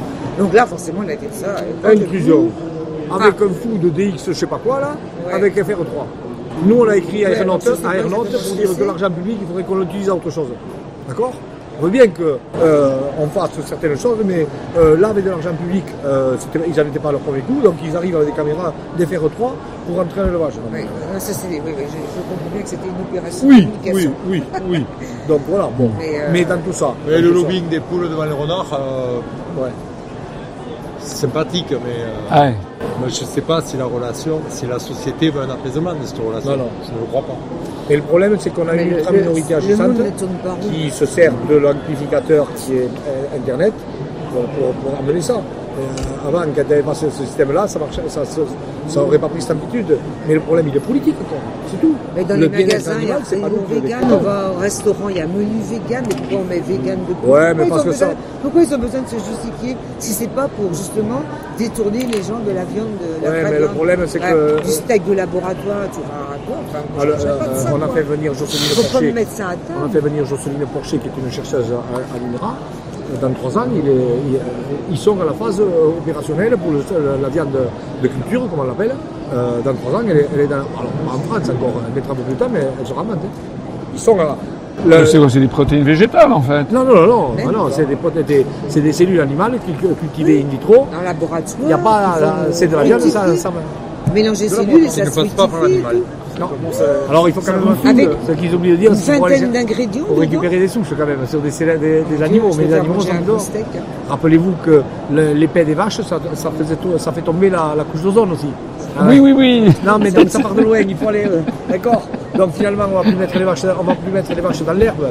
Donc 0.43 0.53
là, 0.53 0.65
forcément, 0.65 1.03
la 1.03 1.13
FNSA. 1.17 1.55
Inclusion. 1.87 2.45
Avec 3.13 3.35
Ah. 3.39 3.45
un 3.45 3.49
fou 3.49 3.77
de 3.77 3.89
DX, 3.89 4.25
je 4.27 4.33
sais 4.33 4.45
pas 4.47 4.59
quoi, 4.63 4.81
là, 4.81 4.95
Ouais. 5.27 5.33
avec 5.33 5.55
FR3. 5.55 6.05
Nous, 6.65 6.75
on 6.79 6.87
a 6.87 6.97
écrit 6.97 7.25
à 7.25 7.35
c'est 7.35 7.41
à 7.41 7.45
pour 7.45 8.55
dire 8.55 8.77
que 8.77 8.83
l'argent 8.83 9.11
public, 9.11 9.37
il 9.41 9.47
faudrait 9.47 9.63
qu'on 9.63 9.75
l'utilise 9.77 10.09
à 10.09 10.15
autre 10.15 10.29
chose. 10.31 10.47
D'accord 11.07 11.33
On 11.79 11.83
veut 11.85 11.91
bien 11.91 12.05
qu'on 12.07 13.27
fasse 13.27 13.51
certaines 13.65 13.97
choses, 13.97 14.17
mais 14.25 14.47
euh, 14.77 14.97
là, 14.99 15.09
avec 15.09 15.23
de 15.23 15.29
l'argent 15.29 15.53
public, 15.53 15.83
euh, 16.05 16.35
ils 16.67 16.75
n'en 16.75 16.87
étaient 16.87 16.99
pas 16.99 17.09
à 17.09 17.11
leur 17.13 17.21
premier 17.21 17.41
coup, 17.41 17.61
donc 17.63 17.75
ils 17.85 17.95
arrivent 17.95 18.15
avec 18.15 18.29
des 18.29 18.35
caméras 18.35 18.73
d'FR3 18.97 19.51
pour 19.87 19.99
entrer 19.99 20.21
dans 20.21 20.27
l'élevage. 20.27 20.53
Oui, 20.73 20.79
euh, 20.81 21.19
ça, 21.19 21.31
oui, 21.49 21.61
oui, 21.65 21.71
je, 21.77 21.83
je 21.83 22.21
comprends 22.29 22.49
bien 22.53 22.61
que 22.63 22.69
c'était 22.69 22.87
une 22.87 23.01
opération 23.07 23.47
Oui, 23.47 23.65
de 23.85 23.93
oui, 23.93 24.09
oui, 24.27 24.43
oui. 24.67 24.85
Donc 25.27 25.41
voilà, 25.47 25.69
bon. 25.77 25.91
Mais, 25.97 26.19
euh, 26.19 26.29
Mais 26.31 26.45
dans 26.45 26.57
tout 26.57 26.73
ça. 26.73 26.93
Mais 27.07 27.21
le 27.21 27.29
ça, 27.29 27.33
lobbying 27.35 27.67
des 27.69 27.79
poules 27.79 28.09
devant 28.09 28.25
les 28.25 28.31
renards, 28.31 28.73
euh, 28.73 29.61
ouais. 29.61 29.69
C'est 31.07 31.15
sympathique, 31.15 31.67
mais 31.71 32.03
euh, 32.03 32.35
Ouais. 32.49 32.53
mais 33.01 33.09
je 33.09 33.21
ne 33.21 33.27
sais 33.27 33.41
pas 33.41 33.61
si 33.65 33.77
la 33.77 33.85
relation, 33.85 34.41
si 34.49 34.65
la 34.65 34.79
société 34.79 35.29
veut 35.29 35.41
un 35.41 35.49
apaisement 35.49 35.93
de 35.93 36.05
cette 36.05 36.19
relation. 36.19 36.51
Non, 36.51 36.57
non. 36.57 36.69
Je 36.85 36.91
ne 36.93 36.99
le 36.99 37.05
crois 37.05 37.21
pas. 37.23 37.35
Et 37.89 37.95
le 37.95 38.01
problème, 38.01 38.35
c'est 38.39 38.49
qu'on 38.53 38.67
a 38.67 38.73
Mais 38.73 38.83
une 38.83 38.93
ultra-minorité 38.97 39.55
agissante 39.55 39.95
qui 40.69 40.91
se 40.91 41.05
sert 41.05 41.31
de 41.49 41.55
l'amplificateur 41.55 42.47
qui 42.55 42.73
est 42.73 42.89
euh, 43.07 43.37
Internet 43.37 43.73
pour, 44.31 44.43
pour, 44.43 44.73
pour 44.73 44.99
amener 44.99 45.21
ça. 45.21 45.41
Euh, 45.77 46.27
avant, 46.27 46.39
quand 46.55 46.63
il 46.67 46.73
avait 46.73 46.83
ce, 46.95 47.09
système-là, 47.09 47.67
ça 47.67 47.77
marchait, 47.79 48.01
ça, 48.07 48.25
ça, 48.25 48.41
ça 48.87 49.01
aurait 49.01 49.19
pas 49.19 49.27
pris 49.29 49.41
cette 49.41 49.51
amplitude. 49.51 49.95
Mais 50.27 50.33
le 50.33 50.39
problème, 50.39 50.67
il 50.69 50.75
est 50.77 50.79
politique, 50.79 51.15
quoi. 51.29 51.37
C'est 51.69 51.79
tout. 51.79 51.93
Mais 52.15 52.23
dans 52.23 52.35
le 52.35 52.41
les 52.47 52.49
magasins, 52.49 52.93
il 53.01 53.07
y 53.07 53.11
a 53.11 53.19
nous 53.49 53.65
vegan, 53.81 53.99
on 54.11 54.17
va 54.17 54.51
au 54.55 54.59
restaurant, 54.59 55.09
il 55.09 55.17
y 55.17 55.21
a 55.21 55.27
menu 55.27 55.61
vegan, 55.69 56.03
mais 56.07 56.15
pourquoi 56.15 56.39
on 56.39 56.43
met 56.45 56.59
vegan 56.59 56.97
de 57.07 57.27
Ouais, 57.29 57.53
mais 57.53 57.65
Pourquoi 57.65 57.69
parce 57.69 57.69
ils 57.69 57.79
ont 57.79 57.83
que 57.83 57.89
besoin- 57.89 58.07
ça- 58.09 58.15
Pourquoi 58.41 58.61
ils 58.63 58.73
ont 58.75 58.77
besoin 58.79 59.01
de 59.01 59.07
se 59.07 59.15
justifier 59.17 59.77
si 59.99 60.13
c'est 60.13 60.29
pas 60.29 60.47
pour 60.47 60.73
justement 60.73 61.21
détourner 61.57 62.05
les 62.05 62.23
gens 62.23 62.39
de 62.39 62.51
la 62.51 62.63
viande 62.63 62.87
de 62.99 63.23
la 63.25 63.29
Ouais, 63.31 63.41
vraie 63.41 63.43
mais 63.51 63.57
le 63.59 63.63
viande 63.65 63.75
problème, 63.75 63.99
c'est 64.07 64.19
Ouais, 64.21 64.31
que- 64.31 64.61
Du 64.63 64.71
steak 64.71 65.05
de 65.05 65.13
laboratoire, 65.13 65.83
tu 65.93 65.99
vas 65.99 66.33
à 66.33 66.37
quoi 66.47 66.55
Enfin, 66.67 66.79
moi, 66.95 67.03
Alors, 67.03 67.17
je 67.17 67.21
sais 67.21 67.27
pas 67.27 67.45
de 67.45 67.49
euh, 67.49 67.55
ça, 67.63 67.69
on 67.73 67.81
a 67.81 67.85
quoi. 67.85 67.95
fait 67.95 68.01
venir 68.01 68.33
Jocelyne 68.33 68.75
Porcher. 68.75 69.13
On 69.81 69.85
a 69.85 69.89
fait 69.89 69.99
venir 69.99 70.25
Jocelyne 70.25 70.65
Porcher, 70.73 70.97
qui 70.97 71.07
est 71.07 71.11
une 71.23 71.31
chercheuse 71.31 71.65
à, 71.71 71.97
à 71.97 72.17
l'INRA. 72.19 72.55
Dans 73.21 73.29
trois 73.31 73.57
ans, 73.57 73.65
il 73.73 73.87
est- 73.89 73.93
il- 74.29 74.39
ils 74.91 74.97
sont 74.97 75.15
à 75.21 75.25
la 75.25 75.33
phase 75.33 75.59
opérationnelle 75.61 76.55
pour 76.57 76.71
le- 76.71 76.79
la, 77.05 77.21
la 77.23 77.29
viande 77.29 77.47
de 78.03 78.07
culture, 78.07 78.41
comme 78.49 78.59
on 78.59 78.63
l'appelle. 78.67 78.91
Euh, 79.33 79.59
dans 79.63 79.73
trois 79.73 79.99
ans, 79.99 80.03
elle 80.09 80.17
est, 80.17 80.27
elle 80.33 80.41
est 80.41 80.47
dans, 80.47 80.55
alors, 80.55 80.91
pas 81.05 81.15
en 81.15 81.19
France 81.19 81.49
encore, 81.49 81.81
elle 81.87 81.93
mettra 81.95 82.11
un 82.13 82.15
peu 82.15 82.21
plus 82.23 82.33
de 82.33 82.39
temps, 82.39 82.49
mais 82.51 82.61
elle 82.79 82.85
sera 82.87 83.03
montée. 83.03 83.27
Ils 83.93 83.99
sont 83.99 84.19
à 84.19 84.23
la. 84.23 84.35
le- 84.99 85.05
C'est 85.05 85.17
quoi 85.17 85.29
C'est 85.29 85.39
des 85.39 85.47
protéines 85.47 85.83
végétales 85.83 86.31
en 86.31 86.41
fait. 86.41 86.71
non, 86.71 86.83
non, 86.83 86.93
non, 86.95 87.07
non, 87.07 87.27
ah 87.39 87.43
non, 87.45 87.51
non. 87.51 87.69
c'est 87.71 87.85
des, 87.85 88.23
des- 88.23 88.45
c'est 88.67 88.81
des 88.81 88.91
cellules 88.91 89.19
animales 89.21 89.53
qui- 89.65 89.73
cultivées 89.95 90.45
in 90.45 90.51
vitro. 90.51 90.85
Dans 90.91 90.99
le 90.99 91.05
laboratoire. 91.05 91.57
Il 91.61 91.67
n'y 91.67 91.73
a 91.73 91.77
pas, 91.77 92.17
c'est 92.51 92.67
de 92.67 92.75
la 92.75 92.83
viande, 92.83 93.01
ça, 93.01 93.35
ça 93.35 93.51
Mélanger 94.13 94.47
cellules 94.47 94.85
et 94.85 94.89
ça 94.89 95.03
ne 95.03 95.09
passe 95.09 95.27
pas 95.29 95.47
par 95.47 95.61
l'animal. 95.63 95.97
Non. 96.39 96.49
Alors 97.09 97.27
il 97.27 97.33
faut 97.33 97.41
quand 97.41 97.53
même 97.53 97.63
un. 97.85 97.89
Avec 97.89 98.09
Ce 98.27 98.31
qu'ils 98.33 98.53
oublient 98.53 98.71
de 98.71 98.75
dire, 98.77 98.91
Une 98.91 98.97
vingtaine 98.97 99.51
d'ingrédients. 99.51 100.03
pour 100.05 100.19
récupérer 100.19 100.59
des 100.59 100.67
souches 100.67 100.93
quand 100.97 101.05
même 101.05 101.25
sur 101.27 101.39
des, 101.39 101.49
célè- 101.49 101.79
des, 101.79 102.01
des 102.01 102.21
animaux, 102.23 102.51
mais 102.57 102.65
les 102.65 102.73
animaux 102.73 102.99
sont. 102.99 103.07
Rappelez-vous 104.09 104.53
que 104.63 104.81
l'épais 105.11 105.65
des 105.65 105.73
vaches, 105.73 106.01
ça, 106.01 106.19
ça, 106.35 106.51
faisait 106.57 106.75
tout- 106.75 106.97
ça 106.97 107.11
fait 107.11 107.21
tomber 107.21 107.49
la, 107.49 107.73
la 107.75 107.83
couche 107.83 108.01
d'ozone 108.01 108.31
aussi. 108.31 108.47
Ah 108.99 109.05
Oui, 109.07 109.19
oui, 109.19 109.33
oui. 109.35 109.63
Non, 109.85 109.97
mais 109.99 110.11
donc 110.17 110.29
ça 110.29 110.39
part 110.39 110.55
de 110.55 110.61
loin, 110.61 110.79
il 110.79 110.95
faut 110.95 111.07
aller. 111.09 111.25
euh, 111.25 111.41
D'accord 111.69 112.03
Donc 112.37 112.51
finalement, 112.53 112.85
on 112.91 112.95
va 112.95 113.01
plus 113.01 113.15
mettre 113.15 113.37
les 113.37 113.43
vaches, 113.45 113.63
on 113.79 113.83
va 113.83 113.95
plus 113.95 114.11
mettre 114.11 114.33
les 114.35 114.41
vaches 114.41 114.61
dans 114.63 114.73
l'herbe. 114.73 115.07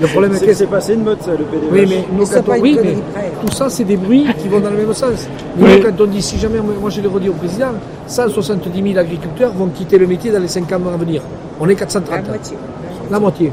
Le 0.00 0.06
problème, 0.08 0.32
C'est 0.34 0.40
c'est 0.40 0.46
que 0.46 0.54
c'est 0.54 0.66
passé 0.66 0.94
une 0.94 1.02
mode, 1.04 1.20
ça, 1.22 1.30
le 1.32 1.38
PDVH. 1.44 1.70
oui, 1.72 1.86
mais 1.88 2.04
nous, 2.16 2.26
pas 2.26 2.56
une 2.56 2.62
oui, 2.62 2.76
connerie 2.76 2.96
mais 3.14 3.22
tout 3.46 3.52
ça, 3.54 3.68
c'est 3.70 3.84
des 3.84 3.96
bruits 3.96 4.26
qui 4.40 4.48
vont 4.48 4.60
dans 4.60 4.70
le 4.70 4.76
même 4.76 4.92
sens. 4.92 5.28
Nous, 5.56 5.66
Oui. 5.66 5.80
quand 5.82 6.00
on 6.02 6.06
dit, 6.06 6.20
si 6.22 6.38
jamais, 6.38 6.58
moi 6.60 6.90
je 6.90 7.00
l'ai 7.00 7.08
redit 7.08 7.28
au 7.28 7.32
président, 7.34 7.72
170 8.06 8.82
000 8.82 8.98
agriculteurs 8.98 9.52
vont 9.52 9.66
quitter 9.68 9.98
le 9.98 10.06
métier 10.06 10.30
dans 10.30 10.40
les 10.40 10.48
5 10.48 10.70
ans 10.72 10.80
à 10.92 10.96
venir. 10.96 11.22
On 11.60 11.68
est 11.68 11.74
430. 11.76 12.22
La 12.26 12.28
moitié. 12.32 12.56
La 13.10 13.20
moitié. 13.20 13.52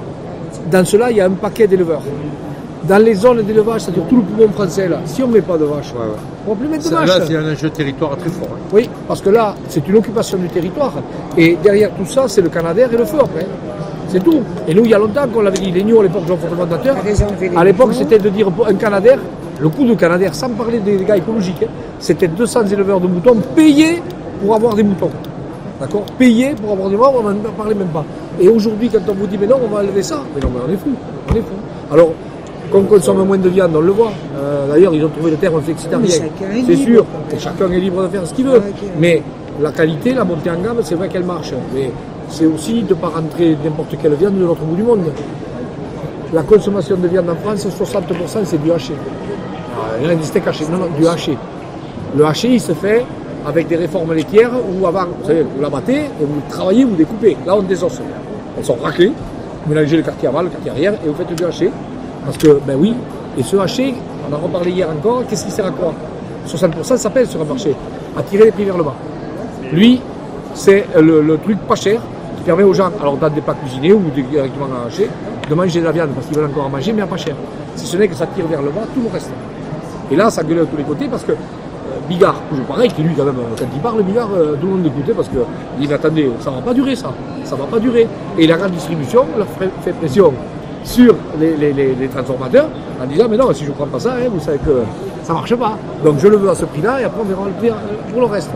Dans 0.72 0.86
cela, 0.86 1.12
il 1.12 1.18
y 1.18 1.22
a 1.22 1.26
un 1.26 1.32
paquet 1.32 1.68
d'éleveurs. 1.68 2.02
Dans 2.88 2.98
les 3.04 3.14
zones 3.14 3.44
d'élevage, 3.44 3.82
c'est-à-dire 3.82 4.04
tout 4.10 4.16
le 4.18 4.22
poumon 4.24 4.50
français, 4.54 4.88
là, 4.88 4.98
si 5.06 5.22
on 5.22 5.28
ne 5.28 5.34
met 5.34 5.42
pas 5.42 5.58
de 5.58 5.66
vaches, 5.66 5.94
Ouais, 5.94 6.00
ouais. 6.00 6.06
on 6.48 6.50
ne 6.50 6.56
va 6.56 6.60
plus 6.60 6.68
mettre 6.68 6.90
de 6.90 6.96
vaches. 6.96 7.08
Là, 7.08 7.26
c'est 7.28 7.36
un 7.36 7.52
enjeu 7.52 7.70
territoire 7.70 8.18
très 8.18 8.30
fort. 8.30 8.48
hein. 8.54 8.58
Oui, 8.74 8.90
parce 9.08 9.22
que 9.22 9.30
là, 9.30 9.56
c'est 9.70 9.88
une 9.88 9.98
occupation 9.98 10.38
du 10.40 10.48
territoire. 10.48 10.94
Et 11.38 11.58
derrière 11.62 11.92
tout 11.92 12.06
ça, 12.08 12.24
c'est 12.28 12.42
le 12.42 12.50
Canadair 12.50 12.92
et 12.92 12.98
le 12.98 13.06
fort. 13.06 13.30
hein. 13.38 13.44
C'est 14.08 14.24
tout. 14.24 14.42
Et 14.68 14.74
nous, 14.74 14.84
il 14.84 14.90
y 14.92 14.94
a 14.96 14.98
longtemps 14.98 15.28
qu'on 15.32 15.42
l'avait 15.42 15.60
dit, 15.60 15.72
les 15.72 15.84
Nio 15.84 16.00
à 16.00 16.04
l'époque, 16.04 16.24
Jean-François 16.28 16.58
Fondateur, 16.58 16.96
à 17.56 17.64
l'époque, 17.64 17.88
moutons. 17.90 18.00
c'était 18.00 18.18
de 18.20 18.30
dire 18.30 18.48
un 18.68 18.74
Canadair, 18.74 19.20
le 19.60 19.70
coût 19.70 19.86
de 19.86 19.94
Canadair, 19.94 20.34
sans 20.34 20.50
parler 20.50 20.80
des 20.80 20.98
gars 21.06 21.18
écologiques, 21.18 21.64
hein, 21.64 21.68
c'était 22.00 22.28
200 22.28 22.66
éleveurs 22.66 23.00
de 23.00 23.08
moutons 23.08 23.36
payés 23.56 24.02
pour 24.44 24.56
avoir 24.56 24.74
des 24.74 24.84
moutons. 24.84 25.12
D'accord? 25.80 26.04
Payer 26.18 26.56
pour 26.62 26.74
avoir 26.74 26.90
du 26.90 26.96
vent, 26.96 27.14
on 27.16 27.24
n'en 27.30 27.36
parlait 27.56 27.76
même 27.76 27.88
pas. 27.88 28.04
Et 28.40 28.50
aujourd'hui, 28.50 28.90
quand 28.90 29.00
on 29.08 29.14
vous 29.14 29.28
dit, 29.28 29.38
mais 29.40 29.48
non, 29.48 29.58
on 29.64 29.68
va 29.74 29.82
enlever 29.82 30.04
ça, 30.04 30.22
mais 30.36 30.42
non, 30.42 30.50
mais 30.54 30.62
on 30.68 30.74
est 30.74 30.78
fou, 30.78 30.90
on 31.32 31.36
est 31.36 31.40
fou. 31.40 31.94
Alors, 31.94 32.10
qu'on 32.72 32.84
consomme 32.84 33.24
moins 33.26 33.38
de 33.38 33.50
viande, 33.50 33.72
on 33.76 33.82
le 33.82 33.92
voit. 33.92 34.12
Euh, 34.36 34.68
D'ailleurs, 34.68 34.94
ils 34.96 35.04
ont 35.04 35.10
trouvé 35.10 35.32
le 35.32 35.38
terme 35.38 35.62
flexitarien. 35.62 36.08
C'est 36.66 36.76
sûr, 36.76 37.06
et 37.32 37.38
chacun 37.40 37.70
est 37.72 37.80
libre 37.80 38.02
de 38.04 38.08
faire 38.08 38.26
ce 38.26 38.34
qu'il 38.34 38.46
veut. 38.46 38.62
Ah. 38.64 38.86
Mais 39.00 39.22
la 39.62 39.72
qualité, 39.72 40.14
la 40.14 40.24
montée 40.24 40.50
en 40.50 40.60
gamme, 40.62 40.78
c'est 40.84 40.96
vrai 40.96 41.10
qu'elle 41.10 41.26
marche. 41.26 41.54
Mais 41.74 41.92
c'est 42.30 42.46
aussi 42.46 42.82
de 42.84 42.90
ne 42.90 43.00
pas 43.00 43.10
rentrer 43.10 43.58
n'importe 43.64 43.96
quelle 44.02 44.14
viande 44.14 44.38
de 44.40 44.46
l'autre 44.46 44.62
bout 44.62 44.76
du 44.76 44.84
monde. 44.84 45.04
La 46.34 46.44
consommation 46.44 46.96
de 46.96 47.08
viande 47.10 47.30
en 47.30 47.36
France, 47.36 47.68
60% 47.68 48.46
c'est 48.46 48.62
du 48.64 48.72
haché. 48.72 48.94
Rien 50.02 50.16
des 50.16 50.24
steaks 50.24 50.48
hachés, 50.48 50.66
non, 50.72 50.78
non, 50.78 50.88
du 50.98 51.06
haché. 51.06 51.38
Le 52.16 52.26
haché, 52.26 52.54
il 52.54 52.62
se 52.62 52.72
fait 52.72 53.06
avec 53.46 53.68
des 53.68 53.76
réformes 53.76 54.14
laitières 54.14 54.52
où 54.54 54.88
avant, 54.88 55.06
vous 55.22 55.28
savez, 55.28 55.42
vous 55.44 55.62
la 55.62 55.70
battez 55.70 55.98
et 55.98 56.06
vous 56.26 56.42
travaillez, 56.50 56.86
vous 56.86 56.96
découpez. 56.96 57.36
Là, 57.46 57.56
on 57.58 57.62
désosse. 57.64 58.00
Elles 58.58 58.64
sont 58.66 58.76
raclées. 58.82 59.12
Vous 59.66 59.74
mélangez 59.74 59.98
le 59.98 60.04
quartier 60.04 60.30
avant, 60.30 60.42
le 60.42 60.50
quartier 60.50 60.72
arrière 60.72 60.94
et 61.06 61.08
vous 61.10 61.16
faites 61.16 61.36
du 61.36 61.44
haché. 61.44 61.70
Parce 62.26 62.38
que, 62.38 62.60
ben 62.66 62.78
oui, 62.80 62.94
et 63.38 63.44
ce 63.44 63.56
haché, 63.58 63.96
on 64.30 64.34
en 64.34 64.38
a 64.38 64.42
reparlé 64.42 64.72
hier 64.72 64.90
encore, 64.90 65.24
qu'est-ce 65.28 65.46
qui 65.46 65.52
sert 65.52 65.66
à 65.66 65.72
quoi? 65.72 65.94
60% 66.48 66.98
ça 66.98 67.10
pèse 67.10 67.30
sur 67.30 67.42
un 67.42 67.46
marché. 67.46 67.76
À 68.18 68.24
tirer 68.24 68.46
les 68.46 68.52
prix 68.52 68.66
vers 68.66 68.78
le 68.78 68.84
bas. 68.84 68.96
Lui, 69.72 70.02
c'est 70.54 70.86
le, 71.00 71.38
truc 71.38 71.58
pas 71.60 71.76
cher 71.76 72.02
qui 72.38 72.44
permet 72.44 72.64
aux 72.64 72.74
gens, 72.74 72.90
alors 73.00 73.16
dans 73.18 73.30
des 73.30 73.42
plats 73.42 73.56
cuisinés 73.56 73.94
ou 73.94 74.02
directement 74.10 74.68
à 74.84 74.88
hacher, 74.88 75.10
de 75.50 75.56
manger 75.56 75.80
de 75.80 75.86
la 75.86 75.92
viande 75.92 76.10
parce 76.10 76.28
qu'ils 76.28 76.36
veulent 76.36 76.50
encore 76.50 76.66
en 76.66 76.70
manger, 76.70 76.92
mais 76.94 77.02
à 77.02 77.08
pas 77.08 77.18
cher. 77.18 77.36
Si 77.76 77.86
ce 77.86 77.98
n'est 77.98 78.08
que 78.08 78.16
ça 78.16 78.28
tire 78.28 78.48
vers 78.48 78.62
le 78.62 78.70
bas 78.70 78.82
tout 78.94 79.02
le 79.02 79.10
reste. 79.12 79.32
Et 80.12 80.16
là, 80.16 80.30
ça 80.30 80.44
gueule 80.44 80.60
de 80.60 80.66
tous 80.66 80.78
les 80.78 80.84
côtés 80.84 81.08
parce 81.10 81.24
que 81.24 81.32
euh, 81.32 81.36
Bigard, 82.10 82.36
toujours 82.50 82.66
pareil, 82.66 82.90
qui 82.90 83.02
lui, 83.02 83.14
quand 83.16 83.24
même, 83.24 83.38
euh, 83.38 83.56
quand 83.58 83.66
il 83.74 83.80
parle, 83.80 84.04
Bigard, 84.04 84.30
euh, 84.36 84.56
tout 84.60 84.68
le 84.68 84.74
monde 84.74 84.84
l'écoutait 84.84 85.14
parce 85.14 85.30
qu'il 85.30 85.94
attendez, 85.94 86.30
ça 86.42 86.52
va 86.52 86.62
pas 86.62 86.74
durer 86.74 86.96
ça, 86.96 87.14
ça 87.46 87.56
va 87.56 87.66
pas 87.66 87.80
durer. 87.80 88.08
Et 88.38 88.46
la 88.46 88.58
grande 88.58 88.72
distribution 88.72 89.26
leur 89.38 89.48
fait 89.48 89.94
pression 89.94 90.34
sur 90.84 91.16
les, 91.40 92.08
transformateurs 92.12 92.70
en 93.02 93.06
disant 93.06 93.28
mais 93.30 93.38
non, 93.38 93.54
si 93.54 93.64
je 93.64 93.70
ne 93.70 93.76
prends 93.76 93.88
pas 93.88 94.00
ça, 94.00 94.14
hein, 94.14 94.30
vous 94.32 94.40
savez 94.40 94.58
que 94.60 94.84
ça 95.24 95.34
marche 95.34 95.56
pas. 95.56 95.78
Donc 96.04 96.20
je 96.20 96.28
le 96.28 96.38
veux 96.38 96.50
à 96.50 96.56
ce 96.56 96.66
prix-là 96.66 97.02
et 97.02 97.04
après 97.04 97.22
on 97.22 97.26
verra 97.26 97.46
le 97.46 97.54
prix 97.54 97.70
euh, 97.70 98.12
pour 98.12 98.22
le 98.22 98.28
reste. 98.28 98.50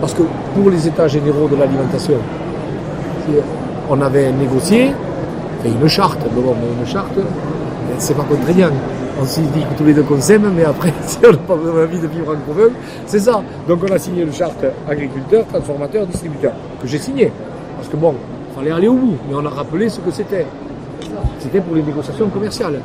Parce 0.00 0.14
que 0.14 0.22
pour 0.54 0.70
les 0.70 0.86
états 0.86 1.08
généraux 1.08 1.48
de 1.48 1.56
l'alimentation, 1.56 2.14
on 3.88 4.00
avait 4.00 4.32
négocié 4.32 4.92
et 5.64 5.68
une 5.68 5.88
charte, 5.88 6.20
mais 6.34 6.40
bon, 6.40 6.54
une 6.80 6.86
charte, 6.86 7.12
c'est 7.98 8.16
pas 8.16 8.22
contraignant. 8.22 8.70
On 9.20 9.26
s'est 9.26 9.42
dit 9.42 9.60
que 9.60 9.76
tous 9.76 9.84
les 9.84 9.92
deux 9.92 10.02
qu'on 10.02 10.20
s'aime, 10.20 10.50
mais 10.56 10.64
après, 10.64 10.92
si 11.02 11.18
on 11.22 11.32
n'a 11.32 11.36
pas 11.36 11.54
envie 11.54 11.98
de 11.98 12.06
vivre 12.06 12.32
en 12.32 12.52
commun, 12.52 12.70
c'est 13.04 13.18
ça. 13.18 13.42
Donc 13.68 13.80
on 13.88 13.92
a 13.92 13.98
signé 13.98 14.22
une 14.22 14.32
charte 14.32 14.64
agriculteur, 14.88 15.44
transformateur, 15.46 16.06
distributeur, 16.06 16.52
que 16.80 16.86
j'ai 16.86 16.98
signé. 16.98 17.30
Parce 17.76 17.88
que 17.88 17.96
bon, 17.96 18.14
il 18.50 18.58
fallait 18.58 18.70
aller 18.70 18.88
au 18.88 18.94
bout, 18.94 19.16
mais 19.28 19.34
on 19.34 19.44
a 19.44 19.50
rappelé 19.50 19.90
ce 19.90 20.00
que 20.00 20.10
c'était. 20.10 20.46
C'était 21.40 21.60
pour 21.60 21.74
les 21.74 21.82
négociations 21.82 22.28
commerciales. 22.28 22.80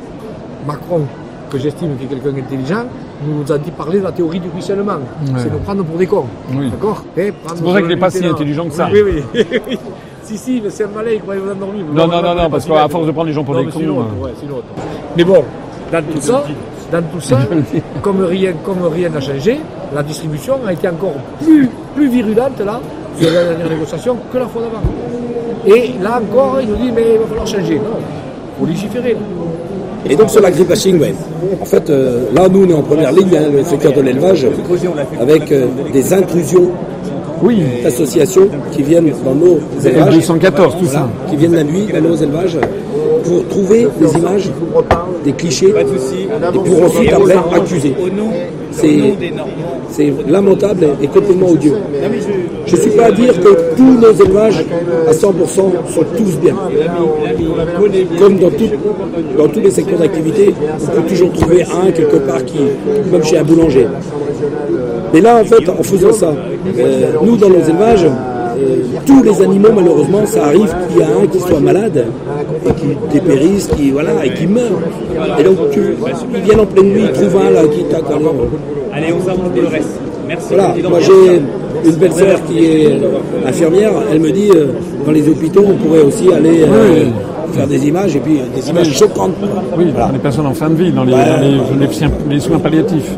Macron, 0.66 1.02
que 1.50 1.58
j'estime 1.58 1.96
qui 1.96 2.04
est 2.04 2.08
quelqu'un 2.08 2.32
d'intelligent, 2.32 2.84
nous 3.24 3.50
a 3.52 3.58
dit 3.58 3.70
parler 3.70 3.98
de 4.00 4.04
la 4.04 4.12
théorie 4.12 4.40
du 4.40 4.48
ruissellement. 4.48 4.98
C'est 5.36 5.50
nous 5.52 5.58
prendre 5.58 5.84
pour 5.84 5.96
des 5.96 6.06
cons. 6.06 6.24
Oui. 6.52 6.70
D'accord 6.70 7.04
Eh, 7.16 7.32
C'est 7.54 7.62
pour 7.62 7.72
ça 7.72 7.80
qu'il 7.80 7.88
n'est 7.88 7.96
pas 7.96 8.10
si 8.10 8.26
intelligent 8.26 8.66
que 8.66 8.74
ça. 8.74 8.88
Oui, 8.92 9.00
oui. 9.34 9.78
si, 10.22 10.36
si, 10.36 10.60
mais 10.62 10.70
c'est 10.70 10.84
un 10.84 10.88
malin, 10.88 11.10
il 11.14 11.20
croyait 11.20 11.40
vous 11.40 11.50
endormir. 11.50 11.84
Non, 11.92 12.06
non, 12.08 12.22
non, 12.22 12.34
non, 12.34 12.50
parce 12.50 12.64
qu'à 12.66 12.88
force 12.88 13.06
de 13.06 13.12
prendre 13.12 13.28
les 13.28 13.32
gens 13.32 13.44
pour 13.44 13.54
non, 13.54 13.62
des 13.64 13.70
cons. 13.70 13.80
euh, 13.80 14.24
ouais. 14.24 14.30
Mais 15.16 15.24
bon, 15.24 15.44
dans 15.92 16.02
tout 16.02 16.20
ça, 16.20 16.44
dans 16.90 17.02
tout 17.02 17.20
ça, 17.20 17.38
comme 18.02 18.22
rien, 18.24 18.52
comme 18.64 18.82
rien 18.92 19.08
n'a 19.08 19.20
changé, 19.20 19.60
la 19.94 20.02
distribution 20.02 20.54
a 20.66 20.72
été 20.72 20.88
encore 20.88 21.14
plus, 21.42 21.68
plus 21.94 22.08
virulente 22.08 22.58
là, 22.60 22.80
sur 23.18 23.30
la 23.30 23.44
dernière 23.44 23.70
négociation, 23.70 24.16
que 24.32 24.38
la 24.38 24.46
fois 24.46 24.62
d'avant. 24.62 24.82
Et 25.76 25.92
là 26.02 26.20
encore, 26.22 26.58
il 26.60 26.68
nous 26.68 26.76
dit, 26.76 26.90
mais 26.92 27.14
il 27.14 27.18
va 27.20 27.26
falloir 27.26 27.46
changer. 27.46 27.76
Non, 27.76 27.98
faut 28.58 28.66
légiférer. 28.66 29.16
Et 30.08 30.14
donc 30.16 30.30
sur 30.30 30.40
l'agribashing, 30.40 31.00
ouais. 31.00 31.14
En 31.60 31.64
fait, 31.64 31.90
euh, 31.90 32.26
là, 32.34 32.48
nous, 32.48 32.64
on 32.64 32.70
est 32.70 32.74
en 32.74 32.82
première 32.82 33.12
ligne, 33.12 33.36
hein, 33.36 33.50
le 33.52 33.64
secteur 33.64 33.92
de 33.92 34.00
l'élevage, 34.00 34.46
avec 35.20 35.50
euh, 35.50 35.66
des 35.92 36.12
intrusions 36.14 36.70
Oui, 37.42 37.62
d'associations 37.82 38.48
qui 38.72 38.82
viennent 38.82 39.12
dans 39.24 39.34
nos 39.34 39.58
c'est 39.80 39.90
élevages, 39.90 40.14
214, 40.14 40.76
tout 40.78 40.86
ça. 40.86 41.08
qui 41.28 41.36
viennent 41.36 41.54
la 41.54 41.64
nuit 41.64 41.86
dans 41.92 42.00
nos 42.08 42.14
élevages, 42.16 42.56
pour 43.24 43.46
trouver 43.48 43.88
des 44.00 44.18
images, 44.18 44.50
des 45.24 45.32
clichés, 45.32 45.74
et 45.76 46.58
pour 46.58 46.84
ensuite 46.84 47.12
après 47.12 47.34
accuser. 47.54 47.94
C'est 49.90 50.12
lamentable 50.28 50.88
et 51.02 51.08
complètement 51.08 51.48
odieux. 51.48 51.74
Je 52.66 52.74
ne 52.76 52.80
suis 52.80 52.90
pas 52.90 53.04
à 53.06 53.12
dire 53.12 53.32
que 53.40 53.74
tous 53.76 53.98
nos 54.00 54.12
élevages 54.12 54.64
à 55.08 55.12
100% 55.12 55.14
sont 55.14 56.04
tous 56.16 56.36
bien. 56.42 56.54
Comme 58.18 58.36
dans, 58.38 58.50
tout- 58.50 58.70
dans 59.38 59.48
tous 59.48 59.60
les 59.60 59.70
secteurs 59.70 59.98
d'activité, 59.98 60.54
on 60.82 61.00
peut 61.02 61.08
toujours 61.08 61.32
trouver 61.32 61.62
un 61.62 61.90
quelque 61.92 62.16
part 62.16 62.44
qui, 62.44 62.58
même 63.12 63.22
chez 63.24 63.38
un 63.38 63.44
boulanger. 63.44 63.86
Mais 65.14 65.20
là, 65.20 65.40
en 65.40 65.44
fait, 65.44 65.68
en 65.68 65.82
faisant 65.82 66.12
ça, 66.12 66.34
euh, 66.78 67.12
nous, 67.22 67.36
dans 67.36 67.48
nos 67.48 67.60
élevages, 67.62 68.04
euh, 68.04 68.76
tous 69.06 69.22
les 69.22 69.42
animaux, 69.42 69.68
malheureusement, 69.74 70.26
ça 70.26 70.46
arrive 70.46 70.74
qu'il 70.88 70.98
y 71.00 71.02
a 71.02 71.06
un 71.22 71.26
qui 71.26 71.38
soit 71.38 71.60
malade 71.60 72.04
et 72.68 72.72
qui 72.72 72.86
dépérisse, 73.12 73.68
qui, 73.76 73.90
voilà, 73.92 74.24
et 74.24 74.30
qui 74.34 74.46
meurt. 74.46 74.72
Et 75.38 75.44
donc, 75.44 75.70
tu, 75.70 75.80
ils 76.34 76.40
viennent 76.42 76.60
en 76.60 76.66
pleine 76.66 76.86
nuit, 76.86 77.02
ils 77.04 77.12
trouvent 77.12 77.36
un 77.46 77.50
là 77.50 77.62
qui 77.68 77.84
tac, 77.84 78.02
allez, 78.92 79.12
on 79.12 79.24
s'arrange 79.24 79.50
pour 79.52 79.62
le 79.62 79.68
reste. 79.68 80.00
Merci. 80.28 80.46
voilà, 80.48 80.74
moi 80.90 80.98
j'ai 81.00 81.40
une 81.86 81.96
belle 81.96 82.12
sœur 82.12 82.44
qui 82.46 82.58
est 82.64 82.98
infirmière, 83.46 83.92
elle 84.12 84.20
me 84.20 84.30
dit 84.30 84.50
euh, 84.54 84.66
dans 85.04 85.12
les 85.12 85.28
hôpitaux 85.28 85.64
on 85.66 85.74
pourrait 85.76 86.02
aussi 86.02 86.32
aller 86.32 86.62
euh, 86.62 87.04
faire 87.52 87.66
des 87.66 87.86
images 87.88 88.16
et 88.16 88.20
puis 88.20 88.38
euh, 88.40 88.42
des 88.60 88.68
images 88.70 88.92
choquantes. 88.92 89.34
Oui, 89.76 89.86
dans 89.96 90.12
les 90.12 90.18
personnes 90.18 90.46
en 90.46 90.54
fin 90.54 90.68
de 90.70 90.74
vie, 90.74 90.90
dans 90.92 91.04
les, 91.04 91.12
dans 91.12 91.18
les- 91.78 92.34
les 92.34 92.40
soins 92.40 92.58
palliatifs. 92.58 93.16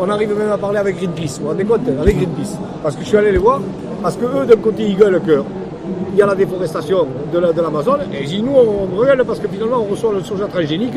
On 0.00 0.08
arrive 0.08 0.36
même 0.36 0.50
à 0.50 0.58
parler 0.58 0.78
avec 0.78 0.96
Greenpeace, 0.96 1.40
rendez 1.44 1.64
compte 1.64 1.80
Avec 2.00 2.16
Greenpeace. 2.16 2.58
Parce 2.82 2.96
que 2.96 3.02
je 3.02 3.08
suis 3.08 3.16
allé 3.16 3.32
les 3.32 3.38
voir, 3.38 3.60
parce 4.02 4.16
que 4.16 4.24
eux, 4.24 4.46
d'un 4.46 4.56
côté, 4.56 4.84
ils 4.88 4.96
gueulent 4.96 5.20
que 5.20 5.42
il 6.12 6.18
y 6.18 6.22
a 6.22 6.26
la 6.26 6.34
déforestation 6.36 7.06
de 7.32 7.38
la- 7.40 7.52
de 7.52 7.60
l'Amazon, 7.60 7.96
et 8.12 8.22
ils 8.22 8.28
disent, 8.28 8.42
nous, 8.42 8.52
on 8.54 8.96
regarde 8.96 9.22
parce 9.24 9.40
que 9.40 9.48
finalement, 9.48 9.84
on 9.86 9.90
reçoit 9.90 10.12
le 10.12 10.20
soja 10.22 10.46
transgénique, 10.46 10.94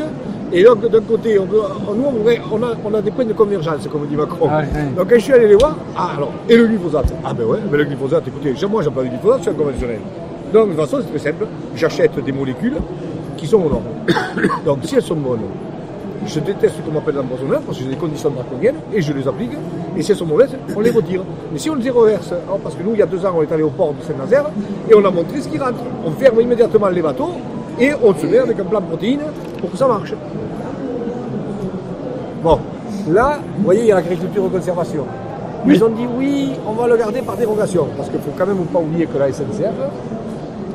et 0.53 0.63
donc, 0.63 0.88
d'un 0.89 1.01
côté, 1.01 1.39
on, 1.39 1.45
nous, 1.45 2.05
on, 2.05 2.55
on 2.55 2.63
a, 2.63 2.67
on 2.86 2.93
a 2.93 3.01
des 3.01 3.10
points 3.12 3.25
de 3.25 3.33
convergence, 3.33 3.88
comme 3.91 4.05
dit 4.07 4.15
Macron. 4.15 4.47
Ah. 4.49 4.62
Donc, 4.95 5.07
je 5.13 5.17
suis 5.19 5.33
allé 5.33 5.47
les 5.47 5.55
voir, 5.55 5.75
ah, 5.95 6.12
alors, 6.15 6.31
et 6.47 6.55
le 6.55 6.67
glyphosate 6.67 7.12
Ah, 7.25 7.33
ben 7.33 7.45
ouais, 7.45 7.57
mais 7.71 7.77
le 7.79 7.86
glyphosate, 7.86 8.27
écoutez, 8.27 8.53
moi, 8.67 8.81
j'en 8.83 8.91
pas 8.91 9.01
du 9.03 9.10
glyphosate, 9.10 9.39
je 9.39 9.41
suis 9.43 9.51
un 9.51 9.53
conventionnel. 9.55 9.99
Donc, 10.53 10.67
de 10.69 10.73
toute 10.75 10.81
façon, 10.86 10.97
c'est 11.03 11.19
très 11.19 11.31
simple, 11.31 11.47
j'achète 11.75 12.23
des 12.23 12.31
molécules 12.31 12.77
qui 13.38 13.47
sont 13.47 13.60
normes. 13.60 13.83
donc, 14.65 14.79
si 14.83 14.95
elles 14.95 15.01
sont 15.01 15.15
bonnes, 15.15 15.39
je 16.25 16.39
déteste 16.39 16.75
ce 16.77 16.82
qu'on 16.82 16.91
m'appelle 16.91 17.15
l'empoisonneur 17.15 17.62
parce 17.62 17.77
que 17.77 17.84
j'ai 17.84 17.89
des 17.89 17.95
conditions 17.95 18.30
draconiennes 18.30 18.75
et 18.93 19.01
je 19.01 19.13
les 19.13 19.27
applique. 19.27 19.51
Et 19.97 20.01
si 20.01 20.12
elles 20.12 20.17
sont 20.17 20.25
mauvaises, 20.25 20.56
on 20.75 20.80
les 20.80 20.89
retire. 20.91 21.21
Mais 21.51 21.60
si 21.60 21.69
on 21.69 21.75
les 21.75 21.89
reverse, 21.89 22.32
alors, 22.32 22.60
parce 22.60 22.75
que 22.75 22.84
nous, 22.84 22.91
il 22.93 22.99
y 22.99 23.01
a 23.01 23.06
deux 23.06 23.25
ans, 23.25 23.34
on 23.38 23.43
est 23.43 23.51
allé 23.51 23.63
au 23.63 23.69
port 23.69 23.93
de 23.93 24.03
Saint-Nazaire 24.03 24.45
et 24.89 24.95
on 24.95 25.03
a 25.06 25.12
montré 25.12 25.41
ce 25.41 25.47
qui 25.47 25.58
rentre. 25.58 25.80
On 26.06 26.12
ferme 26.12 26.41
immédiatement 26.41 26.88
les 26.89 27.01
bateaux 27.01 27.32
et 27.80 27.91
on 28.03 28.13
se 28.13 28.25
met 28.25 28.39
avec 28.39 28.60
un 28.60 28.63
plan 28.63 28.80
de 28.82 28.86
protéines 28.86 29.21
pour 29.60 29.71
que 29.71 29.77
ça 29.77 29.88
marche. 29.88 30.13
Bon, 32.43 32.60
là, 33.10 33.39
vous 33.58 33.63
voyez, 33.63 33.82
il 33.82 33.88
y 33.88 33.91
a 33.91 33.95
l'agriculture 33.95 34.43
de 34.43 34.49
conservation. 34.58 35.06
Ils 35.65 35.84
ont 35.84 35.89
dit 35.89 36.06
oui, 36.17 36.51
on 36.67 36.73
va 36.73 36.88
le 36.88 36.97
garder 36.97 37.21
par 37.21 37.36
dérogation. 37.36 37.88
Parce 37.97 38.10
qu'il 38.10 38.19
ne 38.19 38.23
faut 38.23 38.32
quand 38.38 38.45
même 38.45 38.58
pas 38.65 38.80
oublier 38.80 39.06
que 39.06 39.17
la 39.17 39.32
SNCF 39.32 39.73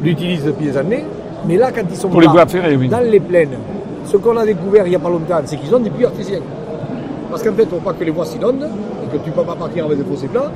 l'utilise 0.02 0.44
depuis 0.44 0.66
des 0.66 0.76
années. 0.76 1.05
Mais 1.46 1.57
là, 1.57 1.70
quand 1.72 1.83
ils 1.88 1.96
sont 1.96 2.09
Pour 2.09 2.20
les 2.20 2.26
là, 2.26 2.33
voies 2.33 2.46
ferrées, 2.46 2.76
oui. 2.76 2.88
dans 2.88 3.00
les 3.00 3.20
plaines, 3.20 3.57
ce 4.05 4.17
qu'on 4.17 4.37
a 4.37 4.44
découvert 4.44 4.87
il 4.87 4.90
n'y 4.90 4.96
a 4.96 4.98
pas 4.98 5.09
longtemps, 5.09 5.40
c'est 5.44 5.57
qu'ils 5.57 5.75
ont 5.75 5.79
des 5.81 5.90
puits 5.90 6.05
artésiens. 6.07 6.40
Parce 7.31 7.42
qu'en 7.42 7.53
fait, 7.53 7.67
faut 7.67 7.77
pas 7.77 7.92
que 7.94 8.05
les 8.05 8.11
voies 8.11 8.25
s'inondent 8.27 8.69
et 9.05 9.17
que 9.17 9.23
tu 9.23 9.31
ne 9.31 9.35
peux 9.35 9.42
pas 9.42 9.55
partir 9.55 9.87
avec 9.87 9.98
des 9.98 10.05
fossés 10.05 10.29
plats. 10.29 10.53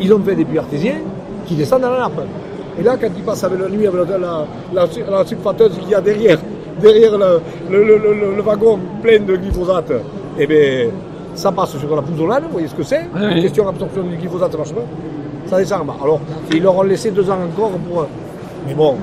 Ils 0.00 0.12
ont 0.12 0.20
fait 0.20 0.34
des 0.36 0.44
puits 0.44 0.58
artésiens 0.58 0.96
qui 1.46 1.54
descendent 1.54 1.82
dans 1.82 1.90
la 1.90 1.98
nappe. 2.00 2.22
Et 2.78 2.82
là, 2.82 2.96
quand 3.00 3.08
ils 3.16 3.22
passent 3.22 3.42
avec 3.44 3.58
la 3.60 3.68
nuit 3.68 3.86
avec 3.86 4.08
la, 4.08 4.18
la, 4.18 4.44
la, 4.72 4.86
la 5.10 5.24
sulfateuse 5.26 5.78
qu'il 5.78 5.88
y 5.90 5.94
a 5.94 6.00
derrière, 6.00 6.38
derrière 6.80 7.12
le, 7.16 7.40
le, 7.70 7.84
le, 7.84 7.98
le- 7.98 8.36
le 8.36 8.42
wagon 8.42 8.78
plein 9.02 9.18
de 9.20 9.34
glyphosate, 9.36 9.92
eh 10.38 10.46
bien, 10.46 10.88
ça 11.34 11.50
passe 11.52 11.76
sur 11.76 11.96
la 11.96 12.02
pouzzolane, 12.02 12.44
vous 12.44 12.52
voyez 12.52 12.68
ce 12.68 12.74
que 12.74 12.82
c'est? 12.82 13.08
Oui. 13.14 13.42
Question 13.42 13.64
d'absorption 13.64 14.02
du 14.02 14.16
glyphosate, 14.16 14.52
ça 14.52 14.58
marche 14.58 14.72
pas. 14.74 14.82
Ça 15.46 15.56
descend 15.58 15.80
en 15.82 15.84
bas. 15.86 15.96
Alors, 16.02 16.20
ils 16.52 16.62
leur 16.62 16.76
ont 16.76 16.82
laissé 16.82 17.10
deux 17.10 17.28
ans 17.30 17.38
encore 17.52 17.70
pour. 17.70 18.06
Mais 18.66 18.74
bon, 18.74 18.96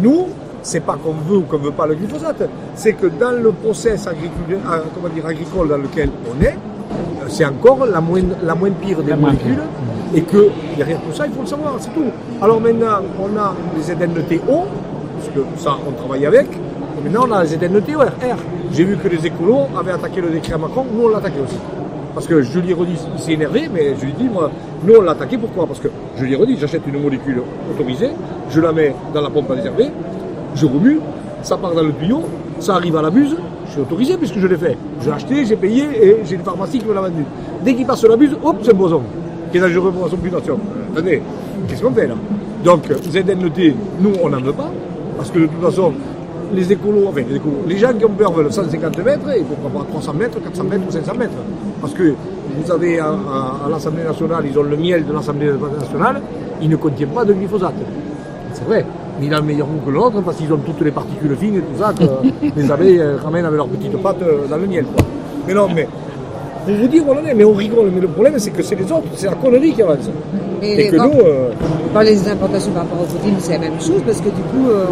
nous, 0.00 0.28
c'est 0.62 0.80
pas 0.80 0.96
qu'on 0.96 1.12
veut 1.12 1.38
ou 1.38 1.42
qu'on 1.42 1.58
veut 1.58 1.72
pas 1.72 1.86
le 1.86 1.94
glyphosate, 1.94 2.48
c'est 2.74 2.94
que 2.94 3.06
dans 3.06 3.32
le 3.32 3.52
process 3.52 4.06
agricole, 4.06 4.58
ah, 4.66 4.78
comment 4.94 5.12
dire, 5.12 5.26
agricole 5.26 5.68
dans 5.68 5.76
lequel 5.76 6.10
on 6.30 6.42
est, 6.42 6.56
c'est 7.28 7.44
encore 7.44 7.86
la 7.86 8.00
moins, 8.00 8.20
la 8.42 8.54
moins 8.54 8.70
pire 8.70 9.02
des 9.02 9.10
La 9.10 9.16
molécules. 9.16 9.62
Et 10.14 10.22
que 10.22 10.48
derrière 10.76 11.00
tout 11.00 11.12
ça, 11.14 11.26
il 11.26 11.32
faut 11.32 11.40
le 11.40 11.46
savoir, 11.46 11.74
c'est 11.78 11.92
tout. 11.94 12.04
Alors 12.40 12.60
maintenant, 12.60 12.98
on 13.18 13.36
a 13.38 13.54
les 13.74 13.82
ZNT 13.82 14.42
haut, 14.48 14.66
parce 15.16 15.28
que 15.34 15.40
ça, 15.56 15.78
on 15.88 15.92
travaille 15.92 16.26
avec. 16.26 16.46
Et 16.52 17.02
maintenant, 17.02 17.26
on 17.28 17.32
a 17.32 17.42
les 17.42 17.48
ZNT 17.48 17.94
R. 17.96 18.36
J'ai 18.72 18.84
vu 18.84 18.96
que 18.96 19.08
les 19.08 19.26
écolos 19.26 19.68
avaient 19.78 19.92
attaqué 19.92 20.20
le 20.20 20.30
décret 20.30 20.54
à 20.54 20.58
Macron, 20.58 20.84
nous 20.94 21.04
on 21.04 21.08
l'a 21.08 21.18
attaqué 21.18 21.40
aussi. 21.42 21.58
Parce 22.14 22.26
que 22.26 22.42
je 22.42 22.58
lui 22.58 22.74
redis, 22.74 22.98
il 23.14 23.20
s'est 23.20 23.32
énervé, 23.32 23.70
mais 23.72 23.94
je 23.98 24.04
lui 24.04 24.12
dis, 24.12 24.24
moi, 24.24 24.50
nous 24.84 24.94
on 24.98 25.00
l'a 25.00 25.12
attaqué, 25.12 25.38
pourquoi? 25.38 25.66
Parce 25.66 25.80
que 25.80 25.88
je 26.18 26.24
lui 26.24 26.36
redis, 26.36 26.58
j'achète 26.58 26.82
une 26.86 27.00
molécule 27.00 27.42
autorisée, 27.70 28.10
je 28.50 28.60
la 28.60 28.72
mets 28.72 28.94
dans 29.14 29.22
la 29.22 29.30
pompe 29.30 29.50
à 29.50 29.56
désherber, 29.56 29.90
je 30.54 30.66
remue, 30.66 31.00
ça 31.42 31.56
part 31.56 31.74
dans 31.74 31.82
le 31.82 31.92
tuyau, 31.92 32.22
ça 32.60 32.74
arrive 32.76 32.96
à 32.96 33.02
la 33.02 33.10
buse, 33.10 33.36
je 33.66 33.72
suis 33.72 33.80
autorisé 33.80 34.16
puisque 34.16 34.38
je 34.38 34.46
l'ai 34.46 34.56
fait. 34.56 34.76
J'ai 35.02 35.10
acheté, 35.10 35.44
j'ai 35.44 35.56
payé 35.56 35.84
et 36.00 36.16
j'ai 36.24 36.34
une 36.36 36.42
pharmacie 36.42 36.78
qui 36.78 36.86
me 36.86 36.94
l'a 36.94 37.00
vendu. 37.02 37.24
Dès 37.64 37.74
qu'il 37.74 37.86
passe 37.86 38.04
la 38.04 38.16
buse, 38.16 38.36
hop, 38.44 38.56
c'est 38.62 38.70
un 38.72 38.74
boson, 38.74 39.02
qui 39.50 39.58
est 39.58 39.60
dangereux 39.60 39.90
pour 39.92 40.04
la 40.04 40.10
population. 40.10 40.58
Attendez, 40.94 41.22
qu'est-ce 41.68 41.82
qu'on 41.82 41.92
fait 41.92 42.06
là? 42.06 42.14
Donc, 42.64 42.84
ZNT, 43.10 43.74
nous, 44.00 44.12
on 44.22 44.28
n'en 44.28 44.40
veut 44.40 44.52
pas, 44.52 44.70
parce 45.16 45.30
que 45.30 45.40
de 45.40 45.46
toute 45.46 45.60
façon, 45.62 45.92
les 46.54 46.70
écolos, 46.70 47.06
enfin 47.08 47.22
les 47.28 47.36
écolos, 47.36 47.62
les 47.66 47.78
gens 47.78 47.92
qui 47.98 48.04
ont 48.04 48.10
peur 48.10 48.30
veulent 48.32 48.52
150 48.52 48.98
mètres, 49.04 49.28
et 49.36 49.40
pourquoi 49.42 49.80
pas 49.80 49.86
300 49.88 50.12
mètres, 50.14 50.38
400 50.42 50.64
mètres 50.64 50.82
ou 50.86 50.92
500 50.92 51.14
mètres. 51.18 51.32
Parce 51.80 51.94
que 51.94 52.12
vous 52.56 52.70
avez 52.70 53.00
à- 53.00 53.06
à 53.06 53.68
l'Assemblée 53.70 54.04
nationale, 54.04 54.44
ils 54.48 54.56
ont 54.58 54.62
le 54.62 54.76
miel 54.76 55.04
de 55.06 55.12
l'Assemblée 55.12 55.50
nationale, 55.80 56.20
il 56.60 56.68
ne 56.68 56.76
contient 56.76 57.06
pas 57.08 57.24
de 57.24 57.32
glyphosate. 57.32 57.72
C'est 58.52 58.64
vrai, 58.66 58.84
mais 59.22 59.26
il 59.28 59.34
a 59.34 59.38
le 59.38 59.44
meilleur 59.46 59.66
goût 59.68 59.78
que 59.86 59.90
le 59.90 59.98
nôtre 59.98 60.20
parce 60.22 60.36
qu'ils 60.36 60.52
ont 60.52 60.58
toutes 60.58 60.80
les 60.80 60.90
particules 60.90 61.36
fines 61.36 61.54
et 61.56 61.60
tout 61.60 61.78
ça 61.80 61.92
que 61.92 62.04
les 62.56 62.70
abeilles 62.70 63.02
ramènent 63.22 63.44
avec 63.44 63.56
leurs 63.56 63.68
petites 63.68 63.96
pattes 64.02 64.18
dans 64.50 64.56
le 64.56 64.66
miel. 64.66 64.84
quoi. 64.84 65.04
Mais 65.46 65.54
non, 65.54 65.68
mais 65.74 65.86
pour 66.66 66.74
vous 66.74 66.88
dire, 66.88 67.02
on 67.08 67.12
en 67.12 67.24
est, 67.24 67.34
mais 67.34 67.44
on 67.44 67.52
rigole. 67.54 67.90
Mais 67.94 68.00
le 68.00 68.08
problème, 68.08 68.34
c'est 68.38 68.50
que 68.50 68.62
c'est 68.62 68.74
les 68.76 68.84
autres, 68.84 69.02
c'est 69.14 69.26
la 69.26 69.34
connerie 69.34 69.72
qui 69.72 69.82
avance. 69.82 70.08
Mais 70.60 70.74
Et 70.86 70.88
que 70.90 70.96
nous, 70.96 71.20
euh, 71.24 71.50
des 72.04 72.28
importations 72.28 72.70
par 72.72 72.82
rapport 72.84 73.00
aux 73.02 73.06
protéines, 73.06 73.34
c'est 73.40 73.52
la 73.52 73.58
même 73.58 73.80
chose 73.80 74.00
parce 74.06 74.18
que 74.18 74.28
du 74.28 74.42
coup, 74.52 74.68
euh, 74.70 74.84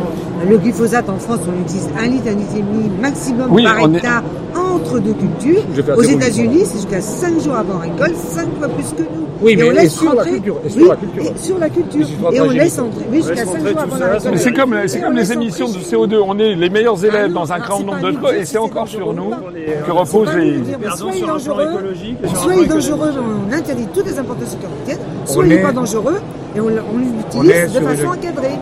le 0.49 0.59
glyphosate 0.59 1.09
en 1.09 1.17
France, 1.19 1.41
on 1.49 1.61
utilise 1.63 1.89
un 1.97 2.07
litre, 2.09 2.27
un 2.29 2.35
litre 2.35 2.57
et 2.57 2.63
demi 2.63 2.91
maximum 3.01 3.47
Oui, 3.53 3.63
par 3.63 3.79
est- 3.79 3.97
hectare 3.97 4.23
entre 4.57 4.99
deux 4.99 5.13
cultures. 5.15 5.63
Aux 5.97 6.03
États-Unis, 6.03 6.63
c'est 6.65 6.77
jusqu'à 6.79 7.01
5 7.01 7.41
jours 7.41 7.55
avant 7.55 7.79
récolte, 7.79 8.17
5 8.17 8.49
fois 8.59 8.69
plus 8.69 8.93
que 8.97 9.03
nous. 9.03 9.27
Oui, 9.43 9.57
mais 9.57 9.65
on 9.65 9.71
laisse 9.71 9.95
sur 9.95 10.15
la 10.15 10.25
culture, 10.25 10.57
et 10.65 10.69
sur 10.69 10.83
oui, 10.83 10.89
la 10.89 10.97
culture. 10.97 11.23
et 11.23 11.39
sur 11.39 11.59
la 11.59 11.69
culture. 11.71 12.07
Et 12.33 12.41
on 12.41 12.51
laisse 12.51 12.79
entrer, 12.79 13.05
oui, 13.11 13.17
jusqu'à 13.19 13.45
5 13.47 13.59
jours 13.67 13.79
avant 13.81 13.97
la 13.97 14.21
c'est 14.37 14.53
comme, 14.53 14.75
c'est 14.87 14.99
Et 14.99 15.01
comme 15.03 15.17
les 15.17 15.33
émissions 15.33 15.69
de 15.69 15.77
entrer- 15.79 15.97
CO2. 15.97 16.23
On 16.27 16.39
est 16.39 16.55
les 16.55 16.71
meilleurs 16.71 17.03
élèves 17.05 17.23
Ah 17.25 17.29
non, 17.29 17.41
dans 17.41 17.53
un 17.53 17.59
non, 17.59 17.65
grand 17.65 17.79
c'est 17.79 17.85
nombre 17.85 18.01
de 18.01 18.13
trucs 18.13 18.37
et 18.41 18.45
c'est 18.45 18.59
encore 18.59 18.89
sur 18.89 19.13
nous. 19.15 19.31
que 19.87 19.91
reposent 19.91 20.35
les. 20.37 20.59
soit 20.95 21.11
il 21.15 21.23
est 21.25 21.27
dangereux, 21.27 21.69
soit 22.35 22.55
il 22.57 22.65
est 22.65 22.69
on 23.51 23.53
interdit 23.53 23.87
toutes 23.95 24.07
les 24.07 24.19
importations 24.19 24.59
qui 24.87 25.33
soit 25.33 25.45
il 25.45 25.49
n'est 25.49 25.55
est- 25.57 25.63
pas 25.63 25.73
dangereux 25.73 26.17
et 26.57 26.61
on, 26.61 26.69
l'utilise 26.69 27.73
de 27.73 27.81
façon 27.81 28.09
encadrée. 28.09 28.59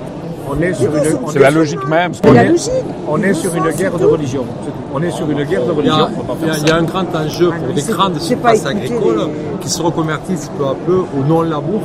On 0.51 0.62
est 0.62 0.72
sur 0.74 0.94
une, 0.94 1.03
on 1.24 1.28
C'est 1.30 1.38
est 1.38 1.42
la 1.42 1.51
sur- 1.51 1.59
logique 1.59 1.88
même. 1.88 2.14
C'est 2.14 2.28
On 2.28 2.32
la 2.32 2.44
est- 2.44 2.49
logique. 2.49 2.70
on 3.09 3.22
est 3.22 3.34
sur 3.34 3.55
une 3.55 3.70
guerre 3.72 3.99
de 3.99 4.05
religion. 4.07 4.44
On 4.94 5.03
est 5.03 5.11
sur 5.11 5.30
une 5.30 5.44
guerre 5.44 5.64
de 5.64 5.72
Il 5.72 5.74
y, 5.74 5.76
religion. 5.76 5.94
a, 5.96 6.11
il 6.42 6.46
y 6.46 6.51
a- 6.51 6.57
il 6.59 6.66
y 6.68 6.70
a 6.70 6.76
un 6.76 6.82
grand 6.82 7.14
enjeu 7.14 7.51
Ah, 7.53 7.57
pour 7.64 7.74
des 7.74 7.80
c'est- 7.80 7.92
grandes 7.92 8.18
surfaces 8.20 8.64
agricoles 8.66 9.18
les- 9.18 9.59
qui 9.61 9.68
se 9.70 9.82
reconvertissent 9.82 10.51
peu 10.57 10.64
à 10.64 10.74
peu 10.86 10.99
au 11.18 11.24
non-labour 11.28 11.80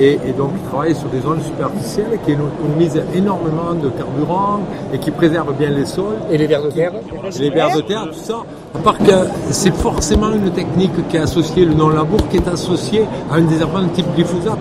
et, 0.00 0.12
et 0.26 0.32
donc 0.36 0.52
qui 0.54 0.60
travaillent 0.70 0.94
sur 0.94 1.08
des 1.08 1.20
zones 1.20 1.40
superficielles 1.42 2.18
qui 2.24 2.32
économisent 2.32 3.00
énormément 3.14 3.72
de 3.80 3.88
carburant 3.90 4.60
et 4.92 4.98
qui 4.98 5.10
préservent 5.10 5.54
bien 5.54 5.70
les 5.70 5.84
sols 5.86 6.16
Et 6.30 6.38
les 6.38 6.46
vers 6.46 6.62
de 6.62 6.70
terre 6.70 6.92
les 7.38 7.50
vers 7.50 7.74
de 7.76 7.80
terre, 7.82 8.06
tout 8.12 8.18
ça. 8.18 8.42
À 8.74 8.78
part 8.78 8.98
que 8.98 9.12
c'est 9.50 9.74
forcément 9.74 10.30
une 10.32 10.50
technique 10.50 10.92
qui 11.08 11.16
est 11.16 11.20
associée, 11.20 11.64
le 11.64 11.74
non-labour, 11.74 12.18
qui 12.30 12.36
est 12.38 12.48
associée 12.48 13.04
à 13.30 13.36
un 13.36 13.42
désherbant 13.42 13.82
de 13.82 13.88
type 13.88 14.06
glyphosate. 14.14 14.58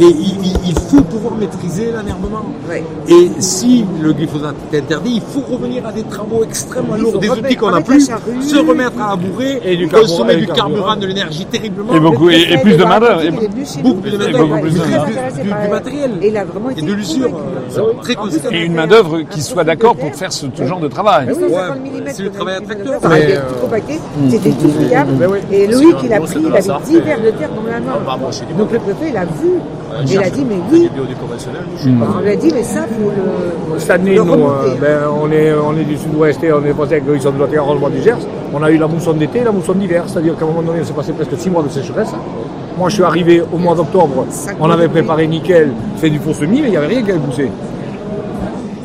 Et 0.00 0.04
il, 0.04 0.46
il- 0.46 0.56
il 0.68 0.74
faut 0.88 1.02
pouvoir 1.02 1.34
maîtriser 1.36 1.92
l'enherbement. 1.92 2.44
Ouais. 2.68 2.82
Et 3.08 3.30
si 3.40 3.84
le 4.02 4.12
glyphosate 4.14 4.54
est 4.72 4.78
interdit, 4.78 5.16
il 5.16 5.20
faut 5.20 5.42
revenir 5.52 5.86
à 5.86 5.92
des 5.92 6.04
travaux 6.04 6.42
extrêmement 6.42 6.96
lourds, 6.96 7.18
des 7.18 7.28
outils 7.28 7.56
qu'on 7.56 7.70
n'a 7.70 7.80
plus, 7.82 8.06
charrue. 8.06 8.40
se 8.42 8.56
remettre 8.56 8.98
à 9.00 9.10
labourer, 9.10 9.60
Et 9.64 9.76
du 9.76 9.88
consommer 9.88 10.36
du 10.36 10.46
carburant, 10.46 10.96
de 10.96 11.06
l'énergie 11.06 11.44
terriblement. 11.44 11.92
Et 11.94 12.00
beaucoup, 12.00 12.30
et, 12.30 12.40
et 12.50 12.58
plus 12.58 12.76
de 12.76 12.84
main-d'œuvre, 12.84 13.22
beaucoup 13.82 14.00
plus 14.00 14.12
de 14.12 14.16
très 14.16 14.32
main-d'œuvre. 14.32 14.68
Du- 15.42 15.70
matériel. 15.70 16.10
Et 16.22 16.28
il 16.28 16.36
a 16.36 16.44
vraiment 16.44 16.70
Et 16.70 16.72
été 16.72 16.82
de 16.82 16.92
l'usure, 16.94 17.30
très 18.02 18.14
conséquent. 18.14 18.48
Et 18.52 18.64
une 18.64 18.72
un- 18.72 18.76
main-d'œuvre 18.82 19.20
qui 19.30 19.42
soit 19.42 19.64
d'accord 19.64 19.96
pour 19.96 20.14
faire 20.14 20.32
ce, 20.32 20.46
genre 20.64 20.80
de 20.80 20.88
travail. 20.88 21.26
150 21.28 21.50
Ouais, 21.50 21.78
millimètres 21.82 22.16
c'est 22.16 22.22
le 22.22 22.30
travail 22.30 22.54
à 22.56 22.60
tracteur. 22.60 23.00
compacté, 23.60 23.98
c'était 24.30 24.50
tout 24.50 24.70
oui. 24.78 25.38
Et 25.52 25.66
Loïc, 25.66 25.96
il 26.04 26.12
a 26.12 26.20
pris, 26.20 26.38
il 26.40 26.46
avait 26.52 26.62
ça. 26.62 26.80
10 26.86 27.00
verres 27.00 27.20
de 27.20 27.30
terre 27.32 27.50
dans 27.54 27.70
la 27.70 27.80
main. 27.80 27.98
Donc 28.58 28.72
le 28.72 28.78
préfet, 28.78 29.10
il 29.10 29.16
a 29.16 29.24
vu. 29.24 29.50
Et 29.90 30.12
il 30.12 30.18
a 30.18 30.30
dit, 30.30 30.44
mais 30.44 30.56
oui. 30.70 30.90
On 32.16 32.20
lui 32.20 32.30
a 32.30 32.36
dit, 32.36 32.50
mais 32.54 32.62
ça, 32.62 32.82
faut 32.82 33.10
le. 33.10 33.78
Cette 33.78 33.90
année, 33.90 34.14
le 34.14 34.22
nous, 34.22 34.32
remonter. 34.32 34.70
euh, 34.70 34.74
ben, 34.80 34.98
on, 35.20 35.30
est, 35.32 35.52
on 35.52 35.76
est 35.76 35.84
du 35.84 35.96
sud-ouest 35.96 36.42
et 36.44 36.52
on 36.52 36.64
est 36.64 36.72
passé 36.74 36.92
avec 36.94 37.04
ils 37.14 37.20
sont 37.22 37.30
de 37.32 37.40
la 37.40 37.46
terre 37.46 37.64
le 37.72 37.78
mois 37.78 37.90
du 37.90 38.00
Gers. 38.02 38.16
On 38.52 38.62
a 38.62 38.70
eu 38.70 38.76
la 38.78 38.86
mousson 38.86 39.12
d'été 39.12 39.40
et 39.40 39.44
la 39.44 39.52
mousson 39.52 39.72
d'hiver. 39.74 40.04
C'est-à-dire 40.06 40.36
qu'à 40.36 40.44
un 40.44 40.48
moment 40.48 40.62
donné, 40.62 40.80
on 40.82 40.84
s'est 40.84 40.92
passé 40.92 41.12
presque 41.12 41.36
6 41.36 41.50
mois 41.50 41.62
de 41.62 41.68
sécheresse. 41.68 42.12
Moi, 42.78 42.88
je 42.88 42.94
suis 42.94 43.04
arrivé 43.04 43.42
au 43.52 43.58
mois 43.58 43.74
d'octobre. 43.74 44.26
On 44.58 44.70
avait 44.70 44.88
préparé 44.88 45.26
nickel, 45.26 45.72
fait 45.96 46.08
du 46.10 46.18
faux 46.18 46.32
semis, 46.32 46.60
mais 46.62 46.68
il 46.68 46.70
n'y 46.70 46.76
avait 46.76 46.86
rien 46.86 47.02
qui 47.02 47.10
avait 47.10 47.20
poussé. 47.20 47.50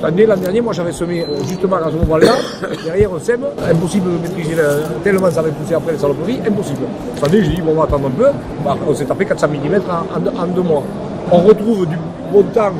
Cette 0.06 0.14
année, 0.14 0.26
l'an 0.28 0.38
dernier, 0.38 0.62
moi, 0.62 0.72
j'avais 0.74 0.91
semé 0.91 1.22
euh, 1.24 1.38
justement 1.47 1.78
à 1.78 1.89
ce 1.89 1.95
moment-là. 1.97 2.28
Derrière, 2.86 3.10
on 3.12 3.20
sème. 3.20 3.41
Impossible 3.72 4.06
de 4.14 4.18
maîtriser 4.22 4.53
le- 4.56 4.84
tellement 5.03 5.32
ça 5.32 5.39
avait 5.39 5.49
poussé 5.51 5.74
après 5.74 5.93
les 5.93 5.97
saloperies. 5.97 6.39
Impossible. 6.47 6.82
Cette 7.16 7.24
année, 7.24 7.43
j'ai 7.43 7.56
dit, 7.56 7.62
bon, 7.62 7.72
on 7.72 7.76
va 7.76 7.84
attendre 7.86 8.08
un 8.08 8.12
peu. 8.12 8.28
Bah, 8.64 8.76
on 8.88 8.93
s'est 8.93 9.06
tapé 9.06 9.26
400 9.26 9.47
mm 9.47 9.76
en, 9.89 10.16
en 10.16 10.20
deux- 10.20 10.32
en 10.39 10.45
deux 10.47 10.62
mois. 10.62 10.84
On 11.32 11.38
retrouve 11.39 11.88
du 11.88 11.95
bon 12.32 12.43
temps 12.53 12.72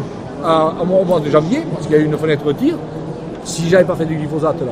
à, 0.44 0.74
à 0.80 0.84
mon- 0.86 1.02
au 1.02 1.04
mois 1.06 1.20
de 1.20 1.30
janvier, 1.32 1.62
parce 1.74 1.88
qu'il 1.88 1.96
y 1.96 2.00
a 2.00 2.02
eu 2.02 2.06
une 2.06 2.16
fenêtre 2.18 2.46
de 2.46 2.52
tir. 2.52 2.76
Si 3.44 3.70
j'avais 3.70 3.86
pas 3.86 3.96
fait 3.96 4.06
du 4.06 4.16
glyphosate 4.16 4.60
là, 4.62 4.72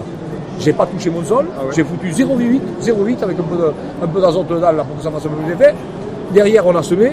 j'ai 0.60 0.74
pas 0.74 0.86
touché 0.86 1.10
mon 1.10 1.24
sol, 1.24 1.46
j'ai 1.76 1.84
foutu 1.84 2.12
0,8, 2.12 2.60
0,8 2.82 3.24
avec 3.24 3.40
un 3.40 3.44
peu 3.44 3.56
de- 3.58 3.72
un 4.04 4.08
peu 4.08 4.22
d'azote 4.22 4.48
dedans 4.48 4.72
là 4.72 4.84
pour 4.84 4.98
que 4.98 5.04
ça 5.04 5.10
fasse 5.10 5.26
un 5.26 5.30
peu 5.30 5.36
plus 5.44 5.56
d'effet. 5.56 5.74
Derrière, 6.32 6.66
on 6.68 6.76
a 6.76 6.84
semé. 6.84 7.12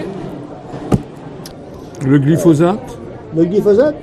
Le 2.05 2.17
glyphosate, 2.19 2.97
Le 3.35 3.45
glyphosate, 3.45 3.95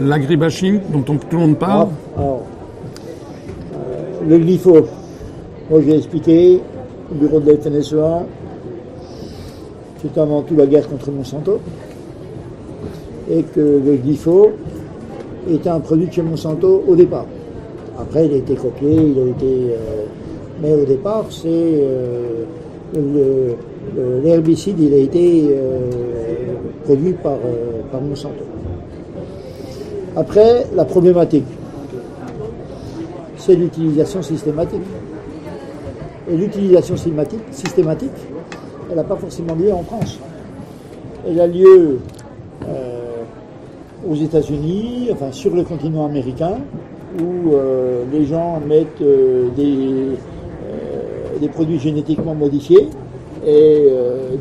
l'agribashing 0.00 0.80
dont 0.92 1.04
on- 1.08 1.16
tout 1.16 1.26
le 1.32 1.38
monde 1.38 1.58
parle. 1.58 1.88
alors, 2.16 2.42
euh, 3.74 4.28
le 4.28 4.38
glypho, 4.38 4.86
moi 5.70 5.80
j'ai 5.84 5.96
expliqué 5.96 6.60
au 7.10 7.14
bureau 7.14 7.40
de 7.40 7.50
la 7.52 7.56
FNSEA, 7.58 8.24
c'est 10.02 10.18
avant 10.20 10.42
tout 10.42 10.56
la 10.56 10.66
guerre 10.66 10.88
contre 10.88 11.10
Monsanto, 11.10 11.58
et 13.30 13.42
que 13.42 13.60
le 13.84 13.96
glypho 13.96 14.50
était 15.50 15.68
un 15.70 15.80
produit 15.80 16.06
de 16.06 16.12
chez 16.12 16.22
Monsanto 16.22 16.84
au 16.86 16.94
départ. 16.94 17.26
Après, 17.98 18.26
il 18.26 18.32
a 18.34 18.36
été 18.36 18.54
copié, 18.54 18.90
il 18.92 19.18
a 19.18 19.26
été. 19.30 19.44
euh, 19.72 20.04
mais 20.60 20.72
au 20.74 20.84
départ, 20.84 21.26
c'est. 21.30 21.46
euh, 21.46 22.44
L'herbicide, 24.22 24.78
il 24.78 24.94
a 24.94 24.98
été 24.98 25.50
produit 26.84 27.12
par 27.12 28.00
Monsanto. 28.00 28.44
Après, 30.16 30.66
la 30.74 30.84
problématique, 30.84 31.44
c'est 33.36 33.54
l'utilisation 33.56 34.22
systématique. 34.22 34.82
Et 36.30 36.36
l'utilisation 36.36 36.96
systématique, 36.96 38.10
elle 38.90 38.96
n'a 38.96 39.04
pas 39.04 39.16
forcément 39.16 39.54
lieu 39.54 39.72
en 39.72 39.82
France. 39.82 40.18
Elle 41.26 41.40
a 41.40 41.46
lieu 41.46 41.98
euh, 42.68 43.22
aux 44.08 44.14
États-Unis, 44.14 45.08
enfin 45.12 45.32
sur 45.32 45.54
le 45.54 45.62
continent 45.64 46.06
américain, 46.06 46.58
où 47.20 47.52
euh, 47.52 48.04
les 48.12 48.24
gens 48.24 48.60
mettent 48.66 49.02
euh, 49.02 49.48
des, 49.56 50.16
des 51.40 51.48
produits 51.48 51.78
génétiquement 51.78 52.34
modifiés. 52.34 52.88
Et 53.46 53.88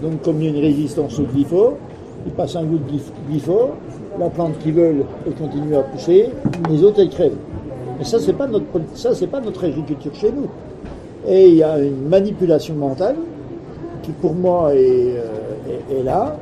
donc, 0.01 0.21
comme 0.21 0.37
il 0.39 0.45
y 0.45 0.47
a 0.47 0.51
une 0.51 0.61
résistance 0.63 1.19
au 1.19 1.23
glypho, 1.23 1.73
ils 2.25 2.31
passent 2.31 2.55
un 2.55 2.63
goût 2.63 2.77
de 2.77 2.89
glyph- 2.89 3.11
glypho, 3.29 3.71
la 4.19 4.29
plante 4.29 4.57
qu'ils 4.59 4.73
veulent, 4.73 5.05
elle 5.25 5.33
continue 5.33 5.75
à 5.75 5.81
pousser, 5.81 6.29
les 6.69 6.83
autres, 6.83 6.99
elles 7.01 7.09
crèvent. 7.09 7.37
Mais 7.97 8.05
ça, 8.05 8.19
c'est 8.19 8.33
pas 8.33 8.47
notre, 8.47 8.65
pas 8.65 9.39
notre 9.39 9.65
agriculture 9.65 10.13
chez 10.15 10.31
nous. 10.31 10.47
Et 11.27 11.47
il 11.47 11.55
y 11.55 11.63
a 11.63 11.79
une 11.79 12.07
manipulation 12.07 12.75
mentale 12.75 13.15
qui, 14.01 14.11
pour 14.11 14.33
moi, 14.33 14.73
est, 14.75 15.15
euh, 15.15 16.03
là. 16.03 16.37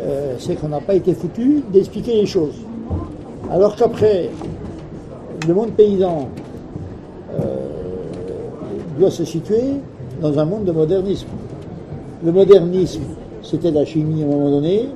Euh, 0.00 0.34
c'est 0.38 0.56
qu'on 0.56 0.68
n'a 0.68 0.80
pas 0.80 0.94
été 0.94 1.14
foutu 1.14 1.62
d'expliquer 1.72 2.14
les 2.14 2.26
choses. 2.26 2.56
Alors 3.50 3.76
qu'après, 3.76 4.30
le 5.46 5.54
monde 5.54 5.70
paysan 5.72 6.28
euh, 7.34 7.56
doit 8.98 9.10
se 9.10 9.24
situer 9.24 9.62
dans 10.20 10.38
un 10.38 10.44
monde 10.44 10.64
de 10.64 10.72
modernisme. 10.72 11.28
Le 12.24 12.32
modernisme, 12.32 13.02
c'était 13.42 13.70
la 13.70 13.84
chimie 13.84 14.22
à 14.22 14.26
un 14.26 14.28
moment 14.28 14.50
donné. 14.50 14.88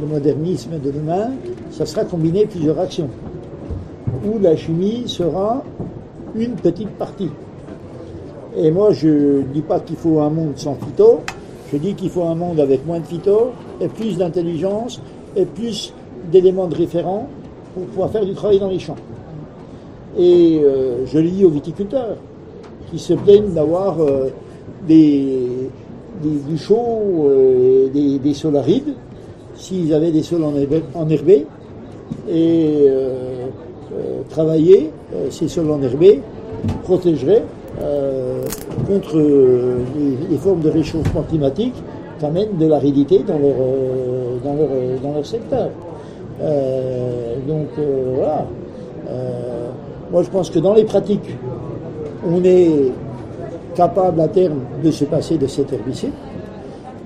Le 0.00 0.06
modernisme 0.06 0.78
de 0.78 0.90
demain, 0.90 1.30
ça 1.78 1.86
sera 1.86 2.04
combiné 2.04 2.44
plusieurs 2.44 2.76
actions. 2.80 3.08
Où 4.26 4.40
la 4.40 4.56
chimie 4.56 5.04
sera 5.06 5.62
une 6.34 6.56
petite 6.56 6.90
partie. 6.90 7.30
Et 8.56 8.72
moi, 8.72 8.90
je 8.90 9.08
ne 9.38 9.42
dis 9.54 9.60
pas 9.60 9.78
qu'il 9.78 9.94
faut 9.94 10.18
un 10.18 10.28
monde 10.28 10.54
sans 10.56 10.74
phyto, 10.74 11.20
je 11.72 11.76
dis 11.76 11.94
qu'il 11.94 12.10
faut 12.10 12.24
un 12.24 12.34
monde 12.34 12.58
avec 12.58 12.84
moins 12.84 12.98
de 12.98 13.06
phyto, 13.06 13.52
et 13.80 13.86
plus 13.86 14.18
d'intelligence, 14.18 15.00
et 15.36 15.44
plus 15.44 15.94
d'éléments 16.32 16.66
de 16.66 16.74
référent 16.74 17.28
pour 17.74 17.84
pouvoir 17.84 18.10
faire 18.10 18.26
du 18.26 18.34
travail 18.34 18.58
dans 18.58 18.70
les 18.70 18.80
champs. 18.80 18.96
Et 20.18 20.60
euh, 20.60 21.06
je 21.06 21.18
le 21.20 21.28
dis 21.28 21.44
aux 21.44 21.50
viticulteurs 21.50 22.16
qui 22.90 22.98
se 22.98 23.12
plaignent 23.12 23.52
d'avoir 23.54 24.00
euh, 24.00 24.30
des, 24.88 25.70
des, 26.24 26.38
du 26.48 26.58
chaud, 26.58 27.28
euh, 27.28 27.88
des, 27.90 28.18
des 28.18 28.34
sols 28.34 28.56
arides, 28.56 28.94
s'ils 29.54 29.94
avaient 29.94 30.10
des 30.10 30.24
sols 30.24 30.42
enherbés, 30.94 31.46
et 32.28 32.86
euh, 32.88 33.46
euh, 33.92 34.22
travailler 34.28 34.90
euh, 35.14 35.30
ces 35.30 35.48
sols 35.48 35.70
enherbés 35.70 36.20
protégerait 36.82 37.42
contre 38.88 39.18
les, 39.18 40.36
formes 40.38 40.60
de 40.60 40.68
réchauffement 40.68 41.22
climatique 41.22 41.74
qu'amènent 42.20 42.56
de 42.58 42.66
l'aridité 42.66 43.20
dans 43.20 43.38
leur, 43.38 43.54
dans 44.42 44.54
leur, 44.54 44.68
dans 45.00 45.12
leur 45.14 45.24
secteur. 45.24 45.68
Donc 47.46 47.68
voilà. 48.16 48.46
Moi 50.10 50.22
je 50.24 50.28
pense 50.28 50.50
que 50.50 50.58
dans 50.58 50.74
les 50.74 50.82
pratiques, 50.82 51.36
on 52.28 52.42
est 52.42 52.90
capable 53.76 54.20
à 54.22 54.26
terme 54.26 54.58
de 54.82 54.90
se 54.90 55.04
passer 55.04 55.38
de 55.38 55.46
cet 55.46 55.72
herbicide. 55.72 56.10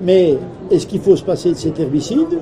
Mais 0.01 0.35
est-ce 0.71 0.87
qu'il 0.87 1.01
faut 1.01 1.15
se 1.15 1.23
passer 1.23 1.49
de 1.51 1.57
cet 1.57 1.79
herbicide? 1.79 2.39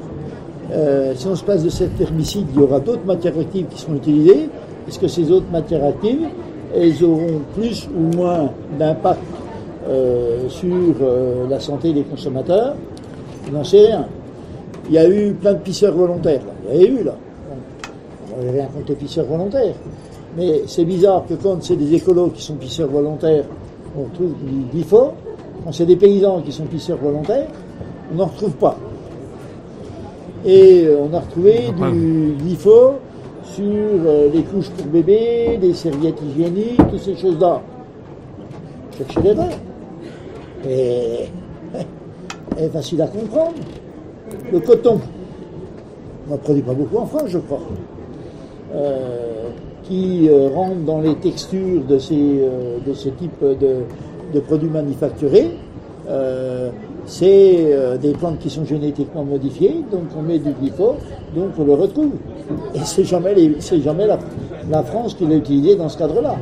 Euh, 0.72 1.14
Si 1.16 1.28
on 1.28 1.36
se 1.36 1.44
passe 1.44 1.64
de 1.64 1.70
cet 1.70 2.00
herbicide, 2.00 2.48
il 2.54 2.62
y 2.62 2.64
aura 2.64 2.80
d'autres 2.80 3.06
matières 3.06 3.38
actives 3.38 3.66
qui 3.68 3.80
seront 3.80 3.96
utilisées. 3.96 4.50
Est-ce 4.88 5.00
que 5.00 5.08
ces 5.08 5.30
autres 5.32 5.52
matières 5.52 5.84
actives, 5.86 6.28
elles 6.76 7.04
auront 7.04 7.42
plus 7.54 7.88
ou 7.96 8.16
moins 8.16 8.52
d'impact 8.80 9.20
euh, 9.88 10.48
sur 10.48 10.96
euh, 11.02 11.48
la 11.50 11.60
santé 11.60 11.94
des 11.94 12.04
consommateurs? 12.04 12.76
Je 13.48 13.52
n'en 13.52 13.64
sais 13.64 13.86
rien. 13.86 14.06
Il 14.88 14.94
y 14.94 14.98
a 14.98 15.10
eu 15.10 15.34
plein 15.34 15.54
de 15.54 15.60
pisseurs 15.60 15.94
volontaires. 15.94 16.42
Là. 16.46 16.74
Il 16.74 16.82
y 16.82 16.86
a 16.86 16.90
eu 16.90 17.04
là. 17.04 17.16
On 18.34 18.38
n'avait 18.38 18.60
rien 18.60 18.70
contre 18.74 18.90
les 18.90 18.96
pisseurs 18.96 19.26
volontaires. 19.26 19.76
Mais 20.38 20.62
c'est 20.68 20.86
bizarre 20.86 21.26
que 21.28 21.34
quand 21.34 21.62
c'est 21.62 21.76
des 21.76 21.94
écolos 21.94 22.30
qui 22.30 22.42
sont 22.42 22.56
pisseurs 22.56 22.88
volontaires, 22.88 23.44
on 23.98 24.04
retrouve 24.04 24.34
du 24.44 24.72
glyphosate. 24.72 25.14
Quand 25.64 25.72
c'est 25.72 25.86
des 25.86 25.98
paysans 25.98 26.42
qui 26.42 26.52
sont 26.52 26.64
pisseurs 26.64 26.98
volontaires, 26.98 27.48
on 28.12 28.18
n'en 28.18 28.26
retrouve 28.26 28.54
pas. 28.54 28.78
Et 30.46 30.86
euh, 30.86 30.98
on 31.02 31.14
a 31.14 31.20
retrouvé 31.20 31.70
du 31.78 32.34
glyphosate 32.44 33.00
sur 33.44 33.66
euh, 33.66 34.30
les 34.34 34.44
couches 34.44 34.70
pour 34.70 34.86
bébés, 34.88 35.60
les 35.62 35.74
serviettes 35.74 36.22
hygiéniques, 36.22 36.78
toutes 36.90 37.00
ces 37.00 37.16
choses-là. 37.16 37.62
Cherchez 38.98 39.22
l'erreur. 39.22 39.50
Et 40.68 41.26
est 42.58 42.70
facile 42.70 43.02
à 43.02 43.08
comprendre. 43.08 43.54
Le 44.52 44.60
coton, 44.60 45.00
on 46.28 46.32
n'en 46.32 46.38
produit 46.38 46.62
pas 46.62 46.74
beaucoup 46.74 46.98
en 46.98 47.06
France, 47.06 47.28
je 47.28 47.40
crois, 47.40 47.62
euh, 48.74 49.50
qui 49.84 50.30
euh, 50.30 50.50
rentre 50.54 50.82
dans 50.86 51.02
les 51.02 51.16
textures 51.16 51.84
de 51.84 51.98
ces, 51.98 52.16
euh, 52.16 52.78
de 52.86 52.94
ce 52.94 53.10
type 53.10 53.44
de, 53.44 53.84
de 54.34 54.40
produits 54.40 54.70
manufacturés. 54.70 55.52
C'est 57.06 57.74
euh, 57.74 57.98
des 57.98 58.12
plantes 58.12 58.40
qui 58.40 58.50
sont 58.50 58.64
génétiquement 58.64 59.24
modifiées, 59.24 59.84
donc 59.92 60.04
on 60.18 60.22
met 60.22 60.38
du 60.38 60.52
glyphosate, 60.52 61.00
donc 61.36 61.50
on 61.58 61.64
le 61.64 61.74
retrouve. 61.74 62.12
Et 62.76 62.80
c'est 62.84 63.04
jamais, 63.04 63.36
jamais 63.84 64.08
la, 64.08 64.84
France 64.84 65.16
qui 65.16 65.26
l'a 65.26 65.36
utilisé 65.36 65.76
dans 65.76 65.90
ce 65.90 65.98
cadre-là. 65.98 66.36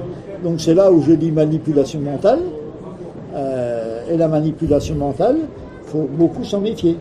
Donc 0.43 0.59
c'est 0.59 0.73
là 0.73 0.91
où 0.91 1.01
je 1.01 1.13
dis 1.13 1.31
manipulation 1.31 1.99
mentale. 2.01 2.39
Euh, 3.35 4.01
et 4.11 4.17
la 4.17 4.27
manipulation 4.27 4.95
mentale, 4.95 5.37
faut 5.85 6.07
beaucoup 6.11 6.43
s'en 6.43 6.59
méfier. 6.59 6.97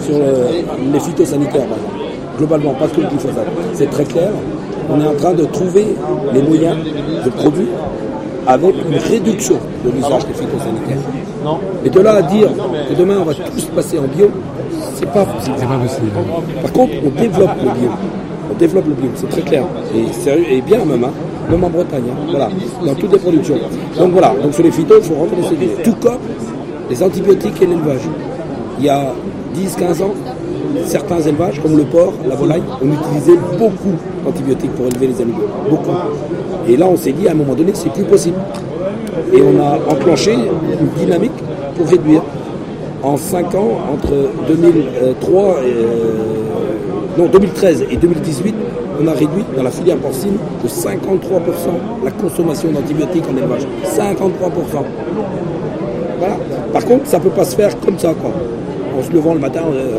Sur 0.00 0.16
euh, 0.16 0.48
les 0.92 1.00
phytosanitaires, 1.00 1.66
globalement, 2.36 2.74
pas 2.74 2.88
que 2.88 3.00
le 3.00 3.06
glyphosate, 3.08 3.46
c'est 3.74 3.90
très 3.90 4.04
clair. 4.04 4.30
On 4.90 5.00
est 5.00 5.06
en 5.06 5.14
train 5.14 5.32
de 5.32 5.44
trouver 5.44 5.86
les 6.34 6.42
moyens 6.42 6.76
de 7.24 7.30
produire 7.30 7.68
avec 8.46 8.74
une 8.88 8.96
réduction 8.96 9.56
de 9.84 9.90
l'usage 9.90 10.26
des 10.26 10.34
phytosanitaires. 10.34 10.98
Et 11.84 11.90
de 11.90 12.00
là 12.00 12.14
à 12.14 12.22
dire 12.22 12.48
que 12.88 12.94
demain 12.94 13.16
on 13.20 13.24
va 13.24 13.34
tous 13.34 13.64
passer 13.74 13.98
en 13.98 14.02
bio, 14.02 14.30
c'est 14.94 15.10
pas 15.10 15.24
possible. 15.24 15.56
C'est 15.58 15.66
pas 15.66 15.78
possible. 15.78 16.10
Par 16.62 16.72
contre, 16.72 16.92
on 17.04 17.20
développe 17.20 17.56
le 17.58 17.70
bio. 17.80 17.90
On 18.50 18.54
développe 18.58 18.86
le 18.88 18.94
bio, 18.94 19.10
c'est 19.14 19.28
très 19.28 19.42
clair. 19.42 19.64
Et 19.94 20.12
sérieux, 20.12 20.44
et 20.50 20.60
bien 20.60 20.84
même, 20.84 21.04
hein, 21.04 21.10
même 21.50 21.64
en 21.64 21.70
Bretagne, 21.70 22.04
hein, 22.10 22.26
voilà, 22.30 22.48
dans 22.84 22.94
toutes 22.94 23.12
les 23.12 23.18
productions. 23.18 23.56
Donc 23.98 24.12
voilà, 24.12 24.34
donc 24.42 24.54
sur 24.54 24.62
les 24.62 24.70
phytos, 24.70 24.98
il 24.98 25.04
faut 25.04 25.14
rentrer 25.14 25.56
les. 25.58 25.82
Tout 25.82 25.94
comme 26.00 26.18
les 26.90 27.02
antibiotiques 27.02 27.62
et 27.62 27.66
l'élevage. 27.66 28.02
Il 28.78 28.84
y 28.84 28.88
a 28.88 29.12
10-15 29.56 30.02
ans, 30.02 30.14
certains 30.86 31.20
élevages, 31.20 31.60
comme 31.60 31.76
le 31.76 31.84
porc, 31.84 32.12
la 32.28 32.34
volaille, 32.34 32.62
on 32.82 32.86
utilisait 32.86 33.38
beaucoup 33.58 33.94
d'antibiotiques 34.24 34.72
pour 34.72 34.86
élever 34.86 35.08
les 35.08 35.20
animaux. 35.20 35.42
Beaucoup. 35.68 35.96
Et 36.68 36.76
là, 36.76 36.86
on 36.88 36.96
s'est 36.96 37.12
dit, 37.12 37.28
à 37.28 37.32
un 37.32 37.34
moment 37.34 37.54
donné, 37.54 37.72
c'est 37.74 37.92
plus 37.92 38.04
possible. 38.04 38.36
Et 39.32 39.42
on 39.42 39.60
a 39.60 39.78
enclenché 39.92 40.32
une 40.34 40.88
dynamique 40.98 41.32
pour 41.76 41.86
réduire. 41.86 42.22
En 43.02 43.16
5 43.16 43.54
ans, 43.56 43.78
entre 43.92 44.12
2003 44.46 45.42
et, 45.42 45.72
euh, 45.72 46.32
non, 47.18 47.26
2013 47.26 47.86
et 47.90 47.96
2018, 47.96 48.54
on 49.02 49.06
a 49.08 49.12
réduit 49.12 49.44
dans 49.56 49.62
la 49.62 49.70
filière 49.70 49.96
porcine 49.96 50.36
de 50.62 50.68
53% 50.68 52.04
la 52.04 52.10
consommation 52.12 52.70
d'antibiotiques 52.70 53.24
en 53.28 53.36
élevage. 53.36 53.66
53%. 53.84 54.84
Voilà. 56.18 56.36
Par 56.72 56.84
contre, 56.84 57.06
ça 57.06 57.18
ne 57.18 57.24
peut 57.24 57.30
pas 57.30 57.44
se 57.44 57.56
faire 57.56 57.78
comme 57.80 57.98
ça, 57.98 58.14
quoi. 58.14 58.30
En 58.96 59.02
se 59.02 59.12
levant 59.12 59.34
le 59.34 59.40
matin, 59.40 59.62
euh, 59.72 59.98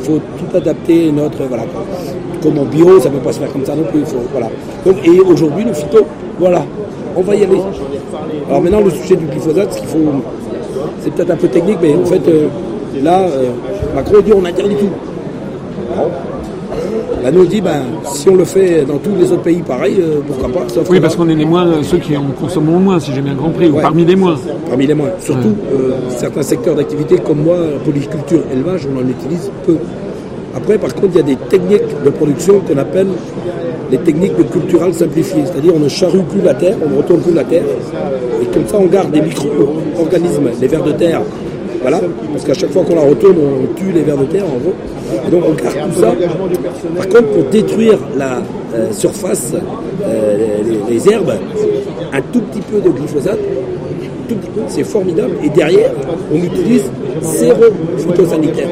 il 0.00 0.06
faut 0.06 0.18
tout 0.38 0.56
adapter 0.56 1.12
notre. 1.12 1.44
Voilà. 1.44 1.64
Comme 2.42 2.58
en 2.58 2.64
bio, 2.64 2.98
ça 3.00 3.10
ne 3.10 3.14
peut 3.16 3.24
pas 3.24 3.32
se 3.32 3.40
faire 3.40 3.52
comme 3.52 3.64
ça 3.64 3.74
non 3.74 3.84
plus. 3.84 4.02
voilà. 4.32 4.48
Et 5.04 5.20
aujourd'hui, 5.20 5.64
le 5.64 5.72
phyto, 5.72 6.06
voilà, 6.38 6.64
on 7.16 7.22
va 7.22 7.34
y 7.34 7.44
aller. 7.44 7.60
Alors 8.48 8.62
maintenant, 8.62 8.80
le 8.80 8.90
sujet 8.90 9.16
du 9.16 9.26
glyphosate, 9.26 9.72
ce 9.72 9.78
qu'il 9.78 9.88
faut. 9.88 9.98
C'est 11.00 11.12
peut-être 11.12 11.30
un 11.30 11.36
peu 11.36 11.48
technique, 11.48 11.78
mais 11.82 11.94
en 11.94 12.04
fait, 12.04 12.26
euh, 12.28 12.48
là, 13.02 13.20
euh, 13.20 13.50
Macron 13.94 14.20
dit 14.24 14.32
on 14.34 14.44
interdit 14.44 14.76
tout. 14.76 14.88
Là, 17.30 17.36
nous, 17.36 17.42
on 17.44 17.48
dit, 17.48 17.60
ben, 17.60 17.82
si 18.12 18.28
on 18.28 18.34
le 18.34 18.44
fait 18.44 18.84
dans 18.84 18.96
tous 18.98 19.14
les 19.16 19.30
autres 19.30 19.42
pays, 19.42 19.62
pareil, 19.62 19.98
euh, 20.00 20.18
pourquoi 20.26 20.48
pas. 20.48 20.68
Sauf 20.68 20.90
Oui, 20.90 20.98
parce 20.98 21.14
qu'on 21.14 21.28
est 21.28 21.34
les 21.36 21.44
moins, 21.44 21.64
ceux 21.84 21.98
qui 21.98 22.16
en 22.16 22.24
consomment 22.40 22.72
le 22.72 22.78
moins, 22.80 22.98
si 22.98 23.12
j'ai 23.14 23.20
bien 23.20 23.36
compris, 23.36 23.68
ou 23.70 23.76
Ouais. 23.76 23.82
parmi 23.82 24.04
les 24.04 24.16
moins. 24.16 24.34
Parmi 24.68 24.84
les 24.88 24.94
moins. 24.94 25.10
Surtout, 25.20 25.54
euh, 25.72 25.92
certains 26.08 26.42
secteurs 26.42 26.74
d'activité 26.74 27.18
comme 27.18 27.42
moi, 27.44 27.54
polyculture, 27.84 28.40
élevage, 28.52 28.88
on 28.92 28.98
en 28.98 29.08
utilise 29.08 29.48
peu. 29.64 29.76
Après, 30.56 30.76
par 30.76 30.92
contre, 30.92 31.10
il 31.14 31.16
y 31.18 31.20
a 31.20 31.22
des 31.22 31.36
techniques 31.36 32.02
de 32.04 32.10
production 32.10 32.58
qu'on 32.66 32.78
appelle 32.78 33.06
les 33.92 33.98
techniques 33.98 34.36
de 34.36 34.42
cultural 34.42 34.92
simplifiées. 34.92 35.42
C'est-à-dire, 35.44 35.72
on 35.76 35.78
ne 35.80 35.88
charrue 35.88 36.22
plus 36.24 36.40
la 36.42 36.54
terre, 36.54 36.74
on 36.84 36.90
ne 36.90 36.96
retourne 36.96 37.20
plus 37.20 37.32
la 37.34 37.44
terre. 37.44 37.62
Et 38.42 38.46
comme 38.46 38.66
ça, 38.66 38.76
on 38.80 38.86
garde 38.86 39.12
des 39.12 39.20
micro-organismes, 39.20 40.48
les 40.60 40.66
vers 40.66 40.82
de 40.82 40.92
terre. 40.92 41.20
Voilà, 41.80 42.00
parce 42.32 42.44
qu'à 42.44 42.54
chaque 42.54 42.70
fois 42.70 42.84
qu'on 42.84 42.94
la 42.94 43.02
retourne, 43.02 43.36
on 43.38 43.74
tue 43.74 43.92
les 43.92 44.02
vers 44.02 44.16
de 44.16 44.24
terre, 44.24 44.44
en 44.44 44.58
gros. 44.58 44.74
Donc, 45.30 45.44
on 45.48 45.52
garde 45.52 45.92
tout 45.92 46.00
ça. 46.00 46.12
Par 46.96 47.08
contre, 47.08 47.28
pour 47.32 47.44
détruire 47.44 47.98
la 48.16 48.42
euh, 48.74 48.92
surface, 48.92 49.54
euh, 50.04 50.36
les, 50.88 50.94
les 50.94 51.10
herbes, 51.10 51.32
un 52.12 52.20
tout 52.32 52.40
petit 52.42 52.60
peu 52.60 52.80
de 52.80 52.90
glyphosate, 52.90 53.38
tout 54.28 54.34
petit 54.36 54.50
peu, 54.50 54.60
c'est 54.68 54.84
formidable. 54.84 55.32
Et 55.42 55.48
derrière, 55.48 55.90
on 56.32 56.36
utilise 56.36 56.84
zéro 57.22 57.64
phytosanitaire. 57.98 58.68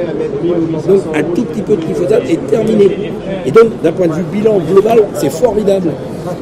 Donc 0.86 1.00
un 1.14 1.22
tout 1.34 1.44
petit 1.44 1.62
peu 1.62 1.76
de 1.76 1.82
glyphosate 1.82 2.22
est 2.30 2.46
terminé. 2.46 3.12
Et 3.44 3.50
donc, 3.50 3.80
d'un 3.82 3.92
point 3.92 4.06
de 4.06 4.12
vue 4.12 4.24
bilan 4.32 4.58
global, 4.70 5.00
c'est 5.14 5.30
formidable. 5.30 5.90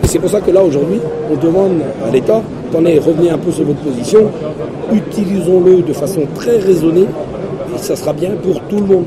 Et 0.02 0.06
c'est 0.06 0.18
pour 0.18 0.30
ça 0.30 0.40
que 0.40 0.50
là, 0.50 0.62
aujourd'hui, 0.62 1.00
on 1.30 1.36
demande 1.36 1.80
à 2.06 2.10
l'État, 2.10 2.42
attendez, 2.68 2.98
revenez 2.98 3.30
un 3.30 3.38
peu 3.38 3.50
sur 3.50 3.64
votre 3.64 3.80
position, 3.80 4.30
utilisons-le 4.92 5.82
de 5.82 5.92
façon 5.92 6.22
très 6.34 6.58
raisonnée, 6.58 7.06
et 7.74 7.78
ça 7.78 7.96
sera 7.96 8.12
bien 8.12 8.30
pour 8.42 8.60
tout 8.62 8.76
le 8.76 8.86
monde. 8.86 9.04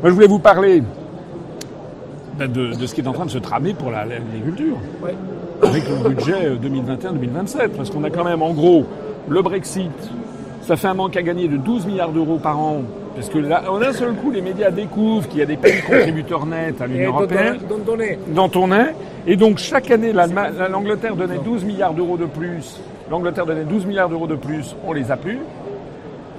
Moi, 0.00 0.10
je 0.10 0.14
voulais 0.14 0.28
vous 0.28 0.38
parler 0.38 0.82
de, 2.46 2.74
de 2.74 2.86
ce 2.86 2.94
qui 2.94 3.00
est 3.00 3.08
en 3.08 3.12
train 3.12 3.26
de 3.26 3.30
se 3.30 3.38
tramer 3.38 3.74
pour 3.74 3.90
la- 3.90 4.04
l'agriculture. 4.04 4.76
Avec 5.62 5.82
le 5.88 6.08
budget 6.10 6.46
euh, 6.46 6.56
2021-2027. 6.56 7.68
Parce 7.76 7.90
qu'on 7.90 8.04
a 8.04 8.10
quand 8.10 8.24
même, 8.24 8.42
en 8.42 8.52
gros, 8.52 8.84
le 9.28 9.42
Brexit, 9.42 9.90
ça 10.62 10.76
fait 10.76 10.88
un 10.88 10.94
manque 10.94 11.16
à 11.16 11.22
gagner 11.22 11.48
de 11.48 11.56
12 11.56 11.86
milliards 11.86 12.10
d'euros 12.12 12.38
par 12.38 12.58
an, 12.58 12.82
Parce 13.16 13.28
que 13.28 13.38
là, 13.38 13.64
en 13.70 13.82
un 13.82 13.92
seul 13.92 14.12
coup, 14.14 14.30
les 14.30 14.40
médias 14.42 14.70
découvrent 14.70 15.26
qu'il 15.28 15.40
y 15.40 15.42
a 15.42 15.46
des 15.46 15.56
pays 15.56 15.80
contributeurs 15.82 16.46
nets 16.46 16.80
à 16.80 16.86
l'Union 16.86 17.08
européenne, 17.10 17.58
on, 17.68 17.74
dont 17.78 17.92
on 17.96 18.00
est. 18.00 18.18
dont 18.28 18.50
on 18.54 18.70
est. 18.72 18.94
Et 19.26 19.34
donc, 19.36 19.58
chaque 19.58 19.90
année, 19.90 20.12
l'Angleterre 20.12 21.16
donnait 21.16 21.38
12 21.44 21.64
milliards 21.64 21.94
d'euros 21.94 22.16
de 22.16 22.26
plus. 22.26 22.78
L'Angleterre 23.10 23.46
donnait 23.46 23.64
12 23.64 23.86
milliards 23.86 24.08
d'euros 24.08 24.26
de 24.28 24.36
plus, 24.36 24.76
on 24.86 24.92
les 24.92 25.10
a 25.10 25.16
plus. 25.16 25.38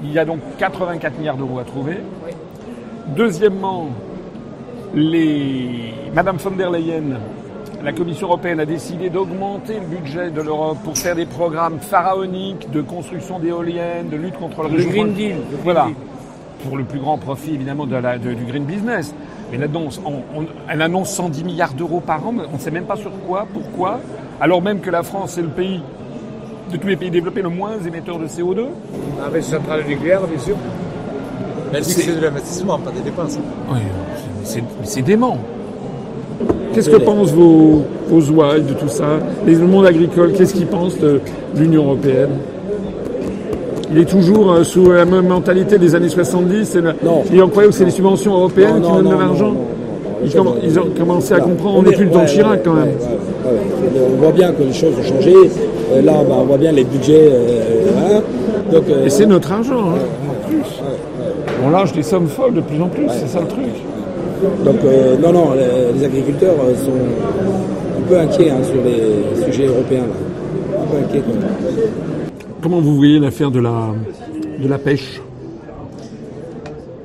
Il 0.04 0.14
y 0.14 0.20
a 0.20 0.24
donc 0.24 0.40
84 0.58 1.18
milliards 1.18 1.36
d'euros 1.36 1.60
à 1.60 1.64
trouver. 1.64 1.98
Deuxièmement, 3.16 3.90
les... 4.96 5.94
Madame 6.14 6.38
von 6.38 6.52
der 6.52 6.70
Leyen, 6.72 7.18
la 7.84 7.94
Commission 7.94 8.28
européenne 8.28 8.60
a 8.60 8.66
décidé 8.66 9.10
d'augmenter 9.10 9.76
le 9.76 9.86
budget 9.98 10.32
de 10.32 10.42
l'Europe 10.42 10.78
pour 10.84 10.98
faire 10.98 11.16
des 11.16 11.26
programmes 11.26 11.80
pharaoniques 11.80 12.70
de 12.72 12.82
construction 12.82 13.40
d'éoliennes, 13.40 14.10
de 14.10 14.18
lutte 14.18 14.38
contre 14.38 14.64
le, 14.64 14.70
Le 14.70 14.76
réchauffement. 14.78 14.92
Green 15.04 15.14
Deal, 15.14 15.28
le 15.30 15.34
Green 15.36 15.60
voilà. 15.64 15.86
Deal. 15.86 15.96
Pour 16.68 16.76
le 16.78 16.84
plus 16.84 17.00
grand 17.00 17.18
profit, 17.18 17.54
évidemment, 17.54 17.86
de 17.86 17.96
la- 17.96 18.18
de- 18.18 18.34
du 18.34 18.44
green 18.44 18.66
business. 18.66 19.16
Mais 19.52 19.58
là-dedans, 19.58 19.84
on- 20.06 20.40
on- 20.42 20.46
elle 20.70 20.82
annonce 20.82 21.10
110 21.12 21.46
milliards 21.46 21.74
d'euros 21.74 22.02
par 22.02 22.28
an, 22.28 22.34
mais 22.34 22.44
on 22.52 22.56
ne 22.56 22.60
sait 22.60 22.70
même 22.72 22.84
pas 22.84 22.98
sur 22.98 23.12
quoi, 23.26 23.48
pourquoi. 23.54 24.00
Alors 24.42 24.62
même 24.62 24.82
que 24.82 24.90
la 24.90 25.02
France 25.04 25.38
est 25.38 25.42
le 25.42 25.48
pays, 25.48 25.82
de 26.72 26.78
tous 26.78 26.88
les 26.88 26.98
pays 26.98 27.10
développés, 27.12 27.42
le 27.42 27.50
moins 27.50 27.72
émetteur 27.88 28.20
de 28.20 28.28
CO2. 28.28 28.66
Avec 29.26 29.42
cette 29.44 29.62
centrale 29.62 29.86
nucléaire, 29.88 30.22
bien 30.28 30.38
sûr. 30.40 30.56
Que 31.72 31.82
c'est 31.82 32.16
de 32.16 32.22
l'investissement, 32.22 32.78
pas 32.78 32.92
des 32.92 33.02
dépenses. 33.02 33.40
Oui, 33.72 33.80
c'est 34.50 34.64
c'est 34.84 35.02
dément. 35.02 35.38
Qu'est-ce 36.74 36.90
que 36.90 36.98
pensent 36.98 37.32
vos, 37.32 37.84
vos 38.10 38.22
ouailles 38.32 38.62
de 38.64 38.74
tout 38.74 38.88
ça? 38.88 39.06
Les- 39.46 39.56
Le 39.56 39.68
monde 39.68 39.86
agricole, 39.86 40.32
qu'est-ce 40.34 40.54
qu'ils 40.54 40.68
pensent 40.68 40.98
de 41.00 41.20
l'Union 41.56 41.84
européenne? 41.86 42.30
Il 43.92 43.98
est 43.98 44.06
toujours 44.06 44.52
euh, 44.52 44.64
sous 44.64 44.92
la 44.92 45.04
même 45.06 45.28
mentalité 45.28 45.78
des 45.80 45.96
années 45.96 46.10
70 46.10 46.66
c'est 46.66 46.82
la- 46.82 46.94
Non. 47.04 47.24
Il 47.34 47.42
croyait 47.50 47.70
que 47.70 47.76
c'est 47.76 47.86
les 47.86 47.92
subventions 47.92 48.34
européennes 48.36 48.80
Non, 48.82 48.88
qui 48.90 48.96
donnent 48.98 49.06
de 49.06 49.12
non, 49.16 49.20
l'argent 49.20 49.46
non, 49.48 49.54
non, 49.54 50.44
non. 50.44 50.56
ils, 50.64 50.80
ont 50.80 50.86
commencé 50.98 51.34
à 51.34 51.40
comprendre, 51.40 51.80
on 51.80 51.84
n'est 51.84 51.96
plus 51.96 52.06
le 52.06 52.12
temps 52.12 52.22
de 52.24 52.28
Chirac 52.28 52.62
quand 52.64 52.74
même. 52.74 52.84
Ouais, 52.84 52.92
ouais, 52.92 53.52
ouais. 53.52 54.08
On 54.14 54.22
voit 54.22 54.32
bien 54.32 54.52
que 54.52 54.62
les 54.64 54.74
choses 54.74 54.94
ont 55.00 55.04
changé. 55.04 55.34
Euh, 55.94 56.02
là, 56.04 56.14
bah, 56.28 56.36
on 56.42 56.46
voit 56.46 56.58
bien 56.58 56.72
les 56.72 56.84
budgets. 56.84 57.30
euh, 57.32 57.64
voilà. 58.00 58.22
Donc, 58.72 58.84
euh, 58.90 59.06
Et 59.06 59.10
c'est 59.10 59.26
notre 59.26 59.52
argent, 59.52 59.80
hein, 59.80 60.30
en 60.30 60.48
plus. 60.48 60.62
On 61.66 61.70
lâche 61.72 61.94
des 61.94 62.04
sommes 62.04 62.28
folles 62.28 62.54
de 62.54 62.62
plus 62.62 62.80
en 62.82 62.88
plus, 62.88 63.08
c'est 63.10 63.28
ça 63.28 63.40
le 63.42 63.48
truc. 63.48 63.64
Donc 64.66 64.76
euh, 64.86 65.18
non, 65.18 65.32
non, 65.34 65.54
les, 65.54 65.98
les 66.00 66.06
agriculteurs 66.06 66.56
euh, 66.64 66.76
sont 66.76 66.92
un 67.98 68.02
peu 68.08 68.18
inquiets 68.20 68.50
hein, 68.52 68.64
sur 68.64 68.82
les 68.84 69.46
sujets 69.52 69.68
européens. 69.68 70.04
Là. 70.04 70.82
Un 70.82 70.86
peu 70.92 70.98
inquiets. 70.98 71.22
quand 71.22 71.34
même. 71.34 71.90
Comment 72.62 72.80
vous 72.82 72.96
voyez 72.96 73.20
l'affaire 73.20 73.52
de 73.52 73.60
la, 73.60 73.90
de 74.62 74.68
la 74.68 74.78
pêche? 74.78 75.22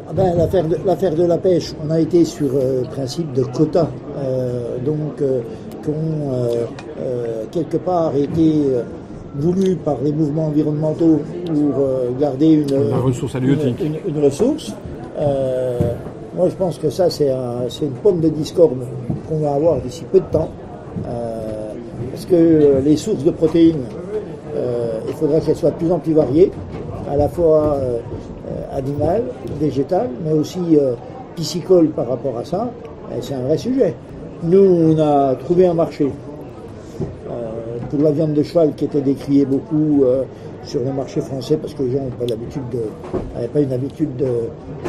Ah 0.08 0.12
ben, 0.14 0.36
l'affaire 0.36 0.64
de, 0.68 0.76
l'affaire 0.86 1.14
de 1.14 1.24
la 1.24 1.38
pêche, 1.38 1.72
on 1.84 1.90
a 1.90 2.00
été 2.00 2.24
sur 2.24 2.46
euh, 2.54 2.82
le 2.82 2.86
principe 2.88 3.32
de 3.32 3.42
quotas, 3.44 3.88
euh, 4.18 4.76
donc 4.84 5.20
euh, 5.22 5.40
qui 5.82 5.90
ont 5.90 6.32
euh, 6.32 6.64
euh, 7.00 7.44
quelque 7.50 7.76
part 7.78 8.12
été 8.16 8.52
euh, 8.68 8.82
voulus 9.36 9.74
par 9.76 9.96
les 10.04 10.12
mouvements 10.12 10.46
environnementaux 10.46 11.20
pour 11.46 11.78
euh, 11.80 12.10
garder 12.20 12.46
une, 12.52 12.90
La 12.90 12.96
ressource 12.98 13.34
halieutique. 13.34 13.76
une, 13.80 13.86
une- 14.06 14.16
une 14.16 14.24
ressource. 14.24 14.72
Euh, 15.18 15.78
moi, 16.36 16.48
je 16.48 16.54
pense 16.54 16.78
que 16.78 16.90
ça, 16.90 17.10
c'est 17.10 17.30
un- 17.30 17.68
une 17.82 17.90
pomme 18.02 18.20
de 18.20 18.28
discorde 18.28 18.78
qu'on 19.28 19.38
va 19.38 19.52
avoir 19.54 19.80
d'ici 19.80 20.04
peu 20.10 20.20
de 20.20 20.24
temps, 20.30 20.48
euh, 21.06 21.72
parce 22.10 22.24
que 22.26 22.34
euh, 22.34 22.80
les 22.80 22.96
sources 22.96 23.22
de 23.24 23.30
protéines, 23.30 23.84
euh, 24.56 24.98
il 25.08 25.14
faudra 25.14 25.40
qu'elles 25.40 25.56
soient 25.56 25.70
de 25.70 25.76
plus 25.76 25.92
en 25.92 25.98
plus 25.98 26.12
variées, 26.12 26.50
à 27.10 27.16
la 27.16 27.28
fois 27.28 27.76
animales, 28.72 29.24
végétales, 29.60 30.08
mais 30.24 30.32
aussi 30.32 30.78
piscicoles 31.36 31.88
par 31.90 32.08
rapport 32.08 32.36
à 32.38 32.44
ça. 32.44 32.70
C'est 33.20 33.34
un 33.34 33.42
vrai 33.42 33.56
sujet. 33.58 33.94
Nous, 34.42 34.58
on 34.94 34.98
a 34.98 35.34
trouvé 35.34 35.66
un 35.66 35.74
marché 35.74 36.10
pour 37.90 38.00
la 38.02 38.10
viande 38.10 38.32
de 38.32 38.42
cheval 38.42 38.74
qui 38.74 38.86
était 38.86 39.00
décriée 39.02 39.44
beaucoup 39.44 40.04
sur 40.64 40.80
le 40.82 40.92
marché 40.92 41.20
français 41.20 41.56
parce 41.56 41.74
que 41.74 41.82
les 41.82 41.90
gens 41.92 41.98
n'ont 42.04 42.10
pas 42.18 42.26
l'habitude 42.26 42.62
de, 42.72 42.78
n'avaient 43.34 43.48
pas 43.48 43.60
une 43.60 43.72
habitude 43.72 44.16
de, 44.16 44.24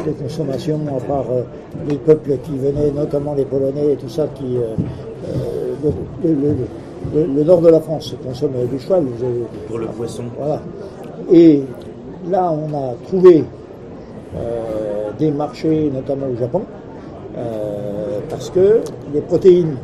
de 0.06 0.10
consommation 0.22 0.80
à 0.96 1.00
part 1.00 1.26
euh, 1.30 1.42
les 1.88 1.96
peuples 1.96 2.36
qui 2.44 2.56
venaient, 2.58 2.90
notamment 2.90 3.34
les 3.34 3.44
Polonais 3.44 3.92
et 3.92 3.96
tout 3.96 4.08
ça, 4.08 4.26
qui 4.34 4.56
euh, 4.56 4.74
euh, 5.28 5.74
le, 6.24 6.30
le- 6.30 6.34
le- 6.34 6.56
le- 7.14 7.34
le 7.34 7.44
nord 7.44 7.60
de 7.60 7.68
la 7.68 7.80
France 7.80 8.14
consomme 8.26 8.52
du 8.72 8.78
cheval. 8.80 9.04
Pour 9.68 9.78
le 9.78 9.86
poisson. 9.86 10.24
voilà. 10.38 10.60
Et 11.32 11.62
là, 12.30 12.50
on 12.52 12.74
a 12.74 12.94
trouvé 13.06 13.44
euh, 14.36 15.10
des 15.18 15.30
marchés, 15.30 15.90
notamment 15.94 16.26
au 16.32 16.36
Japon, 16.36 16.62
parce 18.30 18.50
que 18.50 18.80
les 19.14 19.20
protéines 19.20 19.76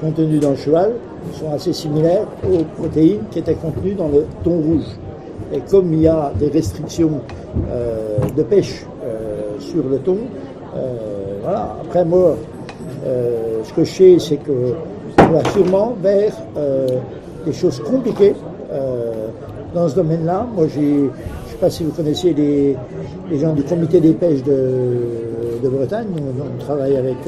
contenues 0.00 0.38
dans 0.38 0.50
le 0.50 0.56
cheval 0.56 0.92
sont 1.38 1.52
assez 1.52 1.72
similaires 1.72 2.26
aux 2.44 2.64
protéines 2.80 3.22
qui 3.30 3.38
étaient 3.38 3.54
contenues 3.54 3.94
dans 3.94 4.08
le 4.08 4.26
thon 4.44 4.60
rouge. 4.60 4.86
Et 5.52 5.60
comme 5.70 5.92
il 5.92 6.00
y 6.00 6.08
a 6.08 6.32
des 6.38 6.48
restrictions 6.48 7.20
euh, 7.70 8.16
de 8.34 8.42
pêche 8.42 8.86
euh, 9.04 9.58
sur 9.58 9.86
le 9.86 9.98
thon, 9.98 10.16
euh, 10.74 10.96
voilà. 11.42 11.76
Après, 11.82 12.04
moi, 12.04 12.36
ce 13.04 13.72
que 13.74 13.84
je 13.84 13.90
sais, 13.90 14.16
c'est 14.18 14.36
que 14.36 14.74
on 15.18 15.32
va 15.32 15.44
sûrement 15.50 15.94
vers 16.00 16.32
des 17.44 17.52
choses 17.52 17.80
compliquées 17.80 18.34
dans 19.74 19.88
ce 19.88 19.96
domaine-là. 19.96 20.46
Moi, 20.54 20.66
je 20.68 20.80
ne 20.80 21.08
sais 21.50 21.56
pas 21.60 21.68
si 21.68 21.82
vous 21.82 21.90
connaissez 21.90 22.32
les, 22.32 22.76
gens 23.38 23.52
du 23.52 23.64
comité 23.64 24.00
des 24.00 24.12
pêches 24.12 24.44
de, 24.44 25.60
de 25.62 25.68
Bretagne. 25.68 26.06
On 26.16 26.64
travaille 26.64 26.96
avec, 26.96 27.18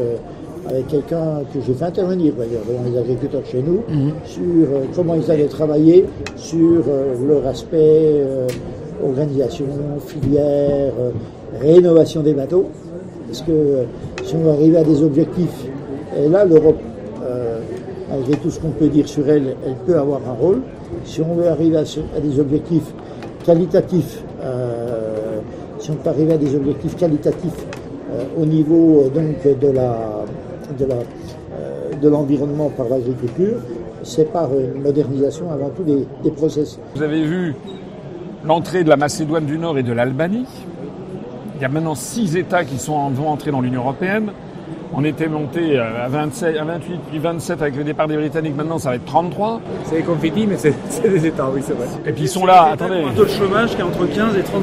avec 0.69 0.89
quelqu'un 0.89 1.43
que 1.53 1.61
j'ai 1.67 1.75
fait 1.75 1.85
intervenir 1.85 2.33
d'ailleurs 2.35 2.63
devant 2.67 2.91
les 2.91 2.99
agriculteurs 2.99 3.45
chez 3.45 3.63
nous 3.63 3.83
sur 4.25 4.43
euh, 4.43 4.85
comment 4.95 5.15
ils 5.15 5.31
allaient 5.31 5.47
travailler 5.47 6.07
sur 6.37 6.83
euh, 6.89 7.15
leur 7.27 7.47
aspect 7.47 7.77
euh, 7.81 8.47
organisation, 9.05 9.67
filière, 10.07 10.93
rénovation 11.61 12.23
des 12.23 12.33
bateaux. 12.33 12.71
Parce 13.27 13.43
que 13.43 13.85
si 14.25 14.35
on 14.37 14.39
veut 14.39 14.51
arriver 14.51 14.79
à 14.79 14.85
des 14.85 15.03
objectifs, 15.03 15.67
et 16.17 16.29
là 16.29 16.45
l'Europe, 16.45 16.79
euh, 17.23 17.59
malgré 18.09 18.37
tout 18.37 18.51
ce 18.51 18.61
qu'on 18.61 18.71
peut 18.71 18.89
dire 18.89 19.09
sur 19.09 19.29
elle, 19.29 19.57
elle 19.67 19.75
peut 19.87 19.99
avoir 19.99 20.21
un 20.29 20.33
rôle. 20.33 20.61
Si 21.05 21.21
on 21.21 21.35
veut 21.35 21.49
arriver 21.49 21.77
à, 21.77 22.21
des 22.21 22.39
objectifs 22.39 22.93
qualitatifs, 23.45 24.23
euh, 24.43 25.41
si 25.79 25.91
on 25.91 25.95
peut 25.95 26.11
arriver 26.11 26.35
à 26.35 26.39
des 26.39 26.55
objectifs 26.55 26.97
qualitatifs 26.97 27.67
euh, 28.13 28.25
au 28.41 28.47
niveau 28.47 29.11
donc 29.15 29.59
de 29.59 29.69
la 29.69 30.14
de 30.79 30.85
euh, 30.85 31.91
de 32.01 32.09
l'environnement 32.09 32.71
par 32.77 32.89
l'agriculture, 32.89 33.57
c'est 34.03 34.33
par 34.33 34.49
une 34.53 34.83
modernisation 34.83 35.51
avant 35.51 35.71
tout 35.71 35.83
des, 35.85 36.07
des 36.23 36.31
process. 36.31 36.79
Vous 36.95 37.03
avez 37.03 37.25
vu 37.25 37.55
l'entrée 38.45 38.85
de 38.85 38.89
la 38.89 38.97
Macédoine 38.97 39.47
du 39.47 39.59
Nord 39.59 39.79
et 39.79 39.83
de 39.83 39.93
l'Albanie. 39.93 40.47
Il 41.57 41.63
y 41.63 41.65
a 41.65 41.69
maintenant 41.69 41.95
six 41.95 42.37
États 42.37 42.65
qui 42.65 42.79
sont, 42.79 43.09
vont 43.11 43.29
entrer 43.29 43.51
dans 43.51 43.61
l'Union 43.61 43.81
européenne. 43.83 44.33
On 44.97 45.03
était 45.05 45.29
monté 45.29 45.79
à 45.79 46.07
27, 46.09 46.57
à 46.57 46.65
28, 46.65 47.01
puis 47.11 47.19
27 47.19 47.63
avec 47.63 47.77
le 47.77 47.83
départ 47.85 48.07
des 48.07 48.17
Britanniques. 48.17 48.55
Maintenant, 48.57 48.79
ça 48.79 48.91
va 48.91 48.97
être 48.97 49.05
33. 49.07 49.61
C'est 49.85 49.97
des 49.97 50.03
confettis, 50.03 50.47
mais 50.47 50.57
c'est 50.57 50.75
des 51.09 51.27
États, 51.27 51.49
oui, 51.53 51.61
c'est 51.65 51.73
vrai. 51.73 51.87
Et 52.07 52.13
puis 52.13 52.25
ils 52.25 52.29
sont 52.29 52.47
là. 52.47 52.71
Attendez. 52.73 53.03
Un 53.03 53.13
taux 53.15 53.25
de 53.25 53.31
chômage 53.31 53.71
qui 53.75 53.81
est 53.81 53.85
entre 53.85 54.07
15 54.07 54.37
et 54.37 54.43
30 54.43 54.63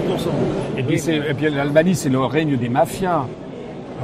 Et 0.78 0.84
puis, 0.84 1.00
c'est- 1.00 1.16
et 1.18 1.34
puis 1.34 1.50
l'Albanie, 1.50 1.96
c'est 1.96 2.10
le 2.10 2.20
règne 2.20 2.56
des 2.56 2.70
mafias, 2.70 3.26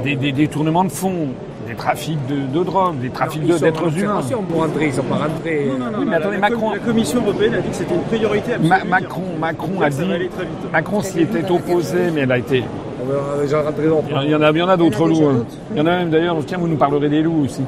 des, 0.04 0.16
des 0.16 0.32
détournements 0.32 0.84
de 0.84 0.90
fonds, 0.90 1.28
des 1.68 1.74
trafics 1.74 2.18
de, 2.26 2.58
de 2.58 2.64
drogue, 2.64 2.98
des 2.98 3.10
trafics 3.10 3.46
de- 3.46 3.58
d'êtres 3.58 3.96
humains. 3.98 4.20
pour 4.48 4.60
rentrer, 4.62 4.86
ils 4.86 4.92
sont 4.92 5.02
pas 5.02 5.16
rentrés. 5.16 5.66
Non, 5.66 5.78
non, 5.84 5.90
non, 5.92 5.98
Oui, 5.98 6.04
mais 6.06 6.10
la- 6.12 6.16
attendez, 6.18 6.36
la, 6.36 6.48
Macron- 6.48 6.72
la 6.72 6.78
Commission 6.78 7.20
européenne 7.22 7.54
a 7.54 7.60
dit 7.60 7.68
que 7.68 7.74
c'était 7.76 7.94
une 7.94 8.02
priorité 8.02 8.52
absolue. 8.54 8.68
Ma- 8.68 8.84
Macron, 8.84 9.22
Macron 9.38 9.80
a 9.82 9.90
dit. 9.90 9.96
vite. 10.18 10.30
Macron 10.72 11.00
s'y 11.02 11.20
était 11.20 11.50
opposé, 11.50 11.98
mais 12.14 12.22
elle 12.22 12.32
a 12.32 12.38
été. 12.38 12.64
On 13.02 13.06
va 13.36 13.42
déjà 13.42 13.62
rentrer 13.62 13.86
dans 13.88 14.02
Il 14.08 14.12
y 14.12 14.16
en- 14.16 14.22
il 14.22 14.30
y 14.30 14.34
en 14.34 14.42
a, 14.42 14.50
il 14.50 14.56
y 14.56 14.62
en 14.62 14.68
a 14.68 14.76
d'autres 14.76 15.06
loups. 15.06 15.26
hein. 15.28 15.44
Il 15.72 15.78
y 15.78 15.80
en 15.80 15.86
a 15.86 15.90
même 15.98 16.10
d'ailleurs. 16.10 16.36
Tiens, 16.46 16.58
vous 16.58 16.68
nous 16.68 16.76
parlerez 16.76 17.08
des 17.08 17.22
loups 17.22 17.44
aussi. 17.44 17.62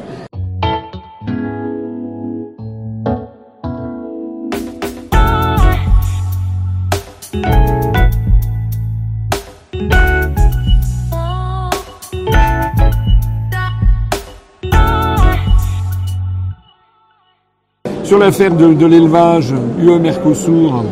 Sur 18.11 18.18
l'affaire 18.18 18.50
de, 18.52 18.72
de 18.74 18.86
l'élevage 18.86 19.54
UE-Mercosur, 19.78 20.82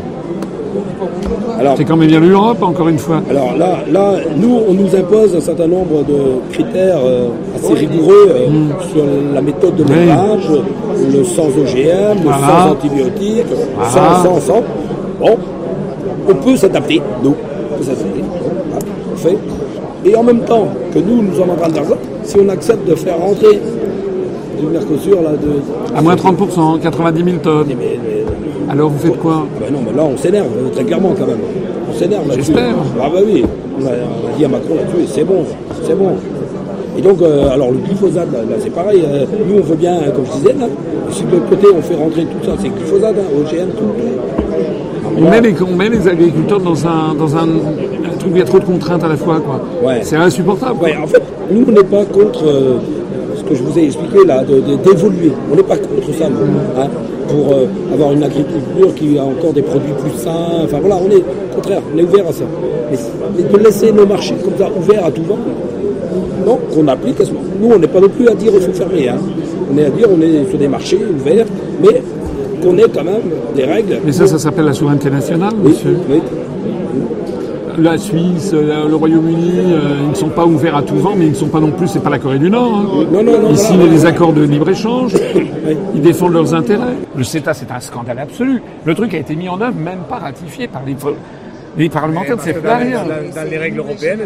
c'est 1.77 1.85
quand 1.85 1.97
même 1.97 2.07
bien 2.07 2.21
l'Europe, 2.21 2.63
encore 2.63 2.89
une 2.89 2.99
fois. 3.01 3.21
Alors 3.29 3.57
là, 3.59 3.79
là, 3.91 4.13
nous, 4.37 4.61
on 4.69 4.73
nous 4.73 4.95
impose 4.95 5.35
un 5.35 5.41
certain 5.41 5.67
nombre 5.67 6.05
de 6.05 6.53
critères 6.53 7.01
euh, 7.05 7.27
assez 7.57 7.75
rigoureux 7.75 8.29
euh, 8.31 8.47
sur 8.93 9.03
la 9.35 9.41
méthode 9.43 9.75
de 9.75 9.83
Oui. 9.83 9.89
l'élevage, 9.97 10.49
le 11.13 11.25
sans 11.25 11.49
OGM, 11.49 12.19
le 12.19 12.23
Voilà. 12.23 12.39
sans 12.47 12.71
antibiotiques, 12.71 13.47
Voilà. 13.77 13.91
sans, 13.91 14.25
sans, 14.25 14.41
sans. 14.41 14.63
Bon, 15.19 15.37
on 16.29 16.35
peut 16.35 16.55
s'adapter, 16.57 17.03
nous. 17.25 17.35
On 17.75 17.79
peut 17.79 17.83
s'adapter. 17.85 19.37
Et 20.05 20.15
en 20.15 20.23
même 20.23 20.43
temps 20.43 20.69
que 20.95 21.01
nous, 21.01 21.21
nous 21.21 21.41
en 21.41 21.53
avons 21.53 21.69
de 21.69 21.75
l'argent, 21.75 21.97
si 22.23 22.37
on 22.39 22.49
accepte 22.49 22.89
de 22.89 22.95
faire 22.95 23.19
rentrer 23.19 23.61
du 24.61 24.67
Mercosur 24.67 25.23
là, 25.23 25.31
de, 25.33 25.97
À 25.97 26.03
moins 26.03 26.15
30%, 26.17 26.79
90 26.81 27.25
000 27.25 27.37
tonnes. 27.43 27.67
mais- 27.69 27.75
mais- 28.03 28.25
Alors 28.73 28.91
vous 28.91 28.99
faites 28.99 29.19
quoi? 29.19 29.45
Ah 29.47 29.61
ben 29.65 29.73
non, 29.73 29.81
mais 29.87 29.97
là, 29.97 30.05
on 30.05 30.17
s'énerve, 30.17 30.47
euh, 30.59 30.69
très 30.75 30.85
clairement, 30.85 31.15
quand 31.19 31.27
même. 31.27 31.39
On 31.91 31.99
s'énerve 31.99 32.29
là-dessus. 32.29 32.47
J'espère. 32.53 32.75
Ah 33.03 33.09
bah 33.13 33.21
oui, 33.27 33.43
on 33.81 33.87
a, 33.87 33.89
on 33.91 34.29
a 34.35 34.37
dit 34.37 34.45
à 34.45 34.49
Macron 34.49 34.75
là-dessus, 34.77 35.07
c'est 35.11 35.25
bon, 35.25 35.45
c'est 35.85 35.97
bon. 35.99 36.11
Et 36.99 37.01
donc, 37.01 37.23
euh, 37.23 37.49
alors 37.51 37.71
le 37.71 37.79
glyphosate, 37.79 38.31
là, 38.33 38.41
là, 38.41 38.57
c'est 38.59 38.71
pareil. 38.75 39.03
euh, 39.07 39.25
nous, 39.49 39.59
on 39.61 39.63
veut 39.63 39.77
bien, 39.77 39.95
comme 40.15 40.25
je 40.27 40.39
disais, 40.39 40.53
là, 40.59 40.67
si 41.11 41.23
de 41.25 41.31
l'autre 41.31 41.49
côté, 41.49 41.67
on 41.75 41.81
fait 41.81 41.95
rentrer 41.95 42.23
tout 42.25 42.45
ça, 42.45 42.53
c'est 42.61 42.69
glyphosate, 42.69 43.15
hein, 43.17 43.41
OGM, 43.41 43.69
tout. 43.71 43.85
Ah, 45.05 45.09
On 45.17 45.31
met, 45.31 45.41
les, 45.41 45.55
on 45.63 45.75
met 45.77 45.89
les 45.89 46.07
agriculteurs 46.07 46.61
dans 46.61 46.87
un, 46.87 47.15
dans 47.19 47.37
un, 47.37 47.43
un 47.45 48.17
truc 48.19 48.33
où 48.33 48.37
il 48.37 48.39
y 48.39 48.43
a 48.43 48.45
trop 48.45 48.59
de 48.59 48.65
contraintes 48.65 49.03
à 49.03 49.09
la 49.09 49.17
fois. 49.17 49.41
quoi. 49.41 49.61
Ouais. 49.89 50.01
C'est 50.03 50.17
insupportable. 50.17 50.79
Ouais, 50.83 50.95
en 51.03 51.07
fait, 51.07 51.23
nous, 51.51 51.65
on 51.67 51.73
n'est 51.73 51.83
pas 51.85 52.05
contre 52.05 52.45
euh, 52.47 52.79
que 53.49 53.55
je 53.55 53.63
vous 53.63 53.79
ai 53.79 53.85
expliqué 53.85 54.25
là, 54.27 54.45
d'évoluer. 54.45 55.33
On 55.53 55.57
n'est 55.57 55.63
pas 55.63 55.77
contre 55.77 56.13
ça, 56.19 56.27
hein, 56.27 56.87
pour 57.29 57.53
euh, 57.55 57.67
avoir 57.93 58.13
une 58.13 58.23
agriculture 58.23 58.95
qui 58.97 59.19
a 59.19 59.25
encore 59.25 59.53
des 59.53 59.63
produits 59.63 59.93
plus 60.03 60.19
sains. 60.23 60.65
Enfin 60.65 60.79
voilà, 60.81 60.97
on 60.97 61.11
est 61.11 61.17
au 61.17 61.55
contraire, 61.55 61.81
on 61.95 61.99
est 61.99 62.03
ouvert 62.03 62.27
à 62.29 62.33
ça. 62.33 62.45
Mais, 62.91 63.43
de 63.43 63.65
laisser 63.65 63.93
nos 63.93 64.07
marchés 64.07 64.35
comme 64.45 64.55
ça 64.59 64.69
ouverts 64.77 65.05
à 65.07 65.11
tout 65.11 65.23
vent, 65.23 65.39
non, 66.47 66.59
qu'on 66.75 66.87
applique. 66.89 67.21
à 67.21 67.25
ce- 67.25 67.31
Nous, 67.33 67.71
on 67.75 67.79
n'est 67.79 67.87
pas 67.89 68.01
non 68.01 68.09
plus 68.09 68.29
à 68.29 68.35
dire 68.35 68.53
il 68.55 68.61
faut 68.61 68.73
fermer. 68.73 69.09
Hein. 69.09 69.17
On 69.73 69.77
est 69.79 69.85
à 69.87 69.91
dire 69.91 70.07
on 70.17 70.21
est 70.23 70.49
sur 70.49 70.59
des 70.59 70.69
marchés 70.69 70.99
ouverts, 71.21 71.47
mais 71.83 72.03
qu'on 72.63 72.77
ait 72.79 72.89
quand 72.95 73.05
même 73.05 73.23
des 73.55 73.65
règles. 73.65 73.99
Mais 74.05 74.13
ça, 74.13 74.27
ça 74.27 74.39
s'appelle 74.39 74.65
la 74.67 74.73
souveraineté 74.73 75.11
nationale, 75.11 75.53
Oui, 75.63 75.71
monsieur. 75.71 75.97
oui. 76.11 76.21
La 77.79 77.97
Suisse, 77.97 78.53
le 78.53 78.95
Royaume-Uni, 78.95 79.53
euh, 79.73 79.99
ils 80.03 80.09
ne 80.11 80.15
sont 80.15 80.29
pas 80.31 80.45
ouverts 80.45 80.77
à 80.77 80.83
tout 80.83 80.97
vent, 80.97 81.15
mais 81.17 81.27
ils 81.27 81.31
ne 81.31 81.35
sont 81.37 81.49
pas 81.49 81.61
non 81.61 81.71
plus, 81.71 81.87
c'est 81.87 82.03
pas 82.03 82.11
la 82.11 82.19
Corée 82.19 82.39
du 82.39 82.51
Nord. 82.51 82.75
hein. 82.75 83.05
Non, 83.13 83.23
non, 83.23 83.33
non, 83.33 83.33
Ils 83.35 83.41
voilà, 83.41 83.57
signent 83.57 83.89
des 83.89 84.05
accords 84.05 84.33
de 84.33 84.43
libre-échange, 84.43 85.15
ils 85.95 86.01
défendent 86.03 86.33
leurs 86.33 86.55
intérêts. 86.55 86.97
Le 87.15 87.23
CETA, 87.23 87.55
c'est 87.55 87.71
un 87.71 87.81
scandale 87.81 88.19
absolu. 88.19 88.61
Le 88.85 88.95
truc 88.95 89.15
a 89.15 89.19
été 89.19 89.37
mis 89.37 89.49
en 89.49 89.61
œuvre, 89.61 89.77
même 89.77 90.01
pas 90.09 90.17
ratifié 90.17 90.67
par 90.67 90.83
les, 90.85 90.97
les 91.77 91.89
parlementaires 91.89 92.37
cette 92.41 92.63
dans, 92.65 92.77
rien. 92.79 93.05
dans- 93.05 93.49
les 93.51 93.59
règles 93.59 93.79
européennes, 93.79 94.21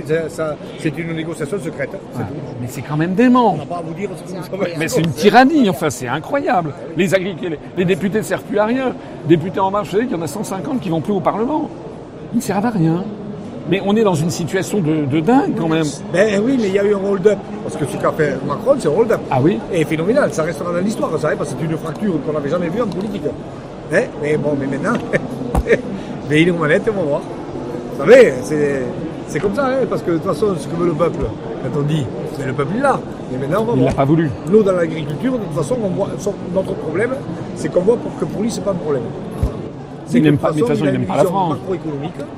c'est 0.79 0.99
une 0.99 1.13
négociation 1.15 1.59
secrète. 1.63 1.91
hein, 1.95 1.99
c'est 2.15 2.21
tout. 2.21 2.35
Mais 2.61 2.67
c'est 2.69 2.83
quand 2.83 2.97
même 2.97 3.15
dément. 3.15 3.55
On 3.55 3.59
n'a 3.59 3.67
pas 3.67 3.77
à 3.77 3.83
vous 3.87 3.93
dire 3.95 4.09
ce 4.17 4.33
que 4.33 4.39
vous 4.39 4.63
savez. 4.65 4.73
Mais 4.79 4.89
c'est 4.89 5.01
une 5.03 5.11
tyrannie, 5.11 5.69
enfin 5.69 5.91
c'est 5.91 6.09
incroyable. 6.09 6.73
Les, 6.97 7.13
agricul- 7.13 7.51
les, 7.51 7.59
les 7.77 7.85
députés 7.85 8.19
ne 8.19 8.23
servent 8.23 8.45
plus 8.45 8.59
à 8.59 8.65
rien. 8.65 8.95
Députés 9.29 9.61
en 9.61 9.71
marche, 9.71 9.89
vous 9.89 9.93
savez 9.97 10.07
qu'il 10.07 10.17
y 10.17 10.19
en 10.19 10.23
a 10.23 10.27
150 10.27 10.81
qui 10.81 10.89
vont 10.89 11.01
plus 11.03 11.13
au 11.13 11.21
Parlement. 11.21 11.69
Ils 12.33 12.39
ne 12.39 12.43
servent 12.43 12.65
à 12.65 12.71
rien. 12.71 13.05
Mais 13.71 13.81
on 13.85 13.95
est 13.97 14.03
dans 14.03 14.15
une 14.15 14.31
situation 14.31 14.81
de, 14.81 15.05
de 15.05 15.21
dingue 15.21 15.55
quand 15.57 15.69
même. 15.69 15.85
Ben 16.13 16.41
oui, 16.45 16.57
mais 16.61 16.69
il 16.69 16.75
y 16.75 16.79
a 16.79 16.85
eu 16.85 16.95
un 16.95 16.99
hold-up. 17.05 17.39
Parce 17.63 17.77
que 17.77 17.85
ce 17.87 17.97
qu'a 17.97 18.13
fait 18.13 18.37
Macron, 18.47 18.75
c'est 18.79 18.89
un 18.89 18.93
hold-up. 18.93 19.21
Ah 19.31 19.39
oui 19.43 19.59
Et 19.73 19.85
phénoménal, 19.85 20.33
ça 20.33 20.43
restera 20.43 20.73
dans 20.73 20.79
l'histoire, 20.81 21.11
vous 21.11 21.19
savez, 21.19 21.37
parce 21.37 21.51
que 21.51 21.57
c'est 21.61 21.67
une 21.71 21.79
fracture 21.79 22.13
qu'on 22.27 22.33
n'avait 22.33 22.51
jamais 22.51 22.69
vue 22.69 22.83
en 22.83 22.87
politique. 22.89 23.23
Hein 23.95 24.03
mais 24.23 24.37
bon, 24.37 24.57
mais 24.59 24.67
maintenant, 24.67 24.99
mais 26.29 26.43
il 26.43 26.49
est 26.49 26.51
aux 26.51 26.57
manettes, 26.57 26.83
on 26.89 27.01
va 27.01 27.03
voir. 27.03 27.21
Vous 27.93 28.05
savez, 28.05 28.33
c'est, 29.29 29.39
comme 29.39 29.55
ça, 29.55 29.67
hein, 29.67 29.87
parce 29.89 30.03
que 30.03 30.11
de 30.13 30.17
toute 30.17 30.27
façon, 30.27 30.55
ce 30.59 30.67
que 30.67 30.75
veut 30.77 30.87
le 30.87 30.95
peuple, 30.95 31.25
quand 31.63 31.79
on 31.79 31.83
dit, 31.83 32.05
mais 32.39 32.47
le 32.47 32.53
peuple 32.55 32.77
est 32.79 32.83
là. 32.83 32.99
Mais 33.31 33.39
maintenant, 33.39 33.63
on 33.63 33.65
va 33.65 33.73
Il 33.75 33.79
voir. 33.81 33.91
l'a 33.93 33.97
pas 33.97 34.05
voulu. 34.05 34.31
Nous, 34.51 34.63
dans 34.63 34.73
l'agriculture, 34.73 35.33
de 35.33 35.45
toute 35.45 35.55
façon, 35.55 35.77
on 35.83 35.89
voit, 35.89 36.09
notre 36.55 36.75
problème, 36.75 37.11
c'est 37.55 37.71
qu'on 37.73 37.81
voit 37.83 37.97
que 38.19 38.25
pour 38.25 38.43
lui, 38.43 38.51
c'est 38.51 38.65
pas 38.65 38.73
un 38.73 38.75
problème. 38.75 39.03
C'est 40.13 40.19
Il 40.19 40.25
n'aime 40.25 40.37
pas- 40.39 40.53
de 40.53 40.59
toute 40.59 40.69
façon, 40.69 40.85
il 40.85 40.93
n'aime 40.93 41.05
pas 41.07 41.17
la 41.17 41.25
France. 41.25 41.57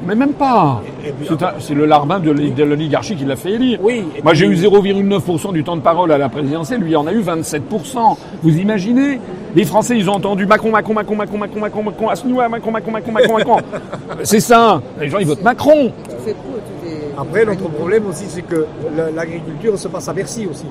Mais 0.06 0.14
même 0.14 0.32
pas. 0.32 0.80
C'est 1.28 1.42
un- 1.42 1.52
C'est 1.58 1.74
le 1.74 1.86
larbin 1.86 2.20
de 2.20 2.62
l'oligarchie 2.62 3.16
qui 3.16 3.24
l'a 3.24 3.36
fait 3.36 3.52
élire. 3.52 3.78
Oui, 3.82 4.04
Moi 4.22 4.32
j'ai 4.34 4.46
eu 4.46 4.54
0,9% 4.56 5.52
du 5.52 5.64
temps 5.64 5.76
de 5.76 5.80
parole 5.82 6.12
à 6.12 6.18
la 6.18 6.28
présidentielle, 6.28 6.80
lui 6.80 6.90
il 6.92 6.96
en 6.96 7.06
a 7.06 7.12
eu 7.12 7.20
27%. 7.20 8.16
Vous 8.42 8.56
imaginez 8.58 9.20
Les 9.56 9.64
Français 9.64 9.96
ils 9.96 10.08
ont 10.10 10.14
entendu 10.14 10.46
Macron, 10.46 10.70
Macron, 10.70 10.94
Macron, 10.94 11.14
Macron, 11.14 11.36
Macron, 11.38 11.60
Macron, 11.60 11.82
Macron, 11.82 12.06
Macron, 12.48 12.70
Macron, 12.70 12.70
Macron, 12.92 13.12
Macron, 13.12 13.34
Macron. 13.38 13.56
C'est 14.24 14.40
ça. 14.40 14.80
Les 15.00 15.08
gens 15.08 15.18
ils 15.18 15.26
votent 15.26 15.42
Macron. 15.44 15.92
Après, 17.16 17.44
notre 17.44 17.68
problème 17.68 18.06
aussi, 18.08 18.24
c'est 18.28 18.42
que 18.42 18.66
la- 18.96 19.10
l'agriculture 19.10 19.78
se 19.78 19.88
passe 19.88 20.08
à 20.08 20.12
Bercy 20.12 20.46
aussi. 20.50 20.64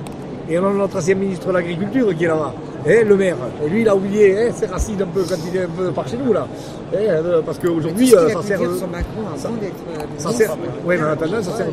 Et 0.50 0.58
on 0.58 0.66
a 0.66 0.72
notre 0.74 0.98
ancien 0.98 1.14
ministre 1.14 1.46
de 1.48 1.52
l'Agriculture 1.52 2.14
qui 2.14 2.24
est 2.24 2.28
là-bas, 2.28 2.52
hein, 2.86 2.90
le 3.06 3.16
maire. 3.16 3.36
Et 3.64 3.70
lui, 3.70 3.80
il 3.80 3.88
a 3.88 3.96
oublié 3.96 4.36
hein, 4.36 4.50
ses 4.54 4.66
racines 4.66 5.00
un 5.00 5.06
peu 5.06 5.22
quand 5.26 5.36
il 5.50 5.56
est 5.56 5.62
un 5.64 5.68
peu 5.74 5.90
par 5.90 6.06
chez 6.06 6.18
nous, 6.22 6.34
là. 6.34 6.46
Hein, 6.94 7.22
euh, 7.24 7.42
parce 7.44 7.58
qu'aujourd'hui, 7.58 8.14
euh, 8.14 8.28
a 8.28 8.32
ça 8.34 8.42
sert. 8.42 8.60
euh, 8.62 8.76
sur 8.76 8.88
Macron 8.88 9.22
avant 9.34 9.54
d'être 9.56 9.74
Ça 10.18 10.30
sert. 10.30 10.56
Oui, 10.86 10.94
mais 10.98 11.04
en 11.04 11.10
attendant, 11.10 11.42
ça 11.42 11.52
sert. 11.56 11.66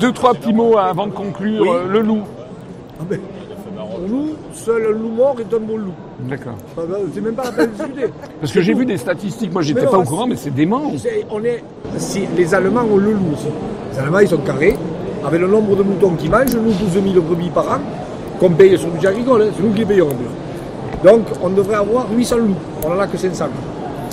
Deux, 0.00 0.12
trois 0.12 0.34
petits 0.34 0.52
mots 0.52 0.78
avant 0.78 1.06
de 1.06 1.12
conclure. 1.12 1.62
Oui. 1.62 1.68
Euh, 1.70 1.88
Le 1.92 2.00
loup. 2.00 2.22
Ah 3.00 3.04
ben, 3.08 3.18
Pour 3.76 4.00
nous, 4.08 4.28
seul 4.52 4.86
un 4.86 4.90
loup 4.98 5.10
mort 5.10 5.36
est 5.38 5.54
un 5.54 5.58
bon 5.60 5.76
loup. 5.76 5.92
D'accord. 6.20 6.54
Ben, 6.76 6.84
C'est 7.14 7.20
même 7.20 7.34
pas 7.34 7.44
la 7.44 7.52
peine 7.52 7.70
de 7.70 7.84
discuter. 7.84 8.12
Parce 8.40 8.52
que 8.52 8.60
j'ai 8.62 8.74
vu 8.74 8.86
des 8.86 8.96
statistiques, 8.96 9.52
moi 9.52 9.62
j'étais 9.62 9.86
pas 9.86 9.98
au 9.98 10.02
courant, 10.04 10.26
mais 10.26 10.36
c'est 10.36 10.50
dément. 10.54 10.92
On 11.30 11.44
est, 11.44 11.62
si 11.98 12.26
les 12.36 12.54
Allemands 12.54 12.84
ont 12.90 12.96
le 12.96 13.12
loup 13.12 13.32
aussi. 13.34 13.48
Les 13.92 13.98
Allemands, 13.98 14.20
ils 14.20 14.28
sont 14.28 14.38
carrés. 14.38 14.76
Avec 15.26 15.40
le 15.40 15.46
nombre 15.48 15.74
de 15.76 15.82
moutons 15.82 16.10
qu'ils 16.16 16.30
mangent, 16.30 16.54
nous, 16.54 16.70
12 16.72 16.92
000 17.12 17.20
brebis 17.22 17.48
par 17.48 17.64
an, 17.72 17.78
qu'on 18.38 18.50
paye 18.50 18.76
sur 18.76 18.88
le 18.88 18.92
budget 18.94 19.08
agricole, 19.08 19.42
hein, 19.42 19.46
c'est 19.56 19.62
nous 19.62 19.72
qui 19.72 19.78
les 19.78 19.86
payons 19.86 20.06
en 20.08 20.14
plus. 20.14 21.08
Donc, 21.10 21.22
on 21.42 21.48
devrait 21.48 21.76
avoir 21.76 22.06
800 22.14 22.36
loups. 22.38 22.54
On 22.84 22.90
n'en 22.90 22.98
a 23.00 23.06
que 23.06 23.16
500. 23.16 23.46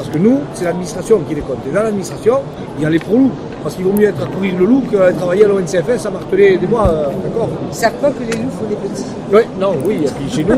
Parce 0.01 0.13
que 0.13 0.17
nous, 0.17 0.39
c'est 0.55 0.63
l'administration 0.63 1.19
qui 1.29 1.35
les 1.35 1.41
compte. 1.41 1.59
Et 1.69 1.71
dans 1.71 1.83
l'administration, 1.83 2.39
il 2.75 2.81
y 2.81 2.85
a 2.87 2.89
les 2.89 2.97
pro-loups. 2.97 3.29
Parce 3.61 3.75
qu'il 3.75 3.85
vaut 3.85 3.93
mieux 3.93 4.07
être 4.07 4.23
à 4.23 4.25
courir 4.25 4.55
le 4.57 4.65
loup 4.65 4.81
qu'à 4.91 5.13
travailler 5.13 5.45
à 5.45 5.47
l'ONCFS 5.47 6.07
à 6.07 6.09
marteler 6.09 6.57
des 6.57 6.65
bois, 6.65 6.87
euh, 6.89 7.05
d'accord 7.23 7.49
savent 7.69 7.93
pas 8.01 8.09
que 8.09 8.23
les 8.23 8.35
loups 8.41 8.49
font 8.49 8.65
des 8.67 8.75
petits. 8.77 9.05
oui, 9.31 9.41
non, 9.59 9.75
oui. 9.85 9.99
Et 10.03 10.09
puis 10.09 10.31
chez 10.35 10.43
nous, 10.43 10.57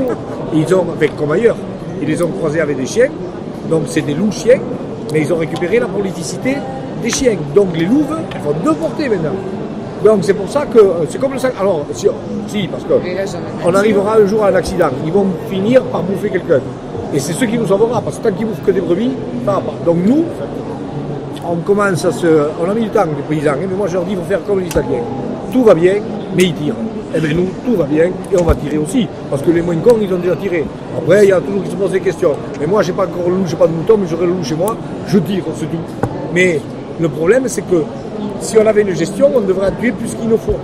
ils 0.54 0.74
ont, 0.74 0.86
comme 1.20 1.32
ailleurs, 1.34 1.58
ils 2.02 2.08
les 2.08 2.24
ont 2.24 2.30
croisés 2.30 2.62
avec 2.62 2.78
des 2.78 2.86
chiens. 2.86 3.10
Donc 3.70 3.82
c'est 3.88 4.04
des 4.04 4.14
loups 4.14 4.32
chiens, 4.32 4.60
mais 5.12 5.20
ils 5.20 5.34
ont 5.34 5.38
récupéré 5.38 5.78
la 5.78 5.88
politicité 5.88 6.56
des 7.02 7.10
chiens. 7.10 7.36
Donc 7.54 7.76
les 7.76 7.86
louves 7.86 8.16
font 8.42 8.54
deux 8.64 8.76
portées 8.76 9.10
maintenant. 9.10 9.36
Donc 10.06 10.20
c'est 10.22 10.36
pour 10.36 10.48
ça 10.48 10.66
que 10.68 10.80
euh, 10.80 11.06
c'est 11.10 11.20
comme 11.20 11.34
le 11.34 11.40
sac. 11.40 11.54
Alors, 11.60 11.86
si, 11.92 12.08
si 12.48 12.70
parce 12.70 12.86
que 12.86 12.94
là, 12.94 13.26
on 13.66 13.76
arrivera 13.76 14.16
un 14.16 14.26
jour 14.26 14.46
à 14.46 14.48
un 14.48 14.56
accident. 14.56 14.88
Ils 15.06 15.12
vont 15.12 15.28
finir 15.50 15.84
par 15.84 16.02
bouffer 16.04 16.30
quelqu'un. 16.30 16.62
Et 17.14 17.20
c'est 17.20 17.34
ce 17.34 17.46
qui 17.46 17.58
nous 17.58 17.68
sauvera, 17.68 18.02
parce 18.02 18.18
que 18.18 18.28
tant 18.28 18.36
qu'ils 18.36 18.48
bouffent 18.48 18.64
que 18.66 18.72
des 18.72 18.82
brebis, 18.82 19.12
ça 19.46 19.52
va 19.54 19.60
pas. 19.60 19.74
Donc 19.86 19.98
nous, 20.06 20.26
on 21.48 21.58
commence 21.58 22.06
à 22.06 22.12
se. 22.12 22.28
On 22.60 22.70
a 22.70 22.74
mis 22.74 22.84
du 22.84 22.90
temps, 22.90 23.06
les 23.06 23.36
paysans, 23.36 23.52
hein, 23.52 23.68
mais 23.70 23.76
moi 23.76 23.88
je 23.88 23.94
leur 23.94 24.04
dis 24.04 24.12
il 24.12 24.18
faut 24.18 24.24
faire 24.24 24.44
comme 24.46 24.60
les 24.60 24.66
Italiens. 24.66 25.04
Tout 25.52 25.64
va 25.64 25.76
bien, 25.76 25.96
mais 26.36 26.46
ils 26.46 26.54
tirent. 26.56 26.74
Eh 27.16 27.20
bien 27.20 27.36
nous, 27.36 27.50
tout 27.64 27.78
va 27.78 27.84
bien, 27.84 28.06
et 28.06 28.40
on 28.40 28.44
va 28.44 28.56
tirer 28.56 28.80
aussi. 28.80 29.08
Parce 29.30 29.44
que 29.44 29.52
les 29.52 29.62
moins 29.62 29.76
cons, 29.76 29.98
ils 30.02 30.12
ont 30.12 30.18
déjà 30.18 30.36
tiré. 30.36 30.66
Après, 30.98 31.26
il 31.26 31.30
y 31.30 31.32
a 31.32 31.40
toujours 31.40 31.64
qui 31.64 31.70
se 31.70 31.76
posent 31.76 31.92
des 31.92 32.00
questions. 32.00 32.34
Mais 32.60 32.66
moi, 32.66 32.82
j'ai 32.82 32.94
pas 32.94 33.04
encore 33.04 33.30
le 33.30 33.36
loup, 33.36 33.46
j'ai 33.46 33.58
pas 33.58 33.68
de 33.68 33.74
mouton, 33.74 33.98
mais 34.00 34.08
j'aurai 34.08 34.26
le 34.26 34.32
loup 34.32 34.44
chez 34.44 34.56
moi, 34.56 34.76
je 35.06 35.20
tire, 35.20 35.44
c'est 35.56 35.68
tout. 35.70 35.78
Mais 36.34 36.60
le 37.00 37.10
problème, 37.10 37.44
c'est 37.48 37.62
que 37.62 37.84
si 38.40 38.58
on 38.58 38.66
avait 38.66 38.82
une 38.82 38.96
gestion, 38.96 39.30
on 39.36 39.42
devrait 39.42 39.72
tuer 39.80 39.92
plus 39.92 40.16
qu'il 40.16 40.28
nous 40.28 40.38
faut. 40.38 40.56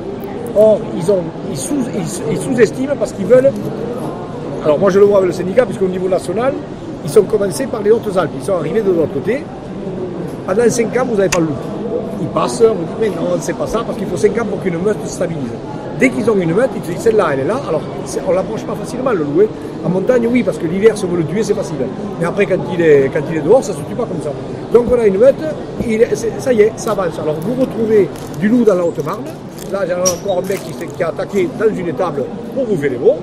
Or, 0.55 0.79
ils, 0.97 1.11
ont, 1.11 1.21
ils, 1.51 1.57
sous, 1.57 1.75
ils 2.31 2.37
sous-estiment 2.37 2.95
parce 2.97 3.11
qu'ils 3.13 3.27
veulent 3.27 3.51
alors 4.63 4.77
moi 4.79 4.89
je 4.89 4.99
le 4.99 5.05
vois 5.05 5.17
avec 5.19 5.27
le 5.29 5.33
syndicat, 5.33 5.65
puisqu'au 5.65 5.87
niveau 5.87 6.09
national, 6.09 6.53
ils 7.03 7.09
sont 7.09 7.23
commencés 7.23 7.65
par 7.67 7.81
les 7.81 7.91
Hautes-Alpes. 7.91 8.31
Ils 8.39 8.45
sont 8.45 8.53
arrivés 8.53 8.81
de 8.81 8.91
l'autre 8.91 9.13
côté. 9.13 9.43
Pendant 10.45 10.69
5 10.69 10.97
ans, 10.97 11.05
vous 11.09 11.15
n'avez 11.15 11.29
pas 11.29 11.39
le 11.39 11.45
loup. 11.45 11.53
Ils 12.21 12.27
passent, 12.27 12.61
on 12.61 12.73
dit 12.73 12.91
mais 12.99 13.09
non, 13.09 13.37
c'est 13.39 13.55
pas 13.55 13.67
ça, 13.67 13.83
parce 13.85 13.97
qu'il 13.97 14.07
faut 14.07 14.17
5 14.17 14.37
ans 14.39 14.45
pour 14.45 14.61
qu'une 14.61 14.77
meute 14.79 14.97
se 15.05 15.13
stabilise. 15.13 15.43
Dès 15.99 16.09
qu'ils 16.09 16.29
ont 16.29 16.35
une 16.37 16.53
meute, 16.53 16.69
ils 16.75 16.81
disent 16.81 17.01
celle-là, 17.01 17.29
elle 17.33 17.39
est 17.41 17.45
là. 17.45 17.59
Alors 17.67 17.81
on 18.27 18.31
l'approche 18.31 18.63
pas 18.63 18.75
facilement 18.75 19.11
le 19.11 19.19
loup. 19.19 19.41
hein. 19.41 19.47
En 19.85 19.89
montagne, 19.89 20.27
oui, 20.29 20.43
parce 20.43 20.57
que 20.57 20.65
l'hiver, 20.65 20.97
si 20.97 21.05
on 21.05 21.07
veut 21.09 21.17
le 21.17 21.25
tuer, 21.25 21.43
c'est 21.43 21.53
facile. 21.53 21.75
Mais 22.19 22.25
après, 22.25 22.45
quand 22.45 22.57
il, 22.73 22.81
est, 22.81 23.09
quand 23.13 23.21
il 23.31 23.37
est 23.37 23.41
dehors, 23.41 23.63
ça 23.63 23.71
se 23.71 23.77
tue 23.77 23.95
pas 23.95 24.05
comme 24.05 24.21
ça. 24.21 24.31
Donc 24.73 24.85
on 24.91 24.99
a 24.99 25.07
une 25.07 25.17
meute, 25.17 25.35
ça 26.37 26.53
y 26.53 26.61
est, 26.61 26.73
ça 26.75 26.91
avance. 26.91 27.17
Alors 27.21 27.35
vous 27.41 27.61
retrouvez 27.61 28.09
du 28.39 28.49
loup 28.49 28.63
dans 28.65 28.75
la 28.75 28.85
Haute-Marne. 28.85 29.23
Là, 29.71 29.83
j'ai 29.87 29.93
encore 29.93 30.39
un 30.39 30.47
mec 30.47 30.59
qui, 30.63 30.73
qui 30.73 31.03
a 31.03 31.09
attaqué 31.09 31.47
dans 31.59 31.73
une 31.73 31.87
étable 31.87 32.23
pour 32.55 32.65
bouffer 32.65 32.89
les 32.89 32.97
veaux. 32.97 33.17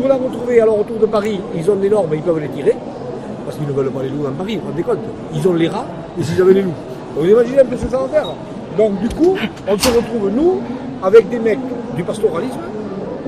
Vous 0.00 0.08
la 0.08 0.14
retrouvez 0.14 0.60
alors 0.60 0.78
autour 0.80 0.98
de 0.98 1.06
Paris, 1.06 1.40
ils 1.56 1.70
ont 1.70 1.76
des 1.76 1.88
normes, 1.88 2.10
ils 2.14 2.22
peuvent 2.22 2.38
les 2.38 2.48
tirer. 2.48 2.76
Parce 3.44 3.56
qu'ils 3.56 3.66
ne 3.66 3.72
veulent 3.72 3.90
pas 3.90 4.02
les 4.02 4.10
loups 4.10 4.24
dans 4.24 4.32
Paris, 4.32 4.56
vous 4.56 4.62
vous 4.62 4.68
rendez 4.70 4.82
compte 4.82 4.98
Ils 5.34 5.48
ont 5.48 5.54
les 5.54 5.68
rats, 5.68 5.86
et 6.18 6.22
s'ils 6.22 6.40
avaient 6.40 6.52
les 6.54 6.62
loups. 6.62 6.74
Vous 7.16 7.26
imaginez 7.26 7.60
un 7.60 7.64
peu 7.64 7.76
ce 7.76 7.84
que 7.86 7.90
ça 7.90 7.98
va 7.98 8.08
faire 8.08 8.28
Donc 8.76 9.00
du 9.00 9.08
coup, 9.08 9.36
on 9.66 9.78
se 9.78 9.88
retrouve, 9.88 10.30
nous, 10.34 10.60
avec 11.02 11.28
des 11.30 11.38
mecs 11.38 11.58
du 11.96 12.04
pastoralisme, 12.04 12.58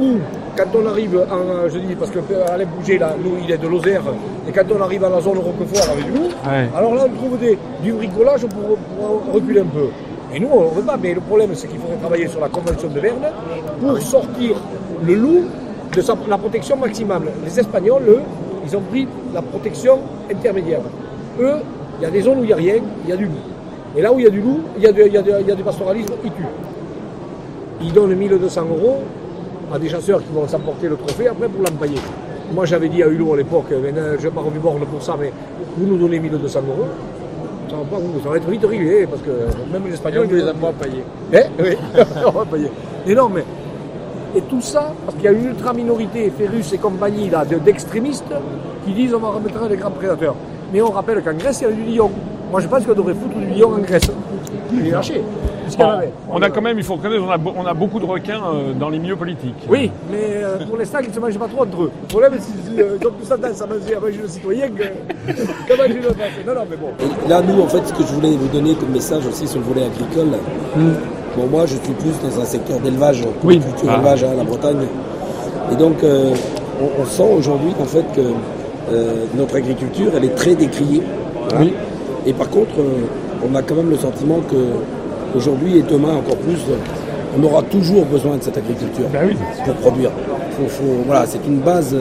où 0.01 0.16
quand 0.57 0.79
on 0.81 0.87
arrive, 0.87 1.16
en, 1.31 1.68
je 1.68 1.79
dis, 1.79 1.95
parce 1.95 2.11
que 2.11 2.18
Alain 2.53 2.66
Bouger, 2.66 2.99
là, 2.99 3.14
nous, 3.23 3.33
il 3.43 3.51
est 3.51 3.57
de 3.59 3.66
Lozère, 3.66 4.03
et 4.49 4.53
quand 4.53 4.64
on 4.79 4.83
arrive 4.83 5.05
à 5.05 5.09
la 5.09 5.21
zone 5.21 5.39
Roquefort 5.39 5.91
avec 5.93 6.07
nous, 6.14 6.27
Ouais. 6.27 6.68
alors 6.77 6.95
là, 6.95 7.05
on 7.07 7.16
trouve 7.16 7.39
des, 7.39 7.59
du 7.83 7.93
bricolage 7.93 8.43
pour, 8.47 8.77
pour 8.77 9.35
reculer 9.35 9.61
un 9.61 9.64
peu. 9.64 9.87
Et 10.35 10.39
nous, 10.39 10.49
on 10.53 10.71
ne 10.71 10.75
veut 10.77 10.83
pas, 10.83 10.97
mais 11.03 11.14
le 11.14 11.21
problème, 11.21 11.51
c'est 11.55 11.66
qu'il 11.66 11.79
faudrait 11.81 11.97
travailler 11.97 12.29
sur 12.29 12.41
la 12.41 12.49
convention 12.49 12.89
de 12.89 13.01
Berne 13.01 13.27
pour 13.81 13.99
sortir 13.99 14.57
le 15.03 15.14
loup 15.14 15.41
de 15.95 16.01
sa- 16.03 16.14
la 16.28 16.38
protection 16.38 16.76
maximale. 16.76 17.22
Les 17.45 17.59
Espagnols, 17.59 18.03
eux, 18.09 18.20
ils 18.66 18.76
ont 18.76 18.80
pris 18.80 19.07
la 19.34 19.43
protection 19.43 19.99
intermédiaire. 20.30 20.80
Eux, 21.41 21.57
il 21.99 22.03
y 22.03 22.07
a 22.07 22.11
des 22.11 22.20
zones 22.22 22.38
où 22.41 22.45
il 22.45 22.49
n'y 22.49 22.53
a 22.53 22.57
rien, 22.57 22.74
il 23.05 23.11
y 23.11 23.12
a 23.12 23.16
du 23.16 23.24
loup. 23.26 23.32
Et 23.97 24.03
là 24.03 24.12
où 24.12 24.18
il 24.18 24.24
y 24.24 24.28
a 24.28 24.30
du 24.30 24.41
loup, 24.41 24.61
il 24.76 24.82
y 24.82 24.86
a, 24.86 24.93
de- 24.93 25.03
il 25.03 25.12
y 25.12 25.16
a 25.16 25.22
de- 25.22 25.34
il 25.41 25.49
y 25.49 25.51
a 25.53 25.55
du 25.55 25.62
pastoralisme, 25.62 26.14
ils 26.24 26.30
tuent. 26.32 26.45
Ils 27.82 27.93
donnent 27.93 28.14
1200 28.14 28.62
euros 28.68 28.99
à 29.72 29.78
des 29.78 29.88
chasseurs 29.88 30.20
qui 30.20 30.32
vont 30.32 30.47
s'emporter 30.47 30.88
le 30.88 30.97
trophée 30.97 31.28
après 31.28 31.49
pour 31.49 31.62
l'empailler. 31.62 31.99
Moi 32.55 32.66
j'avais 32.66 32.88
dit 32.88 33.03
à 33.03 33.07
Hulot 33.09 33.34
à 33.34 33.36
l'époque, 33.38 33.66
je 33.70 33.76
n'ai 33.76 34.30
pas 34.32 34.41
revu 34.41 34.59
borne 34.59 34.80
pour 34.84 35.03
ça, 35.03 35.16
mais 35.18 35.32
vous 35.76 35.86
nous 35.86 35.97
donnez 35.97 36.18
1200 36.18 36.61
euros, 36.68 36.88
ça 37.68 37.76
va, 37.76 37.82
pas, 37.84 37.97
vous, 37.99 38.20
ça 38.22 38.28
va 38.30 38.36
être 38.36 38.49
vite 38.51 38.64
réglé, 38.64 39.07
parce 39.07 39.22
que 39.22 39.30
même 39.72 39.82
les 39.86 39.95
Espagnols, 39.95 40.26
ils 40.28 40.36
ne 40.36 40.43
les 40.43 40.49
ont 40.51 40.55
pas 40.55 40.72
payés. 40.72 41.05
Eh 41.32 41.62
oui, 41.62 41.76
on 42.26 42.30
va 42.30 42.45
payer. 42.45 42.70
Et 43.07 43.14
non, 43.14 43.28
mais 43.28 43.45
et 44.37 44.41
tout 44.43 44.61
ça, 44.61 44.93
parce 45.05 45.16
qu'il 45.16 45.24
y 45.24 45.28
a 45.28 45.33
une 45.33 45.47
ultra-minorité, 45.47 46.33
Férus 46.37 46.72
et 46.72 46.78
compagnie, 46.78 47.28
là, 47.31 47.45
de- 47.45 47.57
d'extrémistes, 47.59 48.24
qui 48.87 48.93
disent 48.93 49.14
on 49.14 49.18
va 49.18 49.28
remettre 49.31 49.68
des 49.68 49.76
grands 49.76 49.91
prédateurs. 49.91 50.35
Mais 50.72 50.81
on 50.83 50.91
rappelle 50.91 51.22
qu'en 51.22 51.35
Grèce, 51.35 51.61
il 51.62 51.64
y 51.64 51.66
a 51.66 51.72
du 51.72 51.83
lion. 51.97 52.11
Moi, 52.51 52.61
je 52.61 52.68
pense 52.68 52.85
qu'on 52.85 52.95
devrait 52.95 53.14
foutre 53.14 53.37
du 53.37 53.47
lion 53.61 53.70
en 53.74 53.78
Grèce. 53.78 54.11
Il 54.72 54.87
est 54.87 54.91
lâché. 54.91 55.20
Bon, 55.78 55.87
on 56.33 56.43
a 56.43 56.51
quand 56.51 56.61
même, 56.62 56.78
il 56.78 56.85
faut 56.85 56.95
reconnaître, 56.97 57.22
on 57.24 57.31
a, 57.31 57.39
on 57.57 57.64
a 57.64 57.74
beaucoup 57.74 58.01
de 58.01 58.05
requins 58.05 58.41
euh, 58.45 58.72
dans 58.72 58.89
les 58.89 58.99
milieux 58.99 59.14
politiques. 59.14 59.55
Oui, 59.68 59.91
mais 60.11 60.18
euh, 60.43 60.59
pour 60.66 60.76
l'instant, 60.76 60.99
ils 61.01 61.09
ne 61.09 61.14
se 61.14 61.20
mangent 61.20 61.39
pas 61.39 61.47
trop 61.47 61.62
entre 61.62 61.83
eux. 61.85 61.91
Le 62.03 62.09
problème, 62.09 62.33
c'est 62.41 62.74
qu'ils 62.74 63.07
ont 63.07 63.12
plus 63.12 63.28
tendance 63.28 63.62
à 63.62 63.66
manger, 63.66 63.95
à 63.95 64.01
manger 64.01 64.18
le 64.20 64.28
citoyen 64.28 64.66
que, 64.68 64.83
que 64.83 65.76
manger 65.78 66.01
le. 66.03 66.09
Non, 66.45 66.55
non, 66.61 66.66
mais 66.68 66.76
bon. 66.76 66.89
Et 67.24 67.28
là, 67.28 67.41
nous, 67.41 67.62
en 67.62 67.68
fait, 67.68 67.87
ce 67.87 67.93
que 67.93 68.01
je 68.03 68.12
voulais 68.12 68.31
vous 68.37 68.49
donner 68.49 68.74
comme 68.74 68.91
message 68.91 69.24
aussi 69.28 69.47
sur 69.47 69.61
le 69.61 69.66
volet 69.66 69.87
agricole, 69.87 70.39
bon, 71.37 71.47
moi, 71.51 71.64
je 71.66 71.74
suis 71.76 71.93
plus 71.95 72.12
dans 72.22 72.41
un 72.41 72.45
secteur 72.45 72.78
d'élevage, 72.81 73.24
Oui. 73.45 73.59
culture 73.61 73.89
Ah. 73.91 73.97
élevage 73.97 74.24
à 74.24 74.35
la 74.35 74.45
Bretagne. 74.45 74.87
Et 75.72 75.76
donc, 75.76 76.03
euh, 76.03 76.33
on, 76.81 77.03
on 77.03 77.05
sent 77.07 77.28
aujourd'hui, 77.39 77.72
en 77.81 77.85
fait, 77.85 78.05
que 78.14 78.20
euh, 78.93 79.24
notre 79.37 79.57
agriculture, 79.57 80.11
elle 80.16 80.24
est 80.24 80.35
très 80.35 80.55
décriée. 80.55 81.03
Voilà. 81.49 81.64
Oui. 81.64 81.72
Et 82.26 82.33
par 82.33 82.49
contre, 82.51 82.78
euh, 82.78 83.07
on 83.51 83.55
a 83.55 83.62
quand 83.62 83.74
même 83.76 83.91
le 83.91 83.97
sentiment 83.97 84.41
que 84.51 85.37
aujourd'hui 85.37 85.78
et 85.78 85.83
demain 85.83 86.14
encore 86.16 86.37
plus, 86.37 86.59
on 87.39 87.43
aura 87.45 87.62
toujours 87.62 88.05
besoin 88.07 88.37
de 88.37 88.43
cette 88.43 88.59
agriculture 88.59 89.05
Ben 89.12 89.20
oui. 89.28 89.37
pour 89.64 89.74
produire. 89.74 90.11
Faut- 90.59 90.68
faut- 90.68 91.03
voilà, 91.07 91.24
c'est 91.26 91.39
une 91.47 91.59
base 91.61 91.95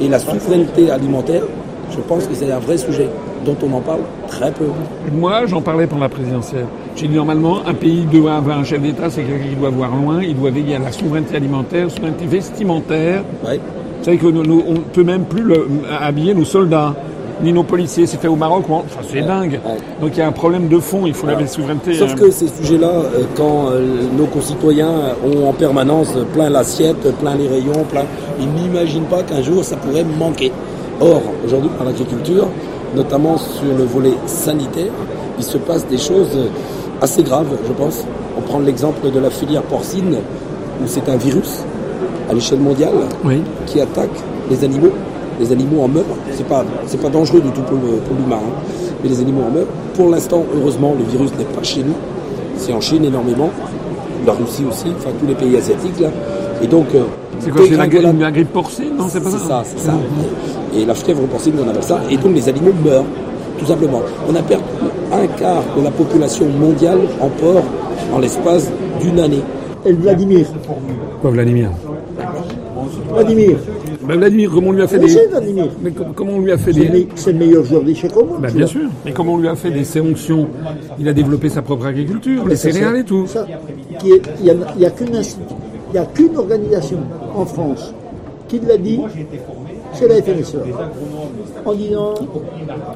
et 0.00 0.08
la 0.08 0.18
souveraineté 0.20 0.90
alimentaire, 0.90 1.42
je 1.90 1.98
pense 2.00 2.24
que 2.26 2.34
c'est 2.34 2.50
un 2.50 2.60
vrai 2.60 2.78
sujet 2.78 3.08
dont 3.44 3.56
on 3.62 3.76
en 3.76 3.80
parle 3.80 4.00
très 4.28 4.50
peu. 4.52 4.66
Moi, 5.12 5.46
j'en 5.46 5.60
parlais 5.60 5.86
pendant 5.86 6.02
la 6.02 6.08
présidentielle. 6.08 6.66
J'ai 6.96 7.08
dit 7.08 7.16
normalement, 7.16 7.58
un 7.66 7.74
pays 7.74 8.04
doit 8.12 8.34
avoir 8.34 8.58
un 8.58 8.64
chef 8.64 8.80
d'État, 8.82 9.08
c'est 9.10 9.22
quelqu'un 9.22 9.48
qui 9.48 9.56
doit 9.56 9.70
voir 9.70 9.90
loin, 9.96 10.22
il 10.22 10.36
doit 10.36 10.50
veiller 10.50 10.76
à 10.76 10.78
la 10.78 10.92
souveraineté 10.92 11.36
alimentaire, 11.36 11.90
souveraineté 11.90 12.26
vestimentaire. 12.26 13.22
Ouais. 13.46 13.58
Vous 13.98 14.04
savez 14.04 14.16
que 14.18 14.26
nous, 14.26 14.42
nous- 14.42 14.62
on 14.68 14.72
ne 14.72 14.78
peut 14.78 15.04
même 15.04 15.24
plus 15.24 15.42
le- 15.42 15.66
habiller 16.00 16.34
nos 16.34 16.44
soldats, 16.44 16.94
ni 17.42 17.52
nos 17.52 17.62
policiers. 17.62 18.06
C'est 18.06 18.20
fait 18.20 18.28
au 18.28 18.36
Maroc, 18.36 18.64
en- 18.68 18.78
enfin, 18.86 19.00
c'est 19.08 19.22
dingue. 19.22 19.58
ouais. 19.64 19.76
Donc 20.00 20.10
il 20.14 20.18
y 20.18 20.22
a 20.22 20.26
un 20.28 20.32
problème 20.32 20.68
de 20.68 20.78
fond, 20.78 21.02
il 21.06 21.14
faut 21.14 21.26
la 21.26 21.44
souveraineté. 21.46 21.94
Sauf 21.94 22.12
euh, 22.12 22.16
que 22.26 22.30
ces 22.30 22.48
sujets-là, 22.48 22.88
euh, 22.88 23.22
quand 23.36 23.70
euh, 23.70 24.02
nos 24.16 24.26
concitoyens 24.26 24.90
ont 25.24 25.48
en 25.48 25.52
permanence 25.52 26.14
plein 26.34 26.50
l'assiette, 26.50 27.00
plein 27.18 27.34
les 27.36 27.48
rayons, 27.48 27.84
plein, 27.90 28.04
ils 28.40 28.48
n'imaginent 28.48 29.04
pas 29.04 29.22
qu'un 29.22 29.42
jour 29.42 29.64
ça 29.64 29.76
pourrait 29.76 30.04
manquer. 30.18 30.52
Or, 31.00 31.20
aujourd'hui, 31.44 31.70
dans 31.78 31.84
l'agriculture, 31.84 32.46
notamment 32.94 33.36
sur 33.38 33.74
le 33.76 33.84
volet 33.84 34.14
sanitaire, 34.26 34.92
il 35.38 35.44
se 35.44 35.58
passe 35.58 35.86
des 35.86 35.98
choses 35.98 36.28
assez 37.00 37.22
graves, 37.22 37.46
je 37.66 37.72
pense. 37.72 38.04
On 38.38 38.40
prend 38.42 38.60
l'exemple 38.60 39.10
de 39.10 39.18
la 39.18 39.30
filière 39.30 39.62
porcine, 39.62 40.16
où 40.82 40.86
c'est 40.86 41.08
un 41.08 41.16
virus 41.16 41.60
à 42.30 42.34
l'échelle 42.34 42.60
mondiale 42.60 42.94
Oui. 43.24 43.42
qui 43.66 43.80
attaque 43.80 44.10
les 44.50 44.62
animaux. 44.64 44.90
Les 45.40 45.50
animaux 45.50 45.82
en 45.82 45.88
meurent. 45.88 46.04
C'est 46.32 46.46
pas, 46.46 46.64
c'est 46.86 47.00
pas 47.00 47.08
dangereux 47.08 47.40
du 47.40 47.50
tout 47.50 47.62
pour 47.62 47.76
l'humain, 47.78 48.36
hein. 48.36 48.72
mais 49.02 49.08
les 49.08 49.20
animaux 49.20 49.42
en 49.48 49.50
meurent. 49.50 49.66
Pour 49.94 50.08
l'instant, 50.10 50.44
heureusement, 50.54 50.94
le 50.96 51.04
virus 51.04 51.30
n'est 51.38 51.44
pas 51.44 51.62
chez 51.62 51.82
nous. 51.82 51.94
C'est 52.56 52.72
en 52.72 52.80
Chine 52.80 53.04
énormément, 53.04 53.50
la 54.26 54.32
Russie 54.32 54.64
aussi, 54.68 54.86
enfin 54.96 55.10
tous 55.18 55.26
les 55.26 55.34
pays 55.34 55.56
asiatiques 55.56 55.98
là. 56.00 56.08
Et 56.62 56.66
donc, 56.66 56.86
euh, 56.94 57.02
C'est 57.40 57.50
quoi 57.50 57.62
C'est 57.68 57.76
la, 57.76 57.86
la 58.12 58.30
grippe 58.30 58.52
porcine 58.52 58.96
Non, 58.96 59.06
c'est 59.08 59.20
pas 59.22 59.30
c'est 59.30 59.38
ça 59.38 59.48
ça, 59.48 59.62
c'est 59.64 59.86
ça. 59.86 59.94
Et 60.76 60.84
la 60.84 60.94
fièvre 60.94 61.22
porcine, 61.26 61.54
on 61.64 61.68
appelle 61.68 61.82
ça. 61.82 62.00
Et 62.10 62.16
donc 62.16 62.34
les 62.34 62.48
animaux 62.48 62.72
meurent, 62.84 63.04
tout 63.58 63.66
simplement. 63.66 64.00
On 64.30 64.34
a 64.34 64.42
perdu 64.42 64.64
un 65.12 65.26
quart 65.38 65.62
de 65.76 65.82
la 65.82 65.90
population 65.90 66.46
mondiale 66.48 67.00
en 67.20 67.28
porc 67.28 67.64
en 68.14 68.18
l'espace 68.18 68.70
d'une 69.00 69.18
année. 69.20 69.42
Et 69.84 69.92
Vladimir. 69.92 70.46
Quoi, 71.20 71.30
Vladimir 71.32 71.70
Vladimir. 73.12 73.56
Ben, 74.06 74.16
Vladimir, 74.16 74.50
comment 74.52 74.68
on 74.68 74.72
lui 74.72 74.82
a 74.82 74.88
fait 74.88 74.98
des. 74.98 75.06
Vladimir. 75.28 75.66
Mais 75.82 75.90
com- 75.90 76.06
comment 76.14 76.32
on 76.32 76.40
lui 76.40 76.50
a 76.52 76.58
fait 76.58 76.72
C'est 76.72 76.80
des. 76.80 77.08
c'est 77.14 77.32
le 77.32 77.38
meilleur 77.38 77.64
joueur 77.64 77.82
d'échecs 77.82 78.16
au 78.16 78.24
monde. 78.24 78.40
Ben, 78.40 78.48
bien 78.50 78.60
vois. 78.60 78.66
sûr. 78.66 78.80
Mais 79.04 79.12
comment 79.12 79.34
on 79.34 79.38
lui 79.38 79.48
a 79.48 79.54
fait 79.54 79.70
des 79.70 79.84
sanctions 79.84 80.48
Il 80.98 81.08
a 81.08 81.12
développé 81.12 81.48
sa 81.48 81.62
propre 81.62 81.86
agriculture, 81.86 82.46
les 82.48 82.56
céréales 82.56 82.96
et 82.98 83.04
tout. 83.04 83.26
ça, 83.26 83.46
Il 84.02 84.08
n'y 84.42 84.50
a, 84.50 84.54
il 84.76 84.82
y 84.82 84.86
a 84.86 84.90
qu'une 84.90 85.14
il 85.92 85.96
y 85.96 85.98
a 85.98 86.06
qu'une 86.06 86.36
organisation 86.36 86.98
en 87.36 87.44
France 87.44 87.92
qui 88.48 88.60
l'a 88.60 88.76
dit, 88.76 89.00
c'est 89.94 90.08
la 90.08 90.16
FNSEA. 90.22 90.58
En 91.64 91.72
disant 91.74 92.14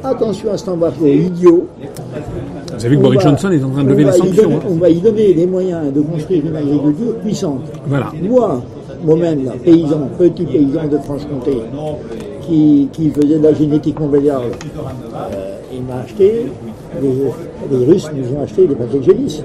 attention 0.03 0.53
à 0.53 0.59
cet 0.59 0.69
embargo 0.69 1.07
idiot. 1.07 1.67
Vous 1.81 2.75
avez 2.75 2.89
vu 2.89 2.97
que 2.97 3.03
Boris 3.03 3.21
Johnson 3.21 3.51
est 3.51 3.63
en 3.65 3.71
train 3.71 3.85
de 3.85 3.89
lever 3.91 4.11
sanctions. 4.13 4.43
donner- 4.43 4.55
hein. 4.57 4.61
On 4.71 4.75
va 4.75 4.91
y 4.91 5.01
donner 5.01 5.33
les 5.35 5.47
moyens 5.47 5.93
de 5.93 6.01
construire 6.03 6.45
une 6.47 6.57
agriculture 6.57 7.15
puissante. 7.23 7.61
Voilà. 7.87 8.13
Moi, 8.23 8.63
moi-même, 9.05 9.51
paysan, 9.65 10.09
petit 10.19 10.45
paysan 10.45 10.89
de 10.91 10.99
Franche-Comté, 10.99 11.59
qui, 12.43 12.89
qui 12.93 13.11
faisait 13.11 13.39
de 13.39 13.43
la 13.45 13.55
génétique 13.55 13.99
montbéliarde, 13.99 14.45
euh, 14.45 15.57
il 15.73 15.83
m'a 15.83 16.01
acheté, 16.05 16.47
les, 17.03 17.79
les 17.79 17.85
Russes 17.87 18.11
nous 18.15 18.37
ont 18.37 18.43
acheté 18.43 18.67
des 18.67 18.75
paquets 18.75 18.99
de 18.99 19.03
gélis. 19.05 19.43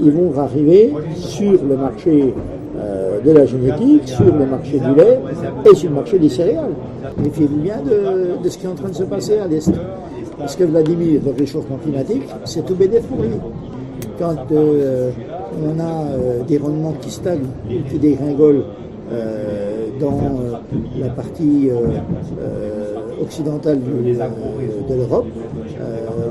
Ils 0.00 0.12
vont 0.12 0.32
arriver 0.38 0.92
sur 1.16 1.52
le 1.68 1.76
marché 1.76 2.32
de 3.24 3.30
la 3.32 3.46
génétique, 3.46 4.08
sur 4.08 4.24
le 4.24 4.46
marché 4.46 4.78
du 4.78 4.94
lait 4.94 5.18
et 5.70 5.74
sur 5.74 5.90
le 5.90 5.96
marché 5.96 6.18
des 6.18 6.28
céréales. 6.28 6.74
Méfiez-vous 7.22 7.56
bien 7.56 7.80
de, 7.82 8.42
de 8.42 8.48
ce 8.48 8.58
qui 8.58 8.66
est 8.66 8.68
en 8.68 8.74
train 8.74 8.88
de 8.88 8.94
se 8.94 9.04
passer 9.04 9.38
à 9.38 9.46
l'Est. 9.46 9.72
Parce 10.38 10.54
que 10.54 10.64
Vladimir, 10.64 11.20
le 11.24 11.32
réchauffement 11.32 11.76
climatique, 11.76 12.22
c'est 12.44 12.64
tout 12.64 12.74
bénéf 12.74 13.02
pour 13.02 13.22
lui. 13.22 13.30
Quand 14.18 14.36
euh, 14.52 15.10
on 15.64 15.78
a 15.80 15.82
euh, 15.82 16.42
des 16.44 16.58
rendements 16.58 16.94
qui 17.00 17.10
stagnent 17.10 17.48
ou 17.68 17.88
qui 17.88 17.98
dégringolent 17.98 18.64
euh, 19.12 19.86
dans 20.00 20.20
la 21.00 21.08
partie 21.08 21.70
occidentale 23.20 23.80
de 23.80 24.94
l'Europe, 24.94 25.26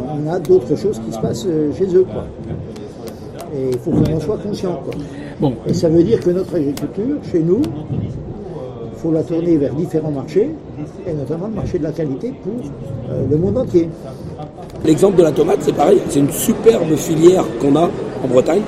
on 0.09 0.31
a 0.31 0.39
d'autres 0.39 0.75
choses 0.77 0.99
qui 1.05 1.11
se 1.11 1.19
passent 1.19 1.47
chez 1.77 1.95
eux. 1.95 2.05
Quoi. 2.05 2.23
Et 3.55 3.71
il 3.71 3.77
faut 3.79 3.91
qu'on 3.91 4.15
en 4.15 4.19
soit 4.19 4.37
conscient. 4.37 4.81
Quoi. 4.85 4.93
Bon, 5.39 5.53
Et 5.67 5.73
ça 5.73 5.87
veut 5.89 6.03
dire 6.03 6.19
que 6.19 6.31
notre 6.31 6.55
agriculture, 6.55 7.17
chez 7.31 7.39
nous, 7.39 7.61
il 7.91 8.97
faut 8.99 9.11
la 9.11 9.21
tourner 9.23 9.57
vers 9.57 9.73
différents 9.73 10.11
marchés, 10.11 10.49
et 11.07 11.13
notamment 11.13 11.47
le 11.47 11.53
marché 11.53 11.77
de 11.77 11.83
la 11.83 11.91
qualité 11.91 12.33
pour 12.43 12.53
euh, 13.11 13.23
le 13.29 13.37
monde 13.37 13.57
entier. 13.59 13.87
L'exemple 14.83 15.17
de 15.17 15.23
la 15.23 15.31
tomate, 15.31 15.59
c'est 15.61 15.75
pareil. 15.75 15.99
C'est 16.09 16.19
une 16.19 16.31
superbe 16.31 16.95
filière 16.95 17.43
qu'on 17.61 17.75
a 17.75 17.83
en 18.23 18.27
Bretagne. 18.27 18.61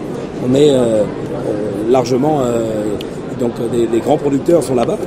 On 0.48 0.54
est 0.54 0.70
euh, 0.70 0.76
euh, 1.04 1.04
largement, 1.90 2.42
euh, 2.42 2.96
donc 3.40 3.54
des, 3.72 3.88
des 3.88 4.00
grands 4.00 4.18
producteurs 4.18 4.62
sont 4.64 4.76
là-bas. 4.76 4.98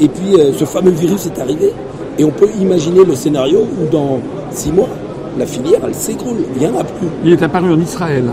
Et 0.00 0.08
puis 0.08 0.34
euh, 0.40 0.52
ce 0.52 0.64
fameux 0.64 0.90
virus 0.90 1.26
est 1.26 1.38
arrivé. 1.40 1.70
Et 2.18 2.24
on 2.24 2.30
peut 2.30 2.48
imaginer 2.60 3.04
le 3.04 3.14
scénario 3.14 3.60
où 3.60 3.90
dans 3.90 4.18
six 4.50 4.72
mois, 4.72 4.88
la 5.38 5.46
filière, 5.46 5.80
elle 5.86 5.94
s'écroule. 5.94 6.38
Il 6.56 6.60
n'y 6.62 6.66
en 6.66 6.78
a 6.78 6.84
plus. 6.84 7.06
il 7.24 7.32
est 7.32 7.42
apparu 7.42 7.72
en 7.72 7.80
Israël. 7.80 8.24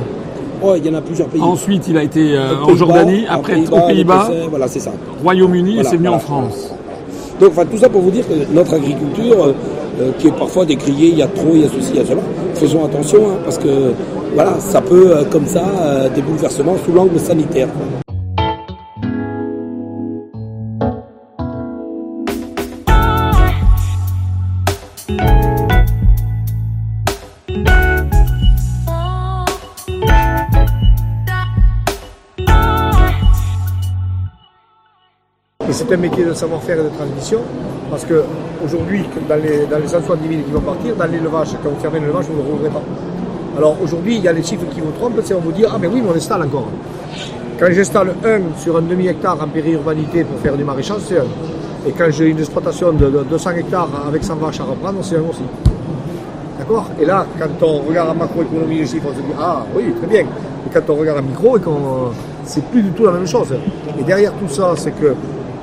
Oh, 0.61 0.73
il 0.75 0.85
y 0.85 0.89
en 0.89 0.97
a 0.97 1.01
plusieurs 1.01 1.27
pays. 1.27 1.41
Ensuite, 1.41 1.87
il 1.87 1.97
a 1.97 2.03
été 2.03 2.33
euh, 2.35 2.61
en 2.63 2.75
Jordanie, 2.75 3.25
après 3.29 3.55
aux 3.71 3.87
Pays-Bas, 3.87 4.29
Voilà, 4.49 4.67
c'est 4.67 4.79
ça. 4.79 4.91
Royaume-Uni, 5.23 5.75
Voilà, 5.75 5.87
et 5.87 5.91
c'est 5.91 5.97
venu 5.97 6.07
voilà. 6.09 6.17
en 6.17 6.19
France. 6.19 6.73
Donc, 7.39 7.51
enfin, 7.51 7.65
tout 7.65 7.77
ça 7.77 7.87
pour 7.87 8.01
vous 8.01 8.11
dire 8.11 8.27
que 8.27 8.33
notre 8.53 8.73
agriculture, 8.73 9.43
euh, 9.45 9.53
euh, 10.01 10.11
qui 10.19 10.27
est 10.27 10.31
parfois 10.31 10.65
décriée, 10.65 11.09
il 11.09 11.17
y 11.17 11.21
a 11.21 11.27
trop, 11.27 11.51
il 11.53 11.61
y 11.61 11.65
a 11.65 11.69
ceci, 11.69 11.91
il 11.93 11.97
y 11.97 12.01
a 12.01 12.05
cela, 12.05 12.21
faisons 12.55 12.83
attention, 12.85 13.19
hein, 13.29 13.37
parce 13.45 13.57
que 13.57 13.93
voilà, 14.35 14.59
ça 14.59 14.81
peut, 14.81 15.11
euh, 15.15 15.23
comme 15.31 15.45
ça, 15.45 15.63
des 16.13 16.21
bouleversements 16.21 16.75
sous 16.85 16.91
l'angle 16.91 17.17
sanitaire. 17.19 17.67
quoi. 17.67 17.98
C'est 35.79 35.93
un 35.93 35.97
métier 35.97 36.25
de 36.25 36.33
savoir-faire 36.33 36.77
et 36.79 36.83
de 36.83 36.89
transmission, 36.89 37.39
parce 37.89 38.03
que 38.03 38.21
aujourd'hui, 38.65 39.05
dans 39.29 39.35
les, 39.35 39.65
dans 39.65 39.77
les 39.77 39.87
170 39.87 40.27
000 40.27 40.41
qui 40.43 40.51
vont 40.51 40.59
partir, 40.59 40.93
dans 40.95 41.05
l'élevage, 41.05 41.49
quand 41.63 41.69
vous 41.69 41.79
fermez 41.79 42.01
l'élevage, 42.01 42.25
vous 42.25 42.33
ne 42.33 42.45
le 42.45 42.51
rouvrez 42.51 42.69
pas. 42.69 42.81
Alors 43.57 43.77
aujourd'hui, 43.81 44.17
il 44.17 44.23
y 44.23 44.27
a 44.27 44.33
les 44.33 44.43
chiffres 44.43 44.65
qui 44.73 44.81
vous 44.81 44.91
trompent, 44.91 45.21
c'est 45.23 45.33
on 45.33 45.39
vous 45.39 45.53
dit, 45.53 45.63
ah 45.65 45.77
mais 45.79 45.87
oui, 45.87 46.01
mais 46.03 46.09
on 46.11 46.15
installe 46.15 46.43
encore. 46.43 46.67
Quand 47.57 47.67
j'installe 47.71 48.13
un 48.25 48.57
sur 48.57 48.75
un 48.77 48.81
demi-hectare 48.81 49.37
en 49.41 49.47
périurbanité 49.47 50.25
pour 50.25 50.39
faire 50.39 50.57
du 50.57 50.65
maraîchage, 50.65 51.01
c'est 51.07 51.17
un. 51.17 51.25
Et 51.87 51.91
quand 51.97 52.09
j'ai 52.09 52.27
une 52.27 52.39
exploitation 52.39 52.91
de, 52.91 53.05
de 53.05 53.23
200 53.29 53.51
hectares 53.51 53.89
avec 54.05 54.23
100 54.23 54.35
vaches 54.35 54.59
à 54.59 54.63
reprendre, 54.63 54.99
c'est 55.01 55.15
un 55.15 55.21
aussi. 55.29 55.43
D'accord? 56.57 56.89
Et 57.01 57.05
là, 57.05 57.25
quand 57.39 57.65
on 57.65 57.87
regarde 57.87 58.09
en 58.09 58.15
macroéconomie 58.15 58.79
les 58.79 58.85
chiffres, 58.85 59.07
on 59.11 59.15
se 59.15 59.21
dit 59.21 59.33
Ah 59.39 59.65
oui, 59.73 59.93
très 59.97 60.07
bien. 60.07 60.21
Et 60.21 60.69
quand 60.73 60.89
on 60.89 60.95
regarde 60.95 61.19
en 61.19 61.23
micro, 61.23 61.57
c'est 62.43 62.63
plus 62.65 62.81
du 62.81 62.91
tout 62.91 63.05
la 63.05 63.13
même 63.13 63.27
chose. 63.27 63.53
Et 63.97 64.03
derrière 64.03 64.33
tout 64.33 64.53
ça, 64.53 64.73
c'est 64.75 64.91
que 64.91 65.15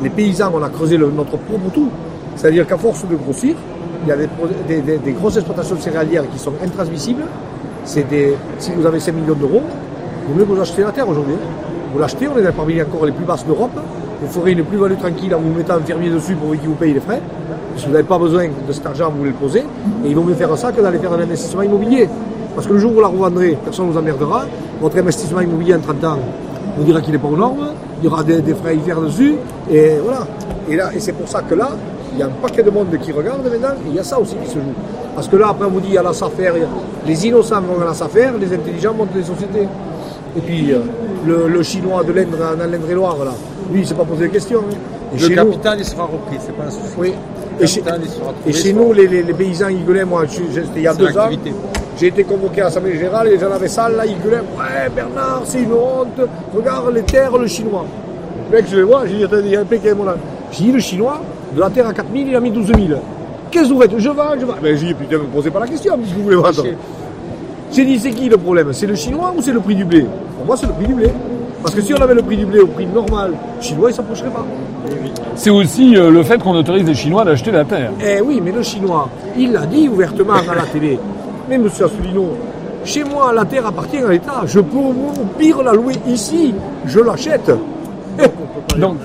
les 0.03 0.11
paysans, 0.11 0.51
on 0.55 0.63
a 0.63 0.69
creusé 0.69 0.99
notre 0.99 1.37
propre 1.37 1.71
tout. 1.73 1.89
C'est-à-dire 2.35 2.67
qu'à 2.67 2.77
force 2.77 3.07
de 3.09 3.17
grossir, 3.17 3.57
il 4.05 4.09
y 4.09 4.13
a 4.13 4.17
des, 4.17 5.13
grosses 5.13 5.37
exploitations 5.37 5.77
céréalières 5.79 6.25
qui 6.31 6.39
sont 6.39 6.53
intransmissibles. 6.63 7.25
Si 7.85 8.03
vous 8.77 8.87
avez 8.87 9.01
5 9.01 9.13
millions 9.15 9.35
d'euros, 9.35 9.63
vaut 10.29 10.35
mieux 10.35 10.45
que 10.45 10.53
vous 10.53 10.61
achetez 10.61 10.83
la 10.83 10.93
terre 10.93 11.09
aujourd'hui. 11.09 11.35
hein. 11.35 11.67
Vous 11.93 11.99
l'achetez, 11.99 12.29
on 12.29 12.37
est 12.37 12.53
parmi 12.53 12.81
encore 12.83 13.07
les 13.07 13.13
plus 13.13 13.25
basses 13.25 13.47
d'Europe. 13.47 13.71
Vous 14.21 14.29
ferez 14.29 14.53
une 14.53 14.65
plus-value 14.65 14.99
tranquille 14.99 15.35
en 15.35 15.39
vous 15.39 15.53
mettant 15.53 15.75
un 15.75 15.81
fermier 15.81 16.11
dessus 16.11 16.35
pour 16.35 16.51
qu'il 16.51 16.69
vous 16.69 16.75
paye 16.75 16.93
les 16.93 17.01
frais. 17.01 17.21
Que 17.77 17.83
vous 17.83 17.93
n'avez 17.93 18.05
pas 18.05 18.19
besoin 18.19 18.47
de 18.67 18.73
cet 18.73 18.87
argent, 18.87 19.11
vous 19.11 19.19
voulez 19.19 19.31
le 19.31 19.37
poser. 19.37 19.61
Et 20.05 20.09
il 20.09 20.15
vaut 20.15 20.23
mieux 20.23 20.35
faire 20.35 20.57
ça 20.57 20.73
que 20.73 20.81
d'aller 20.81 20.99
faire 20.99 21.13
un 21.13 21.21
investissement 21.21 21.63
immobilier. 21.63 22.09
Parce 22.55 22.67
que 22.67 22.73
le 22.73 22.79
jour 22.79 22.93
où 22.93 22.95
vous 22.97 23.01
la 23.01 23.09
revendrez, 23.09 23.57
personne 23.63 23.87
ne 23.87 23.93
vous 23.93 23.99
emmerdera. 23.99 24.45
Votre 24.81 24.99
investissement 24.99 25.41
immobilier 25.41 25.75
en 25.75 25.81
30 25.81 26.05
ans 26.05 26.19
vous 26.77 26.85
dira 26.85 27.01
qu'il 27.01 27.13
n'est 27.13 27.19
pas 27.19 27.29
aux 27.29 27.37
normes. 27.37 27.69
Il 28.01 28.05
y 28.05 28.09
aura 28.09 28.23
des, 28.23 28.41
des 28.41 28.55
frais 28.55 28.77
hivers 28.77 29.01
dessus. 29.01 29.37
Et 29.71 29.93
voilà. 30.03 30.27
Et, 30.69 30.77
là, 30.77 30.91
et 30.95 31.01
c'est 31.01 31.13
pour 31.13 31.29
ça 31.29 31.43
que 31.43 31.55
là, 31.55 31.71
il 32.13 32.19
y 32.19 32.23
a 32.23 32.27
un 32.27 32.31
paquet 32.43 32.63
de 32.63 32.71
monde 32.71 32.89
qui 33.01 33.13
regarde 33.13 33.43
maintenant. 33.45 33.75
Et 33.85 33.89
il 33.89 33.95
y 33.95 33.99
a 33.99 34.05
ça 34.05 34.19
aussi 34.21 34.37
qui 34.43 34.49
se 34.49 34.55
joue. 34.55 34.75
Parce 35.15 35.29
que 35.29 35.37
là, 35.37 35.49
après, 35.49 35.67
on 35.67 35.71
vous 35.71 35.81
dit, 35.81 35.89
il 35.89 35.95
y 35.95 35.99
a 35.99 36.03
la 36.03 36.13
SAFER. 36.13 36.53
Les 37.07 37.27
innocents 37.27 37.61
vont 37.63 37.81
à 37.81 37.87
la 37.87 37.95
SAFER, 37.95 38.31
les 38.39 38.53
intelligents 38.55 38.93
montent 38.95 39.15
les 39.15 39.23
sociétés. 39.23 39.67
Et 40.37 40.41
puis, 40.41 40.73
euh, 40.73 40.81
le, 41.27 41.49
le 41.49 41.63
chinois 41.63 42.05
de 42.05 42.13
l'Indre, 42.13 42.37
dans 42.37 42.71
l'Indre-et-Loire, 42.71 43.17
là, 43.25 43.33
lui, 43.73 43.81
il 43.81 43.83
ne 43.83 43.87
s'est 43.87 43.95
pas 43.95 44.05
posé 44.05 44.29
de 44.29 44.33
questions. 44.33 44.61
hein. 44.71 44.77
Et 45.17 45.21
Le 45.23 45.29
nous- 45.29 45.35
capital, 45.37 45.79
il 45.79 45.85
sera 45.85 46.03
repris, 46.05 46.37
c'est 46.39 46.53
pas 46.55 46.65
un 46.65 46.71
souci. 46.71 46.93
oui. 46.99 47.13
Et 47.61 47.67
chez, 47.67 47.83
et 48.47 48.53
nous, 48.73 48.93
les, 48.93 49.07
les- 49.07 49.23
les 49.23 49.33
paysans, 49.35 49.69
ils 49.69 49.85
gueulaient, 49.85 50.05
moi, 50.05 50.25
je- 50.27 50.61
il 50.77 50.83
y 50.83 50.87
a 50.87 50.95
deux 50.95 51.07
ans. 51.19 51.29
J'ai 51.99 52.09
été 52.09 52.25
convoqué 52.25 52.61
à 52.61 52.65
l'Assemblée 52.65 52.95
Générale, 52.95 53.29
les 53.29 53.39
gens 53.39 53.51
avaient 53.51 53.69
ça, 53.69 53.89
là, 53.89 54.05
ils 54.05 54.19
gueulaient, 54.23 54.41
ouais, 54.41 54.91
Bernard, 54.95 55.43
c'est 55.45 55.61
une 55.63 55.73
honte, 55.73 56.21
regarde 56.55 56.93
les 56.95 57.03
terres, 57.03 57.37
le 57.39 57.47
chinois. 57.47 57.87
Le 58.51 58.57
mec, 58.57 58.67
je 58.71 58.77
vais 58.77 58.83
voir, 58.83 59.07
j'ai 59.07 59.17
dit, 59.17 59.25
attendez, 59.25 59.43
il 59.47 59.53
y 59.53 59.57
a 59.57 59.61
un 59.61 59.65
mec 59.69 59.81
qui 59.81 59.89
est 59.89 59.95
mon 59.95 60.07
âge. 60.07 60.19
J'ai 60.53 60.65
dit, 60.65 60.73
le 60.73 60.79
chinois, 60.81 61.21
de 61.55 61.61
la 61.61 61.71
terre 61.71 61.87
à 61.87 61.95
4000, 61.95 62.29
il 62.29 62.37
a 62.37 62.41
mis 62.41 62.51
12 62.51 62.67
000. 62.67 62.79
Qu'est-ce 63.51 63.69
que 63.69 63.73
vous 63.75 63.81
faites? 63.81 63.99
Je 63.99 64.09
vends, 64.11 64.35
je 64.39 64.45
vends. 64.45 64.55
Ben, 64.63 64.77
j'ai 64.77 64.89
dit, 64.89 64.95
putain, 64.95 65.17
ne 65.17 65.23
me 65.23 65.27
posez 65.29 65.51
pas 65.51 65.61
la 65.61 65.67
question, 65.69 65.97
qu'est-ce 65.97 66.11
que 66.11 66.17
vous 66.19 66.25
voulez 66.25 66.37
vendre 66.37 66.53
J'ai 67.73 67.85
dit, 67.87 67.99
c'est 67.99 68.11
qui 68.11 68.29
le 68.29 68.37
problème? 68.37 68.73
C'est 68.73 68.87
le 68.87 68.95
chinois 68.95 69.33
ou 69.37 69.41
c'est 69.41 69.53
le 69.53 69.61
prix 69.61 69.75
du 69.75 69.85
blé? 69.85 70.05
Pour 70.37 70.45
moi, 70.47 70.57
c'est 70.59 70.67
le 70.67 70.73
prix 70.75 70.87
du 70.87 70.95
blé. 70.95 71.09
Parce 71.63 71.75
que 71.75 71.81
si 71.81 71.95
on 71.95 72.01
avait 72.01 72.15
le 72.15 72.23
prix 72.23 72.37
du 72.37 72.47
blé 72.47 72.61
au 72.61 72.67
prix 72.67 72.87
normal, 72.87 73.33
chinois, 73.61 73.89
il 73.89 73.93
ne 73.93 73.97
s'approcherait 73.97 74.31
pas. 74.31 74.45
C'est 75.35 75.51
aussi 75.51 75.97
euh, 75.97 76.11
le 76.11 76.23
fait 76.23 76.39
qu'on 76.39 76.55
autorise 76.55 76.85
les 76.87 76.95
Chinois 76.95 77.25
d'acheter 77.25 77.51
la 77.51 77.65
terre. 77.65 77.91
Eh 78.05 78.21
oui, 78.21 78.41
mais 78.43 78.53
le 78.53 78.63
chinois, 78.63 79.09
il 79.37 79.53
l'a 79.53 79.67
dit 79.67 79.89
ouvertement 79.89 80.35
à 80.35 80.55
la 80.55 80.63
télé. 80.63 80.99
Mais 81.49 81.59
monsieur 81.59 81.87
Asselineau, 81.87 82.37
chez 82.85 83.05
moi, 83.05 83.33
la 83.33 83.45
terre 83.45 83.67
appartient 83.67 83.99
à 83.99 84.09
l'État. 84.09 84.43
Je 84.47 84.61
peux 84.61 84.79
au 84.79 84.95
pire 85.39 85.63
la 85.63 85.73
louer 85.73 85.95
ici. 86.07 86.55
Je 86.87 87.01
l'achète. 87.01 87.51
Donc, 88.79 88.97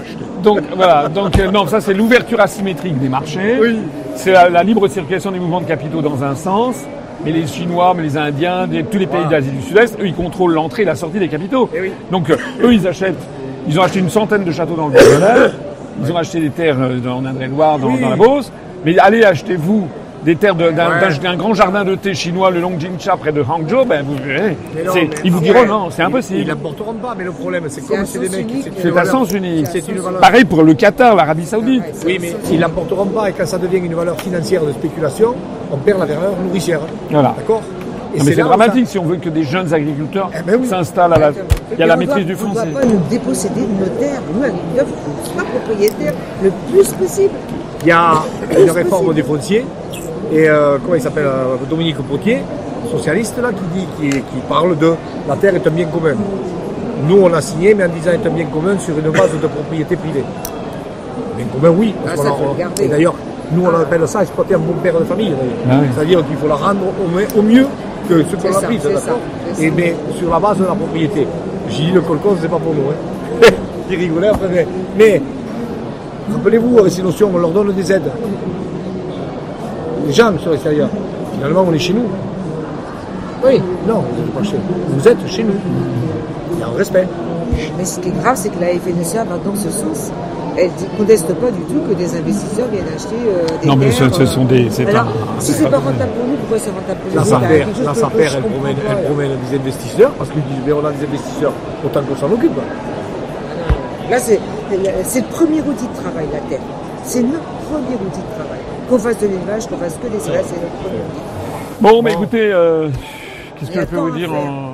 donc 0.43 0.59
voilà, 0.75 1.07
donc 1.09 1.37
euh, 1.37 1.51
non, 1.51 1.67
ça 1.67 1.81
c'est 1.81 1.93
l'ouverture 1.93 2.39
asymétrique 2.39 2.97
des 2.99 3.09
marchés. 3.09 3.57
Oui. 3.59 3.79
C'est 4.15 4.31
la, 4.31 4.49
la 4.49 4.63
libre 4.63 4.87
circulation 4.87 5.31
des 5.31 5.39
mouvements 5.39 5.61
de 5.61 5.65
capitaux 5.65 6.01
dans 6.01 6.23
un 6.23 6.35
sens. 6.35 6.75
Mais 7.23 7.31
les 7.31 7.45
Chinois, 7.47 7.93
mais 7.95 8.03
les 8.03 8.17
Indiens, 8.17 8.67
tous 8.91 8.97
les 8.97 9.05
pays 9.07 9.25
d'Asie 9.29 9.51
du 9.51 9.61
Sud-Est, 9.61 9.97
eux, 9.99 10.05
ils 10.07 10.13
contrôlent 10.15 10.53
l'entrée 10.53 10.81
et 10.83 10.85
la 10.85 10.95
sortie 10.95 11.19
des 11.19 11.27
capitaux. 11.27 11.69
Eh 11.75 11.81
oui. 11.81 11.91
Donc, 12.11 12.29
euh, 12.29 12.35
eux, 12.63 12.73
ils 12.73 12.87
achètent, 12.87 13.15
ils 13.67 13.79
ont 13.79 13.83
acheté 13.83 13.99
une 13.99 14.09
centaine 14.09 14.43
de 14.43 14.51
châteaux 14.51 14.75
dans 14.75 14.87
le 14.87 14.93
Beaujolais, 14.93 15.51
ils 16.03 16.11
ont 16.11 16.17
acheté 16.17 16.39
des 16.39 16.49
terres 16.49 16.77
euh, 16.81 16.97
dans 16.97 17.23
Indre-et-Loire, 17.23 17.77
dans, 17.77 17.87
Oui. 17.89 17.99
dans 18.01 18.09
la 18.09 18.15
Beauce, 18.15 18.51
mais 18.85 18.97
allez 18.97 19.23
acheter, 19.23 19.55
vous, 19.55 19.87
des 20.25 20.35
terres 20.35 20.53
de- 20.55 20.69
d'un 20.71 20.89
Ouais. 20.89 20.99
d'un- 21.01 21.17
d'un 21.31 21.35
grand 21.35 21.53
jardin 21.55 21.83
de 21.83 21.95
thé 21.95 22.13
chinois, 22.13 22.49
le 22.51 22.59
Longjingcha, 22.59 23.17
près 23.17 23.31
de 23.31 23.41
Hangzhou, 23.41 23.85
ben, 23.85 24.03
vous 24.03 24.15
verrez. 24.23 24.55
Mais 24.75 24.83
non, 24.83 24.91
c'est- 24.93 25.01
mais 25.01 25.09
Ils 25.23 25.31
vous 25.31 25.39
diront 25.39 25.65
non, 25.65 25.89
c'est 25.89 26.03
impossible. 26.03 26.39
Ils 26.41 26.47
n'apporteront 26.47 26.93
pas, 26.93 27.15
mais 27.17 27.23
le 27.23 27.31
problème, 27.31 27.63
c'est 27.69 27.81
C'est 27.81 27.87
comme 27.87 28.05
c'est 28.05 28.19
des 28.19 28.29
mecs. 28.29 28.47
C'est 28.77 28.89
un 28.89 28.91
valeur- 28.91 29.11
sens 29.11 29.31
unique. 29.31 29.65
C'est 29.71 29.87
une 29.87 29.97
valeur. 29.99 30.21
Pareil 30.21 30.45
pour 30.45 30.61
le 30.63 30.73
Qatar, 30.75 31.15
l'Arabie 31.15 31.45
Saoudite. 31.45 31.83
Oui, 32.05 32.17
mais 32.21 32.35
ils 32.51 32.59
l'apporteront 32.59 33.05
pas 33.07 33.29
et 33.29 33.33
quand 33.33 33.45
ça 33.47 33.57
devient 33.57 33.77
une 33.83 33.95
valeur 33.95 34.19
financière 34.21 34.63
de 34.63 34.71
spéculation, 34.73 35.33
on 35.71 35.77
perd 35.77 35.99
la 35.99 36.05
valeur 36.05 36.33
nourricière. 36.45 36.79
Voilà. 37.09 37.33
D'accord 37.37 37.61
c'est 38.17 38.35
dramatique 38.35 38.87
si 38.87 38.99
on 38.99 39.05
veut 39.05 39.15
que 39.15 39.29
des 39.29 39.43
jeunes 39.43 39.73
agriculteurs 39.73 40.29
Eh 40.37 40.43
ben 40.43 40.57
oui. 40.61 40.67
s'installent 40.67 41.13
à 41.13 41.17
la. 41.17 41.31
Il 41.71 41.79
y 41.79 41.83
a 41.83 41.85
la 41.85 41.95
maîtrise 41.95 42.25
doit- 42.25 42.35
du 42.35 42.43
On 42.43 42.49
ne 42.49 42.53
foncier. 42.55 42.71
doit 42.71 42.81
pas 42.81 42.87
nous 42.87 42.99
déposséder 43.09 43.61
de 43.61 43.79
nos 43.79 43.99
terres. 43.99 44.21
Nous, 44.35 44.43
agriculteurs, 44.43 44.85
il 44.85 45.39
faut 45.39 45.45
propriétaires 45.59 46.13
le 46.43 46.51
plus 46.71 46.91
possible. 46.93 47.33
Il 47.83 47.87
y 47.87 47.91
a 47.91 48.13
une 48.59 48.69
réforme 48.71 49.13
des 49.13 49.23
fonciers 49.23 49.65
et 50.31 50.49
euh, 50.49 50.77
comment 50.83 50.95
il 50.95 51.01
s'appelle 51.01 51.25
euh, 51.25 51.55
Dominique 51.69 51.97
Potier, 51.99 52.41
socialiste 52.91 53.37
là, 53.41 53.49
qui 53.53 53.79
dit, 53.79 53.87
qui, 53.97 54.09
qui 54.09 54.39
parle 54.49 54.77
de 54.77 54.93
la 55.27 55.35
terre 55.37 55.55
est 55.55 55.65
un 55.65 55.71
bien 55.71 55.85
commun. 55.85 56.13
Nous 57.07 57.17
on 57.17 57.33
a 57.33 57.41
signé, 57.41 57.73
mais 57.73 57.85
en 57.85 57.89
disant 57.89 58.11
est 58.11 58.27
un 58.27 58.29
bien 58.31 58.45
commun 58.45 58.77
sur 58.77 58.97
une 58.99 59.09
base 59.09 59.31
de 59.41 59.47
propriété 59.47 59.95
privée. 59.95 60.23
Bien 61.37 61.45
commun, 61.47 61.73
oui. 61.75 61.95
Ah, 62.05 62.13
et 62.81 62.87
d'ailleurs, 62.87 63.15
nous 63.53 63.63
on 63.65 63.75
appelle 63.75 64.07
ça 64.07 64.21
exploiter 64.21 64.55
un 64.55 64.59
bon 64.59 64.73
père 64.81 64.99
de 64.99 65.05
famille. 65.05 65.33
Ah 65.69 65.77
oui. 65.81 65.87
C'est-à-dire 65.93 66.25
qu'il 66.25 66.37
faut 66.37 66.47
la 66.47 66.55
rendre 66.55 66.81
au, 67.35 67.41
mieux 67.41 67.67
que 68.07 68.23
ce 68.23 68.35
qu'on 68.35 68.49
a 68.49 68.61
ça, 68.61 68.67
pris, 68.67 68.77
d'accord 68.77 69.19
Et 69.59 69.69
mais 69.71 69.95
sur 70.17 70.29
la 70.29 70.39
base 70.39 70.57
de 70.57 70.63
la 70.65 70.75
propriété. 70.75 71.27
J'ai 71.69 71.83
dit 71.85 71.91
le 71.91 72.01
colcon, 72.01 72.35
c'est 72.41 72.49
pas 72.49 72.57
pour 72.57 72.73
nous. 72.73 72.89
Hein. 72.89 73.47
Il 73.89 73.97
rigolait 73.97 74.29
après, 74.29 74.47
mais, 74.49 74.67
mais 74.97 75.21
Rappelez-vous, 76.31 76.79
avec 76.79 76.91
ces 76.91 77.01
notions, 77.01 77.29
on 77.33 77.37
leur 77.37 77.51
donne 77.51 77.73
des 77.73 77.91
aides. 77.91 78.11
Les 80.07 80.13
gens 80.13 80.31
sur 80.39 80.51
l'extérieur. 80.51 80.89
Finalement, 81.33 81.65
on 81.67 81.73
est 81.73 81.79
chez 81.79 81.93
nous. 81.93 82.05
Oui, 83.43 83.61
non, 83.87 84.03
vous 84.13 84.21
n'êtes 84.21 84.33
pas 84.33 84.43
chez 84.43 84.57
nous. 84.57 84.97
Vous 84.97 85.07
êtes 85.07 85.27
chez 85.27 85.43
nous. 85.43 85.55
Il 86.53 86.59
y 86.59 86.63
a 86.63 86.67
un 86.67 86.77
respect. 86.77 87.07
Mais 87.77 87.85
ce 87.85 87.99
qui 87.99 88.09
est 88.09 88.21
grave, 88.21 88.35
c'est 88.35 88.49
que 88.49 88.59
la 88.59 88.67
FNSEA 88.67 89.23
va 89.23 89.37
dans 89.37 89.55
ce 89.55 89.69
sens. 89.69 90.11
Elle 90.57 90.67
ne 90.67 90.97
conteste 90.97 91.33
pas 91.35 91.49
du 91.49 91.61
tout 91.61 91.79
que 91.89 91.93
des 91.93 92.15
investisseurs 92.17 92.67
viennent 92.67 92.83
acheter 92.93 93.15
euh, 93.25 93.45
des 93.61 93.67
Non, 93.67 93.75
mais 93.77 93.89
terres, 93.89 94.09
ce- 94.13 94.19
ce 94.19 94.25
sont 94.25 94.43
des- 94.43 94.69
c'est 94.69 94.85
Alors, 94.87 95.03
un- 95.03 95.39
si 95.39 95.53
c'est 95.53 95.63
c'est 95.63 95.69
pas 95.69 95.77
rentable 95.77 96.11
pour 96.11 96.25
nous, 96.27 96.35
pourquoi 96.35 96.59
c'est 96.59 96.71
rentable 96.71 96.99
pour 96.99 97.11
chose 97.23 97.31
la 97.31 97.37
je 98.27 98.37
elle 98.37 98.43
promène, 98.43 98.75
pas. 98.75 98.81
elle 98.91 99.05
promène 99.05 99.31
des 99.49 99.55
investisseurs 99.57 100.11
parce 100.11 100.29
qu'ils 100.29 100.43
disent, 100.43 100.61
mais 100.65 100.73
on 100.73 100.85
a 100.85 100.91
des 100.91 101.05
investisseurs, 101.05 101.53
autant 101.85 102.01
qu'on 102.03 102.15
s'en 102.17 102.31
occupe. 102.33 102.51
Là, 104.09 104.19
c'est 104.19 104.39
c'est 105.03 105.19
le 105.21 105.25
premier 105.27 105.61
outil 105.61 105.87
de 105.87 106.01
travail, 106.01 106.27
la 106.33 106.39
terre. 106.49 106.59
C'est 107.03 107.21
notre 107.23 107.43
premier 107.69 107.95
outil 107.95 108.19
de 108.19 108.35
travail. 108.35 108.59
Qu'on 108.89 108.99
fasse 108.99 109.17
de 109.19 109.27
l'élevage, 109.27 109.67
qu'on 109.67 109.77
fasse 109.77 109.97
que 110.03 110.07
des 110.07 110.19
céréales, 110.19 110.43
c'est 110.47 110.61
notre 110.61 110.75
premier 110.83 110.99
outil. 110.99 111.21
Bon, 111.79 112.01
mais 112.03 112.11
écoutez, 112.13 112.51
euh, 112.51 112.89
qu'est-ce 113.57 113.71
que 113.71 113.79
je 113.79 113.85
peux 113.85 113.97
vous 113.97 114.11
dire 114.17 114.31
en... 114.33 114.35
tant- 114.35 114.73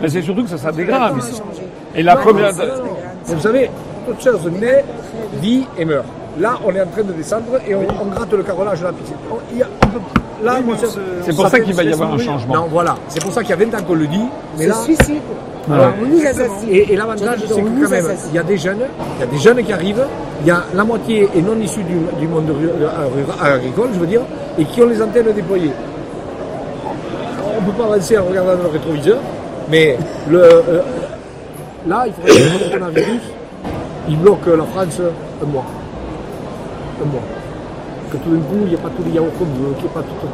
Mais 0.00 0.08
c'est 0.08 0.22
surtout 0.22 0.44
que 0.44 0.50
ça 0.50 0.56
sera 0.58 0.70
Il 0.72 0.78
y 0.78 0.82
a 0.82 0.84
dégrade. 0.84 1.12
Et 1.96 2.02
la 2.04 2.14
Ouais, 2.16 2.22
première- 2.22 2.52
vous 3.26 3.40
savez, 3.40 3.70
toute 4.06 4.22
chose 4.22 4.40
naît, 4.60 4.84
vit 5.40 5.66
et 5.78 5.84
meurt. 5.84 6.04
Là, 6.38 6.58
on 6.64 6.74
est 6.74 6.80
en 6.80 6.86
train 6.86 7.02
de 7.02 7.12
descendre 7.12 7.44
et 7.66 7.74
on, 7.74 7.80
on 8.02 8.06
gratte 8.06 8.32
le 8.32 8.42
carrelage 8.42 8.80
de 8.80 8.84
la 8.84 8.92
piscine. 8.92 9.16
On- 9.30 9.36
il 9.52 9.58
y 9.58 9.62
a- 9.62 9.68
on 9.84 9.86
peut- 9.88 10.44
là, 10.44 10.56
c'est- 10.78 10.86
C'est 11.22 11.36
pour 11.36 11.48
ça 11.48 11.60
qu'il 11.60 11.74
va 11.74 11.82
y 11.84 11.92
avoir 11.92 12.14
un 12.14 12.18
changement. 12.18 12.54
Non, 12.54 12.66
voilà. 12.70 12.96
C'est 13.08 13.22
pour 13.22 13.32
ça 13.32 13.40
qu'il 13.42 13.50
y 13.50 13.52
a 13.52 13.56
20 13.64 13.74
ans 13.74 13.82
qu'on 13.86 13.94
le 13.94 14.06
dit. 14.06 14.24
Mais 14.58 14.66
là, 14.66 14.74
suicide. 14.84 15.20
Voilà. 15.66 15.92
On 16.02 16.06
nous 16.06 16.20
assassine. 16.24 16.68
Et, 16.70 16.92
et 16.92 16.96
l'avantage, 16.96 17.40
c'est 17.40 17.48
que 17.48 17.54
quand 17.54 17.90
même, 17.90 18.06
il 18.30 18.34
y 18.34 18.38
a 18.38 18.42
des 18.42 18.56
jeunes, 18.56 18.78
il 19.16 19.20
y 19.20 19.22
a 19.22 19.26
des 19.26 19.38
jeunes 19.38 19.62
qui 19.62 19.72
arrivent, 19.72 20.04
il 20.40 20.46
y 20.46 20.50
a 20.50 20.64
la 20.74 20.84
moitié 20.84 21.28
est 21.36 21.42
non 21.42 21.58
issue 21.60 21.82
du, 21.82 21.96
du 22.18 22.26
monde 22.26 22.48
euh, 22.48 22.88
rural- 23.14 23.52
agricole, 23.54 23.88
je 23.92 23.98
veux 24.00 24.06
dire, 24.06 24.22
et 24.58 24.64
qui 24.64 24.82
ont 24.82 24.86
les 24.86 25.02
antennes 25.02 25.32
déployées. 25.34 25.72
On 27.56 27.60
ne 27.60 27.66
peut 27.66 27.76
pas 27.76 27.84
avancer 27.92 28.16
en 28.16 28.24
regardant 28.24 28.56
dans 28.56 28.62
le 28.64 28.68
rétroviseur, 28.70 29.18
mais 29.70 29.96
le, 30.30 30.38
euh, 30.42 30.80
là, 31.86 32.04
il 32.06 32.12
faudrait 32.14 32.32
que 32.58 32.64
le 32.64 32.70
coronavirus, 32.70 33.20
il 34.10 34.18
bloque 34.18 34.46
la 34.46 34.64
France 34.64 35.00
un 35.00 35.46
mois. 35.46 35.64
Un 37.02 37.06
mois. 37.06 37.22
Que 38.10 38.16
tout 38.18 38.30
d'un 38.30 38.40
coup, 38.40 38.58
il 38.64 38.68
n'y 38.70 38.74
a 38.74 38.78
pas 38.78 38.90
tous 38.96 39.04
les 39.04 39.12
yaourts 39.12 39.32
comme 39.38 39.48
vous, 39.54 39.72
qu'il 39.74 39.84
n'y 39.84 39.90
ait 39.90 39.94
pas 39.94 40.02
tout. 40.02 40.26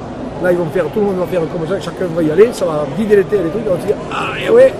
Là, 0.42 0.52
ils 0.52 0.58
vont 0.58 0.66
faire, 0.66 0.84
tout 0.92 1.00
le 1.00 1.06
monde 1.06 1.16
va 1.18 1.26
faire 1.26 1.40
comme 1.40 1.68
ça, 1.68 1.80
chacun 1.80 2.06
va 2.14 2.22
y 2.22 2.30
aller, 2.30 2.48
ça 2.52 2.64
va 2.64 2.86
vider 2.96 3.16
les 3.16 3.24
terres, 3.24 3.42
les 3.44 3.50
trucs, 3.50 3.62
on 3.70 3.74
va 3.74 3.80
se 3.80 3.86
dire, 3.86 3.96
ah, 4.12 4.32
et 4.44 4.50
ouais, 4.50 4.72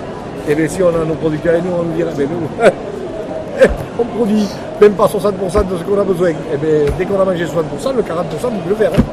et 0.47 0.55
bien 0.55 0.67
si 0.67 0.81
on 0.83 0.89
a 0.89 1.05
nos 1.05 1.15
producteurs 1.15 1.55
et 1.55 1.61
nous, 1.61 1.71
on 1.79 1.83
nous 1.83 1.93
dirait, 1.93 2.11
ben 2.17 2.27
nous, 2.29 2.65
on 3.99 4.03
produit 4.17 4.47
même 4.81 4.93
pas 4.93 5.05
60% 5.05 5.11
de 5.67 5.77
ce 5.77 5.83
qu'on 5.83 5.99
a 5.99 6.03
besoin. 6.03 6.29
Et 6.29 6.57
bien, 6.57 6.91
dès 6.97 7.05
qu'on 7.05 7.19
a 7.19 7.25
mangé 7.25 7.45
60%, 7.45 7.49
le 7.95 8.03
40%, 8.03 8.05
vous 8.43 8.49
pouvez 8.49 8.69
le 8.69 8.75
faire. 8.75 8.91
hein. 8.93 9.03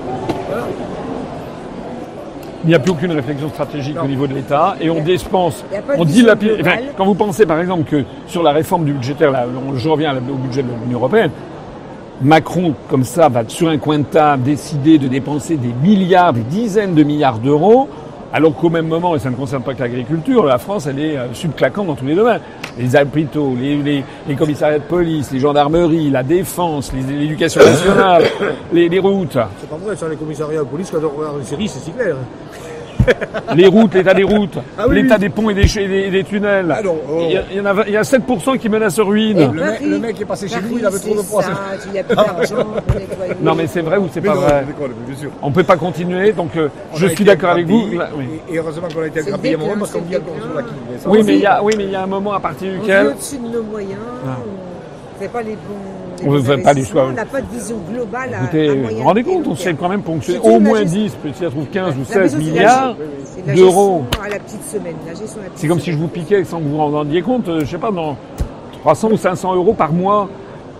Il 2.65 2.69
n'y 2.69 2.75
a 2.75 2.79
plus 2.79 2.93
aucune 2.93 3.13
réflexion 3.13 3.49
stratégique 3.51 3.95
Non. 3.95 4.05
au 4.05 4.09
niveau 4.09 4.27
de 4.27 4.35
l'État 4.35 4.75
et 4.81 4.89
on 4.89 5.03
dépense, 5.03 5.63
on 5.99 6.05
dilapide. 6.05 6.55
globale. 6.57 6.73
Enfin, 6.75 6.83
quand 6.97 7.05
vous 7.05 7.15
pensez 7.15 7.45
par 7.45 7.61
exemple 7.61 7.85
que 7.85 8.05
sur 8.27 8.43
la 8.43 8.53
réforme 8.53 8.85
du 8.87 8.93
budgétaire, 8.95 9.31
là, 9.31 9.45
je 9.77 9.89
reviens 9.89 10.15
au 10.17 10.35
budget 10.37 10.63
de 10.63 10.69
l'Union 10.85 10.99
européenne, 10.99 11.31
Macron, 12.23 12.75
comme 12.89 13.05
ça, 13.05 13.29
va 13.29 13.43
sur 13.47 13.69
un 13.69 13.77
coin 13.79 13.99
de 13.99 14.05
table 14.05 14.45
décider 14.45 14.99
de 14.99 15.09
dépenser 15.09 15.57
des 15.57 15.73
milliards, 15.83 16.33
des 16.33 16.41
dizaines 16.43 16.95
de 16.95 17.03
milliards 17.03 17.39
d'euros, 17.39 17.89
alors 18.33 18.55
qu'au 18.55 18.71
même 18.71 18.87
moment, 18.87 19.15
et 19.15 19.19
ça 19.19 19.31
ne 19.31 19.37
concerne 19.37 19.63
pas 19.63 19.75
que 19.75 19.81
l'agriculture, 19.83 20.45
la 20.45 20.59
France, 20.59 20.87
elle 20.87 20.99
est 20.99 21.17
euh, 21.17 21.27
subclaquante 21.35 21.87
dans 21.87 21.95
tous 21.95 22.07
les 22.07 22.15
domaines. 22.15 22.41
les 22.79 22.97
hôpitaux, 22.97 23.55
les, 23.61 23.77
les, 23.77 24.05
les 24.27 24.35
commissariats 24.35 24.79
de 24.79 24.85
police, 24.85 25.31
les 25.33 25.39
gendarmeries, 25.39 26.11
la 26.11 26.23
défense, 26.23 26.93
l'éducation 26.93 27.61
nationale, 27.61 28.25
les, 28.73 28.89
les 28.89 28.99
routes, 28.99 29.39
C'est 29.61 29.69
pas 29.69 29.77
vrai, 29.77 29.95
ça, 29.95 30.09
les 30.09 30.17
commissariats 30.17 30.61
de 30.61 30.65
police, 30.65 30.91
quand 30.91 30.99
on 31.05 31.19
regarde 31.19 31.39
une 31.39 31.45
série, 31.45 31.69
c'est 31.69 31.79
si 31.81 31.91
clair. 31.93 32.17
les 33.55 33.67
routes, 33.67 33.95
l'état 33.95 34.15
des 34.15 34.23
routes, 34.25 34.59
Ah 34.79 34.87
oui, 34.89 34.97
l'état 35.03 35.15
oui. 35.15 35.21
des 35.21 35.29
ponts 35.29 35.51
et 35.51 35.55
des, 35.55 35.67
ch- 35.69 35.85
et 35.85 35.89
des, 35.89 36.01
et 36.09 36.11
des 36.11 36.25
tunnels. 36.25 36.75
Ah 36.77 36.83
non, 36.83 36.97
oh. 37.09 37.19
il, 37.29 37.33
y 37.33 37.37
a, 37.37 37.43
il 37.51 37.57
y 37.57 37.61
en 37.61 37.67
a, 37.67 37.75
il 37.87 37.93
y 37.93 37.97
a 37.97 38.03
7% 38.03 38.59
qui 38.59 38.69
menacent 38.69 39.01
ruine. 39.01 39.51
Le 39.53 39.63
mec- 39.65 39.81
le 39.83 39.99
mec 39.99 40.21
est 40.21 40.25
passé 40.25 40.49
chez 40.49 40.61
nous, 40.63 40.79
il 40.79 40.87
avait 40.87 40.99
trop 40.99 41.15
de 41.15 41.23
poids, 41.23 41.43
il 41.93 41.99
a. 41.99 42.03
Non 43.43 43.55
mais 43.55 43.67
c'est 43.67 43.81
vrai 43.81 43.99
ou 43.99 44.09
c'est 44.13 44.21
pas 44.21 44.35
non, 44.35 44.41
vrai 44.41 44.65
bien 45.07 45.17
sûr. 45.17 45.31
On 45.43 45.51
peut 45.51 45.63
pas 45.65 45.77
continuer, 45.77 46.33
donc 46.33 46.57
euh, 46.57 46.69
je 46.95 47.07
a 47.07 47.11
suis 47.11 47.25
d'accord 47.25 47.51
avec 47.51 47.67
vous. 47.67 47.89
oui. 48.17 48.27
Et, 48.51 48.59
heureusement 48.59 48.89
qu'on 48.95 49.03
a 49.03 49.07
été 49.07 49.23
C'est 49.23 49.29
agrabis 49.33 49.55
à 49.55 49.55
un 49.55 49.59
moment 49.59 49.75
parce 49.79 49.91
qu'on 49.93 50.01
c'est 50.11 50.19
déclin. 50.19 50.35
sur 50.43 50.55
la 50.55 50.63
quille. 50.63 50.73
mais 50.91 50.99
ça, 50.99 51.09
Oui, 51.11 51.23
mais 51.25 51.35
il 51.35 51.41
y 51.41 51.47
a, 51.47 51.63
oui, 51.63 51.75
mais 51.77 51.85
il 51.85 51.91
y 51.91 51.97
a 51.97 52.03
un 52.03 52.07
moment 52.07 52.33
à 52.33 52.41
partir 52.41 52.73
duquel 52.73 53.09
au-dessus 53.09 53.37
de 53.39 53.49
nos 53.49 53.63
moyens. 53.63 53.99
Ah. 54.27 54.37
On 55.17 55.21
fait 55.21 55.29
pas 55.29 55.43
les 55.43 55.53
bons. 55.53 56.04
On 56.27 56.33
ne 56.33 56.41
fait 56.41 56.57
pas 56.63 56.71
investissements, 56.71 57.03
On 57.09 57.13
n'a 57.13 57.25
pas 57.25 57.41
de 57.41 57.47
vision 57.53 57.77
globale 57.93 58.31
Écoutez, 58.45 58.69
à 58.69 58.75
vous 58.75 58.97
vous 58.97 59.03
rendez 59.03 59.23
compte, 59.23 59.47
on 59.47 59.57
sait 59.57 59.75
quand 59.75 59.89
même 59.89 60.03
ponctionner 60.03 60.39
au 60.41 60.61
moins 60.61 60.81
gestion- 60.81 61.01
10, 61.03 61.15
peut-être 61.23 61.37
si 61.37 61.45
ça 61.45 61.51
trouve 61.51 61.67
15 61.67 61.95
ou 61.97 61.99
La 62.01 62.05
16 62.05 62.23
gestion, 62.23 62.39
c'est 62.41 62.47
la 62.47 62.53
milliards 62.61 62.97
d'euros. 63.57 64.05
à 64.25 64.29
la 64.29 64.39
petite 64.39 64.65
semaine. 64.69 64.95
C'est 65.55 65.69
comme 65.69 65.81
si 65.81 65.93
je 65.93 65.99
vous 65.99 66.09
piquais 66.09 66.45
sans 66.45 66.59
que 66.59 66.65
vous 66.65 66.77
vous 66.77 66.81
en 66.81 66.91
rendiez 66.91 67.23
compte, 67.23 67.49
euh, 67.49 67.61
je 67.61 67.67
sais 67.67 67.79
pas, 67.79 67.91
dans 67.91 68.17
300 68.83 69.09
ou 69.13 69.17
500 69.17 69.55
euros 69.55 69.75
par 69.75 69.93
mois. 69.93 70.29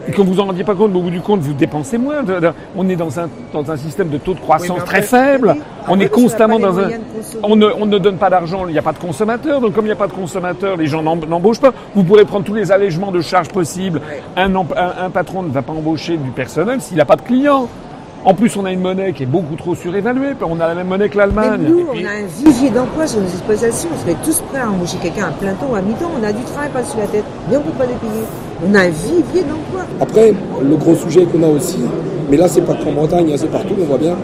Et 0.07 0.13
que 0.13 0.21
vous 0.23 0.39
en 0.41 0.45
rendiez 0.47 0.65
pas 0.65 0.75
compte, 0.75 0.91
mais 0.93 0.99
au 0.99 1.03
bout 1.03 1.11
du 1.11 1.21
compte, 1.21 1.41
vous 1.41 1.53
dépensez 1.55 1.97
moins. 1.99 2.17
On 2.77 2.89
est 2.89 2.97
dans 2.97 3.19
un, 3.19 3.29
dans 3.53 3.71
un 3.71 3.77
système 3.77 4.09
de 4.09 4.19
taux 4.19 4.35
de 4.35 4.41
croissance 4.41 4.79
Oui, 4.79 4.85
très 4.85 5.03
faible. 5.03 5.53
Oui. 5.57 5.63
On 5.89 5.99
est 6.01 6.09
constamment 6.09 6.59
dans 6.59 6.79
un. 6.79 6.89
On 7.43 7.57
ne, 7.57 7.67
on 7.79 7.87
ne 7.87 7.99
donne 7.99 8.17
pas 8.17 8.31
d'argent, 8.31 8.67
il 8.67 8.73
n'y 8.73 8.79
a 8.79 8.83
pas 8.83 8.93
de 8.93 8.99
consommateurs. 8.99 9.61
Donc, 9.61 9.73
comme 9.75 9.85
il 9.85 9.89
n'y 9.89 9.93
a 9.93 9.97
pas 9.97 10.07
de 10.07 10.13
consommateurs, 10.13 10.77
les 10.77 10.87
gens 10.87 11.03
n'em- 11.03 11.27
n'embauchent 11.29 11.61
pas. 11.61 11.73
Vous 11.95 12.05
pourrez 12.05 12.25
prendre 12.25 12.45
tous 12.45 12.55
les 12.55 12.71
allègements 12.73 13.13
de 13.13 13.21
charges 13.21 13.49
possibles. 13.49 14.01
Un, 14.37 14.55
emp- 14.55 14.75
un, 14.77 15.07
un 15.07 15.11
patron 15.11 15.43
ne 15.43 15.51
va 15.51 15.63
pas 15.63 15.73
embaucher 15.73 16.17
du 16.17 16.31
personnel 16.31 16.81
s'il 16.81 16.97
n'a 16.99 17.05
pas 17.05 17.17
de 17.17 17.23
clients. 17.23 17.69
En 18.27 18.33
plus, 18.33 18.57
on 18.57 18.65
a 18.65 18.73
une 18.73 18.81
monnaie 18.81 19.13
qui 19.13 19.23
est 19.25 19.27
beaucoup 19.27 19.55
trop 19.55 19.75
surévaluée. 19.75 20.33
On 20.41 20.59
a 20.59 20.67
la 20.69 20.75
même 20.75 20.87
monnaie 20.89 21.11
que 21.11 21.19
l'Allemagne. 21.19 21.61
nous, 21.69 21.85
puis- 21.93 22.05
on 22.05 22.09
a 22.09 22.13
un 22.13 22.27
vivier 22.45 22.71
d'emploi 22.71 23.07
sur 23.07 23.21
nos 23.21 23.27
exploitations. 23.29 23.89
On 23.95 23.99
serait 24.01 24.17
tous 24.25 24.41
prêts 24.51 24.61
à 24.61 24.69
embaucher 24.71 24.97
quelqu'un 24.99 25.27
à 25.27 25.31
plein 25.31 25.53
temps 25.55 25.69
ou 25.71 25.75
à 25.75 25.83
mi-temps. 25.83 26.11
On 26.21 26.25
a 26.25 26.33
du 26.33 26.43
travail 26.45 26.71
pas 26.71 26.83
sur 26.85 26.99
la 26.99 27.07
tête, 27.07 27.25
mais 27.51 27.57
on 27.57 27.61
ne 27.61 27.65
peut 27.65 27.71
pas 27.73 27.85
les 27.87 27.95
payer. 27.95 28.25
On 28.63 28.75
a 28.75 28.81
un 28.81 28.89
vivier. 28.89 29.45
Après, 30.01 30.33
le 30.63 30.77
gros 30.77 30.95
sujet 30.95 31.25
qu'on 31.25 31.43
a 31.43 31.49
aussi, 31.49 31.79
mais 32.31 32.37
là 32.37 32.49
c'est 32.49 32.63
pas 32.63 32.75
qu'en 32.75 32.93
Bretagne, 32.93 33.31
hein, 33.33 33.37
c'est 33.37 33.51
partout, 33.51 33.75
on 33.81 33.85
voit 33.85 33.99
bien, 33.99 34.17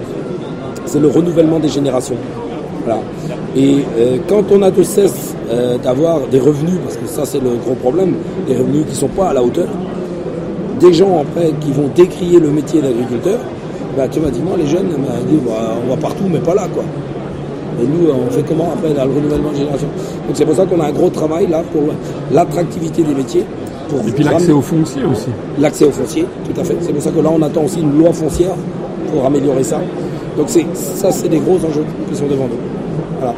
c'est 0.87 1.01
le 1.01 1.09
renouvellement 1.09 1.59
des 1.59 1.69
générations. 1.69 2.17
Voilà. 2.85 3.01
Et 3.57 3.79
euh, 3.99 4.17
quand 4.29 4.45
on 4.53 4.63
a 4.63 4.71
de 4.71 4.83
cesse 4.83 5.35
euh, 5.51 5.77
d'avoir 5.79 6.21
des 6.31 6.39
revenus, 6.39 6.79
parce 6.85 6.97
que 6.97 7.07
ça 7.07 7.25
c'est 7.25 7.41
le 7.41 7.51
gros 7.65 7.75
problème, 7.75 8.15
des 8.47 8.57
revenus 8.57 8.87
qui 8.89 8.95
sont 8.95 9.09
pas 9.09 9.29
à 9.29 9.35
la 9.35 9.43
hauteur, 9.43 9.69
des 10.79 10.93
gens 10.93 11.21
après 11.21 11.53
qui 11.61 11.73
vont 11.73 11.91
décrier 11.95 12.41
le 12.41 12.49
métier 12.49 12.81
d'agriculteur, 12.81 13.39
bah, 13.97 14.07
moi 14.45 14.57
les 14.57 14.67
jeunes, 14.67 14.89
disent, 15.29 15.41
bah, 15.47 15.75
on 15.85 15.91
va 15.91 15.97
partout 15.97 16.25
mais 16.31 16.39
pas 16.39 16.55
là 16.55 16.69
quoi. 16.73 16.85
Et 17.83 17.87
nous, 17.87 18.11
on 18.11 18.31
fait 18.31 18.43
comment 18.47 18.73
après 18.75 18.93
dans 18.93 19.05
le 19.07 19.13
renouvellement 19.13 19.51
de 19.51 19.57
génération? 19.57 19.89
Donc 20.27 20.35
c'est 20.35 20.45
pour 20.45 20.55
ça 20.55 20.67
qu'on 20.67 20.81
a 20.81 20.87
un 20.87 20.93
gros 20.93 21.09
travail 21.09 21.47
là 21.47 21.63
pour 21.73 21.83
l'attractivité 22.31 23.03
des 23.03 23.15
métiers. 23.15 23.45
Pour 23.91 24.09
Et 24.09 24.13
puis 24.13 24.25
l'accès 24.25 24.53
au 24.53 24.61
foncier 24.61 25.03
aussi. 25.05 25.29
L'accès 25.59 25.85
au 25.85 25.91
foncier, 25.91 26.25
tout 26.45 26.61
à 26.61 26.65
fait. 26.65 26.77
C'est 26.81 26.93
pour 26.93 27.03
ça 27.03 27.11
que 27.11 27.21
là, 27.21 27.31
on 27.33 27.43
attend 27.43 27.65
aussi 27.65 27.81
une 27.81 27.99
loi 27.99 28.13
foncière 28.13 28.55
pour 29.13 29.25
améliorer 29.25 29.65
ça. 29.65 29.81
Donc 30.37 30.49
ça, 30.49 31.11
c'est 31.11 31.29
des 31.29 31.39
gros 31.39 31.57
enjeux 31.57 31.85
qui 32.09 32.17
sont 32.17 32.27
devant 32.27 32.45
nous. 32.45 32.59
Voilà. 33.19 33.35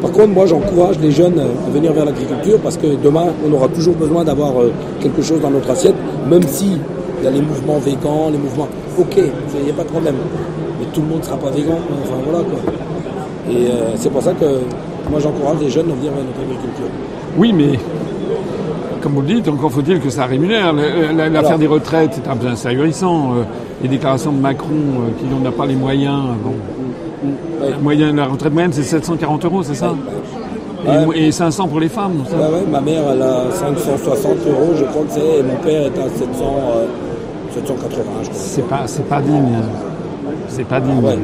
Par 0.00 0.10
contre, 0.10 0.28
moi, 0.28 0.46
j'encourage 0.46 0.98
les 1.00 1.10
jeunes 1.10 1.38
euh, 1.38 1.66
à 1.66 1.70
venir 1.70 1.92
vers 1.92 2.04
l'agriculture 2.04 2.58
parce 2.60 2.76
que 2.76 2.86
demain, 3.02 3.26
on 3.46 3.52
aura 3.52 3.68
toujours 3.68 3.94
besoin 3.94 4.24
d'avoir 4.24 4.60
euh, 4.60 4.72
quelque 5.00 5.22
chose 5.22 5.40
dans 5.40 5.50
notre 5.50 5.70
assiette, 5.70 5.94
même 6.28 6.42
si 6.42 6.78
il 7.20 7.24
y 7.24 7.28
a 7.28 7.30
les 7.30 7.40
mouvements 7.40 7.78
végans, 7.78 8.30
les 8.30 8.38
mouvements. 8.38 8.68
Ok, 8.98 9.16
il 9.16 9.64
n'y 9.64 9.70
a 9.70 9.74
pas 9.74 9.84
de 9.84 9.88
problème. 9.88 10.16
Mais 10.80 10.86
tout 10.92 11.02
le 11.02 11.06
monde 11.06 11.20
ne 11.20 11.24
sera 11.24 11.36
pas 11.36 11.50
végan. 11.50 11.78
Enfin 12.02 12.14
voilà 12.24 12.40
quoi. 12.40 12.58
Et 13.48 13.70
euh, 13.70 13.94
c'est 13.96 14.10
pour 14.10 14.22
ça 14.22 14.32
que 14.32 14.44
moi, 15.10 15.20
j'encourage 15.20 15.58
les 15.60 15.70
jeunes 15.70 15.90
à 15.90 15.94
venir 15.94 16.12
vers 16.12 16.24
notre 16.24 16.40
agriculture. 16.40 16.86
Oui, 17.36 17.52
mais 17.52 17.78
comme 19.02 19.12
vous 19.14 19.20
le 19.22 19.26
dites, 19.26 19.48
encore 19.48 19.70
faut-il 19.72 20.00
que 20.00 20.10
ça 20.10 20.26
rémunère. 20.26 20.72
La- 20.72 21.28
L'affaire 21.28 21.58
des 21.58 21.66
retraites, 21.66 22.12
c'est 22.14 22.28
un 22.30 22.36
peu 22.36 22.48
ahurissant. 22.68 23.32
Euh, 23.32 23.42
Les 23.82 23.88
déclarations 23.88 24.32
de 24.32 24.38
Macron 24.40 24.68
euh, 24.70 25.10
qui 25.18 25.24
n'en 25.26 25.44
a 25.48 25.52
pas 25.52 25.66
les 25.66 25.74
moyens. 25.74 26.20
Bon. 26.44 26.50
Ouais. 27.60 27.70
La, 27.70 27.78
moyenne, 27.78 28.16
la 28.16 28.26
retraite 28.26 28.52
moyenne, 28.52 28.72
c'est 28.72 28.82
740 28.82 29.44
euros, 29.44 29.62
c'est 29.62 29.74
ça 29.74 29.94
Ouais. 30.84 30.94
et, 31.14 31.26
et 31.28 31.32
500 31.32 31.68
pour 31.68 31.78
les 31.78 31.88
femmes. 31.88 32.24
ça. 32.28 32.36
Ouais, 32.36 32.42
ouais, 32.42 32.64
ma 32.70 32.80
mère, 32.80 33.02
elle 33.12 33.22
a 33.22 33.50
560 33.52 34.32
euros, 34.48 34.72
je 34.76 34.84
crois 34.84 35.02
que 35.02 35.10
c'est, 35.12 35.38
et 35.38 35.42
mon 35.42 35.54
père 35.62 35.82
est 35.82 35.98
à 35.98 36.08
700, 36.08 36.44
euh, 36.74 36.86
780, 37.54 38.02
je 38.22 38.28
crois. 38.30 38.34
C'est 38.34 38.68
pas, 38.68 38.82
c'est 38.86 39.08
pas 39.08 39.20
digne. 39.20 39.58
C'est 40.48 40.64
pas 40.66 40.80
digne. 40.80 40.98
Ouais. 41.04 41.18